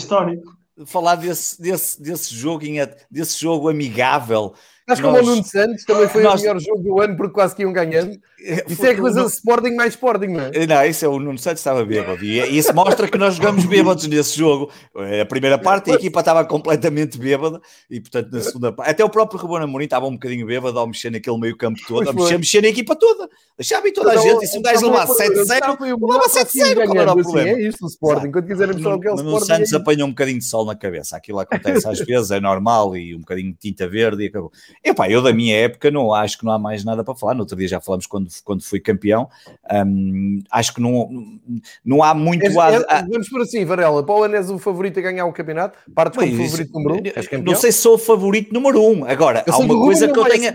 falar 0.85 1.15
desse, 1.15 1.61
desse, 1.61 2.03
desse, 2.03 2.35
jogo, 2.35 2.65
desse 3.11 3.41
jogo 3.41 3.71
amigável 3.71 4.55
Acho 4.87 5.01
que 5.01 5.09
o 5.09 5.23
Nuno 5.23 5.43
Santos 5.43 5.85
também 5.85 6.09
foi 6.09 6.23
nós... 6.23 6.41
o 6.41 6.43
melhor 6.43 6.61
jogo 6.61 6.83
do 6.83 7.01
ano 7.01 7.17
porque 7.17 7.33
quase 7.33 7.57
que 7.57 7.63
iam 7.63 7.73
ganhando. 7.73 8.19
É, 8.45 8.65
isso 8.69 8.85
é 8.85 8.95
coisa 8.95 9.23
de 9.23 9.29
Sporting 9.29 9.71
mais 9.71 9.95
Sporting, 9.95 10.27
não 10.27 10.41
é? 10.43 10.67
Não, 10.67 10.85
isso 10.85 11.05
é 11.07 11.09
o 11.09 11.19
Nuno 11.19 11.39
Santos 11.39 11.61
estava 11.61 11.83
bêbado. 11.87 12.23
E 12.23 12.59
isso 12.59 12.75
mostra 12.75 13.09
que 13.09 13.17
nós 13.17 13.37
jogamos 13.37 13.65
bêbados 13.65 14.07
nesse 14.07 14.37
jogo. 14.37 14.71
A 14.95 15.25
primeira 15.25 15.57
parte 15.57 15.91
a 15.91 15.95
equipa 15.95 16.21
estava 16.21 16.45
completamente 16.45 17.17
bêbada 17.17 17.63
e, 17.89 17.99
portanto, 17.99 18.31
na 18.31 18.41
segunda 18.41 18.73
parte. 18.73 18.91
Até 18.91 19.03
o 19.03 19.09
próprio 19.09 19.41
Ruben 19.41 19.65
Amorim 19.65 19.85
estava 19.85 20.07
um 20.07 20.13
bocadinho 20.13 20.47
bêbado 20.47 20.79
ao 20.79 20.87
mexer 20.87 21.11
naquele 21.11 21.39
meio 21.39 21.57
campo 21.57 21.81
todo, 21.89 22.11
a 22.11 22.13
mexer, 22.13 22.37
mexer 22.37 22.61
na 22.61 22.69
equipa 22.69 22.95
toda. 22.95 23.31
Deixava 23.57 23.91
toda 23.91 24.13
a 24.13 24.17
gente. 24.19 24.45
E 24.45 24.47
se 24.47 24.59
um 24.59 24.63
gajo 24.63 24.85
levar 24.85 25.07
7-0, 25.07 25.79
leva 25.81 26.29
7-0. 26.29 26.87
Qual 26.87 26.99
era 26.99 27.13
o 27.13 27.23
problema? 27.23 27.59
É 27.59 27.63
isso, 27.63 27.79
o 27.83 27.87
Sporting. 27.87 28.31
Quando 28.31 28.47
quiserem 28.47 28.75
mostrar 28.75 28.95
o 28.97 29.01
que 29.01 29.09
é 29.09 29.11
o 29.11 29.15
Sporting. 29.15 29.33
Nuno 29.33 29.47
Santos 29.47 29.73
é 29.73 29.77
apanha 29.77 30.05
um 30.05 30.11
bocadinho 30.11 30.39
de 30.39 30.45
sol 30.45 30.67
na 30.67 30.75
cabeça. 30.75 31.17
Aquilo 31.17 31.39
acontece 31.39 31.89
às 31.89 31.99
vezes, 32.01 32.31
é 32.31 32.41
normal 32.41 32.95
e 32.95 33.15
um 33.15 33.21
bocadinho 33.21 33.53
de 33.53 33.59
tinta 33.59 33.89
verde 33.89 34.25
e 34.25 34.27
acabou. 34.27 34.53
Epá, 34.85 35.09
eu 35.09 35.23
da 35.23 35.33
minha 35.33 35.57
época 35.57 35.91
não 35.91 36.13
acho 36.13 36.37
que 36.37 36.45
não 36.45 36.53
há 36.53 36.59
mais 36.59 36.85
nada 36.85 37.03
para 37.03 37.15
falar. 37.15 37.33
No 37.33 37.41
outro 37.41 37.57
dia 37.57 37.67
já 37.67 37.81
falamos 37.81 38.07
quando, 38.07 38.29
quando 38.45 38.63
fui 38.63 38.79
campeão. 38.79 39.31
Um, 39.73 40.43
acho 40.51 40.75
que 40.75 40.81
não, 40.81 41.09
não 41.83 42.03
há 42.03 42.13
muito. 42.13 42.45
É, 42.45 42.55
a, 42.55 42.99
a... 42.99 43.03
Vamos 43.03 43.31
por 43.31 43.41
assim, 43.41 43.65
Varela. 43.65 44.05
Para 44.05 44.15
o 44.15 44.23
ano 44.25 44.37
és 44.37 44.51
o 44.51 44.59
favorito 44.59 44.99
a 44.99 45.03
ganhar 45.03 45.25
o 45.25 45.33
campeonato? 45.33 45.79
Parte 45.95 46.19
como 46.19 46.37
favorito 46.37 46.73
número 46.75 46.97
um? 46.97 47.43
Não 47.43 47.57
sei 47.57 47.73
se 47.73 47.79
sou 47.79 47.95
o 47.95 47.99
favorito 47.99 48.53
número 48.53 48.83
um. 48.83 49.07
Agora, 49.07 49.43
há 49.49 49.57
uma 49.57 49.75
coisa 49.75 50.07
que 50.07 50.19
eu 50.19 50.25
tenho. 50.25 50.53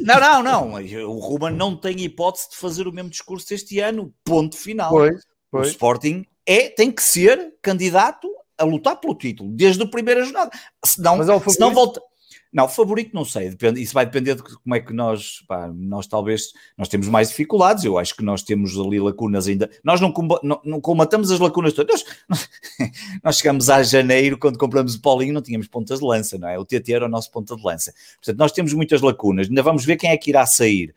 Não, 0.00 0.20
não, 0.20 0.42
não. 0.42 0.72
O 1.10 1.18
Ruben 1.18 1.50
não 1.50 1.76
tem 1.76 2.00
hipótese 2.00 2.48
de 2.50 2.56
fazer 2.56 2.88
o 2.88 2.92
mesmo 2.92 3.10
discurso 3.10 3.52
este 3.52 3.78
ano. 3.78 4.10
Ponto 4.24 4.56
final. 4.56 4.90
Pois, 4.90 5.22
pois. 5.50 5.66
O 5.66 5.70
Sporting 5.70 6.24
é, 6.46 6.70
tem 6.70 6.90
que 6.90 7.02
ser 7.02 7.52
candidato 7.60 8.26
a 8.56 8.64
lutar 8.64 8.96
pelo 8.96 9.14
título 9.14 9.50
desde 9.52 9.82
a 9.82 9.86
primeira 9.86 10.24
jornada. 10.24 10.50
Senão, 10.82 11.18
Mas 11.18 11.28
é 11.28 11.34
o 11.34 11.50
senão 11.50 11.74
volta. 11.74 12.00
Não, 12.50 12.66
favorito 12.66 13.14
não 13.14 13.26
sei, 13.26 13.50
depende, 13.50 13.82
isso 13.82 13.92
vai 13.92 14.06
depender 14.06 14.34
de 14.34 14.42
como 14.42 14.74
é 14.74 14.80
que 14.80 14.92
nós, 14.92 15.42
pá, 15.46 15.68
nós 15.68 16.06
talvez, 16.06 16.52
nós 16.78 16.88
temos 16.88 17.06
mais 17.06 17.28
dificuldades, 17.28 17.84
eu 17.84 17.98
acho 17.98 18.16
que 18.16 18.24
nós 18.24 18.42
temos 18.42 18.78
ali 18.78 18.98
lacunas 18.98 19.46
ainda, 19.46 19.68
nós 19.84 20.00
não, 20.00 20.12
não, 20.42 20.60
não 20.64 20.80
combatamos 20.80 21.30
as 21.30 21.38
lacunas 21.38 21.74
todas, 21.74 22.06
nós, 22.26 22.48
nós 23.22 23.36
chegamos 23.36 23.68
a 23.68 23.82
janeiro, 23.82 24.38
quando 24.38 24.58
compramos 24.58 24.94
o 24.94 25.02
Paulinho 25.02 25.34
não 25.34 25.42
tínhamos 25.42 25.68
pontas 25.68 25.98
de 25.98 26.06
lança, 26.06 26.38
não 26.38 26.48
é? 26.48 26.58
O 26.58 26.64
TT 26.64 26.94
era 26.94 27.04
o 27.04 27.08
nosso 27.08 27.30
ponta 27.30 27.54
de 27.54 27.62
lança, 27.62 27.92
portanto 28.16 28.38
nós 28.38 28.52
temos 28.52 28.72
muitas 28.72 29.02
lacunas, 29.02 29.48
ainda 29.48 29.62
vamos 29.62 29.84
ver 29.84 29.96
quem 29.96 30.10
é 30.10 30.16
que 30.16 30.30
irá 30.30 30.46
sair 30.46 30.94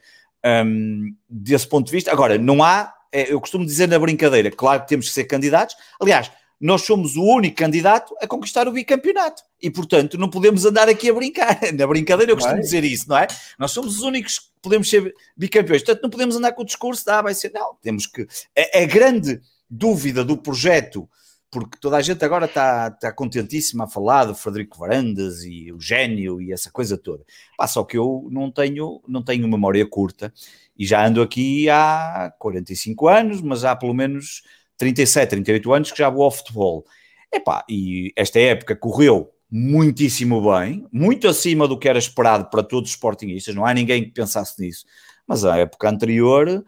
um, 0.65 1.13
desse 1.29 1.67
ponto 1.67 1.87
de 1.87 1.91
vista, 1.91 2.13
agora, 2.13 2.37
não 2.37 2.63
há, 2.63 2.93
é, 3.11 3.31
eu 3.33 3.41
costumo 3.41 3.65
dizer 3.65 3.89
na 3.89 3.99
brincadeira, 3.99 4.49
claro 4.49 4.83
que 4.83 4.87
temos 4.87 5.07
que 5.07 5.13
ser 5.13 5.25
candidatos, 5.25 5.75
aliás, 5.99 6.31
nós 6.61 6.83
somos 6.83 7.15
o 7.15 7.23
único 7.23 7.57
candidato 7.57 8.15
a 8.21 8.27
conquistar 8.27 8.67
o 8.67 8.71
bicampeonato. 8.71 9.41
E, 9.59 9.69
portanto, 9.71 10.15
não 10.15 10.29
podemos 10.29 10.63
andar 10.63 10.87
aqui 10.87 11.09
a 11.09 11.13
brincar. 11.13 11.59
Na 11.73 11.87
brincadeira 11.87 12.31
eu 12.31 12.35
costumo 12.35 12.57
vai. 12.57 12.63
dizer 12.63 12.83
isso, 12.83 13.09
não 13.09 13.17
é? 13.17 13.25
Nós 13.57 13.71
somos 13.71 13.97
os 13.97 14.03
únicos 14.03 14.37
que 14.37 14.45
podemos 14.61 14.87
ser 14.87 15.11
bicampeões. 15.35 15.81
Portanto, 15.81 16.03
não 16.03 16.09
podemos 16.11 16.35
andar 16.35 16.51
com 16.51 16.61
o 16.61 16.65
discurso 16.65 17.03
de, 17.03 17.09
ah, 17.09 17.21
vai 17.23 17.33
ser... 17.33 17.51
Não, 17.51 17.75
temos 17.81 18.05
que... 18.05 18.27
A, 18.55 18.83
a 18.83 18.85
grande 18.85 19.41
dúvida 19.67 20.23
do 20.23 20.37
projeto, 20.37 21.09
porque 21.49 21.77
toda 21.81 21.97
a 21.97 22.01
gente 22.01 22.23
agora 22.23 22.45
está, 22.45 22.91
está 22.93 23.11
contentíssima 23.11 23.85
a 23.85 23.87
falar 23.87 24.25
do 24.25 24.35
Frederico 24.35 24.77
Varandas 24.77 25.43
e 25.43 25.71
o 25.71 25.79
gênio 25.79 26.39
e 26.39 26.53
essa 26.53 26.69
coisa 26.69 26.95
toda. 26.95 27.23
Pá, 27.57 27.67
só 27.67 27.83
que 27.83 27.97
eu 27.97 28.27
não 28.31 28.51
tenho, 28.51 29.01
não 29.07 29.23
tenho 29.23 29.47
memória 29.47 29.85
curta 29.85 30.31
e 30.77 30.85
já 30.85 31.07
ando 31.07 31.21
aqui 31.21 31.69
há 31.69 32.31
45 32.37 33.07
anos, 33.07 33.41
mas 33.41 33.65
há 33.65 33.75
pelo 33.75 33.93
menos 33.93 34.43
37, 34.81 35.29
38 35.29 35.73
anos 35.73 35.91
que 35.91 35.97
já 35.99 36.09
vou 36.09 36.23
ao 36.23 36.31
futebol. 36.31 36.85
Epá, 37.31 37.63
e 37.69 38.11
esta 38.15 38.39
época 38.39 38.75
correu 38.75 39.31
muitíssimo 39.49 40.41
bem, 40.51 40.87
muito 40.91 41.27
acima 41.27 41.67
do 41.67 41.77
que 41.77 41.87
era 41.87 41.99
esperado 41.99 42.49
para 42.49 42.63
todos 42.63 42.89
os 42.89 42.95
sportingistas, 42.95 43.53
não 43.53 43.65
há 43.65 43.73
ninguém 43.73 44.03
que 44.03 44.11
pensasse 44.11 44.59
nisso. 44.59 44.85
Mas 45.27 45.45
a 45.45 45.57
época 45.57 45.87
anterior, 45.87 46.65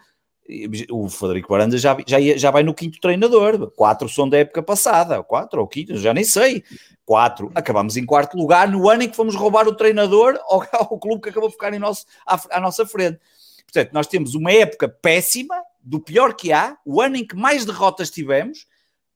o 0.92 1.10
Frederico 1.10 1.56
Aranda 1.56 1.76
já, 1.76 1.98
já, 2.06 2.20
já 2.20 2.52
vai 2.52 2.62
no 2.62 2.74
quinto 2.74 3.00
treinador, 3.00 3.72
quatro 3.72 4.08
são 4.08 4.30
da 4.30 4.38
época 4.38 4.62
passada, 4.62 5.24
quatro 5.24 5.60
ou 5.60 5.68
quinto, 5.68 5.98
já 5.98 6.14
nem 6.14 6.24
sei. 6.24 6.64
Quatro, 7.06 7.52
acabamos 7.56 7.98
em 7.98 8.06
quarto 8.06 8.38
lugar 8.38 8.70
no 8.70 8.88
ano 8.90 9.04
em 9.04 9.10
que 9.10 9.16
fomos 9.16 9.36
roubar 9.36 9.68
o 9.68 9.76
treinador 9.76 10.40
ao, 10.44 10.64
ao 10.74 11.00
clube 11.00 11.24
que 11.24 11.30
acabou 11.30 11.50
de 11.50 11.56
ficar 11.56 11.74
em 11.74 11.80
nosso, 11.80 12.06
à, 12.28 12.40
à 12.52 12.60
nossa 12.60 12.86
frente. 12.86 13.20
Portanto, 13.66 13.92
nós 13.92 14.06
temos 14.06 14.36
uma 14.36 14.52
época 14.52 14.88
péssima, 14.88 15.56
do 15.84 16.00
pior 16.00 16.34
que 16.34 16.52
há, 16.52 16.78
o 16.86 17.02
ano 17.02 17.18
em 17.18 17.26
que 17.26 17.36
mais 17.36 17.66
derrotas 17.66 18.10
tivemos, 18.10 18.66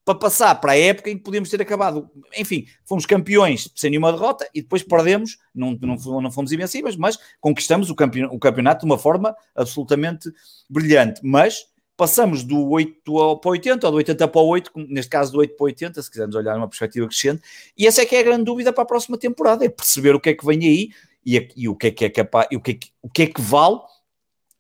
para 0.07 0.15
passar 0.15 0.55
para 0.55 0.71
a 0.71 0.79
época 0.79 1.09
em 1.09 1.17
que 1.17 1.23
podíamos 1.23 1.49
ter 1.49 1.61
acabado. 1.61 2.09
Enfim, 2.37 2.65
fomos 2.85 3.05
campeões 3.05 3.69
sem 3.75 3.89
nenhuma 3.89 4.13
derrota 4.13 4.49
e 4.55 4.61
depois 4.61 4.81
perdemos, 4.81 5.37
não, 5.53 5.77
não, 5.81 6.21
não 6.21 6.31
fomos 6.31 6.53
invencíveis, 6.53 6.95
mas 6.95 7.19
conquistamos 7.41 7.89
o 7.89 7.95
campeonato, 7.95 8.33
o 8.33 8.39
campeonato 8.39 8.79
de 8.79 8.85
uma 8.85 8.97
forma 8.97 9.35
absolutamente 9.53 10.31
brilhante. 10.69 11.19
Mas 11.21 11.65
passamos 11.97 12.43
do 12.43 12.69
8 12.69 13.01
para 13.41 13.51
80, 13.51 13.85
ou 13.85 13.91
do 13.91 13.97
80 13.97 14.27
para 14.29 14.41
o 14.41 14.47
8, 14.47 14.71
neste 14.87 15.09
caso 15.09 15.33
do 15.33 15.39
8 15.39 15.57
para 15.57 15.65
80, 15.65 16.01
se 16.01 16.09
quisermos 16.09 16.35
olhar 16.37 16.53
numa 16.55 16.69
perspectiva 16.69 17.05
crescente, 17.05 17.41
e 17.77 17.85
essa 17.85 18.01
é 18.01 18.05
que 18.05 18.15
é 18.15 18.19
a 18.21 18.23
grande 18.23 18.45
dúvida 18.45 18.71
para 18.71 18.83
a 18.83 18.87
próxima 18.87 19.17
temporada, 19.17 19.65
é 19.65 19.69
perceber 19.69 20.15
o 20.15 20.21
que 20.21 20.29
é 20.29 20.33
que 20.33 20.45
vem 20.45 20.59
aí 20.59 20.89
e, 21.25 21.49
e 21.53 21.67
o 21.67 21.75
que 21.75 21.87
é 21.87 21.91
que 21.91 22.05
é 22.05 22.09
capaz, 22.09 22.47
e 22.49 22.55
o 22.55 22.61
que 22.61 22.71
é 22.71 22.73
que, 22.75 22.91
o 23.01 23.09
que, 23.09 23.23
é 23.23 23.27
que 23.27 23.41
vale 23.41 23.79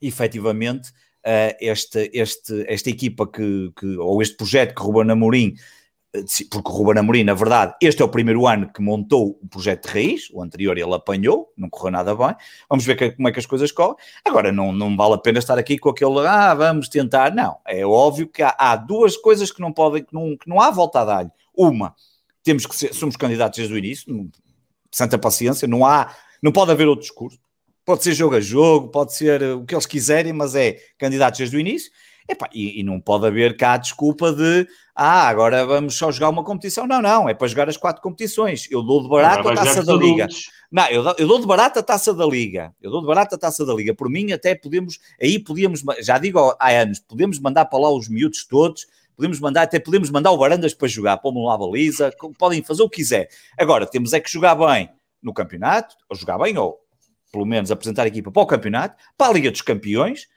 efetivamente 0.01 0.91
uh, 1.27 1.55
este, 1.59 2.09
este, 2.13 2.65
esta 2.67 2.89
equipa 2.89 3.27
que, 3.27 3.71
que, 3.77 3.97
ou 3.97 4.21
este 4.21 4.37
projeto 4.37 4.73
que 4.73 4.81
Ruben 4.81 5.11
Amorim 5.11 5.55
porque 6.49 6.71
o 6.71 6.73
Ruben 6.73 6.99
Amorim, 6.99 7.23
na 7.23 7.33
verdade, 7.33 7.75
este 7.81 8.01
é 8.01 8.05
o 8.05 8.09
primeiro 8.09 8.47
ano 8.47 8.71
que 8.71 8.81
montou 8.81 9.39
o 9.41 9.47
projeto 9.47 9.87
de 9.87 9.93
raiz, 9.93 10.29
o 10.31 10.41
anterior 10.41 10.77
ele 10.77 10.93
apanhou, 10.93 11.51
não 11.57 11.69
correu 11.69 11.91
nada 11.91 12.15
bem, 12.15 12.35
vamos 12.69 12.85
ver 12.85 12.95
que, 12.95 13.11
como 13.11 13.27
é 13.27 13.31
que 13.31 13.39
as 13.39 13.45
coisas 13.45 13.71
correm, 13.71 13.95
agora 14.25 14.51
não, 14.51 14.71
não 14.71 14.95
vale 14.95 15.15
a 15.15 15.17
pena 15.17 15.39
estar 15.39 15.57
aqui 15.57 15.77
com 15.77 15.89
aquele, 15.89 16.25
ah, 16.25 16.53
vamos 16.53 16.89
tentar, 16.89 17.33
não, 17.35 17.57
é 17.67 17.85
óbvio 17.85 18.27
que 18.27 18.41
há, 18.41 18.55
há 18.57 18.75
duas 18.75 19.17
coisas 19.17 19.51
que 19.51 19.61
não 19.61 19.71
podem, 19.71 20.03
que 20.03 20.13
não, 20.13 20.37
que 20.37 20.49
não 20.49 20.61
há 20.61 20.71
volta 20.71 21.01
a 21.01 21.05
dar-lhe, 21.05 21.31
uma, 21.55 21.93
temos 22.43 22.65
que 22.65 22.75
ser, 22.75 22.93
somos 22.93 23.15
candidatos 23.15 23.57
desde 23.57 23.73
o 23.73 23.77
início, 23.77 24.29
santa 24.91 25.17
paciência, 25.17 25.67
não 25.67 25.85
há, 25.85 26.15
não 26.41 26.51
pode 26.51 26.71
haver 26.71 26.87
outro 26.87 27.01
discurso, 27.01 27.39
pode 27.87 28.03
ser 28.03 28.13
jogo 28.13 28.35
a 28.35 28.41
jogo, 28.41 28.89
pode 28.89 29.15
ser 29.15 29.41
o 29.41 29.63
que 29.63 29.73
eles 29.73 29.85
quiserem, 29.85 30.33
mas 30.33 30.55
é 30.55 30.77
candidatos 30.97 31.37
desde 31.37 31.55
o 31.55 31.59
início, 31.59 31.89
Epá, 32.29 32.49
e, 32.53 32.81
e, 32.81 32.83
não 32.83 32.99
pode 32.99 33.25
haver 33.25 33.55
cá 33.55 33.75
a 33.75 33.77
desculpa 33.77 34.33
de 34.33 34.67
ah, 34.93 35.29
agora 35.29 35.65
vamos 35.65 35.95
só 35.95 36.11
jogar 36.11 36.27
uma 36.27 36.43
competição. 36.43 36.85
Não, 36.85 37.01
não, 37.01 37.29
é 37.29 37.33
para 37.33 37.47
jogar 37.47 37.69
as 37.69 37.77
quatro 37.77 38.01
competições. 38.01 38.67
Eu 38.69 38.83
dou 38.83 39.01
de 39.01 39.07
barato 39.07 39.47
a 39.47 39.55
taça 39.55 39.81
da 39.81 39.93
Liga. 39.93 40.27
Não, 40.69 40.85
eu 40.89 41.03
dou, 41.03 41.15
eu 41.17 41.25
dou 41.25 41.39
de 41.39 41.47
barato 41.47 41.79
a 41.79 41.83
taça 41.83 42.13
da 42.13 42.25
Liga. 42.25 42.75
Eu 42.81 42.91
dou 42.91 42.99
de 42.99 43.07
barato 43.07 43.35
a 43.35 43.37
taça 43.37 43.65
da 43.65 43.73
Liga. 43.73 43.95
Por 43.95 44.09
mim, 44.09 44.33
até 44.33 44.53
podemos, 44.55 44.99
aí 45.21 45.39
podíamos, 45.39 45.81
já 46.01 46.17
digo 46.17 46.53
há 46.59 46.69
anos, 46.69 46.99
podemos 46.99 47.39
mandar 47.39 47.63
para 47.63 47.79
lá 47.79 47.89
os 47.89 48.09
miúdos 48.09 48.45
todos, 48.45 48.85
podemos 49.15 49.39
mandar, 49.39 49.61
até 49.61 49.79
podemos 49.79 50.09
mandar 50.09 50.31
o 50.31 50.37
Barandas 50.37 50.73
para 50.73 50.89
jogar, 50.89 51.15
pôr-me 51.19 51.41
lá 51.45 51.53
a 51.53 51.57
baliza, 51.57 52.11
podem 52.37 52.61
fazer 52.61 52.83
o 52.83 52.89
que 52.89 52.97
quiser. 52.97 53.29
Agora, 53.57 53.85
temos 53.85 54.11
é 54.11 54.19
que 54.19 54.29
jogar 54.29 54.55
bem 54.55 54.89
no 55.23 55.33
campeonato, 55.33 55.95
ou 56.09 56.17
jogar 56.17 56.37
bem, 56.39 56.57
ou 56.57 56.77
pelo 57.31 57.45
menos 57.45 57.71
apresentar 57.71 58.03
a 58.03 58.07
equipa 58.07 58.31
para 58.31 58.41
o 58.41 58.47
campeonato, 58.47 58.95
para 59.17 59.31
a 59.31 59.33
Liga 59.33 59.51
dos 59.51 59.61
Campeões, 59.61 60.27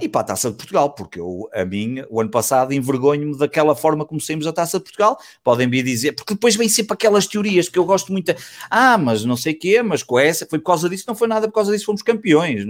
e 0.00 0.08
para 0.08 0.20
a 0.20 0.24
Taça 0.24 0.50
de 0.50 0.56
Portugal, 0.56 0.94
porque 0.94 1.18
eu, 1.18 1.48
a 1.54 1.64
mim, 1.64 2.04
o 2.10 2.20
ano 2.20 2.30
passado, 2.30 2.74
envergonho-me 2.74 3.36
daquela 3.38 3.74
forma 3.74 4.04
como 4.04 4.20
saímos 4.20 4.46
a 4.46 4.52
Taça 4.52 4.78
de 4.78 4.84
Portugal. 4.84 5.18
Podem 5.42 5.66
me 5.66 5.82
dizer, 5.82 6.12
porque 6.12 6.34
depois 6.34 6.54
vem 6.54 6.68
sempre 6.68 6.92
aquelas 6.92 7.26
teorias, 7.26 7.66
porque 7.66 7.78
eu 7.78 7.84
gosto 7.84 8.12
muito, 8.12 8.34
ah, 8.70 8.98
mas 8.98 9.24
não 9.24 9.38
sei 9.38 9.54
o 9.54 9.58
quê, 9.58 9.82
mas 9.82 10.02
com 10.02 10.18
essa, 10.18 10.46
foi 10.46 10.58
por 10.58 10.66
causa 10.66 10.88
disso, 10.88 11.04
não 11.08 11.14
foi 11.14 11.26
nada 11.26 11.48
por 11.48 11.54
causa 11.54 11.72
disso, 11.72 11.86
fomos 11.86 12.02
campeões. 12.02 12.66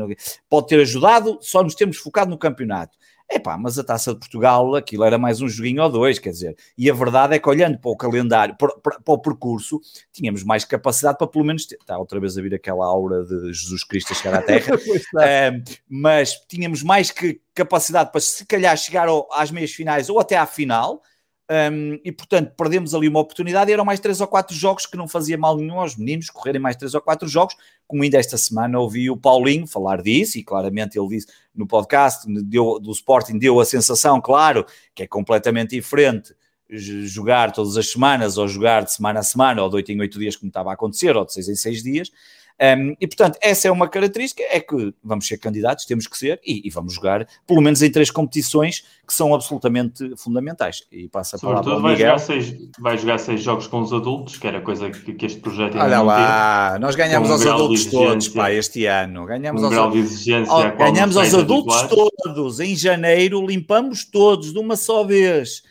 Pode 0.49 0.69
ter 0.69 0.81
ajudado, 0.81 1.39
só 1.41 1.65
nos 1.65 1.75
temos 1.75 1.97
focado 1.97 2.31
no 2.31 2.39
campeonato. 2.39 2.97
Epá, 3.31 3.59
mas 3.59 3.77
a 3.79 3.85
Taça 3.85 4.13
de 4.13 4.21
Portugal, 4.21 4.75
aquilo 4.77 5.03
era 5.03 5.19
mais 5.19 5.41
um 5.41 5.49
joguinho 5.49 5.83
ou 5.83 5.91
dois, 5.91 6.19
quer 6.19 6.31
dizer, 6.31 6.57
e 6.79 6.89
a 6.89 6.95
verdade 6.95 7.35
é 7.35 7.39
que 7.39 7.49
olhando 7.49 7.79
para 7.79 7.91
o 7.91 7.97
calendário, 7.97 8.57
para, 8.57 8.77
para, 8.79 9.01
para 9.01 9.15
o 9.15 9.19
percurso, 9.19 9.81
tínhamos 10.13 10.45
mais 10.45 10.65
capacidade 10.65 11.19
para 11.19 11.27
pelo 11.27 11.45
menos, 11.45 11.67
ter, 11.67 11.77
está 11.77 11.99
outra 11.99 12.21
vez 12.21 12.39
a 12.39 12.43
vir 12.43 12.55
aquela 12.55 12.87
aura 12.87 13.25
de 13.25 13.53
Jesus 13.53 13.83
Cristo 13.83 14.13
a 14.13 14.17
chegar 14.17 14.35
à 14.39 14.43
Terra, 14.43 14.77
uh, 14.79 15.79
mas 15.89 16.35
tínhamos 16.49 16.85
mais 16.85 17.11
que 17.11 17.41
capacidade 17.53 18.13
para 18.13 18.21
se 18.21 18.47
calhar 18.47 18.77
chegar 18.77 19.09
ao, 19.09 19.29
às 19.33 19.51
meias 19.51 19.73
finais 19.73 20.09
ou 20.09 20.21
até 20.21 20.37
à 20.37 20.47
final, 20.47 21.03
um, 21.49 22.01
e 22.05 22.11
portanto 22.11 22.53
perdemos 22.57 22.93
ali 22.93 23.07
uma 23.07 23.21
oportunidade 23.21 23.71
eram 23.71 23.85
mais 23.85 24.01
três 24.01 24.21
ou 24.21 24.27
quatro 24.27 24.55
jogos 24.55 24.85
que 24.85 24.97
não 24.97 25.07
fazia 25.07 25.39
mal 25.39 25.57
nenhum 25.57 25.79
aos 25.79 25.97
meninos 25.97 26.29
correrem 26.29 26.61
mais 26.61 26.75
três 26.75 26.93
ou 26.93 27.01
quatro 27.01 27.29
jogos, 27.29 27.55
como 27.87 28.03
ainda 28.03 28.19
esta 28.19 28.37
semana 28.37 28.81
ouvi 28.81 29.09
o 29.09 29.17
Paulinho 29.17 29.67
falar 29.67 30.03
disso 30.03 30.39
e 30.39 30.43
claramente 30.43 30.99
ele 30.99 31.09
disse 31.09 31.29
no 31.55 31.67
podcast 31.67 32.27
deu, 32.43 32.81
do 32.81 32.91
Sporting 32.91 33.39
deu 33.39 33.61
a 33.61 33.65
sensação, 33.65 34.21
claro, 34.21 34.67
que 34.93 35.05
é 35.05 35.07
completamente 35.07 35.71
diferente 35.71 36.35
jogar 36.69 37.53
todas 37.53 37.77
as 37.77 37.93
semanas 37.93 38.39
ou 38.39 38.49
jogar 38.49 38.85
de 38.85 38.93
semana 38.93 39.21
a 39.21 39.23
semana 39.23 39.63
ou 39.63 39.69
de 39.69 39.77
oito 39.77 39.93
em 39.93 40.01
oito 40.01 40.19
dias 40.19 40.35
como 40.35 40.49
estava 40.49 40.71
a 40.71 40.75
acontecer 40.75 41.17
ou 41.17 41.25
de 41.25 41.33
seis 41.33 41.49
em 41.49 41.55
seis 41.55 41.81
dias 41.81 42.11
um, 42.59 42.97
e 42.99 43.07
portanto, 43.07 43.39
essa 43.43 43.69
é 43.69 43.71
uma 43.71 43.87
característica, 43.87 44.43
é 44.43 44.59
que 44.61 44.95
vamos 45.05 45.27
ser 45.27 45.37
candidatos, 45.37 45.85
temos 45.85 46.07
que 46.07 46.17
ser, 46.17 46.41
e, 46.45 46.67
e, 46.67 46.71
vamos 46.71 46.95
jogar 46.95 47.27
pelo 47.47 47.61
menos 47.61 47.83
em 47.83 47.91
três 47.91 48.11
competições 48.11 48.83
que 49.07 49.13
são 49.13 49.35
absolutamente 49.35 50.17
fundamentais. 50.17 50.83
E 50.91 51.07
passa 51.09 51.37
a 51.37 51.41
palavra 51.41 51.73
ao 51.73 51.81
Vai 51.83 51.97
jogar, 51.97 52.19
seis, 52.19 52.55
vai 52.79 52.99
jogar 52.99 53.19
seis 53.19 53.43
jogos 53.43 53.67
com 53.67 53.81
os 53.81 53.93
adultos, 53.93 54.39
que 54.39 54.47
era 54.47 54.61
coisa 54.63 54.91
que, 54.91 55.13
que 55.13 55.27
este 55.27 55.41
projeto 55.41 55.75
ainda 55.75 55.85
Olha 55.85 56.01
lá, 56.01 56.69
teve, 56.71 56.81
nós 56.81 56.95
ganhamos 56.97 57.31
aos 57.31 57.47
adultos 57.47 57.85
todos, 57.87 58.29
pá, 58.29 58.51
este 58.51 58.87
ano. 58.87 59.27
Ganhamos 59.27 59.63
um 59.63 59.79
aos, 59.79 59.93
de 59.93 59.99
exigência 59.99 60.53
oh, 60.53 60.77
ganhamos 60.77 61.17
aos 61.17 61.35
adultos 61.35 61.83
todos, 61.83 62.61
em 62.61 62.75
janeiro 62.75 63.45
limpamos 63.47 64.05
todos 64.05 64.53
de 64.53 64.59
uma 64.59 64.77
só 64.77 65.05
vez. 65.05 65.63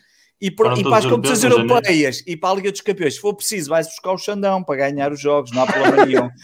E, 0.46 0.52
por, 0.52 0.78
e 0.78 0.84
para 0.84 0.98
as 0.98 1.06
competições 1.08 1.52
europeias 1.52 2.24
e 2.28 2.38
para 2.38 2.52
a 2.52 2.56
Liga 2.56 2.72
dos 2.72 2.82
Campeões, 2.82 3.16
se 3.16 3.20
for 3.20 3.34
preciso, 3.34 3.68
vais 3.72 3.88
buscar 3.88 4.12
o 4.12 4.18
Xandão 4.20 4.64
para 4.64 4.76
ganhar 4.76 5.12
os 5.12 5.20
jogos, 5.20 5.52
não 5.52 5.64
há 5.64 5.66
problema 5.66 6.06
nenhum. 6.06 6.30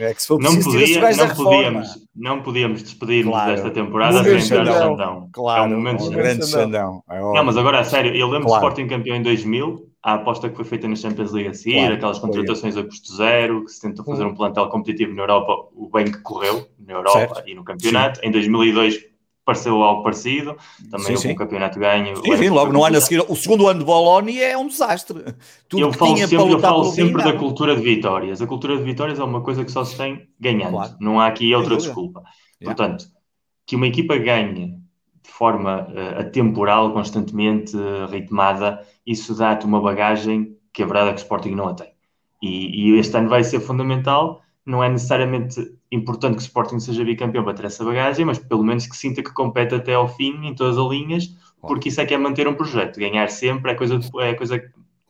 É 0.00 0.14
que 0.14 0.22
se 0.22 0.28
for 0.28 0.38
preciso, 0.38 0.68
não, 0.68 0.74
podia, 0.74 1.00
não, 1.00 1.34
podíamos, 1.34 2.08
não 2.14 2.42
podíamos 2.42 2.82
despedir-nos 2.84 3.32
claro. 3.32 3.50
desta 3.50 3.70
temporada 3.70 4.22
sem 4.22 4.58
entrar 4.58 4.62
o 4.62 4.90
Xandão. 4.90 5.28
Claro, 5.32 5.62
é 5.62 5.66
um 5.66 5.78
momento 5.78 6.04
um 6.04 6.10
grande 6.10 6.46
Xandão. 6.46 7.02
É 7.10 7.18
não, 7.18 7.42
mas 7.44 7.56
agora, 7.56 7.80
a 7.80 7.84
sério, 7.84 8.14
eu 8.14 8.28
lembro 8.28 8.46
claro. 8.46 8.62
do 8.62 8.68
Sporting 8.68 8.86
campeão 8.86 9.16
em 9.16 9.22
2000, 9.22 9.88
a 10.02 10.14
aposta 10.14 10.48
que 10.48 10.54
foi 10.54 10.64
feita 10.64 10.86
na 10.86 10.94
Champions 10.94 11.32
League 11.32 11.48
a 11.48 11.54
seguir, 11.54 11.78
claro, 11.78 11.94
aquelas 11.94 12.18
contratações 12.20 12.76
a 12.76 12.84
custo 12.84 13.16
zero, 13.16 13.64
que 13.64 13.72
se 13.72 13.80
tentou 13.80 14.04
fazer 14.04 14.24
um 14.24 14.34
plantel 14.34 14.68
competitivo 14.68 15.14
na 15.14 15.22
Europa, 15.22 15.52
o 15.74 15.88
bem 15.90 16.04
que 16.04 16.20
correu 16.20 16.68
na 16.78 16.92
Europa 16.92 17.18
certo. 17.18 17.42
e 17.48 17.54
no 17.54 17.64
campeonato. 17.64 18.20
Sim. 18.20 18.26
Em 18.26 18.30
2002 18.30 19.07
pareceu 19.48 19.82
algo 19.82 20.02
parecido, 20.02 20.58
também 20.90 21.16
sim, 21.16 21.16
sim. 21.16 21.32
um 21.32 21.34
campeonato 21.34 21.78
ganho. 21.78 22.14
Sim, 22.18 22.36
sim 22.36 22.50
logo 22.50 22.70
no 22.70 22.84
ano 22.84 22.98
a 22.98 23.00
seguir, 23.00 23.24
o 23.26 23.34
segundo 23.34 23.66
ano 23.66 23.80
de 23.80 23.86
Bologna 23.86 24.30
é 24.30 24.54
um 24.58 24.68
desastre. 24.68 25.24
Tudo 25.66 25.84
eu 25.84 25.92
falo 25.94 26.18
sempre, 26.18 26.52
eu 26.52 26.60
falo 26.60 26.84
sempre 26.84 27.24
da 27.24 27.32
cultura 27.32 27.74
de 27.74 27.80
vitórias. 27.80 28.42
A 28.42 28.46
cultura 28.46 28.76
de 28.76 28.82
vitórias 28.82 29.18
é 29.18 29.24
uma 29.24 29.40
coisa 29.40 29.64
que 29.64 29.72
só 29.72 29.84
se 29.84 29.96
tem 29.96 30.28
ganhando, 30.38 30.72
claro. 30.72 30.96
não 31.00 31.18
há 31.18 31.28
aqui 31.28 31.54
outra 31.54 31.78
desculpa. 31.78 32.22
Yeah. 32.60 32.76
Portanto, 32.76 33.06
que 33.66 33.74
uma 33.74 33.86
equipa 33.86 34.18
ganhe 34.18 34.76
de 35.22 35.30
forma 35.30 35.88
uh, 35.88 36.20
atemporal, 36.20 36.92
constantemente 36.92 37.74
uh, 37.74 38.06
ritmada, 38.10 38.86
isso 39.06 39.34
dá-te 39.34 39.64
uma 39.64 39.80
bagagem 39.80 40.58
que 40.74 40.82
a 40.82 40.86
verdade 40.86 41.08
é 41.08 41.12
que 41.14 41.20
o 41.20 41.22
Sporting 41.22 41.54
não 41.54 41.68
a 41.68 41.74
tem. 41.74 41.88
E, 42.42 42.90
e 42.90 42.98
este 42.98 43.16
ano 43.16 43.30
vai 43.30 43.42
ser 43.42 43.60
fundamental 43.60 44.42
não 44.68 44.84
é 44.84 44.88
necessariamente 44.90 45.74
importante 45.90 46.36
que 46.36 46.42
o 46.42 46.44
Sporting 46.44 46.78
seja 46.78 47.02
bicampeão 47.02 47.42
para 47.42 47.54
ter 47.54 47.64
essa 47.64 47.82
bagagem, 47.82 48.26
mas 48.26 48.38
pelo 48.38 48.62
menos 48.62 48.86
que 48.86 48.94
sinta 48.94 49.22
que 49.22 49.32
compete 49.32 49.74
até 49.74 49.94
ao 49.94 50.06
fim 50.06 50.46
em 50.46 50.54
todas 50.54 50.76
as 50.76 50.90
linhas, 50.90 51.34
porque 51.60 51.88
isso 51.88 52.00
é 52.02 52.06
que 52.06 52.12
é 52.12 52.18
manter 52.18 52.46
um 52.46 52.54
projeto. 52.54 53.00
Ganhar 53.00 53.30
sempre 53.30 53.72
é 53.72 53.74
coisa, 53.74 53.98
é 54.20 54.34
coisa 54.34 54.62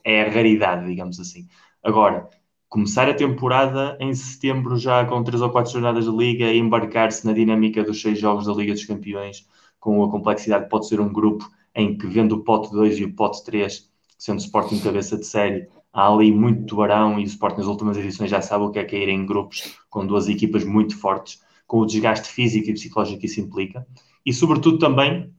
é 0.03 0.23
a 0.23 0.31
raridade, 0.31 0.87
digamos 0.87 1.19
assim. 1.19 1.45
Agora, 1.83 2.29
começar 2.69 3.09
a 3.09 3.13
temporada 3.13 3.97
em 3.99 4.13
setembro 4.13 4.77
já 4.77 5.03
com 5.05 5.23
três 5.23 5.41
ou 5.41 5.49
quatro 5.49 5.73
jornadas 5.73 6.05
de 6.05 6.11
liga 6.11 6.45
e 6.45 6.57
embarcar-se 6.57 7.25
na 7.25 7.33
dinâmica 7.33 7.83
dos 7.83 8.01
seis 8.01 8.17
jogos 8.17 8.45
da 8.45 8.53
Liga 8.53 8.71
dos 8.71 8.85
Campeões, 8.85 9.45
com 9.77 10.01
a 10.05 10.09
complexidade 10.09 10.63
que 10.65 10.69
pode 10.69 10.87
ser 10.87 11.01
um 11.01 11.11
grupo 11.11 11.45
em 11.75 11.97
que 11.97 12.07
vendo 12.07 12.37
o 12.37 12.43
pote 12.45 12.71
2 12.71 12.97
e 12.99 13.03
o 13.03 13.13
pote 13.13 13.43
3, 13.43 13.89
sendo 14.17 14.37
o 14.37 14.41
Sporting 14.41 14.79
cabeça 14.79 15.17
de 15.17 15.25
série, 15.25 15.67
há 15.93 16.07
ali 16.11 16.31
muito 16.31 16.65
tubarão 16.65 17.19
e 17.19 17.23
o 17.23 17.25
Sport 17.25 17.57
nas 17.57 17.67
últimas 17.67 17.97
edições 17.97 18.29
já 18.29 18.41
sabe 18.41 18.63
o 18.63 18.71
que 18.71 18.79
é 18.79 18.83
cair 18.83 19.09
em 19.09 19.25
grupos 19.25 19.79
com 19.89 20.05
duas 20.05 20.27
equipas 20.27 20.63
muito 20.63 20.97
fortes, 20.97 21.41
com 21.65 21.79
o 21.79 21.85
desgaste 21.85 22.27
físico 22.29 22.69
e 22.69 22.73
psicológico 22.73 23.19
que 23.19 23.25
isso 23.25 23.41
implica. 23.41 23.85
E, 24.25 24.33
sobretudo, 24.33 24.77
também, 24.79 25.33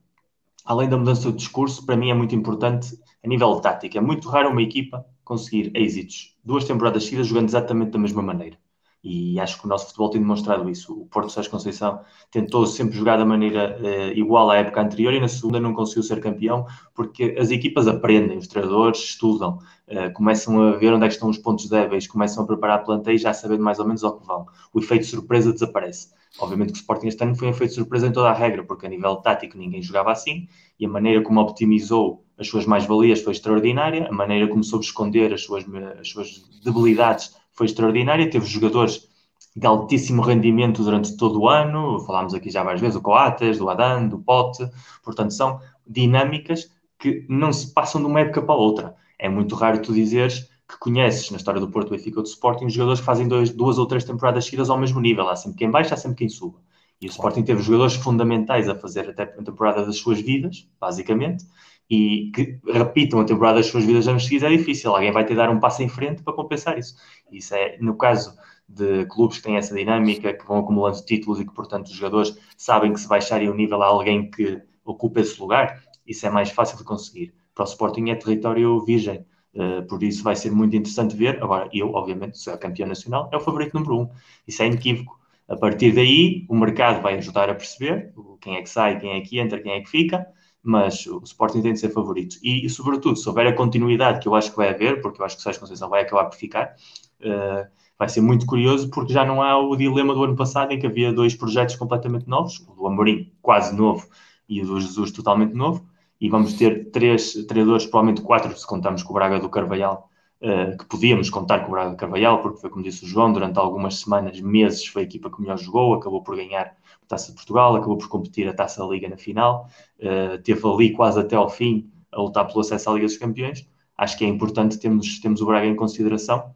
além 0.65 0.89
da 0.89 0.97
mudança 0.97 1.31
do 1.31 1.37
discurso, 1.37 1.85
para 1.85 1.97
mim 1.97 2.11
é 2.11 2.15
muito 2.15 2.35
importante 2.35 2.99
a 3.23 3.29
nível 3.29 3.61
tático. 3.61 3.99
É 3.99 4.01
muito 4.01 4.29
raro 4.29 4.51
uma 4.51 4.63
equipa 4.63 5.05
conseguir 5.25 5.71
êxitos 5.75 6.37
duas 6.45 6.65
temporadas 6.65 7.05
seguidas 7.05 7.27
jogando 7.27 7.49
exatamente 7.49 7.91
da 7.91 7.99
mesma 7.99 8.23
maneira 8.23 8.57
e 9.03 9.41
acho 9.41 9.59
que 9.59 9.65
o 9.65 9.69
nosso 9.69 9.87
futebol 9.87 10.11
tem 10.11 10.21
demonstrado 10.21 10.69
isso. 10.69 10.93
O 10.93 11.07
Porto 11.07 11.31
Sérgio 11.31 11.51
Conceição 11.51 12.01
tentou 12.31 12.67
sempre 12.67 12.97
jogar 12.97 13.17
da 13.17 13.25
maneira 13.25 13.79
uh, 13.81 14.19
igual 14.19 14.51
à 14.51 14.57
época 14.57 14.83
anterior 14.83 15.15
e 15.15 15.21
na 15.21 15.29
segunda 15.29 15.59
não 15.59 15.73
conseguiu 15.73 16.03
ser 16.03 16.21
campeão 16.21 16.67
porque 16.95 17.35
as 17.39 17.51
equipas 17.51 17.89
aprendem, 17.89 18.37
os 18.37 18.47
treinadores 18.47 19.01
estudam, 19.01 19.59
uh, 19.89 20.13
começam 20.13 20.61
a 20.61 20.77
ver 20.77 20.93
onde 20.93 21.07
é 21.07 21.09
estão 21.09 21.31
os 21.31 21.39
pontos 21.39 21.69
débeis, 21.69 22.07
começam 22.07 22.45
a 22.45 22.47
preparar 22.47 22.85
a 22.87 23.13
e 23.13 23.17
já 23.17 23.33
sabendo 23.33 23.63
mais 23.63 23.79
ou 23.79 23.87
menos 23.87 24.05
ao 24.05 24.19
que 24.19 24.27
vão. 24.27 24.47
O 24.73 24.79
efeito 24.79 25.07
surpresa 25.07 25.53
desaparece. 25.53 26.09
Obviamente 26.39 26.73
que 26.73 26.79
o 26.79 26.83
Sporting 26.83 27.09
este 27.09 27.25
ano 27.25 27.35
foi 27.35 27.49
um 27.49 27.51
efeito 27.51 27.75
surpresa 27.75 28.07
em 28.07 28.13
toda 28.13 28.29
a 28.29 28.35
regra, 28.35 28.65
porque 28.65 28.87
a 28.87 28.89
nível 28.89 29.17
tático 29.17 29.57
ninguém 29.57 29.83
jogava 29.83 30.13
assim 30.13 30.47
e 30.79 30.87
a 30.87 30.89
maneira 30.89 31.23
como 31.23 31.41
optimizou 31.41 32.25
as 32.39 32.49
suas 32.49 32.65
mais-valias 32.67 33.21
foi 33.21 33.33
extraordinária, 33.33 34.09
a 34.09 34.13
maneira 34.13 34.49
como 34.49 34.63
soube 34.63 34.85
esconder 34.85 35.33
as 35.33 35.43
suas, 35.43 35.65
as 36.01 36.09
suas 36.09 36.43
debilidades 36.65 37.35
foi 37.61 37.67
extraordinária, 37.67 38.31
teve 38.31 38.47
jogadores 38.47 39.07
de 39.55 39.67
altíssimo 39.67 40.23
rendimento 40.23 40.83
durante 40.83 41.15
todo 41.15 41.43
o 41.43 41.47
ano, 41.47 42.01
falámos 42.07 42.33
aqui 42.33 42.49
já 42.49 42.63
várias 42.63 42.81
vezes, 42.81 42.97
o 42.97 43.03
Coates, 43.03 43.59
do 43.59 43.69
Adan, 43.69 44.09
do 44.09 44.19
Pote, 44.19 44.67
portanto 45.05 45.35
são 45.35 45.61
dinâmicas 45.87 46.71
que 46.99 47.27
não 47.29 47.53
se 47.53 47.75
passam 47.75 48.01
de 48.01 48.07
uma 48.07 48.21
época 48.21 48.41
para 48.41 48.55
outra. 48.55 48.97
É 49.19 49.29
muito 49.29 49.55
raro 49.55 49.83
tu 49.83 49.93
dizeres 49.93 50.49
que 50.67 50.79
conheces 50.79 51.31
na 51.31 51.37
história 51.37 51.61
do 51.61 51.69
Porto, 51.69 51.91
Benfica 51.91 52.21
ou 52.21 52.23
do 52.23 52.29
Sporting 52.29 52.71
jogadores 52.71 53.01
que 53.01 53.05
fazem 53.05 53.29
dois, 53.29 53.51
duas 53.51 53.77
ou 53.77 53.85
três 53.85 54.05
temporadas 54.05 54.47
seguidas 54.47 54.71
ao 54.71 54.79
mesmo 54.79 54.99
nível. 54.99 55.29
Há 55.29 55.37
sempre 55.37 55.59
quem 55.59 55.71
baixa, 55.71 55.93
há 55.93 55.99
sempre 55.99 56.17
quem 56.17 56.31
suba. 56.31 56.63
E 56.99 57.07
o 57.07 57.11
Sporting 57.11 57.43
teve 57.43 57.61
jogadores 57.61 57.95
fundamentais 57.95 58.71
a 58.71 58.75
fazer 58.75 59.11
até 59.11 59.25
a 59.25 59.27
temporada 59.27 59.85
das 59.85 59.97
suas 59.97 60.19
vidas, 60.19 60.67
basicamente, 60.81 61.45
e 61.91 62.31
que 62.33 62.61
repitam 62.73 63.19
a 63.21 63.25
temporada 63.25 63.57
das 63.59 63.67
suas 63.67 63.85
vidas 63.85 64.07
anos 64.07 64.23
seguidos 64.23 64.45
é 64.45 64.57
difícil. 64.57 64.95
Alguém 64.95 65.11
vai 65.11 65.25
ter 65.25 65.33
de 65.33 65.39
dar 65.39 65.51
um 65.51 65.59
passo 65.59 65.83
em 65.83 65.89
frente 65.89 66.23
para 66.23 66.33
compensar 66.33 66.79
isso. 66.79 66.95
Isso 67.33 67.53
é, 67.55 67.77
no 67.81 67.97
caso 67.97 68.39
de 68.69 69.05
clubes 69.07 69.39
que 69.39 69.43
têm 69.43 69.57
essa 69.57 69.75
dinâmica, 69.75 70.33
que 70.33 70.47
vão 70.47 70.59
acumulando 70.59 71.05
títulos 71.05 71.41
e 71.41 71.45
que, 71.45 71.53
portanto, 71.53 71.89
os 71.89 71.93
jogadores 71.93 72.39
sabem 72.57 72.93
que 72.93 73.01
se 73.01 73.09
baixarem 73.09 73.49
o 73.49 73.55
nível 73.55 73.83
a 73.83 73.87
alguém 73.87 74.31
que 74.31 74.63
ocupa 74.85 75.21
esse 75.21 75.41
lugar, 75.41 75.83
isso 76.07 76.25
é 76.25 76.31
mais 76.31 76.51
fácil 76.51 76.79
de 76.79 76.85
conseguir. 76.85 77.35
Para 77.55 77.65
o 77.65 77.69
Sporting 77.69 78.11
é 78.11 78.15
território 78.15 78.85
virgem. 78.85 79.27
Uh, 79.53 79.85
por 79.89 80.01
isso 80.01 80.23
vai 80.23 80.37
ser 80.37 80.53
muito 80.53 80.77
interessante 80.77 81.17
ver. 81.17 81.43
Agora, 81.43 81.69
eu, 81.73 81.93
obviamente, 81.93 82.39
sou 82.39 82.57
campeão 82.57 82.87
nacional, 82.87 83.29
é 83.33 83.37
o 83.37 83.41
favorito 83.41 83.75
número 83.75 84.03
um. 84.03 84.09
Isso 84.47 84.63
é 84.63 84.69
inequívoco. 84.69 85.19
A 85.49 85.57
partir 85.57 85.93
daí, 85.93 86.47
o 86.49 86.55
mercado 86.55 87.03
vai 87.03 87.17
ajudar 87.19 87.51
a 87.51 87.55
perceber 87.55 88.15
quem 88.41 88.57
é 88.57 88.63
que 88.63 88.71
sai, 88.71 89.01
quem 89.01 89.11
é 89.11 89.21
que 89.21 89.41
entra, 89.41 89.61
quem 89.61 89.73
é 89.73 89.81
que 89.81 89.91
fica, 89.91 90.25
mas 90.63 91.07
o 91.07 91.21
Sporting 91.25 91.63
tem 91.63 91.73
de 91.73 91.81
ser 91.81 91.91
favorito. 91.91 92.37
E, 92.43 92.65
e 92.67 92.71
sobretudo, 92.71 93.17
se 93.17 93.29
houver 93.29 93.47
a 93.47 93.55
continuidade, 93.55 94.21
que 94.21 94.29
eu 94.29 94.35
acho 94.35 94.51
que 94.51 94.57
vai 94.57 94.69
haver, 94.69 95.01
porque 95.01 95.21
eu 95.21 95.25
acho 95.25 95.37
que 95.37 95.41
o 95.41 95.43
Sérgio 95.43 95.61
Conceição 95.61 95.89
vai 95.89 96.03
acabar 96.03 96.25
por 96.25 96.37
ficar, 96.37 96.75
uh, 97.23 97.67
vai 97.99 98.09
ser 98.09 98.21
muito 98.21 98.47
curioso, 98.47 98.91
porque 98.91 99.13
já 99.13 99.25
não 99.25 99.43
há 99.43 99.59
o 99.59 99.75
dilema 99.77 100.15
do 100.15 100.25
ano 100.25 100.37
passado, 100.37 100.73
em 100.73 100.79
que 100.79 100.87
havia 100.87 101.13
dois 101.13 101.35
projetos 101.35 101.77
completamente 101.77 102.29
novos, 102.29 102.59
o 102.69 102.75
do 102.75 102.87
Amorim 102.87 103.33
quase 103.41 103.75
novo 103.75 104.07
e 104.49 104.63
o 104.63 104.67
do 104.67 104.81
Jesus 104.81 105.11
totalmente 105.13 105.55
novo, 105.55 105.87
e 106.21 106.29
vamos 106.29 106.55
ter 106.55 106.91
três 106.91 107.33
treinadores, 107.47 107.87
provavelmente 107.87 108.23
quatro, 108.23 108.57
se 108.57 108.67
contamos 108.67 109.03
com 109.03 109.13
o 109.13 109.15
Braga 109.15 109.41
do 109.41 109.49
Carvalhal, 109.49 110.11
uh, 110.43 110.77
que 110.77 110.85
podíamos 110.87 111.31
contar 111.31 111.61
com 111.61 111.69
o 111.69 111.71
Braga 111.71 111.91
do 111.91 111.97
Carvalhal, 111.97 112.43
porque 112.43 112.61
foi 112.61 112.69
como 112.69 112.85
disse 112.85 113.05
o 113.05 113.09
João, 113.09 113.33
durante 113.33 113.59
algumas 113.59 113.99
semanas, 114.01 114.39
meses, 114.41 114.87
foi 114.87 115.03
a 115.03 115.05
equipa 115.07 115.31
que 115.31 115.41
melhor 115.41 115.59
jogou, 115.59 115.95
acabou 115.95 116.23
por 116.23 116.37
ganhar 116.37 116.75
Taça 117.11 117.31
de 117.31 117.35
Portugal, 117.35 117.75
acabou 117.75 117.99
por 117.99 118.09
competir 118.09 118.49
a 118.49 118.55
Taça 118.55 118.85
Liga 118.85 119.09
na 119.09 119.17
final, 119.17 119.69
uh, 119.99 120.41
teve 120.43 120.67
ali 120.67 120.93
quase 120.93 121.19
até 121.19 121.35
ao 121.35 121.49
fim 121.49 121.91
a 122.13 122.21
lutar 122.21 122.47
pelo 122.47 122.61
acesso 122.61 122.89
à 122.89 122.95
Liga 122.95 123.07
dos 123.07 123.17
Campeões. 123.17 123.69
Acho 123.99 124.17
que 124.17 124.25
é 124.25 124.29
importante 124.29 124.79
termos, 124.79 125.19
termos 125.19 125.41
o 125.41 125.47
Braga 125.47 125.67
em 125.67 125.75
consideração 125.75 126.55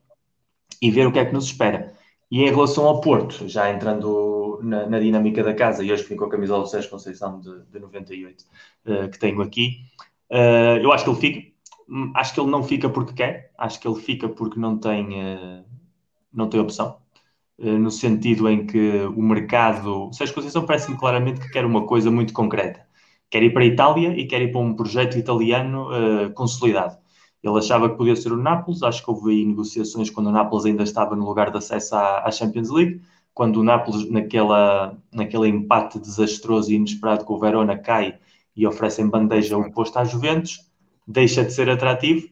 e 0.80 0.90
ver 0.90 1.06
o 1.06 1.12
que 1.12 1.18
é 1.18 1.24
que 1.24 1.32
nos 1.32 1.46
espera. 1.46 1.92
E 2.30 2.42
em 2.42 2.50
relação 2.50 2.86
ao 2.86 3.00
Porto, 3.00 3.48
já 3.48 3.70
entrando 3.70 4.60
na, 4.62 4.86
na 4.86 4.98
dinâmica 4.98 5.42
da 5.42 5.54
casa, 5.54 5.82
e 5.82 5.92
hoje 5.92 6.04
vim 6.04 6.16
com 6.16 6.24
a 6.24 6.30
camisola 6.30 6.62
do 6.62 6.68
Sérgio 6.68 6.90
Conceição 6.90 7.40
de, 7.40 7.64
de 7.66 7.78
98, 7.78 8.42
uh, 8.42 8.46
eh, 8.86 9.08
que 9.08 9.18
tenho 9.18 9.42
aqui, 9.42 9.80
uh, 10.30 10.78
eu 10.80 10.92
acho 10.92 11.04
que 11.04 11.10
ele 11.10 11.20
fica. 11.20 11.54
Hum, 11.88 12.12
acho 12.14 12.32
que 12.32 12.40
ele 12.40 12.50
não 12.50 12.62
fica 12.62 12.88
porque 12.88 13.12
quer, 13.12 13.52
acho 13.58 13.78
que 13.78 13.86
ele 13.86 14.00
fica 14.00 14.28
porque 14.28 14.58
não 14.58 14.78
tem, 14.78 15.64
não 16.32 16.48
tem 16.48 16.60
opção. 16.60 17.03
No 17.58 17.90
sentido 17.90 18.48
em 18.48 18.66
que 18.66 19.02
o 19.16 19.22
mercado. 19.22 20.10
Sérgio 20.12 20.34
Conceição 20.34 20.66
parece-me 20.66 20.98
claramente 20.98 21.40
que 21.40 21.50
quer 21.50 21.64
uma 21.64 21.86
coisa 21.86 22.10
muito 22.10 22.32
concreta. 22.32 22.80
Quer 23.30 23.42
ir 23.42 23.52
para 23.52 23.62
a 23.62 23.66
Itália 23.66 24.08
e 24.16 24.26
quer 24.26 24.42
ir 24.42 24.52
para 24.52 24.60
um 24.60 24.74
projeto 24.74 25.18
italiano 25.18 25.88
consolidado 26.34 26.96
ele 27.44 27.58
achava 27.58 27.90
que 27.90 27.96
podia 27.96 28.16
ser 28.16 28.32
o 28.32 28.38
Nápoles, 28.38 28.82
acho 28.82 29.04
que 29.04 29.10
houve 29.10 29.44
negociações 29.44 30.08
quando 30.08 30.28
o 30.28 30.32
Nápoles 30.32 30.64
ainda 30.64 30.82
estava 30.82 31.14
no 31.14 31.26
lugar 31.26 31.50
de 31.50 31.58
acesso 31.58 31.94
à, 31.94 32.26
à 32.26 32.30
Champions 32.30 32.70
League, 32.70 33.02
quando 33.34 33.58
o 33.58 33.62
Nápoles, 33.62 34.08
naquela, 34.10 34.96
naquele 35.12 35.48
empate 35.48 35.98
desastroso 35.98 36.72
e 36.72 36.76
inesperado 36.76 37.24
com 37.24 37.34
o 37.34 37.38
Verona, 37.38 37.76
cai 37.76 38.18
e 38.56 38.66
oferece 38.66 39.02
em 39.02 39.08
bandeja 39.08 39.58
um 39.58 39.70
posto 39.70 39.98
à 39.98 40.04
Juventus, 40.04 40.70
deixa 41.06 41.44
de 41.44 41.52
ser 41.52 41.68
atrativo 41.68 42.28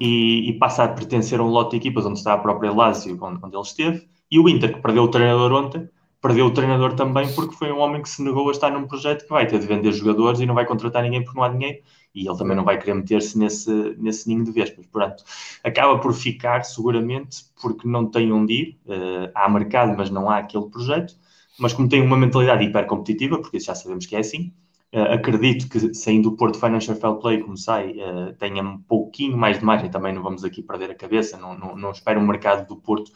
e, 0.00 0.48
e, 0.48 0.58
passa 0.58 0.84
a 0.84 0.88
pertencer 0.88 1.40
a 1.40 1.44
um 1.44 1.48
lote 1.48 1.72
de 1.72 1.76
equipas 1.76 2.06
onde 2.06 2.18
está 2.18 2.32
a 2.32 2.38
própria 2.38 2.72
Lazio, 2.72 3.18
onde, 3.20 3.44
onde 3.44 3.54
ele 3.54 3.62
esteve, 3.62 4.08
e 4.30 4.38
o 4.38 4.48
Inter, 4.48 4.74
que 4.74 4.80
perdeu 4.80 5.04
o 5.04 5.08
treinador 5.08 5.52
ontem, 5.52 5.88
perdeu 6.20 6.46
o 6.46 6.50
treinador 6.50 6.94
também 6.94 7.32
porque 7.34 7.54
foi 7.54 7.70
um 7.70 7.78
homem 7.78 8.00
que 8.00 8.08
se 8.08 8.22
negou 8.22 8.48
a 8.48 8.52
estar 8.52 8.70
num 8.70 8.86
projeto 8.86 9.24
que 9.24 9.30
vai 9.30 9.46
ter 9.46 9.58
de 9.58 9.66
vender 9.66 9.92
jogadores 9.92 10.40
e 10.40 10.46
não 10.46 10.54
vai 10.54 10.64
contratar 10.64 11.02
ninguém 11.02 11.22
porque 11.22 11.36
não 11.36 11.44
há 11.44 11.48
dinheiro 11.50 11.78
e 12.14 12.26
ele 12.26 12.38
também 12.38 12.56
não 12.56 12.64
vai 12.64 12.78
querer 12.78 12.94
meter-se 12.94 13.36
nesse, 13.36 13.70
nesse 13.98 14.28
ninho 14.28 14.44
de 14.44 14.52
vespas. 14.52 14.86
Portanto, 14.86 15.24
acaba 15.64 15.98
por 15.98 16.14
ficar 16.14 16.62
seguramente 16.64 17.44
porque 17.60 17.88
não 17.88 18.06
tem 18.06 18.32
onde 18.32 18.54
ir. 18.54 18.80
Uh, 18.86 19.30
há 19.34 19.48
mercado, 19.48 19.96
mas 19.96 20.10
não 20.10 20.30
há 20.30 20.38
aquele 20.38 20.66
projeto. 20.70 21.14
Mas 21.58 21.72
como 21.72 21.88
tem 21.88 22.00
uma 22.00 22.16
mentalidade 22.16 22.64
hiper 22.64 22.86
competitiva, 22.86 23.38
porque 23.38 23.58
já 23.58 23.74
sabemos 23.74 24.06
que 24.06 24.14
é 24.14 24.20
assim, 24.20 24.52
uh, 24.94 25.12
acredito 25.12 25.68
que 25.68 25.92
saindo 25.92 26.30
do 26.30 26.36
Porto 26.36 26.58
Financial 26.58 26.96
Fair 26.96 27.14
Play, 27.16 27.40
como 27.40 27.56
sai, 27.56 27.96
uh, 27.98 28.32
tenha 28.38 28.62
um 28.62 28.78
pouquinho 28.78 29.36
mais 29.36 29.58
de 29.58 29.64
margem. 29.64 29.90
Também 29.90 30.14
não 30.14 30.22
vamos 30.22 30.44
aqui 30.44 30.62
perder 30.62 30.92
a 30.92 30.94
cabeça. 30.94 31.36
Não, 31.36 31.58
não, 31.58 31.76
não 31.76 31.90
espero 31.90 32.20
um 32.20 32.26
mercado 32.26 32.66
do 32.68 32.76
Porto 32.76 33.10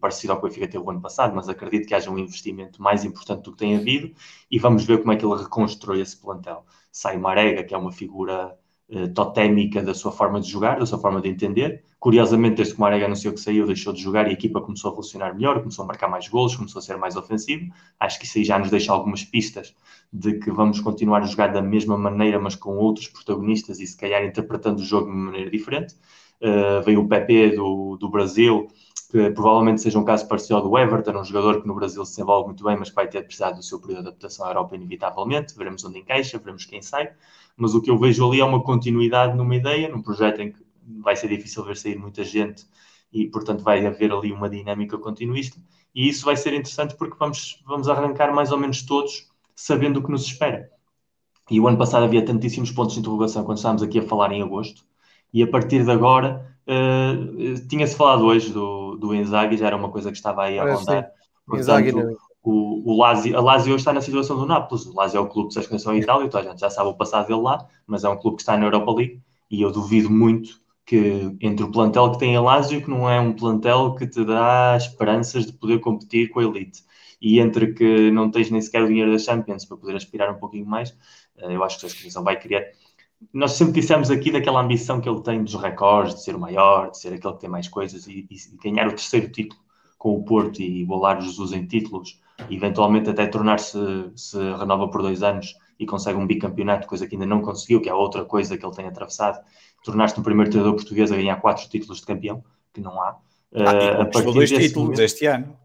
parecido 0.00 0.32
ao 0.32 0.40
que 0.40 0.46
o 0.46 0.48
Benfica 0.48 0.68
teve 0.68 0.84
o 0.84 0.90
ano 0.90 1.00
passado, 1.00 1.34
mas 1.34 1.48
acredito 1.48 1.86
que 1.86 1.94
haja 1.94 2.10
um 2.10 2.18
investimento 2.18 2.80
mais 2.80 3.04
importante 3.04 3.42
do 3.42 3.52
que 3.52 3.58
tem 3.58 3.76
havido 3.76 4.12
e 4.50 4.58
vamos 4.58 4.84
ver 4.84 4.98
como 5.00 5.12
é 5.12 5.16
que 5.16 5.24
ele 5.24 5.36
reconstrói 5.36 6.00
esse 6.00 6.16
plantel 6.16 6.64
sai 6.92 7.16
Marega, 7.16 7.64
que 7.64 7.74
é 7.74 7.78
uma 7.78 7.90
figura 7.90 8.54
uh, 8.90 9.08
totémica 9.14 9.82
da 9.82 9.94
sua 9.94 10.12
forma 10.12 10.40
de 10.40 10.48
jogar, 10.48 10.78
da 10.78 10.86
sua 10.86 10.98
forma 10.98 11.20
de 11.22 11.28
entender. 11.28 11.82
Curiosamente, 11.98 12.56
desde 12.56 12.74
que 12.74 12.78
o 12.78 12.82
Marega 12.82 13.06
anunciou 13.06 13.32
que 13.32 13.40
saiu, 13.40 13.66
deixou 13.66 13.92
de 13.92 14.02
jogar 14.02 14.26
e 14.26 14.30
a 14.30 14.32
equipa 14.32 14.60
começou 14.60 14.92
a 14.92 14.94
funcionar 14.94 15.34
melhor, 15.34 15.60
começou 15.60 15.84
a 15.84 15.86
marcar 15.86 16.08
mais 16.08 16.28
golos, 16.28 16.54
começou 16.54 16.80
a 16.80 16.82
ser 16.82 16.98
mais 16.98 17.16
ofensivo. 17.16 17.72
Acho 17.98 18.18
que 18.18 18.26
isso 18.26 18.38
aí 18.38 18.44
já 18.44 18.58
nos 18.58 18.70
deixa 18.70 18.92
algumas 18.92 19.24
pistas 19.24 19.74
de 20.12 20.38
que 20.38 20.50
vamos 20.50 20.80
continuar 20.80 21.22
a 21.22 21.26
jogar 21.26 21.48
da 21.48 21.62
mesma 21.62 21.96
maneira, 21.96 22.38
mas 22.38 22.54
com 22.54 22.76
outros 22.76 23.08
protagonistas 23.08 23.80
e 23.80 23.86
se 23.86 23.96
calhar 23.96 24.22
interpretando 24.22 24.80
o 24.80 24.84
jogo 24.84 25.06
de 25.06 25.12
uma 25.12 25.26
maneira 25.26 25.50
diferente. 25.50 25.94
Uh, 26.42 26.82
veio 26.82 27.02
o 27.02 27.08
Pepe 27.08 27.54
do, 27.54 27.96
do 27.96 28.08
Brasil, 28.08 28.68
que 29.12 29.30
provavelmente 29.30 29.80
seja 29.80 29.98
um 29.98 30.04
caso 30.04 30.26
parecido 30.26 30.56
ao 30.56 30.62
do 30.62 30.76
Everton, 30.76 31.20
um 31.20 31.24
jogador 31.24 31.60
que 31.60 31.68
no 31.68 31.74
Brasil 31.74 32.04
se 32.04 32.12
desenvolve 32.12 32.46
muito 32.46 32.64
bem, 32.64 32.76
mas 32.76 32.88
que 32.88 32.96
vai 32.96 33.06
ter 33.06 33.22
precisado 33.22 33.56
do 33.56 33.62
seu 33.62 33.78
período 33.78 34.02
de 34.02 34.08
adaptação 34.08 34.46
à 34.46 34.48
Europa 34.48 34.74
inevitavelmente, 34.74 35.54
veremos 35.56 35.84
onde 35.84 35.98
encaixa, 35.98 36.38
veremos 36.38 36.64
quem 36.64 36.80
sai, 36.80 37.12
mas 37.56 37.74
o 37.74 37.80
que 37.82 37.90
eu 37.90 37.98
vejo 37.98 38.26
ali 38.26 38.40
é 38.40 38.44
uma 38.44 38.62
continuidade 38.62 39.36
numa 39.36 39.54
ideia, 39.54 39.88
num 39.88 40.02
projeto 40.02 40.40
em 40.40 40.50
que 40.50 40.58
vai 41.00 41.14
ser 41.14 41.28
difícil 41.28 41.62
ver 41.62 41.76
sair 41.76 41.96
muita 41.96 42.24
gente 42.24 42.66
e, 43.12 43.26
portanto, 43.28 43.62
vai 43.62 43.86
haver 43.86 44.10
ali 44.10 44.32
uma 44.32 44.48
dinâmica 44.48 44.96
continuista, 44.98 45.60
e 45.94 46.08
isso 46.08 46.24
vai 46.24 46.36
ser 46.36 46.54
interessante 46.54 46.96
porque 46.96 47.16
vamos, 47.18 47.62
vamos 47.66 47.88
arrancar 47.88 48.34
mais 48.34 48.50
ou 48.50 48.58
menos 48.58 48.82
todos 48.82 49.30
sabendo 49.54 50.00
o 50.00 50.02
que 50.02 50.10
nos 50.10 50.24
espera. 50.24 50.70
E 51.50 51.60
o 51.60 51.68
ano 51.68 51.76
passado 51.76 52.04
havia 52.04 52.24
tantíssimos 52.24 52.70
pontos 52.70 52.94
de 52.94 53.00
interrogação 53.00 53.44
quando 53.44 53.58
estávamos 53.58 53.82
aqui 53.82 53.98
a 53.98 54.02
falar 54.02 54.32
em 54.32 54.42
agosto, 54.42 54.86
e 55.32 55.42
a 55.42 55.46
partir 55.46 55.84
de 55.84 55.90
agora 55.90 56.46
uh, 56.66 57.68
tinha-se 57.68 57.96
falado 57.96 58.24
hoje 58.24 58.52
do, 58.52 58.96
do 58.96 59.14
Inzaghi 59.14 59.56
já 59.56 59.66
era 59.66 59.76
uma 59.76 59.90
coisa 59.90 60.10
que 60.10 60.16
estava 60.16 60.44
aí 60.44 60.58
a 60.58 60.74
rondar. 60.74 61.10
Portanto, 61.46 62.18
o, 62.42 62.92
o 62.92 62.98
Lazio, 62.98 63.36
a 63.36 63.40
Lazio 63.40 63.76
está 63.76 63.92
na 63.92 64.00
situação 64.00 64.36
do 64.36 64.46
Nápoles. 64.46 64.84
O 64.86 64.94
Lazio 64.94 65.18
é 65.18 65.20
o 65.20 65.28
clube 65.28 65.48
de 65.48 65.62
seleção 65.62 65.94
em 65.94 66.00
Itália, 66.00 66.26
então 66.26 66.40
a 66.40 66.44
gente 66.44 66.58
já 66.58 66.70
sabe 66.70 66.88
o 66.88 66.94
passado 66.94 67.28
dele 67.28 67.40
lá, 67.40 67.66
mas 67.86 68.04
é 68.04 68.08
um 68.08 68.16
clube 68.16 68.36
que 68.36 68.42
está 68.42 68.56
na 68.56 68.66
Europa 68.66 68.92
League. 68.92 69.20
E 69.50 69.62
eu 69.62 69.70
duvido 69.70 70.10
muito 70.10 70.60
que 70.84 71.36
entre 71.40 71.64
o 71.64 71.70
plantel 71.70 72.10
que 72.10 72.18
tem 72.18 72.36
a 72.36 72.40
Lazio, 72.40 72.82
que 72.82 72.90
não 72.90 73.08
é 73.08 73.20
um 73.20 73.32
plantel 73.32 73.94
que 73.94 74.06
te 74.06 74.24
dá 74.24 74.76
esperanças 74.76 75.46
de 75.46 75.52
poder 75.52 75.78
competir 75.78 76.30
com 76.30 76.40
a 76.40 76.44
elite, 76.44 76.82
e 77.20 77.38
entre 77.38 77.72
que 77.72 78.10
não 78.10 78.30
tens 78.30 78.50
nem 78.50 78.60
sequer 78.60 78.82
o 78.82 78.88
dinheiro 78.88 79.12
da 79.12 79.18
Champions 79.18 79.64
para 79.64 79.76
poder 79.76 79.94
aspirar 79.94 80.30
um 80.34 80.38
pouquinho 80.38 80.66
mais, 80.66 80.96
eh, 81.38 81.54
eu 81.54 81.62
acho 81.62 81.78
que 81.78 81.86
a 81.86 81.88
exposição 81.88 82.24
vai 82.24 82.38
criar 82.38 82.64
nós 83.32 83.52
sempre 83.52 83.80
dissemos 83.80 84.10
aqui 84.10 84.30
daquela 84.30 84.60
ambição 84.60 85.00
que 85.00 85.08
ele 85.08 85.20
tem 85.22 85.42
dos 85.42 85.54
recordes, 85.54 86.14
de 86.16 86.24
ser 86.24 86.34
o 86.34 86.38
maior, 86.38 86.90
de 86.90 86.98
ser 86.98 87.12
aquele 87.12 87.34
que 87.34 87.40
tem 87.40 87.50
mais 87.50 87.68
coisas 87.68 88.06
e, 88.06 88.26
e 88.30 88.36
ganhar 88.62 88.86
o 88.86 88.90
terceiro 88.90 89.28
título 89.30 89.60
com 89.98 90.16
o 90.16 90.24
Porto 90.24 90.60
e 90.60 90.82
igualar 90.82 91.18
o 91.18 91.20
Jesus 91.20 91.52
em 91.52 91.64
títulos, 91.64 92.20
e 92.50 92.56
eventualmente 92.56 93.08
até 93.08 93.26
tornar-se, 93.26 93.78
se 94.16 94.36
renova 94.36 94.88
por 94.88 95.02
dois 95.02 95.22
anos 95.22 95.54
e 95.78 95.86
consegue 95.86 96.18
um 96.18 96.26
bicampeonato, 96.26 96.88
coisa 96.88 97.06
que 97.06 97.14
ainda 97.14 97.26
não 97.26 97.40
conseguiu, 97.40 97.80
que 97.80 97.88
é 97.88 97.94
outra 97.94 98.24
coisa 98.24 98.56
que 98.56 98.66
ele 98.66 98.74
tem 98.74 98.86
atravessado, 98.86 99.38
tornar-se 99.84 100.18
o 100.18 100.22
primeiro 100.22 100.50
treinador 100.50 100.76
português 100.76 101.12
a 101.12 101.16
ganhar 101.16 101.36
quatro 101.36 101.68
títulos 101.68 102.00
de 102.00 102.06
campeão, 102.06 102.42
que 102.72 102.80
não 102.80 103.00
há. 103.00 103.16
Ah, 103.54 103.98
uh, 103.98 104.02
a 104.02 104.04
partir 104.06 104.32
dois 104.32 104.50
títulos 104.50 104.74
momento, 104.74 105.02
este 105.02 105.26
ano 105.26 105.61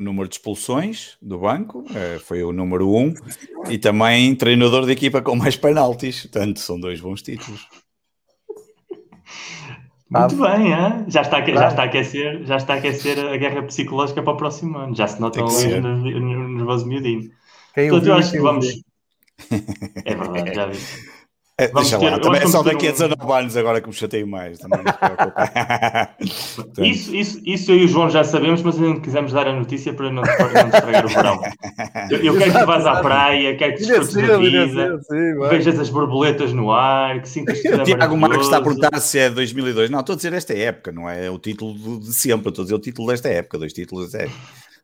número 0.00 0.28
de 0.28 0.36
expulsões 0.36 1.16
do 1.20 1.38
banco, 1.38 1.84
eh, 1.94 2.18
foi 2.18 2.42
o 2.42 2.52
número 2.52 2.88
um, 2.88 3.14
e 3.68 3.78
também 3.78 4.34
treinador 4.34 4.86
de 4.86 4.92
equipa 4.92 5.20
com 5.20 5.36
mais 5.36 5.56
penaltis. 5.56 6.22
Portanto, 6.22 6.58
são 6.58 6.80
dois 6.80 7.00
bons 7.00 7.22
títulos. 7.22 7.68
Muito 10.10 10.36
bem, 10.36 10.72
hein? 10.72 11.04
Já, 11.06 11.20
está, 11.20 11.44
já, 11.44 11.68
está 11.68 11.82
a 11.82 11.84
aquecer, 11.84 12.44
já 12.44 12.56
está 12.56 12.74
a 12.74 12.76
aquecer 12.78 13.16
a 13.18 13.36
guerra 13.36 13.62
psicológica 13.62 14.20
para 14.20 14.32
o 14.32 14.36
próximo 14.36 14.76
ano. 14.76 14.94
Já 14.94 15.06
se 15.06 15.20
notam 15.20 15.46
ali 15.46 15.80
no 15.80 16.48
nervoso 16.48 16.86
miudinho. 16.86 17.30
Quem 17.74 17.90
Portanto, 17.90 18.08
eu 18.08 18.14
acho 18.14 18.32
que 18.32 18.40
vamos. 18.40 18.66
É 20.04 20.14
verdade, 20.14 20.54
já 20.54 20.66
vi. 20.66 20.78
É, 21.60 21.68
deixa 21.68 21.98
ter, 21.98 22.08
lá, 22.08 22.18
também 22.18 22.40
é 22.40 22.46
só 22.46 22.62
daqui 22.62 22.88
a 22.88 22.92
19 22.92 23.32
anos 23.32 23.54
agora 23.54 23.82
que 23.82 23.88
me 23.88 23.92
chateio 23.92 24.26
mais. 24.26 24.58
isso, 26.78 27.14
isso, 27.14 27.38
isso 27.44 27.70
eu 27.70 27.76
e 27.76 27.84
o 27.84 27.88
João 27.88 28.08
já 28.08 28.24
sabemos, 28.24 28.62
mas 28.62 28.80
ainda 28.80 28.98
quisemos 28.98 29.30
dar 29.30 29.46
a 29.46 29.52
notícia 29.52 29.92
para 29.92 30.10
não, 30.10 30.22
para 30.22 30.64
não 30.64 30.70
estragar 30.70 31.04
o 31.04 31.08
verão. 31.08 31.38
Eu, 32.10 32.18
eu 32.24 32.38
quero 32.38 32.52
que 32.52 32.64
vás 32.64 32.86
à 32.86 32.96
praia, 33.04 33.54
quero 33.58 33.74
que 33.74 33.80
desfrutes 33.80 34.14
da 34.14 34.38
vida, 34.38 34.98
vejas 35.50 35.78
as 35.78 35.90
borboletas 35.90 36.54
no 36.54 36.72
ar, 36.72 37.20
que 37.20 37.28
sintas 37.28 37.60
que 37.60 37.68
O 37.68 37.84
Tiago 37.84 38.16
Marques 38.16 38.46
está 38.46 38.56
a 38.56 38.62
perguntar 38.62 38.98
se 38.98 39.18
é 39.18 39.28
2002. 39.28 39.90
Não, 39.90 40.00
estou 40.00 40.14
a 40.14 40.16
dizer 40.16 40.32
esta 40.32 40.54
época, 40.54 40.92
não 40.92 41.10
é 41.10 41.28
o 41.28 41.38
título 41.38 42.00
de 42.00 42.14
sempre, 42.14 42.48
estou 42.48 42.62
a 42.62 42.64
dizer 42.64 42.74
o 42.74 42.80
título 42.80 43.08
desta 43.08 43.28
época, 43.28 43.58
dois 43.58 43.74
títulos 43.74 44.12
desta 44.12 44.24
época. 44.24 44.40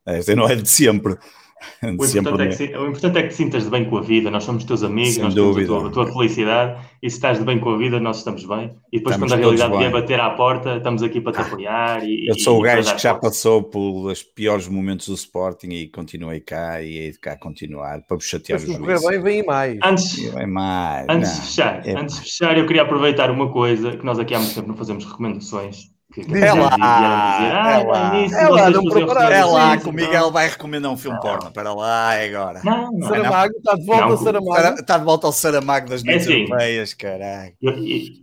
Este 0.09 0.35
não 0.35 0.47
é 0.47 0.55
de 0.55 0.69
sempre. 0.69 1.17
O 1.83 2.05
importante, 2.05 2.65
é 2.65 2.69
que, 2.69 2.77
o 2.77 2.87
importante, 2.87 3.19
é 3.19 3.23
que, 3.23 3.29
te 3.29 3.35
sintas 3.35 3.65
de 3.65 3.71
bem 3.71 3.85
com 3.85 3.99
a 3.99 4.03
vida. 4.03 4.31
Nós 4.31 4.45
somos 4.45 4.65
teus 4.65 4.83
amigos, 4.83 5.15
Sem 5.15 5.25
nós 5.25 5.35
dúvida. 5.35 5.67
temos 5.67 5.87
a 5.87 5.91
tua, 5.91 6.03
a 6.03 6.05
tua, 6.07 6.13
felicidade. 6.13 6.81
E 7.03 7.11
se 7.11 7.17
estás 7.17 7.39
de 7.39 7.45
bem 7.45 7.59
com 7.59 7.71
a 7.71 7.77
vida, 7.77 8.01
nós 8.01 8.19
estamos 8.19 8.45
bem. 8.45 8.75
E 8.93 8.99
depois, 8.99 9.15
estamos 9.15 9.33
quando 9.33 9.33
a 9.33 9.37
realidade 9.37 9.77
vier 9.77 9.91
bater 9.91 10.21
à 10.21 10.31
porta, 10.31 10.77
estamos 10.77 11.03
aqui 11.03 11.21
para 11.21 11.33
te 11.33 11.41
apoiar. 11.41 12.05
E, 12.05 12.29
eu 12.29 12.39
sou 12.39 12.59
o 12.59 12.63
gajo 12.63 12.95
que 12.95 13.03
já 13.03 13.15
passou 13.15 13.63
pelos 13.63 14.23
piores 14.23 14.69
momentos 14.69 15.09
do 15.09 15.15
Sporting 15.15 15.69
e 15.71 15.89
continuei 15.89 16.41
cá 16.41 16.83
e 16.83 16.99
hei 16.99 17.13
de 17.13 17.19
cá 17.19 17.37
continuar 17.37 18.03
para 18.03 18.17
vos 18.17 18.27
chatear 18.27 18.59
os 18.59 18.65
juízes. 18.65 19.09
bem, 19.09 19.23
vem 19.23 19.45
mais. 19.45 19.79
Antes, 19.83 20.33
vem 20.33 20.47
mais. 20.47 21.07
Antes, 21.09 21.35
de 21.35 21.41
fechar, 21.43 21.87
é 21.87 21.99
antes 21.99 22.17
de 22.17 22.21
fechar, 22.23 22.59
eu 22.59 22.67
queria 22.67 22.83
aproveitar 22.83 23.31
uma 23.31 23.51
coisa 23.51 23.97
que 23.97 24.05
nós 24.05 24.19
aqui 24.19 24.35
há 24.35 24.39
muito 24.39 24.55
tempo 24.55 24.69
não 24.69 24.77
fazemos 24.77 25.05
recomendações 25.05 25.96
que, 26.25 26.39
é 26.39 26.53
lá, 26.53 26.71
é 26.73 27.85
lá, 27.85 28.17
é 28.17 28.49
lá, 28.49 28.71
não 28.71 29.31
é 29.31 29.45
lá 29.45 29.77
que 29.77 29.87
o 29.87 29.93
Miguel 29.93 30.31
vai 30.31 30.49
recomendar 30.49 30.91
um 30.91 30.97
filme 30.97 31.21
porno. 31.21 31.51
Para 31.53 31.75
lá, 31.75 32.15
é 32.15 32.29
agora. 32.29 32.63
Não, 32.65 32.91
não, 32.91 33.09
Saramago, 33.09 33.53
está 33.59 33.75
de 33.75 33.85
volta 33.85 34.05
ao 34.05 34.17
Saramago. 34.17 34.81
Está 34.81 34.99
de 34.99 35.05
volta 35.05 35.27
ao 35.27 35.33
Saramago 35.33 35.89
das 35.91 36.03
noites 36.03 36.27
é 36.27 36.31
assim, 36.31 36.41
europeias, 36.43 36.95
caralho. 36.95 37.53
Eu, 37.61 37.75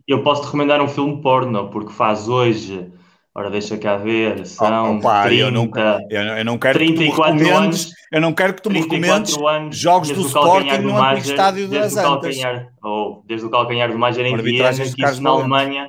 eu 0.07 0.23
posso 0.23 0.41
te 0.41 0.45
recomendar 0.45 0.81
um 0.81 0.87
filme 0.87 1.21
porno, 1.21 1.69
porque 1.69 1.93
faz 1.93 2.27
hoje... 2.27 2.91
Ora, 3.35 3.49
deixa 3.49 3.75
cá 3.79 3.97
ver, 3.97 4.45
são 4.45 4.97
Opa, 4.97 5.23
30, 5.23 5.41
eu 5.41 5.51
não, 5.51 5.67
eu, 6.07 6.21
eu 6.21 6.45
não 6.45 6.55
quero 6.55 6.77
34 6.77 7.35
que 7.35 7.49
anos, 7.49 7.89
eu 8.11 8.21
não 8.21 8.31
quero 8.31 8.53
que 8.53 8.61
tu 8.61 8.69
me 8.69 8.79
recomendes 8.79 9.35
anos, 9.35 9.75
jogos 9.75 10.11
do 10.11 10.21
Sporting 10.21 10.77
no 10.83 10.95
antigo 10.95 11.31
estádio 11.31 11.67
das 11.67 11.97
Antas. 11.97 12.37
Ou 12.83 13.23
desde 13.25 13.47
o 13.47 13.49
calcanhar 13.49 13.91
do 13.91 13.97
Major 13.97 14.23
em 14.23 14.37
Viena, 14.37 14.71
que 14.71 15.03
isso 15.03 15.19
na 15.19 15.31
Alemanha 15.31 15.87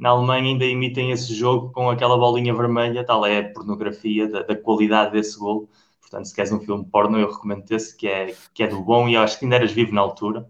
na 0.00 0.08
Alemanha 0.08 0.52
ainda 0.52 0.64
emitem 0.64 1.10
esse 1.10 1.34
jogo 1.34 1.70
com 1.72 1.90
aquela 1.90 2.16
bolinha 2.16 2.54
vermelha, 2.54 3.04
tal 3.04 3.24
é 3.26 3.38
a 3.38 3.52
pornografia 3.52 4.26
da, 4.26 4.42
da 4.42 4.56
qualidade 4.56 5.12
desse 5.12 5.38
gol. 5.38 5.68
Portanto, 6.00 6.24
se 6.24 6.34
queres 6.34 6.50
um 6.50 6.58
filme 6.58 6.84
porno, 6.90 7.18
eu 7.18 7.30
recomendo 7.30 7.70
esse, 7.70 7.94
que 7.94 8.08
é, 8.08 8.34
que 8.54 8.62
é 8.62 8.66
do 8.66 8.80
bom 8.80 9.06
e 9.08 9.14
eu 9.14 9.20
acho 9.20 9.38
que 9.38 9.44
ainda 9.44 9.56
eras 9.56 9.72
vivo 9.72 9.94
na 9.94 10.00
altura. 10.00 10.48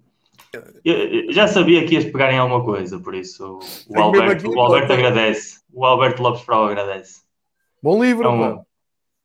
Eu, 0.84 1.32
já 1.32 1.48
sabia 1.48 1.84
que 1.84 1.94
ias 1.94 2.04
pegar 2.04 2.32
em 2.32 2.38
alguma 2.38 2.64
coisa, 2.64 2.98
por 3.00 3.12
isso 3.12 3.58
o 3.88 4.00
Alberto, 4.00 4.48
o 4.48 4.60
Alberto 4.60 4.92
agradece. 4.92 5.60
O 5.72 5.84
Alberto 5.84 6.22
Lopes 6.22 6.42
Frau 6.42 6.66
agradece. 6.66 7.22
Bom 7.82 8.02
livro, 8.02 8.24
é 8.24 8.30
um, 8.30 8.64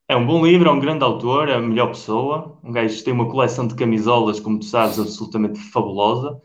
é 0.10 0.16
um 0.16 0.26
bom 0.26 0.44
livro, 0.44 0.70
é 0.70 0.72
um 0.72 0.80
grande 0.80 1.04
autor, 1.04 1.50
é 1.50 1.54
a 1.54 1.60
melhor 1.60 1.88
pessoa. 1.90 2.58
Um 2.64 2.72
gajo 2.72 2.96
que 2.98 3.04
tem 3.04 3.14
uma 3.14 3.30
coleção 3.30 3.68
de 3.68 3.76
camisolas, 3.76 4.40
como 4.40 4.60
tu 4.60 4.66
sabes, 4.66 5.00
absolutamente 5.00 5.60
fabulosa 5.60 6.42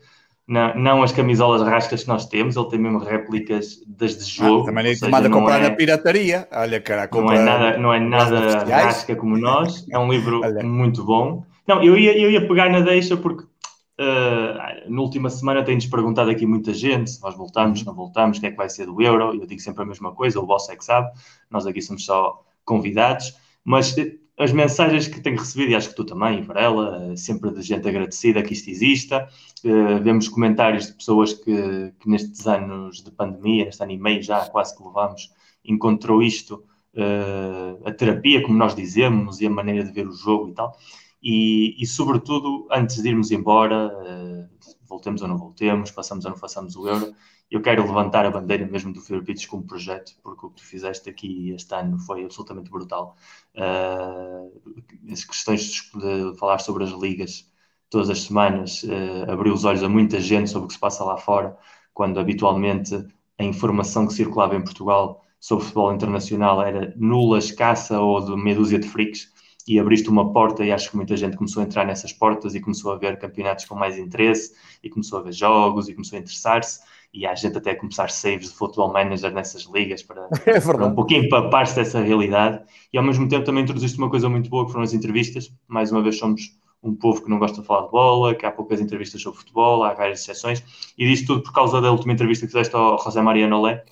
não, 0.51 0.75
não 0.75 1.03
as 1.03 1.13
camisolas 1.13 1.61
rascas 1.61 2.03
que 2.03 2.09
nós 2.09 2.25
temos, 2.25 2.57
ele 2.57 2.67
tem 2.67 2.77
mesmo 2.77 2.99
réplicas 2.99 3.81
das 3.87 4.17
de 4.17 4.23
ah, 4.23 4.45
jogo. 4.45 4.63
Ah, 4.63 4.65
também 4.65 4.91
é 4.91 4.99
tomada 4.99 5.27
a 5.29 5.31
comprar 5.31 5.59
é, 5.59 5.69
na 5.69 5.71
pirataria. 5.71 6.45
Olha, 6.51 6.81
cara, 6.81 7.09
não 7.09 7.31
é 7.31 7.39
nada, 7.39 7.77
não 7.77 7.93
é 7.93 7.99
nada 8.01 8.65
rasca 8.65 9.15
como 9.15 9.37
nós. 9.37 9.87
É 9.89 9.97
um 9.97 10.11
livro 10.11 10.41
Olha. 10.43 10.61
muito 10.61 11.05
bom. 11.05 11.45
Não, 11.65 11.81
eu 11.81 11.97
ia, 11.97 12.17
eu 12.19 12.29
ia 12.29 12.45
pegar 12.45 12.69
na 12.69 12.81
deixa 12.81 13.15
porque 13.15 13.43
uh, 13.43 14.91
na 14.91 15.01
última 15.01 15.29
semana 15.29 15.63
tem-nos 15.63 15.85
perguntado 15.85 16.29
aqui 16.29 16.45
muita 16.45 16.73
gente 16.73 17.11
se 17.11 17.21
nós 17.21 17.33
voltamos, 17.33 17.79
uhum. 17.79 17.85
não 17.85 17.93
voltamos, 17.93 18.37
o 18.37 18.41
que 18.41 18.47
é 18.47 18.51
que 18.51 18.57
vai 18.57 18.67
ser 18.67 18.87
do 18.87 19.01
euro. 19.01 19.33
Eu 19.33 19.47
digo 19.47 19.61
sempre 19.61 19.83
a 19.83 19.85
mesma 19.85 20.11
coisa, 20.11 20.37
o 20.37 20.45
vosso 20.45 20.69
é 20.69 20.75
que 20.75 20.83
sabe, 20.83 21.09
nós 21.49 21.65
aqui 21.65 21.81
somos 21.81 22.03
só 22.03 22.43
convidados. 22.65 23.33
Mas 23.63 23.95
as 24.41 24.51
mensagens 24.51 25.07
que 25.07 25.21
tenho 25.21 25.37
recebido, 25.37 25.71
e 25.71 25.75
acho 25.75 25.89
que 25.89 25.95
tu 25.95 26.03
também, 26.03 26.41
Varela, 26.41 27.15
sempre 27.15 27.51
de 27.51 27.61
gente 27.61 27.87
agradecida 27.87 28.41
que 28.41 28.53
isto 28.53 28.69
exista. 28.69 29.29
Uh, 29.63 30.01
vemos 30.01 30.27
comentários 30.27 30.87
de 30.87 30.93
pessoas 30.93 31.33
que, 31.33 31.93
que, 31.99 32.09
nestes 32.09 32.47
anos 32.47 33.03
de 33.03 33.11
pandemia, 33.11 33.65
neste 33.65 33.83
ano 33.83 33.91
e 33.91 33.97
meio 33.99 34.23
já 34.23 34.49
quase 34.49 34.75
que 34.75 34.83
levamos, 34.83 35.31
encontrou 35.63 36.23
isto, 36.23 36.63
uh, 36.95 37.87
a 37.87 37.91
terapia, 37.91 38.41
como 38.41 38.57
nós 38.57 38.75
dizemos, 38.75 39.39
e 39.41 39.45
a 39.45 39.49
maneira 39.49 39.83
de 39.83 39.91
ver 39.91 40.07
o 40.07 40.11
jogo 40.11 40.49
e 40.49 40.53
tal. 40.53 40.75
E, 41.21 41.75
e 41.79 41.85
sobretudo, 41.85 42.67
antes 42.71 42.99
de 42.99 43.09
irmos 43.09 43.29
embora, 43.29 43.89
uh, 43.89 44.49
voltemos 44.87 45.21
ou 45.21 45.27
não 45.27 45.37
voltemos, 45.37 45.91
passamos 45.91 46.25
ou 46.25 46.31
não 46.31 46.37
façamos 46.37 46.75
o 46.75 46.87
euro, 46.87 47.13
eu 47.51 47.61
quero 47.61 47.85
levantar 47.85 48.25
a 48.25 48.31
bandeira 48.31 48.65
mesmo 48.65 48.93
do 48.93 49.01
Fear 49.01 49.21
Pitch 49.23 49.45
como 49.45 49.63
projeto, 49.63 50.13
porque 50.23 50.45
o 50.45 50.49
que 50.49 50.55
tu 50.55 50.65
fizeste 50.65 51.09
aqui 51.09 51.51
este 51.51 51.75
ano 51.75 51.99
foi 51.99 52.23
absolutamente 52.23 52.71
brutal. 52.71 53.17
Uh, 53.53 55.11
as 55.11 55.25
questões 55.25 55.91
de 55.93 56.37
falar 56.39 56.59
sobre 56.59 56.85
as 56.85 56.91
ligas 56.91 57.51
todas 57.89 58.09
as 58.09 58.21
semanas 58.21 58.83
uh, 58.83 59.29
abriu 59.29 59.53
os 59.53 59.65
olhos 59.65 59.83
a 59.83 59.89
muita 59.89 60.21
gente 60.21 60.49
sobre 60.49 60.65
o 60.65 60.67
que 60.69 60.75
se 60.75 60.79
passa 60.79 61.03
lá 61.03 61.17
fora, 61.17 61.57
quando 61.93 62.21
habitualmente 62.21 62.95
a 63.37 63.43
informação 63.43 64.07
que 64.07 64.13
circulava 64.13 64.55
em 64.55 64.63
Portugal 64.63 65.21
sobre 65.37 65.65
futebol 65.65 65.93
internacional 65.93 66.61
era 66.61 66.93
nula, 66.95 67.37
escassa 67.37 67.99
ou 67.99 68.23
de 68.23 68.33
meia 68.41 68.55
dúzia 68.55 68.79
de 68.79 68.87
freaks 68.87 69.29
e 69.67 69.77
abriste 69.77 70.09
uma 70.09 70.31
porta 70.31 70.63
e 70.63 70.71
acho 70.71 70.89
que 70.89 70.95
muita 70.95 71.17
gente 71.17 71.35
começou 71.35 71.61
a 71.61 71.65
entrar 71.65 71.85
nessas 71.85 72.13
portas 72.13 72.55
e 72.55 72.61
começou 72.61 72.93
a 72.93 72.97
ver 72.97 73.19
campeonatos 73.19 73.65
com 73.65 73.75
mais 73.75 73.97
interesse 73.97 74.55
e 74.81 74.89
começou 74.89 75.19
a 75.19 75.23
ver 75.23 75.33
jogos 75.33 75.89
e 75.89 75.93
começou 75.93 76.17
a 76.17 76.21
interessar-se 76.21 76.79
e 77.13 77.25
há 77.25 77.35
gente 77.35 77.57
até 77.57 77.71
a 77.71 77.75
começar 77.75 78.09
saves 78.09 78.49
de 78.49 78.55
futebol 78.55 78.91
manager 78.91 79.33
nessas 79.33 79.63
ligas 79.63 80.01
para, 80.01 80.29
é 80.45 80.59
para 80.59 80.85
um 80.85 80.95
pouquinho 80.95 81.25
empapar-se 81.25 81.75
dessa 81.75 82.01
realidade 82.01 82.63
e 82.91 82.97
ao 82.97 83.03
mesmo 83.03 83.27
tempo 83.27 83.45
também 83.45 83.63
introduziste 83.63 83.97
uma 83.97 84.09
coisa 84.09 84.29
muito 84.29 84.49
boa 84.49 84.65
que 84.65 84.71
foram 84.71 84.83
as 84.83 84.93
entrevistas. 84.93 85.53
Mais 85.67 85.91
uma 85.91 86.01
vez 86.01 86.17
somos 86.17 86.57
um 86.83 86.95
povo 86.95 87.23
que 87.23 87.29
não 87.29 87.37
gosta 87.37 87.61
de 87.61 87.67
falar 87.67 87.85
de 87.85 87.91
bola, 87.91 88.33
que 88.33 88.45
há 88.45 88.51
poucas 88.51 88.81
entrevistas 88.81 89.21
sobre 89.21 89.39
futebol, 89.39 89.83
há 89.83 89.93
várias 89.93 90.21
exceções, 90.21 90.63
e 90.97 91.05
disto 91.05 91.27
tudo 91.27 91.43
por 91.43 91.53
causa 91.53 91.79
da 91.79 91.91
última 91.91 92.13
entrevista 92.13 92.45
que 92.45 92.51
fizeste 92.51 92.75
ao 92.75 92.97
José 92.97 93.21
Maria 93.21 93.47
Nolé. 93.47 93.83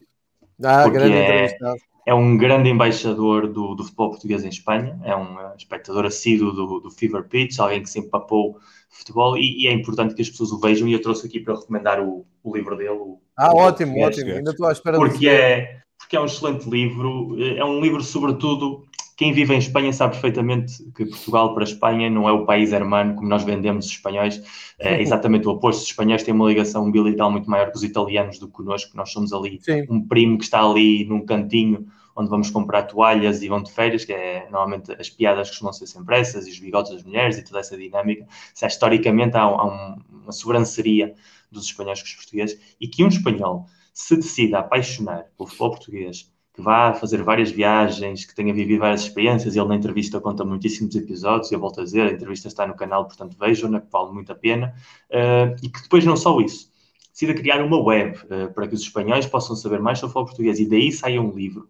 Ah, 0.63 0.89
grande 0.89 1.13
é, 1.13 1.23
entrevista. 1.23 1.75
É 2.05 2.13
um 2.13 2.35
grande 2.35 2.69
embaixador 2.69 3.47
do, 3.47 3.75
do, 3.75 3.83
futebol 3.83 4.09
português 4.09 4.43
em 4.43 4.49
Espanha, 4.49 4.99
é 5.03 5.15
um 5.15 5.37
espectador 5.55 6.05
assíduo 6.05 6.51
do, 6.51 6.79
do 6.79 6.89
Fever 6.89 7.27
Pitch, 7.27 7.59
alguém 7.59 7.83
que 7.83 7.89
se 7.89 7.99
empapou 7.99 8.57
futebol 8.89 9.37
e, 9.37 9.63
e, 9.63 9.67
é 9.67 9.73
importante 9.73 10.15
que 10.15 10.21
as 10.21 10.29
pessoas 10.29 10.51
o 10.51 10.59
vejam 10.59 10.87
e 10.87 10.93
eu 10.93 11.01
trouxe 11.01 11.27
aqui 11.27 11.39
para 11.39 11.55
recomendar 11.55 12.01
o, 12.01 12.25
o 12.43 12.55
livro 12.55 12.75
dele. 12.75 12.89
O, 12.89 13.21
ah, 13.37 13.53
ótimo, 13.53 13.99
ótimo, 14.01 14.31
ainda 14.31 14.51
estou 14.51 14.67
à 14.67 14.71
espera 14.71 14.97
porque 14.97 15.29
é 15.29 15.81
Porque 15.97 16.15
é 16.15 16.19
um 16.19 16.25
excelente 16.25 16.69
livro, 16.69 17.37
é 17.39 17.63
um 17.63 17.79
livro 17.79 18.03
sobretudo, 18.03 18.83
quem 19.15 19.33
vive 19.33 19.53
em 19.53 19.59
Espanha 19.59 19.91
sabe 19.91 20.13
perfeitamente 20.13 20.81
que 20.95 21.05
Portugal 21.05 21.53
para 21.53 21.63
a 21.63 21.67
Espanha 21.67 22.09
não 22.09 22.27
é 22.27 22.31
o 22.31 22.45
país 22.45 22.71
hermano 22.71 23.15
como 23.15 23.27
nós 23.27 23.43
vendemos 23.43 23.85
os 23.85 23.91
espanhóis, 23.91 24.41
é 24.79 24.99
exatamente 25.03 25.47
o 25.47 25.51
oposto, 25.51 25.81
os 25.81 25.87
espanhóis 25.87 26.23
têm 26.23 26.33
uma 26.33 26.47
ligação 26.47 26.85
umbilical 26.85 27.29
muito 27.29 27.49
maior 27.49 27.69
que 27.69 27.77
os 27.77 27.83
italianos 27.83 28.39
do 28.39 28.47
que 28.47 28.53
connosco, 28.53 28.95
nós 28.95 29.11
somos 29.11 29.33
ali 29.33 29.59
Sim. 29.61 29.85
um 29.89 30.07
primo 30.07 30.37
que 30.37 30.45
está 30.45 30.63
ali 30.63 31.05
num 31.05 31.25
cantinho 31.25 31.85
onde 32.19 32.29
vamos 32.29 32.49
comprar 32.49 32.83
toalhas 32.83 33.41
e 33.41 33.47
vão 33.47 33.63
de 33.63 33.71
férias, 33.71 34.03
que 34.03 34.11
é 34.11 34.43
normalmente 34.51 34.91
as 34.91 35.09
piadas 35.09 35.49
costumam 35.49 35.71
ser 35.71 35.87
sempre 35.87 36.19
essas, 36.19 36.45
e 36.45 36.51
os 36.51 36.59
bigodes 36.59 36.91
das 36.91 37.03
mulheres 37.03 37.37
e 37.37 37.43
toda 37.43 37.59
essa 37.59 37.77
dinâmica. 37.77 38.27
Se 38.53 38.67
historicamente 38.67 39.37
há, 39.37 39.41
há 39.41 39.65
um, 39.65 39.97
uma 40.23 40.31
sobranceria 40.33 41.15
dos 41.49 41.65
espanhóis 41.65 42.01
com 42.01 42.07
os 42.07 42.15
portugueses 42.15 42.59
e 42.79 42.87
que 42.87 43.03
um 43.03 43.07
espanhol 43.07 43.65
se 43.93 44.17
decida 44.17 44.59
apaixonar 44.59 45.27
pelo 45.37 45.47
futebol 45.47 45.71
português, 45.71 46.31
que 46.53 46.61
vá 46.61 46.93
fazer 46.93 47.23
várias 47.23 47.51
viagens, 47.51 48.25
que 48.25 48.35
tenha 48.35 48.53
vivido 48.53 48.79
várias 48.79 49.01
experiências, 49.01 49.55
ele 49.55 49.67
na 49.67 49.75
entrevista 49.75 50.19
conta 50.19 50.43
muitíssimos 50.43 50.93
episódios, 50.95 51.51
e 51.51 51.55
eu 51.55 51.59
volto 51.59 51.79
a 51.79 51.83
dizer, 51.85 52.01
a 52.01 52.11
entrevista 52.11 52.49
está 52.49 52.67
no 52.67 52.75
canal, 52.75 53.05
portanto 53.05 53.37
vejam-na, 53.39 53.79
que 53.79 53.89
vale 53.89 54.11
muito 54.11 54.31
a 54.31 54.35
pena, 54.35 54.75
uh, 55.09 55.55
e 55.63 55.69
que 55.69 55.81
depois 55.81 56.03
não 56.03 56.17
só 56.17 56.37
isso, 56.41 56.69
decida 57.13 57.33
criar 57.33 57.63
uma 57.63 57.81
web 57.81 58.17
uh, 58.25 58.53
para 58.53 58.67
que 58.67 58.75
os 58.75 58.81
espanhóis 58.81 59.25
possam 59.25 59.55
saber 59.55 59.79
mais 59.79 59.99
sobre 59.99 60.11
o 60.11 60.13
futebol 60.13 60.25
português, 60.25 60.59
e 60.59 60.67
daí 60.67 60.91
saia 60.91 61.21
um 61.21 61.31
livro 61.31 61.69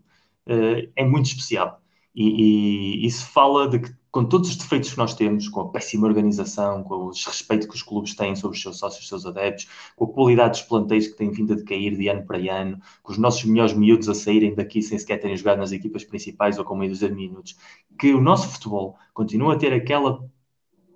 uh, 0.50 0.92
é 0.96 1.06
muito 1.06 1.28
especial. 1.28 1.82
E, 2.16 3.04
e 3.04 3.06
isso 3.06 3.26
fala 3.28 3.70
de 3.70 3.80
que, 3.80 4.00
com 4.12 4.26
todos 4.26 4.50
os 4.50 4.58
defeitos 4.58 4.92
que 4.92 4.98
nós 4.98 5.14
temos, 5.14 5.48
com 5.48 5.62
a 5.62 5.70
péssima 5.70 6.08
organização, 6.08 6.84
com 6.84 6.96
o 6.96 7.12
desrespeito 7.12 7.68
que 7.68 7.76
os 7.76 7.84
clubes 7.84 8.16
têm 8.16 8.36
sobre 8.36 8.58
os 8.58 8.62
seus 8.62 8.80
sócios, 8.80 9.04
os 9.04 9.08
seus 9.08 9.26
adeptos, 9.26 9.68
com 9.96 10.06
a 10.06 10.08
qualidade 10.12 10.60
dos 10.60 10.68
planteios 10.68 11.08
que 11.08 11.16
têm 11.16 11.32
vindo 11.32 11.54
a 11.54 11.56
decair 11.56 11.96
de 11.96 12.08
ano 12.08 12.26
para 12.26 12.38
ano, 12.52 12.80
com 13.04 13.12
os 13.12 13.18
nossos 13.18 13.46
melhores 13.46 13.74
miúdos 13.74 14.10
a 14.10 14.16
saírem 14.16 14.56
daqui 14.56 14.82
sem 14.82 14.98
sequer 14.98 15.20
terem 15.20 15.38
jogado 15.38 15.60
nas 15.60 15.72
equipas 15.72 16.04
principais 16.04 16.58
ou 16.58 16.66
com 16.66 16.76
meio 16.76 16.92
dos 16.92 17.02
minutos, 17.02 17.56
que 18.00 18.14
o 18.14 18.20
nosso 18.20 18.50
futebol 18.50 18.98
continua 19.14 19.54
a 19.54 19.58
ter 19.58 19.72
aquela 19.72 20.28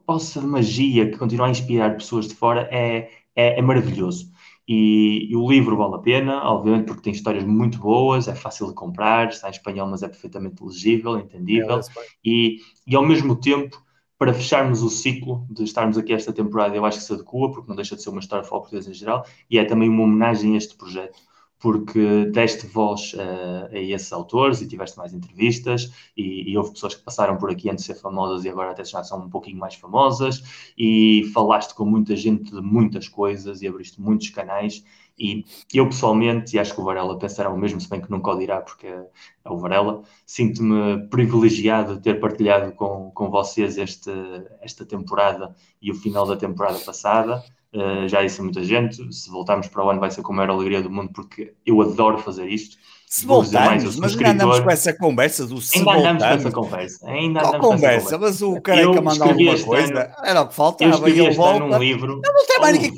poça 0.05 0.41
de 0.41 0.47
magia 0.47 1.09
que 1.09 1.17
continua 1.17 1.47
a 1.47 1.51
inspirar 1.51 1.95
pessoas 1.95 2.27
de 2.27 2.35
fora, 2.35 2.67
é, 2.71 3.09
é, 3.35 3.59
é 3.59 3.61
maravilhoso. 3.61 4.32
E, 4.67 5.27
e, 5.29 5.35
o 5.35 5.49
livro 5.49 5.75
vale 5.75 5.95
a 5.95 5.99
pena, 5.99 6.41
obviamente, 6.43 6.85
porque 6.85 7.01
tem 7.01 7.13
histórias 7.13 7.43
muito 7.43 7.79
boas, 7.79 8.27
é 8.27 8.35
fácil 8.35 8.67
de 8.67 8.73
comprar, 8.73 9.27
está 9.27 9.47
em 9.47 9.51
espanhol, 9.51 9.89
mas 9.89 10.03
é 10.03 10.07
perfeitamente 10.07 10.63
legível, 10.63 11.17
entendível. 11.17 11.79
É, 11.79 11.81
e, 12.23 12.57
e 12.87 12.95
ao 12.95 13.05
mesmo 13.05 13.35
tempo, 13.35 13.83
para 14.17 14.33
fecharmos 14.33 14.81
o 14.81 14.89
ciclo 14.89 15.45
de 15.49 15.63
estarmos 15.63 15.97
aqui 15.97 16.13
esta 16.13 16.31
temporada, 16.31 16.75
eu 16.75 16.85
acho 16.85 16.99
que 16.99 17.03
se 17.03 17.13
adequa, 17.13 17.51
porque 17.51 17.67
não 17.67 17.75
deixa 17.75 17.95
de 17.95 18.01
ser 18.01 18.09
uma 18.09 18.21
história 18.21 18.41
de 18.41 18.47
futebol 18.47 18.61
portuguesa 18.61 18.89
em 18.89 18.93
geral, 18.93 19.25
e 19.49 19.57
é 19.57 19.65
também 19.65 19.89
uma 19.89 20.03
homenagem 20.03 20.53
a 20.53 20.57
este 20.57 20.77
projeto. 20.77 21.19
Porque 21.63 22.25
deste 22.25 22.67
voz 22.67 23.13
uh, 23.13 23.73
a 23.73 23.79
esses 23.79 24.11
autores 24.11 24.61
e 24.61 24.67
tiveste 24.67 24.97
mais 24.97 25.13
entrevistas 25.13 25.93
e, 26.15 26.51
e, 26.51 26.57
houve 26.57 26.71
pessoas 26.73 26.93
que 26.93 27.01
passaram 27.01 27.37
por 27.37 27.49
aqui 27.49 27.69
antes 27.69 27.85
de 27.85 27.93
ser 27.93 28.01
famosas 28.01 28.43
e 28.43 28.49
agora 28.49 28.71
até 28.71 28.83
já 28.83 29.01
são 29.01 29.19
um 29.19 29.29
pouquinho 29.29 29.57
mais 29.57 29.75
famosas 29.75 30.43
e 30.77 31.31
falaste 31.33 31.73
com 31.73 31.85
muita 31.85 32.17
gente 32.17 32.51
de 32.51 32.61
muitas 32.61 33.07
coisas 33.07 33.61
e 33.61 33.67
abriste 33.67 34.01
muitos 34.01 34.29
canais 34.29 34.83
e 35.17 35.45
eu 35.73 35.85
pessoalmente, 35.85 36.55
e 36.55 36.59
acho 36.59 36.73
que 36.73 36.81
o 36.81 36.83
Varela 36.83 37.17
pensará 37.17 37.49
o 37.49 37.57
mesmo, 37.57 37.79
se 37.79 37.89
bem 37.89 38.01
que 38.01 38.11
nunca 38.11 38.31
o 38.31 38.37
dirá 38.37 38.61
porque 38.61 38.87
é 38.87 39.49
o 39.49 39.57
Varela, 39.57 40.01
sinto-me 40.25 41.07
privilegiado 41.07 41.95
de 41.95 42.01
ter 42.01 42.19
partilhado 42.19 42.73
com, 42.73 43.09
com 43.11 43.29
vocês 43.29 43.77
este, 43.77 44.11
esta 44.59 44.85
temporada 44.85 45.55
e 45.81 45.91
o 45.91 45.95
final 45.95 46.25
da 46.25 46.35
temporada 46.35 46.79
passada 46.79 47.41
Uh, 47.75 48.07
já 48.07 48.21
disse 48.21 48.39
a 48.39 48.43
muita 48.43 48.63
gente, 48.63 49.11
se 49.11 49.29
voltarmos 49.31 49.67
para 49.67 49.83
o 49.83 49.89
ano 49.89 49.99
vai 49.99 50.11
ser 50.11 50.21
com 50.21 50.31
a 50.31 50.35
maior 50.35 50.51
alegria 50.51 50.81
do 50.81 50.91
mundo, 50.91 51.11
porque 51.11 51.53
eu 51.65 51.81
adoro 51.81 52.19
fazer 52.19 52.47
isto. 52.47 52.77
Se 53.07 53.25
voltarmos, 53.25 53.97
mas 53.97 54.15
ainda 54.15 54.31
andamos 54.31 54.59
com 54.59 54.69
essa 54.69 54.93
conversa 54.93 55.45
do 55.45 55.61
se 55.61 55.77
Ainda 55.77 55.91
andamos 55.91 56.23
com 56.23 56.29
essa 56.29 56.51
conversa. 56.51 57.09
Ainda 57.09 57.39
Qual 57.39 57.55
andamos 57.55 57.67
conversa? 57.67 58.17
Mas 58.17 58.41
o 58.41 58.61
careca 58.61 59.01
mandar 59.01 59.29
alguma 59.29 59.59
coisa. 59.59 60.03
Ano, 60.03 60.15
era 60.23 60.41
o 60.41 60.47
que 60.47 60.55
faltava. 60.55 60.91
Eu 60.91 60.95
escrevi 60.95 61.25
este 61.25 61.37
volta. 61.37 61.63
ano 61.63 61.75
um 61.75 61.79
livro. 61.79 62.21
Eu 62.23 62.33
não 62.33 62.45
tenho 62.47 62.61
mais 62.61 62.73
ninguém. 62.73 62.91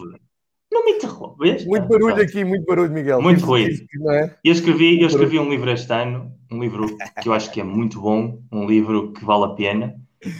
Não 0.71 0.85
me 0.85 0.91
interrompes. 0.91 1.65
Muito 1.65 1.87
barulho 1.87 2.21
aqui, 2.21 2.43
muito 2.43 2.65
barulho, 2.65 2.91
Miguel. 2.91 3.21
Muito 3.21 3.45
ruído. 3.45 3.81
É? 4.11 4.35
Eu, 4.43 4.51
escrevi, 4.51 5.01
eu 5.01 5.07
escrevi 5.07 5.39
um 5.39 5.49
livro 5.49 5.69
este 5.71 5.91
ano, 5.93 6.31
um 6.51 6.59
livro 6.59 6.85
que 7.21 7.29
eu 7.29 7.33
acho 7.33 7.49
que 7.51 7.61
é 7.61 7.63
muito 7.63 8.01
bom, 8.01 8.39
um 8.51 8.67
livro 8.67 9.13
que 9.13 9.23
vale 9.23 9.45
a 9.45 9.55
pena, 9.55 9.95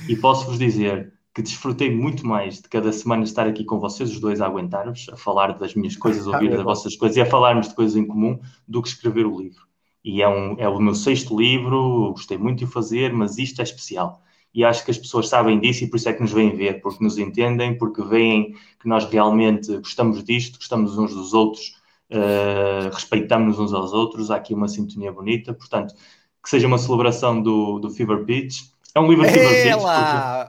e 0.10 0.16
posso-vos 0.18 0.60
dizer 0.60 1.14
que 1.36 1.42
desfrutei 1.42 1.94
muito 1.94 2.26
mais 2.26 2.62
de 2.62 2.70
cada 2.70 2.94
semana 2.94 3.26
estar 3.26 3.46
aqui 3.46 3.66
com 3.66 3.78
vocês, 3.78 4.10
os 4.10 4.22
dois, 4.22 4.40
a 4.40 4.46
aguentar-vos, 4.46 5.10
a 5.12 5.18
falar 5.18 5.58
das 5.58 5.76
minhas 5.76 5.98
coisas, 5.98 6.26
a 6.26 6.32
ouvir 6.40 6.50
das 6.50 6.64
vossas 6.64 6.96
coisas 6.96 7.18
e 7.18 7.22
a 7.22 7.26
falarmos 7.26 7.68
de 7.68 7.76
coisas 7.76 7.98
em 7.98 8.08
comum, 8.08 8.40
do 8.66 8.82
que 8.82 8.88
escrever 8.88 9.26
o 9.26 9.38
livro. 9.38 9.68
E 10.02 10.22
é, 10.22 10.30
um, 10.30 10.56
é 10.58 10.70
o 10.70 10.80
meu 10.80 10.96
sexto 10.96 11.38
livro, 11.38 12.12
gostei 12.12 12.38
muito 12.38 12.60
de 12.60 12.64
o 12.64 12.68
fazer, 12.68 13.12
mas 13.12 13.38
isto 13.38 13.60
é 13.60 13.64
especial. 13.66 14.22
E 14.54 14.64
acho 14.64 14.86
que 14.86 14.92
as 14.92 14.98
pessoas 14.98 15.28
sabem 15.28 15.60
disso 15.60 15.84
e 15.84 15.90
por 15.90 15.98
isso 15.98 16.08
é 16.08 16.14
que 16.14 16.22
nos 16.22 16.32
vêm 16.32 16.56
ver, 16.56 16.80
porque 16.80 17.04
nos 17.04 17.18
entendem, 17.18 17.78
porque 17.78 18.02
veem 18.02 18.54
que 18.80 18.88
nós 18.88 19.04
realmente 19.04 19.76
gostamos 19.80 20.24
disto, 20.24 20.56
gostamos 20.56 20.98
uns 20.98 21.14
dos 21.14 21.34
outros, 21.34 21.76
uh, 22.12 22.90
respeitamos 22.94 23.60
uns 23.60 23.74
aos 23.74 23.92
outros, 23.92 24.32
há 24.32 24.38
aqui 24.38 24.54
uma 24.54 24.70
sintonia 24.70 25.12
bonita, 25.12 25.54
portanto, 25.54 25.94
que 26.42 26.50
seja 26.50 26.66
uma 26.66 26.78
celebração 26.78 27.42
do, 27.42 27.80
do 27.80 27.90
Fever 27.90 28.24
Pitch 28.24 28.74
é 28.96 29.00
um 29.02 29.10
livro 29.10 29.26
Fever 29.26 29.50
Pitch. 29.50 29.84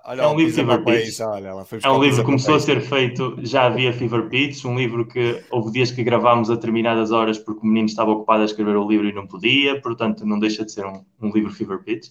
Olha, 0.05 0.23
é 0.23 0.27
um 0.29 0.37
livro 0.37 0.55
Fever 0.55 0.85
Pitch. 0.85 1.21
Olha, 1.21 1.49
é 1.83 1.91
um 1.91 2.01
livro 2.01 2.19
que 2.21 2.25
começou 2.25 2.55
a 2.55 2.61
ser 2.61 2.81
feito, 2.81 3.37
já 3.43 3.67
havia 3.67 3.93
Fever 3.93 4.29
Pitch, 4.29 4.65
um 4.65 4.79
livro 4.79 5.05
que 5.05 5.43
houve 5.51 5.73
dias 5.73 5.91
que 5.91 6.05
gravámos 6.05 6.49
a 6.49 6.55
determinadas 6.55 7.11
horas 7.11 7.39
porque 7.39 7.61
o 7.63 7.67
menino 7.67 7.87
estava 7.87 8.13
ocupado 8.13 8.43
a 8.43 8.45
escrever 8.45 8.77
o 8.77 8.89
livro 8.89 9.09
e 9.09 9.13
não 9.13 9.27
podia, 9.27 9.81
portanto 9.81 10.25
não 10.25 10.39
deixa 10.39 10.65
de 10.65 10.71
ser 10.71 10.87
um, 10.87 11.05
um 11.21 11.31
livro 11.31 11.53
Fever 11.53 11.83
Pitch. 11.83 12.11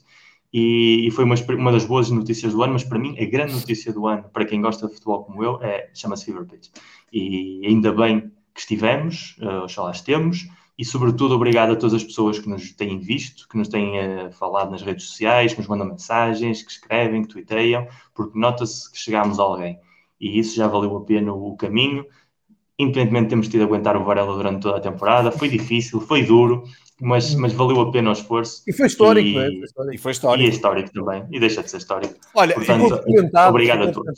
E, 0.51 1.07
e, 1.07 1.11
foi 1.11 1.23
uma, 1.23 1.35
uma 1.57 1.71
das 1.71 1.85
boas 1.85 2.09
notícias 2.09 2.53
do 2.53 2.61
ano, 2.63 2.73
mas 2.73 2.83
para 2.83 2.99
mim 2.99 3.15
a 3.17 3.25
grande 3.25 3.53
notícia 3.53 3.93
do 3.93 4.05
ano, 4.05 4.25
para 4.31 4.45
quem 4.45 4.61
gosta 4.61 4.87
de 4.87 4.93
futebol 4.93 5.23
como 5.23 5.41
eu, 5.41 5.61
é 5.63 5.89
chama-se 5.93 6.25
Fever 6.25 6.45
Pitch. 6.45 6.67
E 7.13 7.61
ainda 7.65 7.93
bem 7.93 8.31
que 8.53 8.59
estivemos, 8.59 9.37
uh, 9.41 9.63
oxalá 9.63 9.91
estemos, 9.91 10.47
e, 10.77 10.83
sobretudo, 10.83 11.35
obrigado 11.35 11.71
a 11.71 11.75
todas 11.75 11.93
as 11.93 12.03
pessoas 12.03 12.37
que 12.37 12.49
nos 12.49 12.73
têm 12.73 12.99
visto, 12.99 13.47
que 13.47 13.57
nos 13.57 13.69
têm 13.69 13.97
uh, 13.97 14.31
falado 14.31 14.71
nas 14.71 14.81
redes 14.81 15.05
sociais, 15.05 15.53
que 15.53 15.59
nos 15.59 15.69
mandam 15.69 15.87
mensagens, 15.87 16.61
que 16.63 16.71
escrevem, 16.71 17.21
que 17.21 17.29
twitteiam, 17.29 17.87
porque 18.13 18.37
nota-se 18.37 18.91
que 18.91 18.97
chegámos 18.97 19.39
a 19.39 19.43
alguém. 19.43 19.79
E 20.19 20.37
isso 20.37 20.55
já 20.55 20.67
valeu 20.67 20.97
a 20.97 21.01
pena 21.01 21.33
o 21.33 21.55
caminho. 21.55 22.05
Independentemente 22.77 23.23
de 23.23 23.29
termos 23.29 23.47
tido 23.47 23.61
a 23.61 23.65
aguentar 23.65 23.95
o 23.95 24.03
Varela 24.03 24.35
durante 24.35 24.61
toda 24.61 24.77
a 24.77 24.81
temporada, 24.81 25.31
foi 25.31 25.47
difícil, 25.47 26.01
foi 26.01 26.25
duro, 26.25 26.63
mas, 27.01 27.35
mas 27.35 27.53
valeu 27.53 27.81
a 27.81 27.91
pena 27.91 28.09
o 28.09 28.13
esforço. 28.13 28.63
E 28.67 28.73
foi 28.73 28.87
histórico, 28.87 29.27
e, 29.27 29.37
é? 29.37 29.47
Foi 29.47 29.63
histórico. 29.63 29.95
E 29.95 29.97
foi 29.97 30.11
histórico. 30.11 30.43
E 30.43 30.45
é 30.45 30.49
histórico 30.49 30.91
também, 30.91 31.25
e 31.31 31.39
deixa 31.39 31.63
de 31.63 31.69
ser 31.69 31.77
histórico. 31.77 32.15
Olha, 32.33 32.55
Portanto, 32.55 33.01
obrigado 33.49 33.83
a 33.83 33.91
todos. 33.91 34.13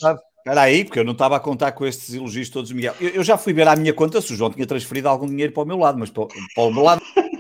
Espera 0.48 0.62
aí, 0.62 0.86
porque 0.86 0.99
eu 0.99 1.04
não 1.04 1.12
estava 1.12 1.36
a 1.36 1.41
contar 1.41 1.74
com 1.74 1.86
estes 1.86 2.14
elogios 2.14 2.49
todos, 2.49 2.72
Miguel. 2.72 2.94
Eu, 3.02 3.10
eu, 3.10 3.24
já 3.24 3.38
fui 3.38 3.52
ver 3.52 3.68
à 3.68 3.76
minha 3.76 3.94
conta 3.94 4.22
se 4.22 4.32
o 4.32 4.36
João 4.36 4.49
tinha 4.49 4.66
transferido 4.66 5.10
algum 5.10 5.28
dinheiro 5.28 5.52
para 5.52 5.64
o 5.64 5.66
meu 5.66 5.78
lado, 5.78 5.99
mas 5.99 6.10
para, 6.10 6.26
para 6.26 6.64
o 6.64 6.72
meu 6.72 6.84
lado. 6.84 7.02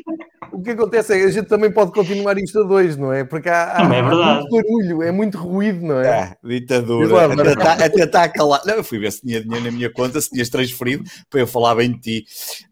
O 0.57 0.63
que 0.63 0.71
acontece 0.71 1.13
é 1.13 1.19
que 1.19 1.25
a 1.25 1.29
gente 1.29 1.45
também 1.45 1.71
pode 1.71 1.91
continuar 1.91 2.35
isto 2.39 2.59
a 2.59 2.63
dois, 2.63 2.97
não 2.97 3.13
é? 3.13 3.23
Porque 3.23 3.47
há, 3.47 3.77
há, 3.77 3.93
é 3.93 3.99
há 3.99 4.03
muito 4.03 4.49
barulho, 4.49 5.03
é 5.03 5.11
muito 5.11 5.37
ruído, 5.37 5.85
não 5.85 6.01
é? 6.01 6.07
É, 6.43 6.47
ditadura. 6.47 7.25
a, 7.25 7.35
tentar, 7.35 7.83
a 7.83 7.89
tentar 7.91 8.29
calar. 8.29 8.61
Não, 8.65 8.73
eu 8.73 8.83
fui 8.83 8.97
ver 8.97 9.11
se 9.11 9.21
tinha 9.21 9.39
dinheiro 9.39 9.63
na 9.65 9.69
minha 9.69 9.93
conta, 9.93 10.19
se 10.19 10.31
tinhas 10.31 10.49
transferido, 10.49 11.03
para 11.29 11.41
eu 11.41 11.45
falar 11.45 11.75
bem 11.75 11.91
de 11.91 11.99
ti. 11.99 12.25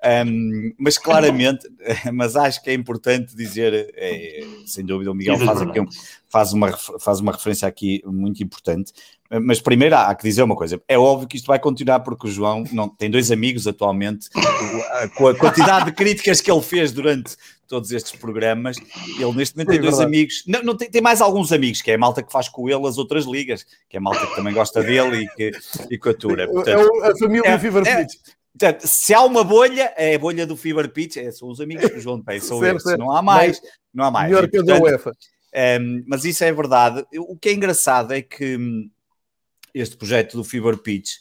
Um, 0.03 0.73
mas 0.79 0.97
claramente, 0.97 1.69
mas 2.11 2.35
acho 2.35 2.63
que 2.63 2.71
é 2.71 2.73
importante 2.73 3.35
dizer, 3.35 3.93
é, 3.95 4.39
sem 4.65 4.83
dúvida, 4.83 5.11
o 5.11 5.13
Miguel 5.13 5.37
faz 5.37 5.61
aqui 5.61 5.79
um, 5.79 5.85
faz 6.27 6.53
uma, 6.53 6.71
faz 6.99 7.19
uma 7.19 7.33
referência 7.33 7.67
aqui 7.67 8.01
muito 8.03 8.41
importante. 8.41 8.93
Mas 9.41 9.59
primeiro 9.59 9.95
há 9.95 10.13
que 10.13 10.23
dizer 10.23 10.43
uma 10.43 10.55
coisa: 10.55 10.79
é 10.87 10.97
óbvio 10.97 11.27
que 11.27 11.37
isto 11.37 11.47
vai 11.47 11.59
continuar 11.59 11.99
porque 12.01 12.27
o 12.27 12.31
João 12.31 12.63
não, 12.71 12.87
tem 12.87 13.09
dois 13.09 13.31
amigos 13.31 13.67
atualmente, 13.67 14.29
com 15.17 15.27
a 15.27 15.35
quantidade 15.35 15.85
de 15.85 15.91
críticas 15.93 16.41
que 16.41 16.51
ele 16.51 16.61
fez 16.61 16.91
durante 16.91 17.35
todos 17.67 17.91
estes 17.91 18.15
programas. 18.15 18.77
Ele 19.19 19.33
neste 19.33 19.55
momento 19.55 19.69
tem 19.69 19.79
dois 19.79 19.97
verdade. 19.97 20.03
amigos, 20.03 20.43
não, 20.47 20.63
não 20.63 20.77
tem, 20.77 20.89
tem, 20.89 21.01
mais 21.01 21.21
alguns 21.21 21.51
amigos, 21.51 21.81
que 21.81 21.91
é 21.91 21.95
a 21.95 21.97
malta 21.97 22.23
que 22.23 22.31
faz 22.31 22.47
com 22.47 22.69
ele 22.69 22.87
as 22.87 22.97
outras 22.97 23.25
ligas, 23.25 23.65
que 23.89 23.97
é 23.97 23.99
a 23.99 24.01
malta 24.01 24.25
que 24.27 24.35
também 24.35 24.53
gosta 24.53 24.81
dele 24.83 25.23
e 25.23 25.27
que, 25.29 25.51
e 25.91 25.97
que 25.97 26.09
atura. 26.09 26.47
Portanto, 26.47 26.89
é 27.03 27.09
a 27.09 27.15
família 27.17 27.49
é, 27.49 27.59
Fever 27.59 27.87
é, 27.87 28.03
Pitch. 28.03 28.15
Portanto, 28.57 28.87
se 28.87 29.13
há 29.13 29.21
uma 29.21 29.43
bolha, 29.43 29.93
é 29.97 30.15
a 30.15 30.19
bolha 30.19 30.47
do 30.47 30.55
Fever 30.55 30.89
Pitch, 30.89 31.17
é, 31.17 31.31
são 31.31 31.49
os 31.49 31.59
amigos 31.59 31.89
do 31.89 31.99
João 31.99 32.21
Pé, 32.21 32.39
são 32.39 32.59
certo, 32.59 32.97
Não 32.97 33.11
há 33.11 33.21
mais, 33.21 33.61
não 33.93 34.05
há 34.05 34.11
mais. 34.11 34.29
Melhor 34.29 34.45
e, 34.45 34.47
portanto, 34.47 34.65
que 34.65 34.71
a 34.71 34.75
da 34.77 34.83
UEFA. 34.83 35.09
Um, 35.09 35.13
ehm, 35.53 36.03
mas 36.07 36.23
isso 36.23 36.43
é 36.43 36.53
verdade. 36.53 37.05
O 37.17 37.37
que 37.37 37.49
é 37.49 37.53
engraçado 37.53 38.13
é 38.13 38.21
que 38.21 38.55
hum, 38.57 38.89
este 39.73 39.97
projeto 39.97 40.37
do 40.37 40.43
Fever 40.43 40.77
Pitch, 40.77 41.15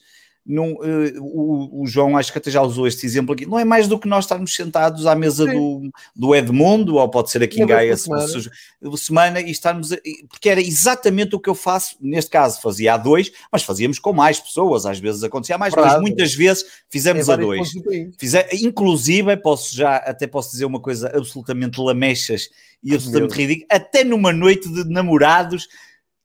uh, 0.74 1.22
o, 1.22 1.82
o, 1.82 1.86
João 1.86 2.18
acho 2.18 2.30
que 2.30 2.38
até 2.38 2.50
já 2.50 2.60
usou 2.60 2.86
este 2.86 3.06
exemplo 3.06 3.32
aqui, 3.32 3.46
não 3.46 3.58
é 3.58 3.64
mais 3.64 3.88
do 3.88 3.98
que 3.98 4.06
nós 4.06 4.24
estarmos 4.24 4.54
sentados 4.54 5.06
à 5.06 5.14
mesa 5.14 5.46
do, 5.46 5.90
do 6.14 6.34
Edmundo, 6.34 6.96
ou 6.96 7.08
pode 7.08 7.30
ser 7.30 7.42
aqui 7.42 7.62
em 7.62 7.66
Gaia 7.66 7.96
semana. 7.96 8.26
semana, 8.96 9.40
e 9.40 9.50
estarmos, 9.50 9.92
a, 9.92 9.96
porque 10.28 10.50
era 10.50 10.60
exatamente 10.60 11.34
o 11.34 11.40
que 11.40 11.48
eu 11.48 11.54
faço, 11.54 11.96
neste 11.98 12.30
caso 12.30 12.60
fazia 12.60 12.94
a 12.94 12.96
dois, 12.98 13.32
mas 13.50 13.62
fazíamos 13.62 13.98
com 13.98 14.12
mais 14.12 14.38
pessoas, 14.38 14.84
às 14.84 14.98
vezes 14.98 15.24
acontecia 15.24 15.56
mais, 15.56 15.74
mas 15.74 16.00
muitas 16.00 16.34
vezes 16.34 16.64
fizemos 16.90 17.28
é 17.28 17.32
a 17.32 17.36
dois. 17.36 17.70
Fizer, 18.18 18.48
inclusive, 18.52 19.36
posso 19.38 19.74
já, 19.74 19.96
até 19.96 20.26
posso 20.26 20.50
dizer 20.50 20.66
uma 20.66 20.80
coisa 20.80 21.08
absolutamente 21.08 21.80
lamechas 21.80 22.50
e 22.82 22.94
absolutamente 22.94 23.34
ridículo, 23.34 23.66
até 23.70 24.04
numa 24.04 24.32
noite 24.32 24.68
de 24.68 24.84
namorados, 24.84 25.66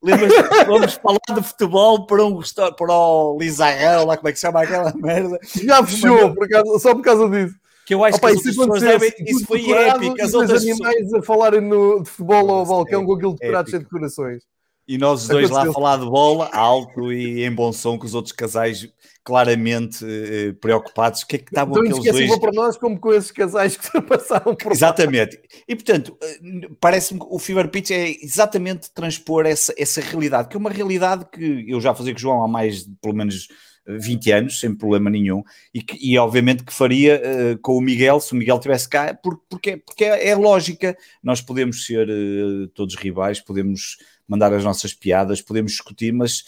lembras 0.02 0.32
vamos 0.66 0.94
falar 0.94 1.18
de 1.34 1.42
futebol 1.42 2.06
para 2.06 2.24
um 2.24 2.40
para 2.76 2.92
o 2.92 3.38
Lizarrão, 3.38 4.06
lá 4.06 4.16
como 4.16 4.28
é 4.28 4.32
que 4.32 4.38
se 4.38 4.46
chama 4.46 4.62
aquela 4.62 4.92
merda. 4.96 5.38
Já 5.62 5.84
fechou, 5.84 6.34
por 6.34 6.48
causa, 6.48 6.78
só 6.78 6.94
por 6.94 7.02
causa 7.02 7.28
disso. 7.28 7.54
Que 7.86 7.94
eu 7.94 8.04
acho 8.04 8.18
Opa, 8.18 8.30
que 8.30 8.36
as 8.36 8.42
pessoas 8.42 8.80
devem, 8.80 9.12
isso 9.26 9.46
foi 9.46 9.68
épico. 9.70 10.22
As 10.22 10.32
outras 10.32 10.62
animais 10.62 10.96
pessoas... 10.96 11.22
a 11.22 11.26
falarem 11.26 11.60
no, 11.60 12.02
de 12.02 12.08
futebol 12.08 12.50
ao 12.50 12.66
balcão 12.66 13.02
é, 13.02 13.04
com 13.04 13.14
aquilo 13.14 13.34
decorado 13.34 13.70
cheio 13.70 13.82
de 13.82 13.88
corações. 13.88 14.42
E 14.90 14.98
nós 14.98 15.22
os 15.22 15.28
dois 15.28 15.48
lá 15.48 15.62
a 15.62 15.72
falar 15.72 15.98
de 15.98 16.04
bola, 16.04 16.50
alto 16.52 17.12
e 17.12 17.44
em 17.44 17.54
bom 17.54 17.72
som, 17.72 17.96
com 17.96 18.04
os 18.04 18.12
outros 18.12 18.32
casais 18.32 18.88
claramente 19.22 20.04
eh, 20.04 20.52
preocupados. 20.60 21.22
O 21.22 21.28
que 21.28 21.36
é 21.36 21.38
que 21.38 21.44
estavam 21.44 21.78
então, 21.78 22.00
aqueles 22.00 22.26
dois? 22.26 22.40
para 22.40 22.50
nós 22.50 22.76
como 22.76 22.98
com 22.98 23.12
esses 23.12 23.30
casais 23.30 23.76
que 23.76 23.88
passaram 24.02 24.52
por 24.52 24.72
Exatamente. 24.72 25.36
Lá. 25.36 25.42
E 25.68 25.76
portanto, 25.76 26.18
eh, 26.20 26.68
parece-me 26.80 27.20
que 27.20 27.26
o 27.30 27.38
Fever 27.38 27.68
Pitch 27.68 27.92
é 27.92 28.10
exatamente 28.20 28.90
transpor 28.90 29.46
essa, 29.46 29.72
essa 29.78 30.00
realidade, 30.00 30.48
que 30.48 30.56
é 30.56 30.58
uma 30.58 30.70
realidade 30.70 31.24
que 31.32 31.66
eu 31.68 31.80
já 31.80 31.94
fazia 31.94 32.12
com 32.12 32.18
o 32.18 32.20
João 32.20 32.42
há 32.42 32.48
mais 32.48 32.84
de 32.84 32.92
pelo 33.00 33.14
menos 33.14 33.46
20 33.86 34.32
anos, 34.32 34.60
sem 34.60 34.74
problema 34.74 35.08
nenhum, 35.08 35.42
e, 35.72 35.82
que, 35.82 35.96
e 36.00 36.18
obviamente 36.18 36.64
que 36.64 36.72
faria 36.72 37.20
uh, 37.20 37.58
com 37.58 37.76
o 37.76 37.80
Miguel, 37.80 38.20
se 38.20 38.32
o 38.32 38.36
Miguel 38.36 38.56
estivesse 38.56 38.88
cá, 38.88 39.14
porque, 39.14 39.78
porque 39.78 40.04
é, 40.04 40.28
é 40.28 40.34
lógica, 40.34 40.96
nós 41.22 41.40
podemos 41.40 41.86
ser 41.86 42.08
uh, 42.08 42.68
todos 42.68 42.94
rivais, 42.94 43.40
podemos 43.40 43.96
mandar 44.30 44.52
as 44.52 44.62
nossas 44.62 44.94
piadas, 44.94 45.42
podemos 45.42 45.72
discutir, 45.72 46.12
mas 46.12 46.44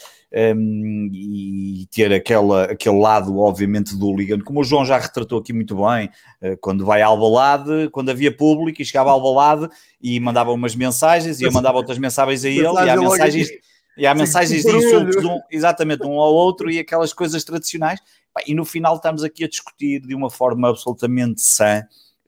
um, 0.57 1.11
e 1.13 1.85
ter 1.91 2.13
aquela, 2.13 2.65
aquele 2.67 2.97
lado, 2.97 3.37
obviamente, 3.39 3.97
do 3.97 4.07
hooligan, 4.07 4.39
como 4.39 4.61
o 4.61 4.65
João 4.65 4.85
já 4.85 4.97
retratou 4.97 5.41
aqui 5.41 5.53
muito 5.53 5.75
bem, 5.75 6.09
uh, 6.41 6.57
quando 6.61 6.87
vai 6.87 7.03
ao 7.03 7.19
balade, 7.19 7.91
quando 7.91 8.11
havia 8.11 8.35
público 8.35 8.81
e 8.81 8.85
chegava 8.85 9.11
ao 9.11 9.21
balade 9.21 9.69
e 10.01 10.21
mandava 10.21 10.53
umas 10.53 10.77
mensagens 10.77 11.41
e 11.41 11.45
eu 11.45 11.51
mandava 11.51 11.77
outras 11.77 11.99
mensagens 11.99 12.45
a 12.45 12.49
ele 12.49 12.63
e 12.63 12.89
há 12.89 12.97
mensagens, 12.97 13.49
e 13.99 14.07
há 14.07 14.15
mensagens 14.15 14.63
de 14.63 14.71
insultos 14.71 15.25
um, 15.25 15.41
exatamente 15.51 16.07
um 16.07 16.21
ao 16.21 16.33
outro 16.33 16.71
e 16.71 16.79
aquelas 16.79 17.13
coisas 17.13 17.43
tradicionais. 17.43 17.99
E 18.47 18.55
no 18.55 18.65
final 18.65 18.95
estamos 18.95 19.25
aqui 19.25 19.43
a 19.43 19.49
discutir 19.49 20.01
de 20.01 20.15
uma 20.15 20.31
forma 20.31 20.71
absolutamente 20.71 21.43
sã 21.43 21.83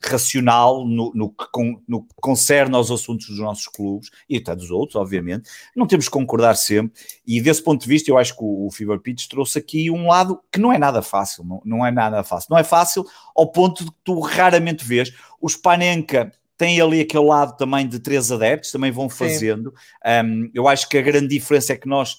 racional 0.09 0.87
no, 0.87 1.13
no, 1.15 1.29
que 1.31 1.45
con, 1.53 1.81
no 1.87 2.03
que 2.03 2.15
concerne 2.21 2.75
aos 2.75 2.91
assuntos 2.91 3.29
dos 3.29 3.39
nossos 3.39 3.67
clubes 3.69 4.11
e 4.29 4.37
até 4.37 4.55
dos 4.55 4.71
outros, 4.71 4.97
obviamente. 4.97 5.49
Não 5.75 5.87
temos 5.87 6.07
que 6.07 6.13
concordar 6.13 6.57
sempre, 6.57 6.93
e 7.27 7.41
desse 7.41 7.63
ponto 7.63 7.83
de 7.83 7.89
vista, 7.89 8.11
eu 8.11 8.19
acho 8.19 8.37
que 8.37 8.43
o, 8.43 8.67
o 8.67 8.71
Fever 8.71 9.01
Pitch 9.01 9.27
trouxe 9.29 9.59
aqui 9.59 9.91
um 9.91 10.07
lado 10.09 10.41
que 10.51 10.61
não 10.61 10.73
é 10.73 10.79
nada 10.79 11.03
fácil, 11.03 11.45
não, 11.45 11.63
não 11.65 11.87
é 11.87 11.91
nada 11.91 12.23
fácil. 12.23 12.49
Não 12.51 12.59
é 12.59 12.65
fácil 12.65 13.05
ao 13.37 13.51
ponto 13.51 13.85
de 13.85 13.91
que 13.91 13.97
tu 14.05 14.21
raramente 14.21 14.85
vês. 14.85 15.13
Os 15.41 15.57
Panenka 15.57 16.33
tem 16.57 16.81
ali 16.81 17.01
aquele 17.01 17.25
lado 17.25 17.57
também 17.57 17.87
de 17.87 17.99
três 17.99 18.31
adeptos, 18.31 18.71
também 18.71 18.91
vão 18.91 19.09
fazendo. 19.09 19.75
Um, 20.25 20.51
eu 20.55 20.69
acho 20.69 20.89
que 20.89 20.97
a 20.97 21.03
grande 21.03 21.29
diferença 21.29 21.73
é 21.73 21.77
que 21.77 21.89
nós 21.89 22.19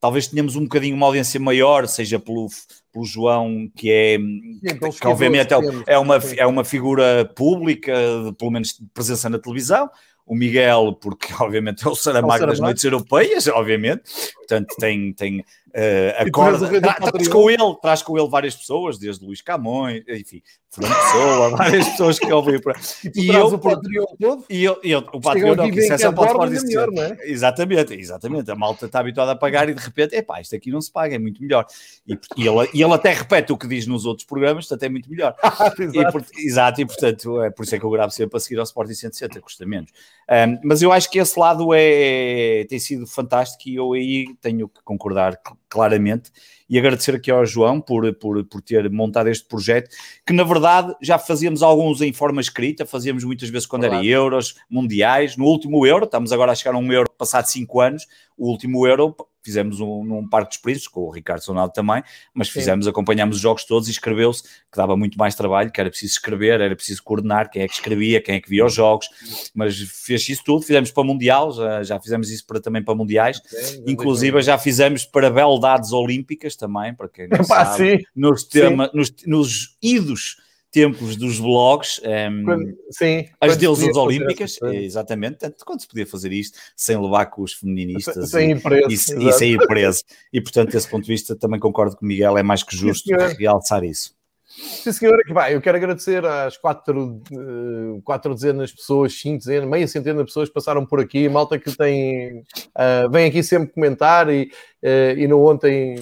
talvez 0.00 0.26
tenhamos 0.26 0.56
um 0.56 0.62
bocadinho 0.62 0.96
uma 0.96 1.06
audiência 1.06 1.40
maior, 1.40 1.86
seja 1.86 2.18
pelo, 2.18 2.48
pelo 2.96 3.04
João, 3.04 3.70
que 3.76 3.90
é 3.90 4.16
Sim, 4.16 4.78
que, 4.78 5.00
que 5.00 5.06
obviamente 5.06 5.52
é, 5.52 5.58
é, 5.86 5.98
uma, 5.98 6.16
é 6.16 6.46
uma 6.46 6.64
figura 6.64 7.30
pública, 7.36 7.92
pelo 8.38 8.50
menos 8.50 8.68
de 8.68 8.86
presença 8.94 9.28
na 9.28 9.38
televisão, 9.38 9.90
o 10.24 10.34
Miguel, 10.34 10.98
porque 11.00 11.28
obviamente 11.38 11.86
é 11.86 11.90
o 11.90 11.94
Saramago 11.94 12.46
das 12.46 12.58
noites 12.58 12.82
europeias, 12.82 13.46
obviamente, 13.48 14.02
portanto 14.36 14.74
tem, 14.78 15.12
tem 15.12 15.44
uh, 15.76 16.26
acorda, 16.26 16.80
tra, 16.80 16.94
traz 16.94 17.28
com 17.28 17.50
ele, 17.50 17.76
traz 17.80 18.02
com 18.02 18.18
ele 18.18 18.28
várias 18.28 18.56
pessoas, 18.56 18.98
desde 18.98 19.24
Luís 19.24 19.42
Camões, 19.42 20.02
enfim, 20.08 20.42
Fernando 20.70 20.94
Pessoa, 20.94 21.50
várias 21.56 21.88
pessoas 21.88 22.18
que 22.18 22.32
ouvem 22.32 22.60
para. 22.60 22.78
E, 23.14 23.26
e 23.26 23.28
eu, 23.28 23.46
o 23.46 23.58
Patreon 23.58 24.04
todo? 24.18 24.44
E 24.48 24.64
eu, 24.64 24.80
eu, 24.82 24.98
o 25.12 25.20
Patreon 25.20 25.54
não, 25.54 25.70
que 25.70 25.80
isso 25.80 25.92
é 25.92 25.98
só 25.98 26.12
para 26.12 26.36
o 26.36 26.50
melhor, 26.50 26.90
não 26.90 27.02
é? 27.02 27.16
Exatamente, 27.24 27.94
exatamente. 27.94 28.50
A 28.50 28.54
malta 28.54 28.86
está 28.86 29.00
habituada 29.00 29.32
a 29.32 29.36
pagar 29.36 29.68
e 29.68 29.74
de 29.74 29.82
repente, 29.82 30.14
epá, 30.14 30.40
isto 30.40 30.54
aqui 30.54 30.70
não 30.70 30.80
se 30.80 30.90
paga, 30.90 31.14
é 31.14 31.18
muito 31.18 31.40
melhor. 31.40 31.66
E, 32.06 32.18
e, 32.36 32.46
ele, 32.46 32.68
e 32.74 32.82
ele 32.82 32.92
até 32.92 33.12
repete 33.12 33.52
o 33.52 33.58
que 33.58 33.66
diz 33.66 33.86
nos 33.86 34.04
outros 34.04 34.26
programas, 34.26 34.66
portanto 34.66 34.82
é 34.84 34.88
muito 34.88 35.10
melhor. 35.10 35.34
exato. 35.78 35.82
E, 35.82 36.12
por, 36.12 36.24
exato, 36.38 36.80
e 36.80 36.86
portanto 36.86 37.42
é 37.42 37.50
por 37.50 37.64
isso 37.64 37.74
é 37.74 37.78
que 37.78 37.84
eu 37.84 37.90
gravo 37.90 38.10
sempre 38.10 38.36
a 38.36 38.40
seguir 38.40 38.58
ao 38.58 38.64
Sporting 38.64 38.94
160, 38.94 39.40
custa 39.40 39.66
menos. 39.66 39.90
Um, 40.28 40.58
mas 40.64 40.82
eu 40.82 40.92
acho 40.92 41.10
que 41.10 41.18
esse 41.18 41.38
lado 41.38 41.68
é, 41.72 42.66
tem 42.68 42.78
sido 42.78 43.06
fantástico 43.06 43.68
e 43.68 43.76
eu 43.76 43.92
aí 43.92 44.34
tenho 44.40 44.68
que 44.68 44.82
concordar 44.82 45.38
claramente 45.68 46.30
e 46.68 46.78
agradecer 46.78 47.14
aqui 47.14 47.30
ao 47.30 47.46
João 47.46 47.80
por, 47.80 48.12
por, 48.14 48.44
por 48.44 48.60
ter 48.60 48.90
montado 48.90 49.28
este 49.28 49.46
projeto, 49.46 49.88
que 50.26 50.32
na 50.32 50.42
verdade 50.42 50.94
já 51.00 51.18
fazíamos 51.18 51.62
alguns 51.62 52.00
em 52.00 52.12
forma 52.12 52.40
escrita, 52.40 52.84
fazíamos 52.84 53.24
muitas 53.24 53.48
vezes 53.48 53.66
quando 53.66 53.82
claro. 53.82 53.96
era 53.96 54.04
euros, 54.04 54.56
mundiais, 54.68 55.36
no 55.36 55.44
último 55.44 55.86
euro, 55.86 56.04
estamos 56.04 56.32
agora 56.32 56.52
a 56.52 56.54
chegar 56.54 56.74
a 56.74 56.78
um 56.78 56.92
euro 56.92 57.10
passado 57.16 57.46
cinco 57.46 57.80
anos, 57.80 58.06
o 58.36 58.50
último 58.50 58.86
euro 58.86 59.14
fizemos 59.46 59.80
um, 59.80 60.04
num 60.04 60.28
Parque 60.28 60.48
dos 60.48 60.58
Príncipes, 60.58 60.88
com 60.88 61.02
o 61.02 61.10
Ricardo 61.10 61.40
Sonado 61.40 61.72
também, 61.72 62.02
mas 62.34 62.48
fizemos, 62.48 62.84
Sim. 62.84 62.90
acompanhámos 62.90 63.36
os 63.36 63.42
jogos 63.42 63.64
todos 63.64 63.88
e 63.88 63.92
escreveu-se, 63.92 64.42
que 64.42 64.76
dava 64.76 64.96
muito 64.96 65.16
mais 65.16 65.36
trabalho, 65.36 65.70
que 65.70 65.80
era 65.80 65.88
preciso 65.88 66.14
escrever, 66.14 66.60
era 66.60 66.74
preciso 66.74 67.02
coordenar 67.04 67.48
quem 67.48 67.62
é 67.62 67.68
que 67.68 67.74
escrevia, 67.74 68.20
quem 68.20 68.34
é 68.34 68.40
que 68.40 68.50
via 68.50 68.66
os 68.66 68.74
jogos, 68.74 69.08
mas 69.54 69.78
fez 69.78 70.28
isso 70.28 70.42
tudo, 70.44 70.62
fizemos 70.62 70.90
para 70.90 71.04
Mundial, 71.04 71.52
já, 71.52 71.82
já 71.84 72.00
fizemos 72.00 72.28
isso 72.28 72.44
para, 72.44 72.60
também 72.60 72.82
para 72.82 72.94
Mundiais, 72.94 73.40
Sim, 73.46 73.84
inclusive 73.86 74.42
já 74.42 74.58
fizemos 74.58 75.04
para 75.04 75.30
beldades 75.30 75.92
olímpicas 75.92 76.56
também, 76.56 76.92
para 76.92 77.08
quem 77.08 77.28
não 77.28 77.38
Epá, 77.46 77.66
sabe, 77.66 78.04
nos, 78.14 78.42
tema, 78.42 78.90
nos, 78.92 79.14
nos 79.24 79.76
idos 79.80 80.44
tempos 80.76 81.16
dos 81.16 81.40
blogs, 81.40 81.98
um, 82.04 82.06
ehm, 82.06 82.44
quando, 82.44 82.76
sim, 82.90 83.26
as 83.40 83.56
deusas 83.56 83.96
olímpicas, 83.96 84.58
é, 84.62 84.84
exatamente, 84.84 85.38
tanto 85.38 85.64
quando 85.64 85.80
se 85.80 85.88
podia 85.88 86.06
fazer 86.06 86.30
isto 86.34 86.58
sem 86.76 87.00
levar 87.00 87.24
com 87.26 87.40
os 87.40 87.54
feministas 87.54 88.28
sem 88.28 88.60
preso, 88.60 89.18
e, 89.18 89.26
e, 89.26 89.32
sem 89.32 89.52
ir 89.52 89.66
preso. 89.66 90.04
E 90.30 90.38
portanto, 90.38 90.72
desse 90.72 90.86
ponto 90.90 91.04
de 91.04 91.08
vista, 91.10 91.34
também 91.34 91.58
concordo 91.58 91.96
com 91.96 92.04
o 92.04 92.08
Miguel, 92.08 92.36
é 92.36 92.42
mais 92.42 92.62
que 92.62 92.76
justo 92.76 93.08
realçar 93.38 93.84
isso. 93.84 94.14
Sim, 94.58 94.90
senhora, 94.90 95.22
que 95.26 95.34
vai, 95.34 95.54
eu 95.54 95.60
quero 95.60 95.76
agradecer 95.76 96.24
às 96.24 96.56
quatro, 96.56 97.20
uh, 97.30 98.00
quatro 98.02 98.34
dezenas 98.34 98.70
de 98.70 98.76
pessoas, 98.76 99.12
cinco 99.12 99.38
dezenas, 99.38 99.68
meia 99.68 99.86
centena 99.86 100.20
de 100.20 100.24
pessoas 100.24 100.48
que 100.48 100.54
passaram 100.54 100.86
por 100.86 100.98
aqui, 100.98 101.28
malta 101.28 101.58
que 101.58 101.76
tem, 101.76 102.38
uh, 102.38 103.10
vem 103.10 103.26
aqui 103.26 103.42
sempre 103.42 103.74
comentar 103.74 104.30
e, 104.30 104.50
uh, 104.82 105.18
e 105.18 105.28
no 105.28 105.46
ontem 105.46 105.96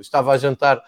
estava 0.00 0.32
a 0.32 0.38
jantar 0.38 0.80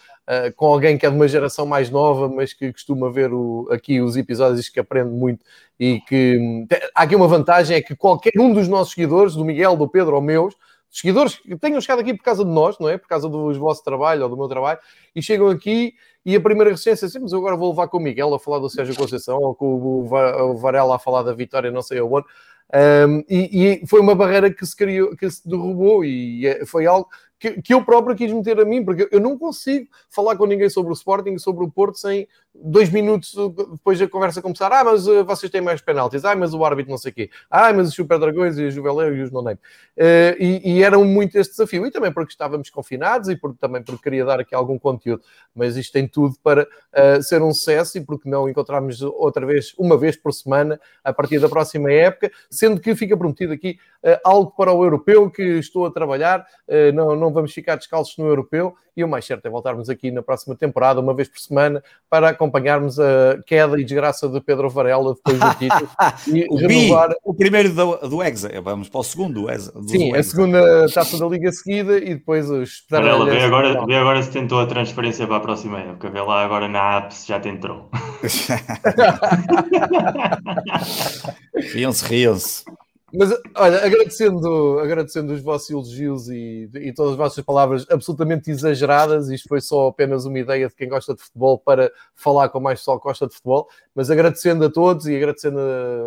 com 0.56 0.66
alguém 0.66 0.96
que 0.96 1.04
é 1.04 1.10
de 1.10 1.16
uma 1.16 1.26
geração 1.26 1.66
mais 1.66 1.90
nova, 1.90 2.28
mas 2.28 2.54
que 2.54 2.72
costuma 2.72 3.10
ver 3.10 3.32
o, 3.32 3.68
aqui 3.72 4.00
os 4.00 4.16
episódios 4.16 4.68
que 4.68 4.78
aprende 4.78 5.10
muito 5.10 5.44
e 5.78 6.00
que 6.02 6.38
hum, 6.40 6.66
há 6.94 7.02
aqui 7.02 7.16
uma 7.16 7.26
vantagem, 7.26 7.76
é 7.76 7.82
que 7.82 7.96
qualquer 7.96 8.32
um 8.38 8.52
dos 8.52 8.68
nossos 8.68 8.94
seguidores, 8.94 9.34
do 9.34 9.44
Miguel, 9.44 9.76
do 9.76 9.88
Pedro 9.88 10.14
ou 10.14 10.22
meus, 10.22 10.54
seguidores 10.88 11.36
que 11.36 11.56
tenham 11.56 11.80
chegado 11.80 12.00
aqui 12.00 12.14
por 12.14 12.22
causa 12.22 12.44
de 12.44 12.50
nós, 12.50 12.78
não 12.78 12.88
é? 12.88 12.98
Por 12.98 13.08
causa 13.08 13.28
do 13.28 13.52
vosso 13.58 13.82
trabalho 13.82 14.22
ou 14.22 14.28
do 14.28 14.36
meu 14.36 14.46
trabalho, 14.46 14.78
e 15.14 15.22
chegam 15.22 15.48
aqui 15.48 15.94
e 16.24 16.36
a 16.36 16.40
primeira 16.40 16.70
resistência 16.70 17.06
é 17.06 17.08
assim, 17.08 17.18
mas 17.18 17.32
eu 17.32 17.38
agora 17.38 17.56
vou 17.56 17.70
levar 17.70 17.88
com 17.88 17.98
o 17.98 18.00
Miguel 18.00 18.32
a 18.34 18.38
falar 18.38 18.58
do 18.58 18.70
Sérgio 18.70 18.96
Conceição 18.96 19.38
ou 19.38 19.54
com 19.54 19.74
o 19.74 20.56
Varela 20.56 20.96
a 20.96 20.98
falar 20.98 21.22
da 21.22 21.32
vitória, 21.32 21.70
não 21.70 21.82
sei 21.82 21.98
aonde. 21.98 22.26
Um, 22.74 23.18
e, 23.28 23.82
e, 23.82 23.86
foi 23.86 24.00
uma 24.00 24.14
barreira 24.14 24.50
que 24.50 24.64
se 24.64 24.74
criou, 24.74 25.14
que 25.14 25.30
se 25.30 25.46
derrubou 25.46 26.02
e 26.04 26.46
é, 26.46 26.64
foi 26.64 26.86
algo 26.86 27.06
que, 27.38 27.60
que, 27.60 27.74
eu 27.74 27.84
próprio 27.84 28.16
quis 28.16 28.32
meter 28.32 28.58
a 28.60 28.64
mim, 28.64 28.82
porque 28.82 29.08
eu 29.12 29.20
não 29.20 29.36
consigo 29.36 29.88
falar 30.08 30.36
com 30.36 30.46
ninguém 30.46 30.70
sobre 30.70 30.90
o 30.90 30.94
Sporting, 30.94 31.36
sobre 31.36 31.64
o 31.64 31.70
Porto, 31.70 31.98
sem 31.98 32.26
dois 32.54 32.90
minutos 32.90 33.34
depois 33.70 33.98
da 33.98 34.06
conversa 34.06 34.42
começar. 34.42 34.70
Ah, 34.72 34.84
mas 34.84 35.06
uh, 35.06 35.24
vocês 35.24 35.50
têm 35.50 35.60
mais 35.60 35.80
penaltis. 35.80 36.24
Ah, 36.24 36.36
mas 36.36 36.52
o 36.52 36.64
árbitro 36.64 36.90
não 36.90 36.98
sei 36.98 37.10
o 37.10 37.14
quê. 37.14 37.30
Ah, 37.50 37.72
mas 37.72 37.88
os 37.88 37.94
Super 37.94 38.18
Dragões 38.18 38.58
e 38.58 38.64
os 38.64 38.74
Juveléu 38.74 39.14
e 39.14 39.22
os 39.22 39.30
Non-Name. 39.30 39.58
Uh, 39.96 40.36
e, 40.38 40.74
e 40.76 40.82
era 40.82 40.98
muito 40.98 41.36
este 41.36 41.52
desafio. 41.52 41.86
E 41.86 41.90
também 41.90 42.12
porque 42.12 42.32
estávamos 42.32 42.68
confinados 42.70 43.28
e 43.28 43.36
porque, 43.36 43.58
também 43.58 43.82
porque 43.82 44.02
queria 44.02 44.24
dar 44.24 44.40
aqui 44.40 44.54
algum 44.54 44.78
conteúdo. 44.78 45.22
Mas 45.54 45.76
isto 45.76 45.92
tem 45.92 46.06
tudo 46.06 46.36
para 46.42 46.64
uh, 46.64 47.22
ser 47.22 47.42
um 47.42 47.52
sucesso 47.52 47.98
e 47.98 48.00
porque 48.00 48.28
não 48.28 48.48
encontrarmos 48.48 49.02
outra 49.02 49.46
vez, 49.46 49.74
uma 49.78 49.96
vez 49.96 50.16
por 50.16 50.32
semana, 50.32 50.78
a 51.02 51.12
partir 51.12 51.38
da 51.38 51.48
próxima 51.48 51.90
época, 51.90 52.30
sendo 52.50 52.80
que 52.80 52.94
fica 52.94 53.16
prometido 53.16 53.52
aqui 53.52 53.78
algo 54.24 54.50
para 54.56 54.72
o 54.72 54.82
europeu 54.82 55.30
que 55.30 55.42
estou 55.42 55.86
a 55.86 55.90
trabalhar. 55.90 56.44
não, 56.92 57.14
não 57.14 57.32
vamos 57.32 57.52
ficar 57.52 57.76
descalços 57.76 58.16
no 58.18 58.26
europeu 58.26 58.74
e 58.96 59.02
o 59.02 59.08
mais 59.08 59.24
certo 59.24 59.46
é 59.46 59.50
voltarmos 59.50 59.88
aqui 59.88 60.10
na 60.10 60.22
próxima 60.22 60.54
temporada, 60.54 61.00
uma 61.00 61.14
vez 61.14 61.28
por 61.28 61.38
semana, 61.38 61.82
para 62.08 62.34
acompanharmos 62.42 62.98
a 62.98 63.38
queda 63.46 63.80
e 63.80 63.84
desgraça 63.84 64.28
de 64.28 64.40
Pedro 64.40 64.68
Varela 64.68 65.14
depois 65.14 65.38
do 65.38 65.54
título. 65.54 65.88
e 66.26 66.46
o, 66.48 66.56
renovar... 66.56 67.10
B, 67.10 67.16
o 67.24 67.34
primeiro 67.34 67.72
do, 67.72 67.96
do 68.08 68.22
Exa, 68.22 68.50
vamos 68.60 68.88
para 68.88 69.00
o 69.00 69.04
segundo. 69.04 69.46
Do 69.46 69.88
Sim, 69.88 70.14
a 70.14 70.22
segunda 70.22 70.86
taça 70.92 71.18
da 71.18 71.26
Liga 71.26 71.50
seguida 71.52 71.98
e 71.98 72.14
depois 72.14 72.50
os 72.50 72.84
Varela, 72.90 73.24
vê 73.26 73.42
agora, 73.42 73.86
vê 73.86 73.96
agora 73.96 74.22
se 74.22 74.30
tentou 74.30 74.60
a 74.60 74.66
transferência 74.66 75.26
para 75.26 75.36
a 75.36 75.40
próxima 75.40 75.78
época, 75.78 76.10
vê 76.10 76.20
lá 76.20 76.44
agora 76.44 76.68
na 76.68 76.96
app 76.98 77.14
se 77.14 77.28
já 77.28 77.38
tentou. 77.38 77.90
riam-se, 81.72 82.04
riam-se. 82.04 82.64
Mas, 83.14 83.30
olha, 83.56 83.84
agradecendo, 83.84 84.78
agradecendo 84.78 85.34
os 85.34 85.42
vossos 85.42 85.68
elogios 85.68 86.28
e, 86.28 86.70
e, 86.74 86.94
todas 86.94 87.12
as 87.12 87.18
vossas 87.18 87.44
palavras 87.44 87.86
absolutamente 87.90 88.50
exageradas, 88.50 89.28
isto 89.28 89.48
foi 89.48 89.60
só 89.60 89.88
apenas 89.88 90.24
uma 90.24 90.38
ideia 90.38 90.66
de 90.66 90.74
quem 90.74 90.88
gosta 90.88 91.14
de 91.14 91.20
futebol 91.20 91.58
para 91.58 91.92
falar 92.14 92.48
com 92.48 92.58
mais 92.58 92.80
pessoal 92.80 92.98
que 92.98 93.04
gosta 93.04 93.26
de 93.26 93.34
futebol, 93.34 93.68
mas 93.94 94.10
agradecendo 94.10 94.64
a 94.64 94.70
todos 94.70 95.06
e 95.06 95.14
agradecendo 95.14 95.60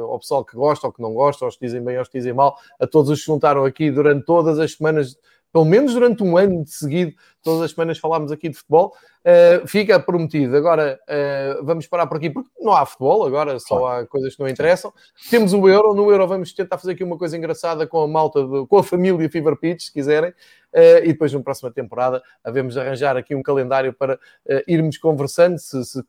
ao 0.09 0.17
pessoal 0.17 0.43
que 0.43 0.55
gosta 0.55 0.87
ou 0.87 0.93
que 0.93 1.01
não 1.01 1.13
gosta, 1.13 1.45
aos 1.45 1.55
que 1.55 1.65
dizem 1.65 1.83
bem, 1.83 1.95
aos 1.95 2.07
que 2.07 2.17
dizem 2.17 2.33
mal, 2.33 2.57
a 2.79 2.87
todos 2.87 3.11
os 3.11 3.19
que 3.19 3.27
juntaram 3.27 3.65
aqui 3.65 3.91
durante 3.91 4.25
todas 4.25 4.57
as 4.57 4.71
semanas 4.73 5.15
pelo 5.55 5.63
menos 5.63 5.93
durante 5.93 6.21
um 6.21 6.35
ano 6.35 6.65
de 6.65 6.71
seguido, 6.71 7.13
todas 7.41 7.61
as 7.61 7.71
semanas 7.71 7.97
falámos 7.97 8.29
aqui 8.29 8.49
de 8.49 8.57
futebol. 8.57 8.93
Uh, 9.23 9.65
fica 9.65 9.97
prometido. 9.97 10.53
Agora 10.53 10.99
uh, 11.07 11.63
vamos 11.63 11.87
parar 11.87 12.07
por 12.07 12.17
aqui, 12.17 12.29
porque 12.29 12.49
não 12.59 12.73
há 12.73 12.85
futebol, 12.85 13.25
agora 13.25 13.57
só 13.57 13.79
claro. 13.79 14.03
há 14.03 14.05
coisas 14.05 14.35
que 14.35 14.41
não 14.41 14.49
interessam. 14.49 14.91
Temos 15.29 15.53
o 15.53 15.69
Euro, 15.69 15.93
no 15.93 16.11
Euro 16.11 16.27
vamos 16.27 16.51
tentar 16.51 16.77
fazer 16.77 16.91
aqui 16.91 17.05
uma 17.05 17.17
coisa 17.17 17.37
engraçada 17.37 17.87
com 17.87 18.01
a 18.01 18.07
malta, 18.07 18.45
de, 18.45 18.67
com 18.67 18.77
a 18.77 18.83
família 18.83 19.29
Fever 19.29 19.55
Pitch, 19.55 19.83
se 19.83 19.93
quiserem. 19.93 20.31
Uh, 20.73 20.99
e 21.05 21.07
depois, 21.07 21.31
na 21.31 21.39
próxima 21.39 21.71
temporada, 21.71 22.21
havemos 22.43 22.77
arranjar 22.77 23.15
aqui 23.15 23.33
um 23.33 23.41
calendário 23.41 23.93
para 23.93 24.19
irmos 24.67 24.97
conversando, 24.97 25.57
se, 25.57 25.85
se, 25.85 26.03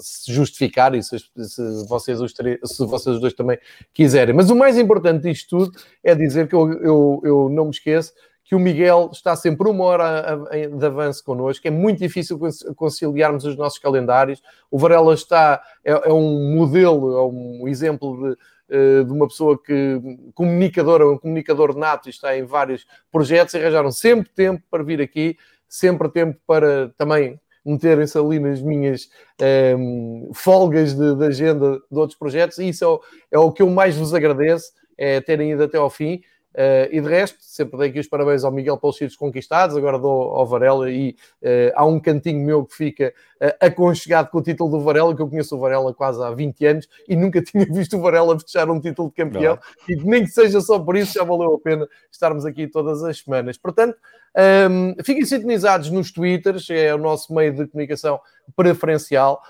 se 0.00 0.32
justificar 0.32 0.96
e 0.96 1.02
se, 1.04 1.16
se, 1.20 1.86
vocês 1.88 2.20
os 2.20 2.32
se 2.32 2.86
vocês 2.86 3.14
os 3.14 3.20
dois 3.20 3.34
também 3.34 3.56
quiserem. 3.92 4.34
Mas 4.34 4.50
o 4.50 4.56
mais 4.56 4.76
importante 4.76 5.22
disto 5.22 5.48
tudo 5.48 5.78
é 6.02 6.12
dizer 6.12 6.48
que 6.48 6.56
eu, 6.56 6.72
eu, 6.72 7.20
eu 7.22 7.48
não 7.48 7.66
me 7.66 7.70
esqueço 7.70 8.12
que 8.44 8.54
o 8.54 8.58
Miguel 8.58 9.08
está 9.10 9.34
sempre 9.34 9.68
uma 9.68 9.84
hora 9.84 10.38
de 10.76 10.86
avanço 10.86 11.24
connosco, 11.24 11.66
é 11.66 11.70
muito 11.70 11.98
difícil 11.98 12.38
conciliarmos 12.76 13.44
os 13.46 13.56
nossos 13.56 13.78
calendários. 13.78 14.42
O 14.70 14.78
Varela 14.78 15.14
está, 15.14 15.62
é, 15.82 15.92
é 15.92 16.12
um 16.12 16.54
modelo, 16.54 17.16
é 17.16 17.22
um 17.22 17.66
exemplo 17.66 18.22
de, 18.22 18.36
eh, 18.68 19.02
de 19.02 19.10
uma 19.10 19.26
pessoa 19.26 19.58
que 19.60 19.98
comunicadora, 20.34 21.08
um 21.08 21.16
comunicador 21.16 21.74
nato, 21.74 22.10
está 22.10 22.36
em 22.36 22.44
vários 22.44 22.86
projetos. 23.10 23.54
Arranjaram 23.54 23.90
sempre 23.90 24.28
tempo 24.28 24.62
para 24.70 24.82
vir 24.82 25.00
aqui, 25.00 25.38
sempre 25.66 26.10
tempo 26.10 26.38
para 26.46 26.90
também 26.98 27.40
meterem-se 27.64 28.18
ali 28.18 28.38
nas 28.38 28.60
minhas 28.60 29.08
um, 29.40 30.26
ehm, 30.26 30.34
folgas 30.34 30.94
de, 30.94 31.16
de, 31.16 31.24
agenda 31.24 31.80
de 31.90 31.98
outros 31.98 32.18
projetos, 32.18 32.58
e 32.58 32.68
isso 32.68 32.84
é 32.84 32.88
o, 32.88 33.00
é 33.32 33.38
o 33.38 33.50
que 33.50 33.62
eu 33.62 33.70
mais 33.70 33.96
vos 33.96 34.12
agradeço, 34.12 34.70
é 34.98 35.18
terem 35.22 35.52
ido 35.52 35.62
até 35.64 35.78
ao 35.78 35.88
fim 35.88 36.20
Uh, 36.54 36.86
e 36.92 37.00
de 37.00 37.08
resto, 37.08 37.38
sempre 37.40 37.76
dei 37.78 37.88
aqui 37.88 37.98
os 37.98 38.06
parabéns 38.06 38.44
ao 38.44 38.52
Miguel 38.52 38.78
pelos 38.78 38.94
títulos 38.94 39.16
conquistados, 39.16 39.76
agora 39.76 39.98
dou 39.98 40.30
ao 40.30 40.46
Varela 40.46 40.88
e 40.88 41.16
uh, 41.42 41.72
há 41.74 41.84
um 41.84 41.98
cantinho 41.98 42.46
meu 42.46 42.64
que 42.64 42.76
fica 42.76 43.12
uh, 43.42 43.66
aconchegado 43.66 44.30
com 44.30 44.38
o 44.38 44.42
título 44.42 44.70
do 44.70 44.80
Varela, 44.80 45.16
que 45.16 45.20
eu 45.20 45.28
conheço 45.28 45.56
o 45.56 45.58
Varela 45.58 45.92
quase 45.92 46.22
há 46.22 46.30
20 46.30 46.66
anos 46.66 46.88
e 47.08 47.16
nunca 47.16 47.42
tinha 47.44 47.66
visto 47.66 47.96
o 47.96 48.00
Varela 48.00 48.38
fechar 48.38 48.70
um 48.70 48.80
título 48.80 49.08
de 49.08 49.14
campeão 49.16 49.56
Não. 49.56 49.96
e 49.96 49.96
nem 50.04 50.22
que 50.22 50.30
seja 50.30 50.60
só 50.60 50.78
por 50.78 50.96
isso 50.96 51.14
já 51.14 51.24
valeu 51.24 51.54
a 51.54 51.58
pena 51.58 51.88
estarmos 52.08 52.46
aqui 52.46 52.68
todas 52.68 53.02
as 53.02 53.18
semanas. 53.18 53.58
Portanto, 53.58 53.96
um, 54.70 54.94
fiquem 55.04 55.24
sintonizados 55.24 55.90
nos 55.90 56.12
Twitters, 56.12 56.70
é 56.70 56.94
o 56.94 56.98
nosso 56.98 57.34
meio 57.34 57.52
de 57.52 57.66
comunicação 57.66 58.20
preferencial. 58.56 59.42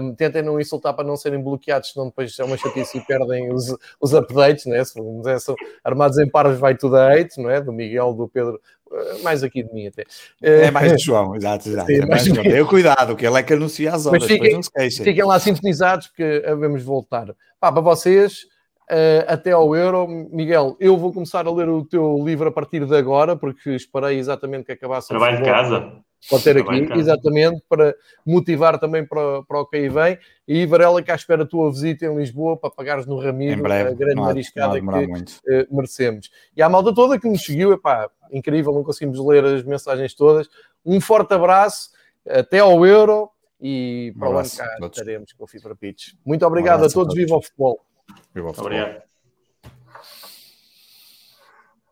Um, 0.00 0.14
tentem 0.14 0.40
não 0.40 0.60
insultar 0.60 0.94
para 0.94 1.04
não 1.04 1.16
serem 1.16 1.42
bloqueados, 1.42 1.90
senão 1.90 2.06
depois 2.06 2.38
é 2.38 2.44
uma 2.44 2.56
chatice 2.56 2.98
e 2.98 3.00
perdem 3.00 3.52
os, 3.52 3.76
os 4.00 4.14
updates, 4.14 4.66
né? 4.66 4.84
se 4.84 5.00
é, 5.26 5.38
são 5.40 5.56
armados 5.82 6.16
em 6.18 6.30
pares 6.30 6.60
vai 6.60 6.76
tudo 6.76 6.96
a 6.96 7.12
hate, 7.12 7.42
não 7.42 7.50
é? 7.50 7.60
Do 7.60 7.72
Miguel, 7.72 8.14
do 8.14 8.28
Pedro, 8.28 8.60
eh, 8.92 9.22
mais 9.24 9.42
aqui 9.42 9.64
de 9.64 9.74
mim 9.74 9.88
até. 9.88 10.04
É 10.40 10.70
mais 10.70 10.92
do 10.92 10.98
João, 11.00 11.34
exato, 11.34 11.66
exato. 11.70 11.86
Sim, 11.88 12.02
é 12.02 12.06
mais 12.06 12.24
João. 12.24 12.44
Eu 12.44 12.68
cuidado, 12.68 13.16
que 13.16 13.26
ele 13.26 13.36
é 13.36 13.42
que 13.42 13.52
anuncia 13.52 13.92
as 13.92 14.06
horas, 14.06 14.22
Mas 14.22 14.30
fiquem, 14.30 14.52
não 14.52 14.62
se 14.62 14.70
queixem. 14.70 15.04
Fiquem 15.04 15.24
lá 15.24 15.40
sintonizados, 15.40 16.06
porque 16.06 16.40
vamos 16.56 16.84
voltar. 16.84 17.26
Pá, 17.58 17.72
para 17.72 17.80
vocês, 17.80 18.44
uh, 18.88 19.24
até 19.26 19.50
ao 19.50 19.74
Euro. 19.74 20.06
Miguel, 20.30 20.76
eu 20.78 20.96
vou 20.96 21.12
começar 21.12 21.46
a 21.46 21.52
ler 21.52 21.68
o 21.68 21.84
teu 21.84 22.22
livro 22.24 22.48
a 22.48 22.52
partir 22.52 22.84
de 22.84 22.96
agora, 22.96 23.34
porque 23.34 23.70
esperei 23.70 24.18
exatamente 24.18 24.66
que 24.66 24.72
acabasse. 24.72 25.08
Trabalho 25.08 25.38
de 25.38 25.44
casa. 25.44 25.92
Pode 26.28 26.44
ter 26.44 26.58
aqui, 26.58 26.92
exatamente, 26.98 27.62
para 27.68 27.94
motivar 28.26 28.78
também 28.78 29.06
para, 29.06 29.42
para 29.44 29.60
o 29.60 29.66
que 29.66 29.76
aí 29.76 29.88
vem. 29.88 30.18
E 30.46 30.66
Varela, 30.66 31.02
que 31.02 31.10
à 31.10 31.14
espera 31.14 31.44
a 31.44 31.46
tua 31.46 31.70
visita 31.70 32.06
em 32.06 32.16
Lisboa 32.16 32.56
para 32.56 32.70
pagares 32.70 33.06
no 33.06 33.18
Ramiro 33.18 33.62
breve, 33.62 33.90
a 33.90 33.94
grande 33.94 34.16
mariscada 34.16 34.80
que 34.80 34.86
uh, 34.86 35.66
merecemos. 35.70 36.30
E 36.56 36.62
à 36.62 36.68
malta 36.68 36.94
toda 36.94 37.18
que 37.18 37.28
nos 37.28 37.44
seguiu, 37.44 37.72
epá, 37.72 38.10
incrível, 38.32 38.72
não 38.72 38.82
conseguimos 38.82 39.18
ler 39.24 39.44
as 39.44 39.62
mensagens 39.62 40.12
todas. 40.14 40.48
Um 40.84 41.00
forte 41.00 41.32
abraço, 41.34 41.90
até 42.28 42.58
ao 42.58 42.84
Euro 42.84 43.30
e 43.60 44.14
para 44.18 44.30
o 44.30 44.38
ano 44.38 44.48
cá 44.56 44.78
estaremos 44.82 45.32
com 45.32 45.44
o 45.44 45.46
FIFA 45.46 45.76
Pitch. 45.76 46.14
Muito 46.24 46.44
obrigado 46.44 46.82
um 46.82 46.86
a 46.86 46.88
todos, 46.88 46.92
a 46.92 47.00
todos. 47.00 47.14
viva 47.14 47.36
o 47.36 47.42
futebol! 47.42 47.80
Obrigado. 48.34 49.08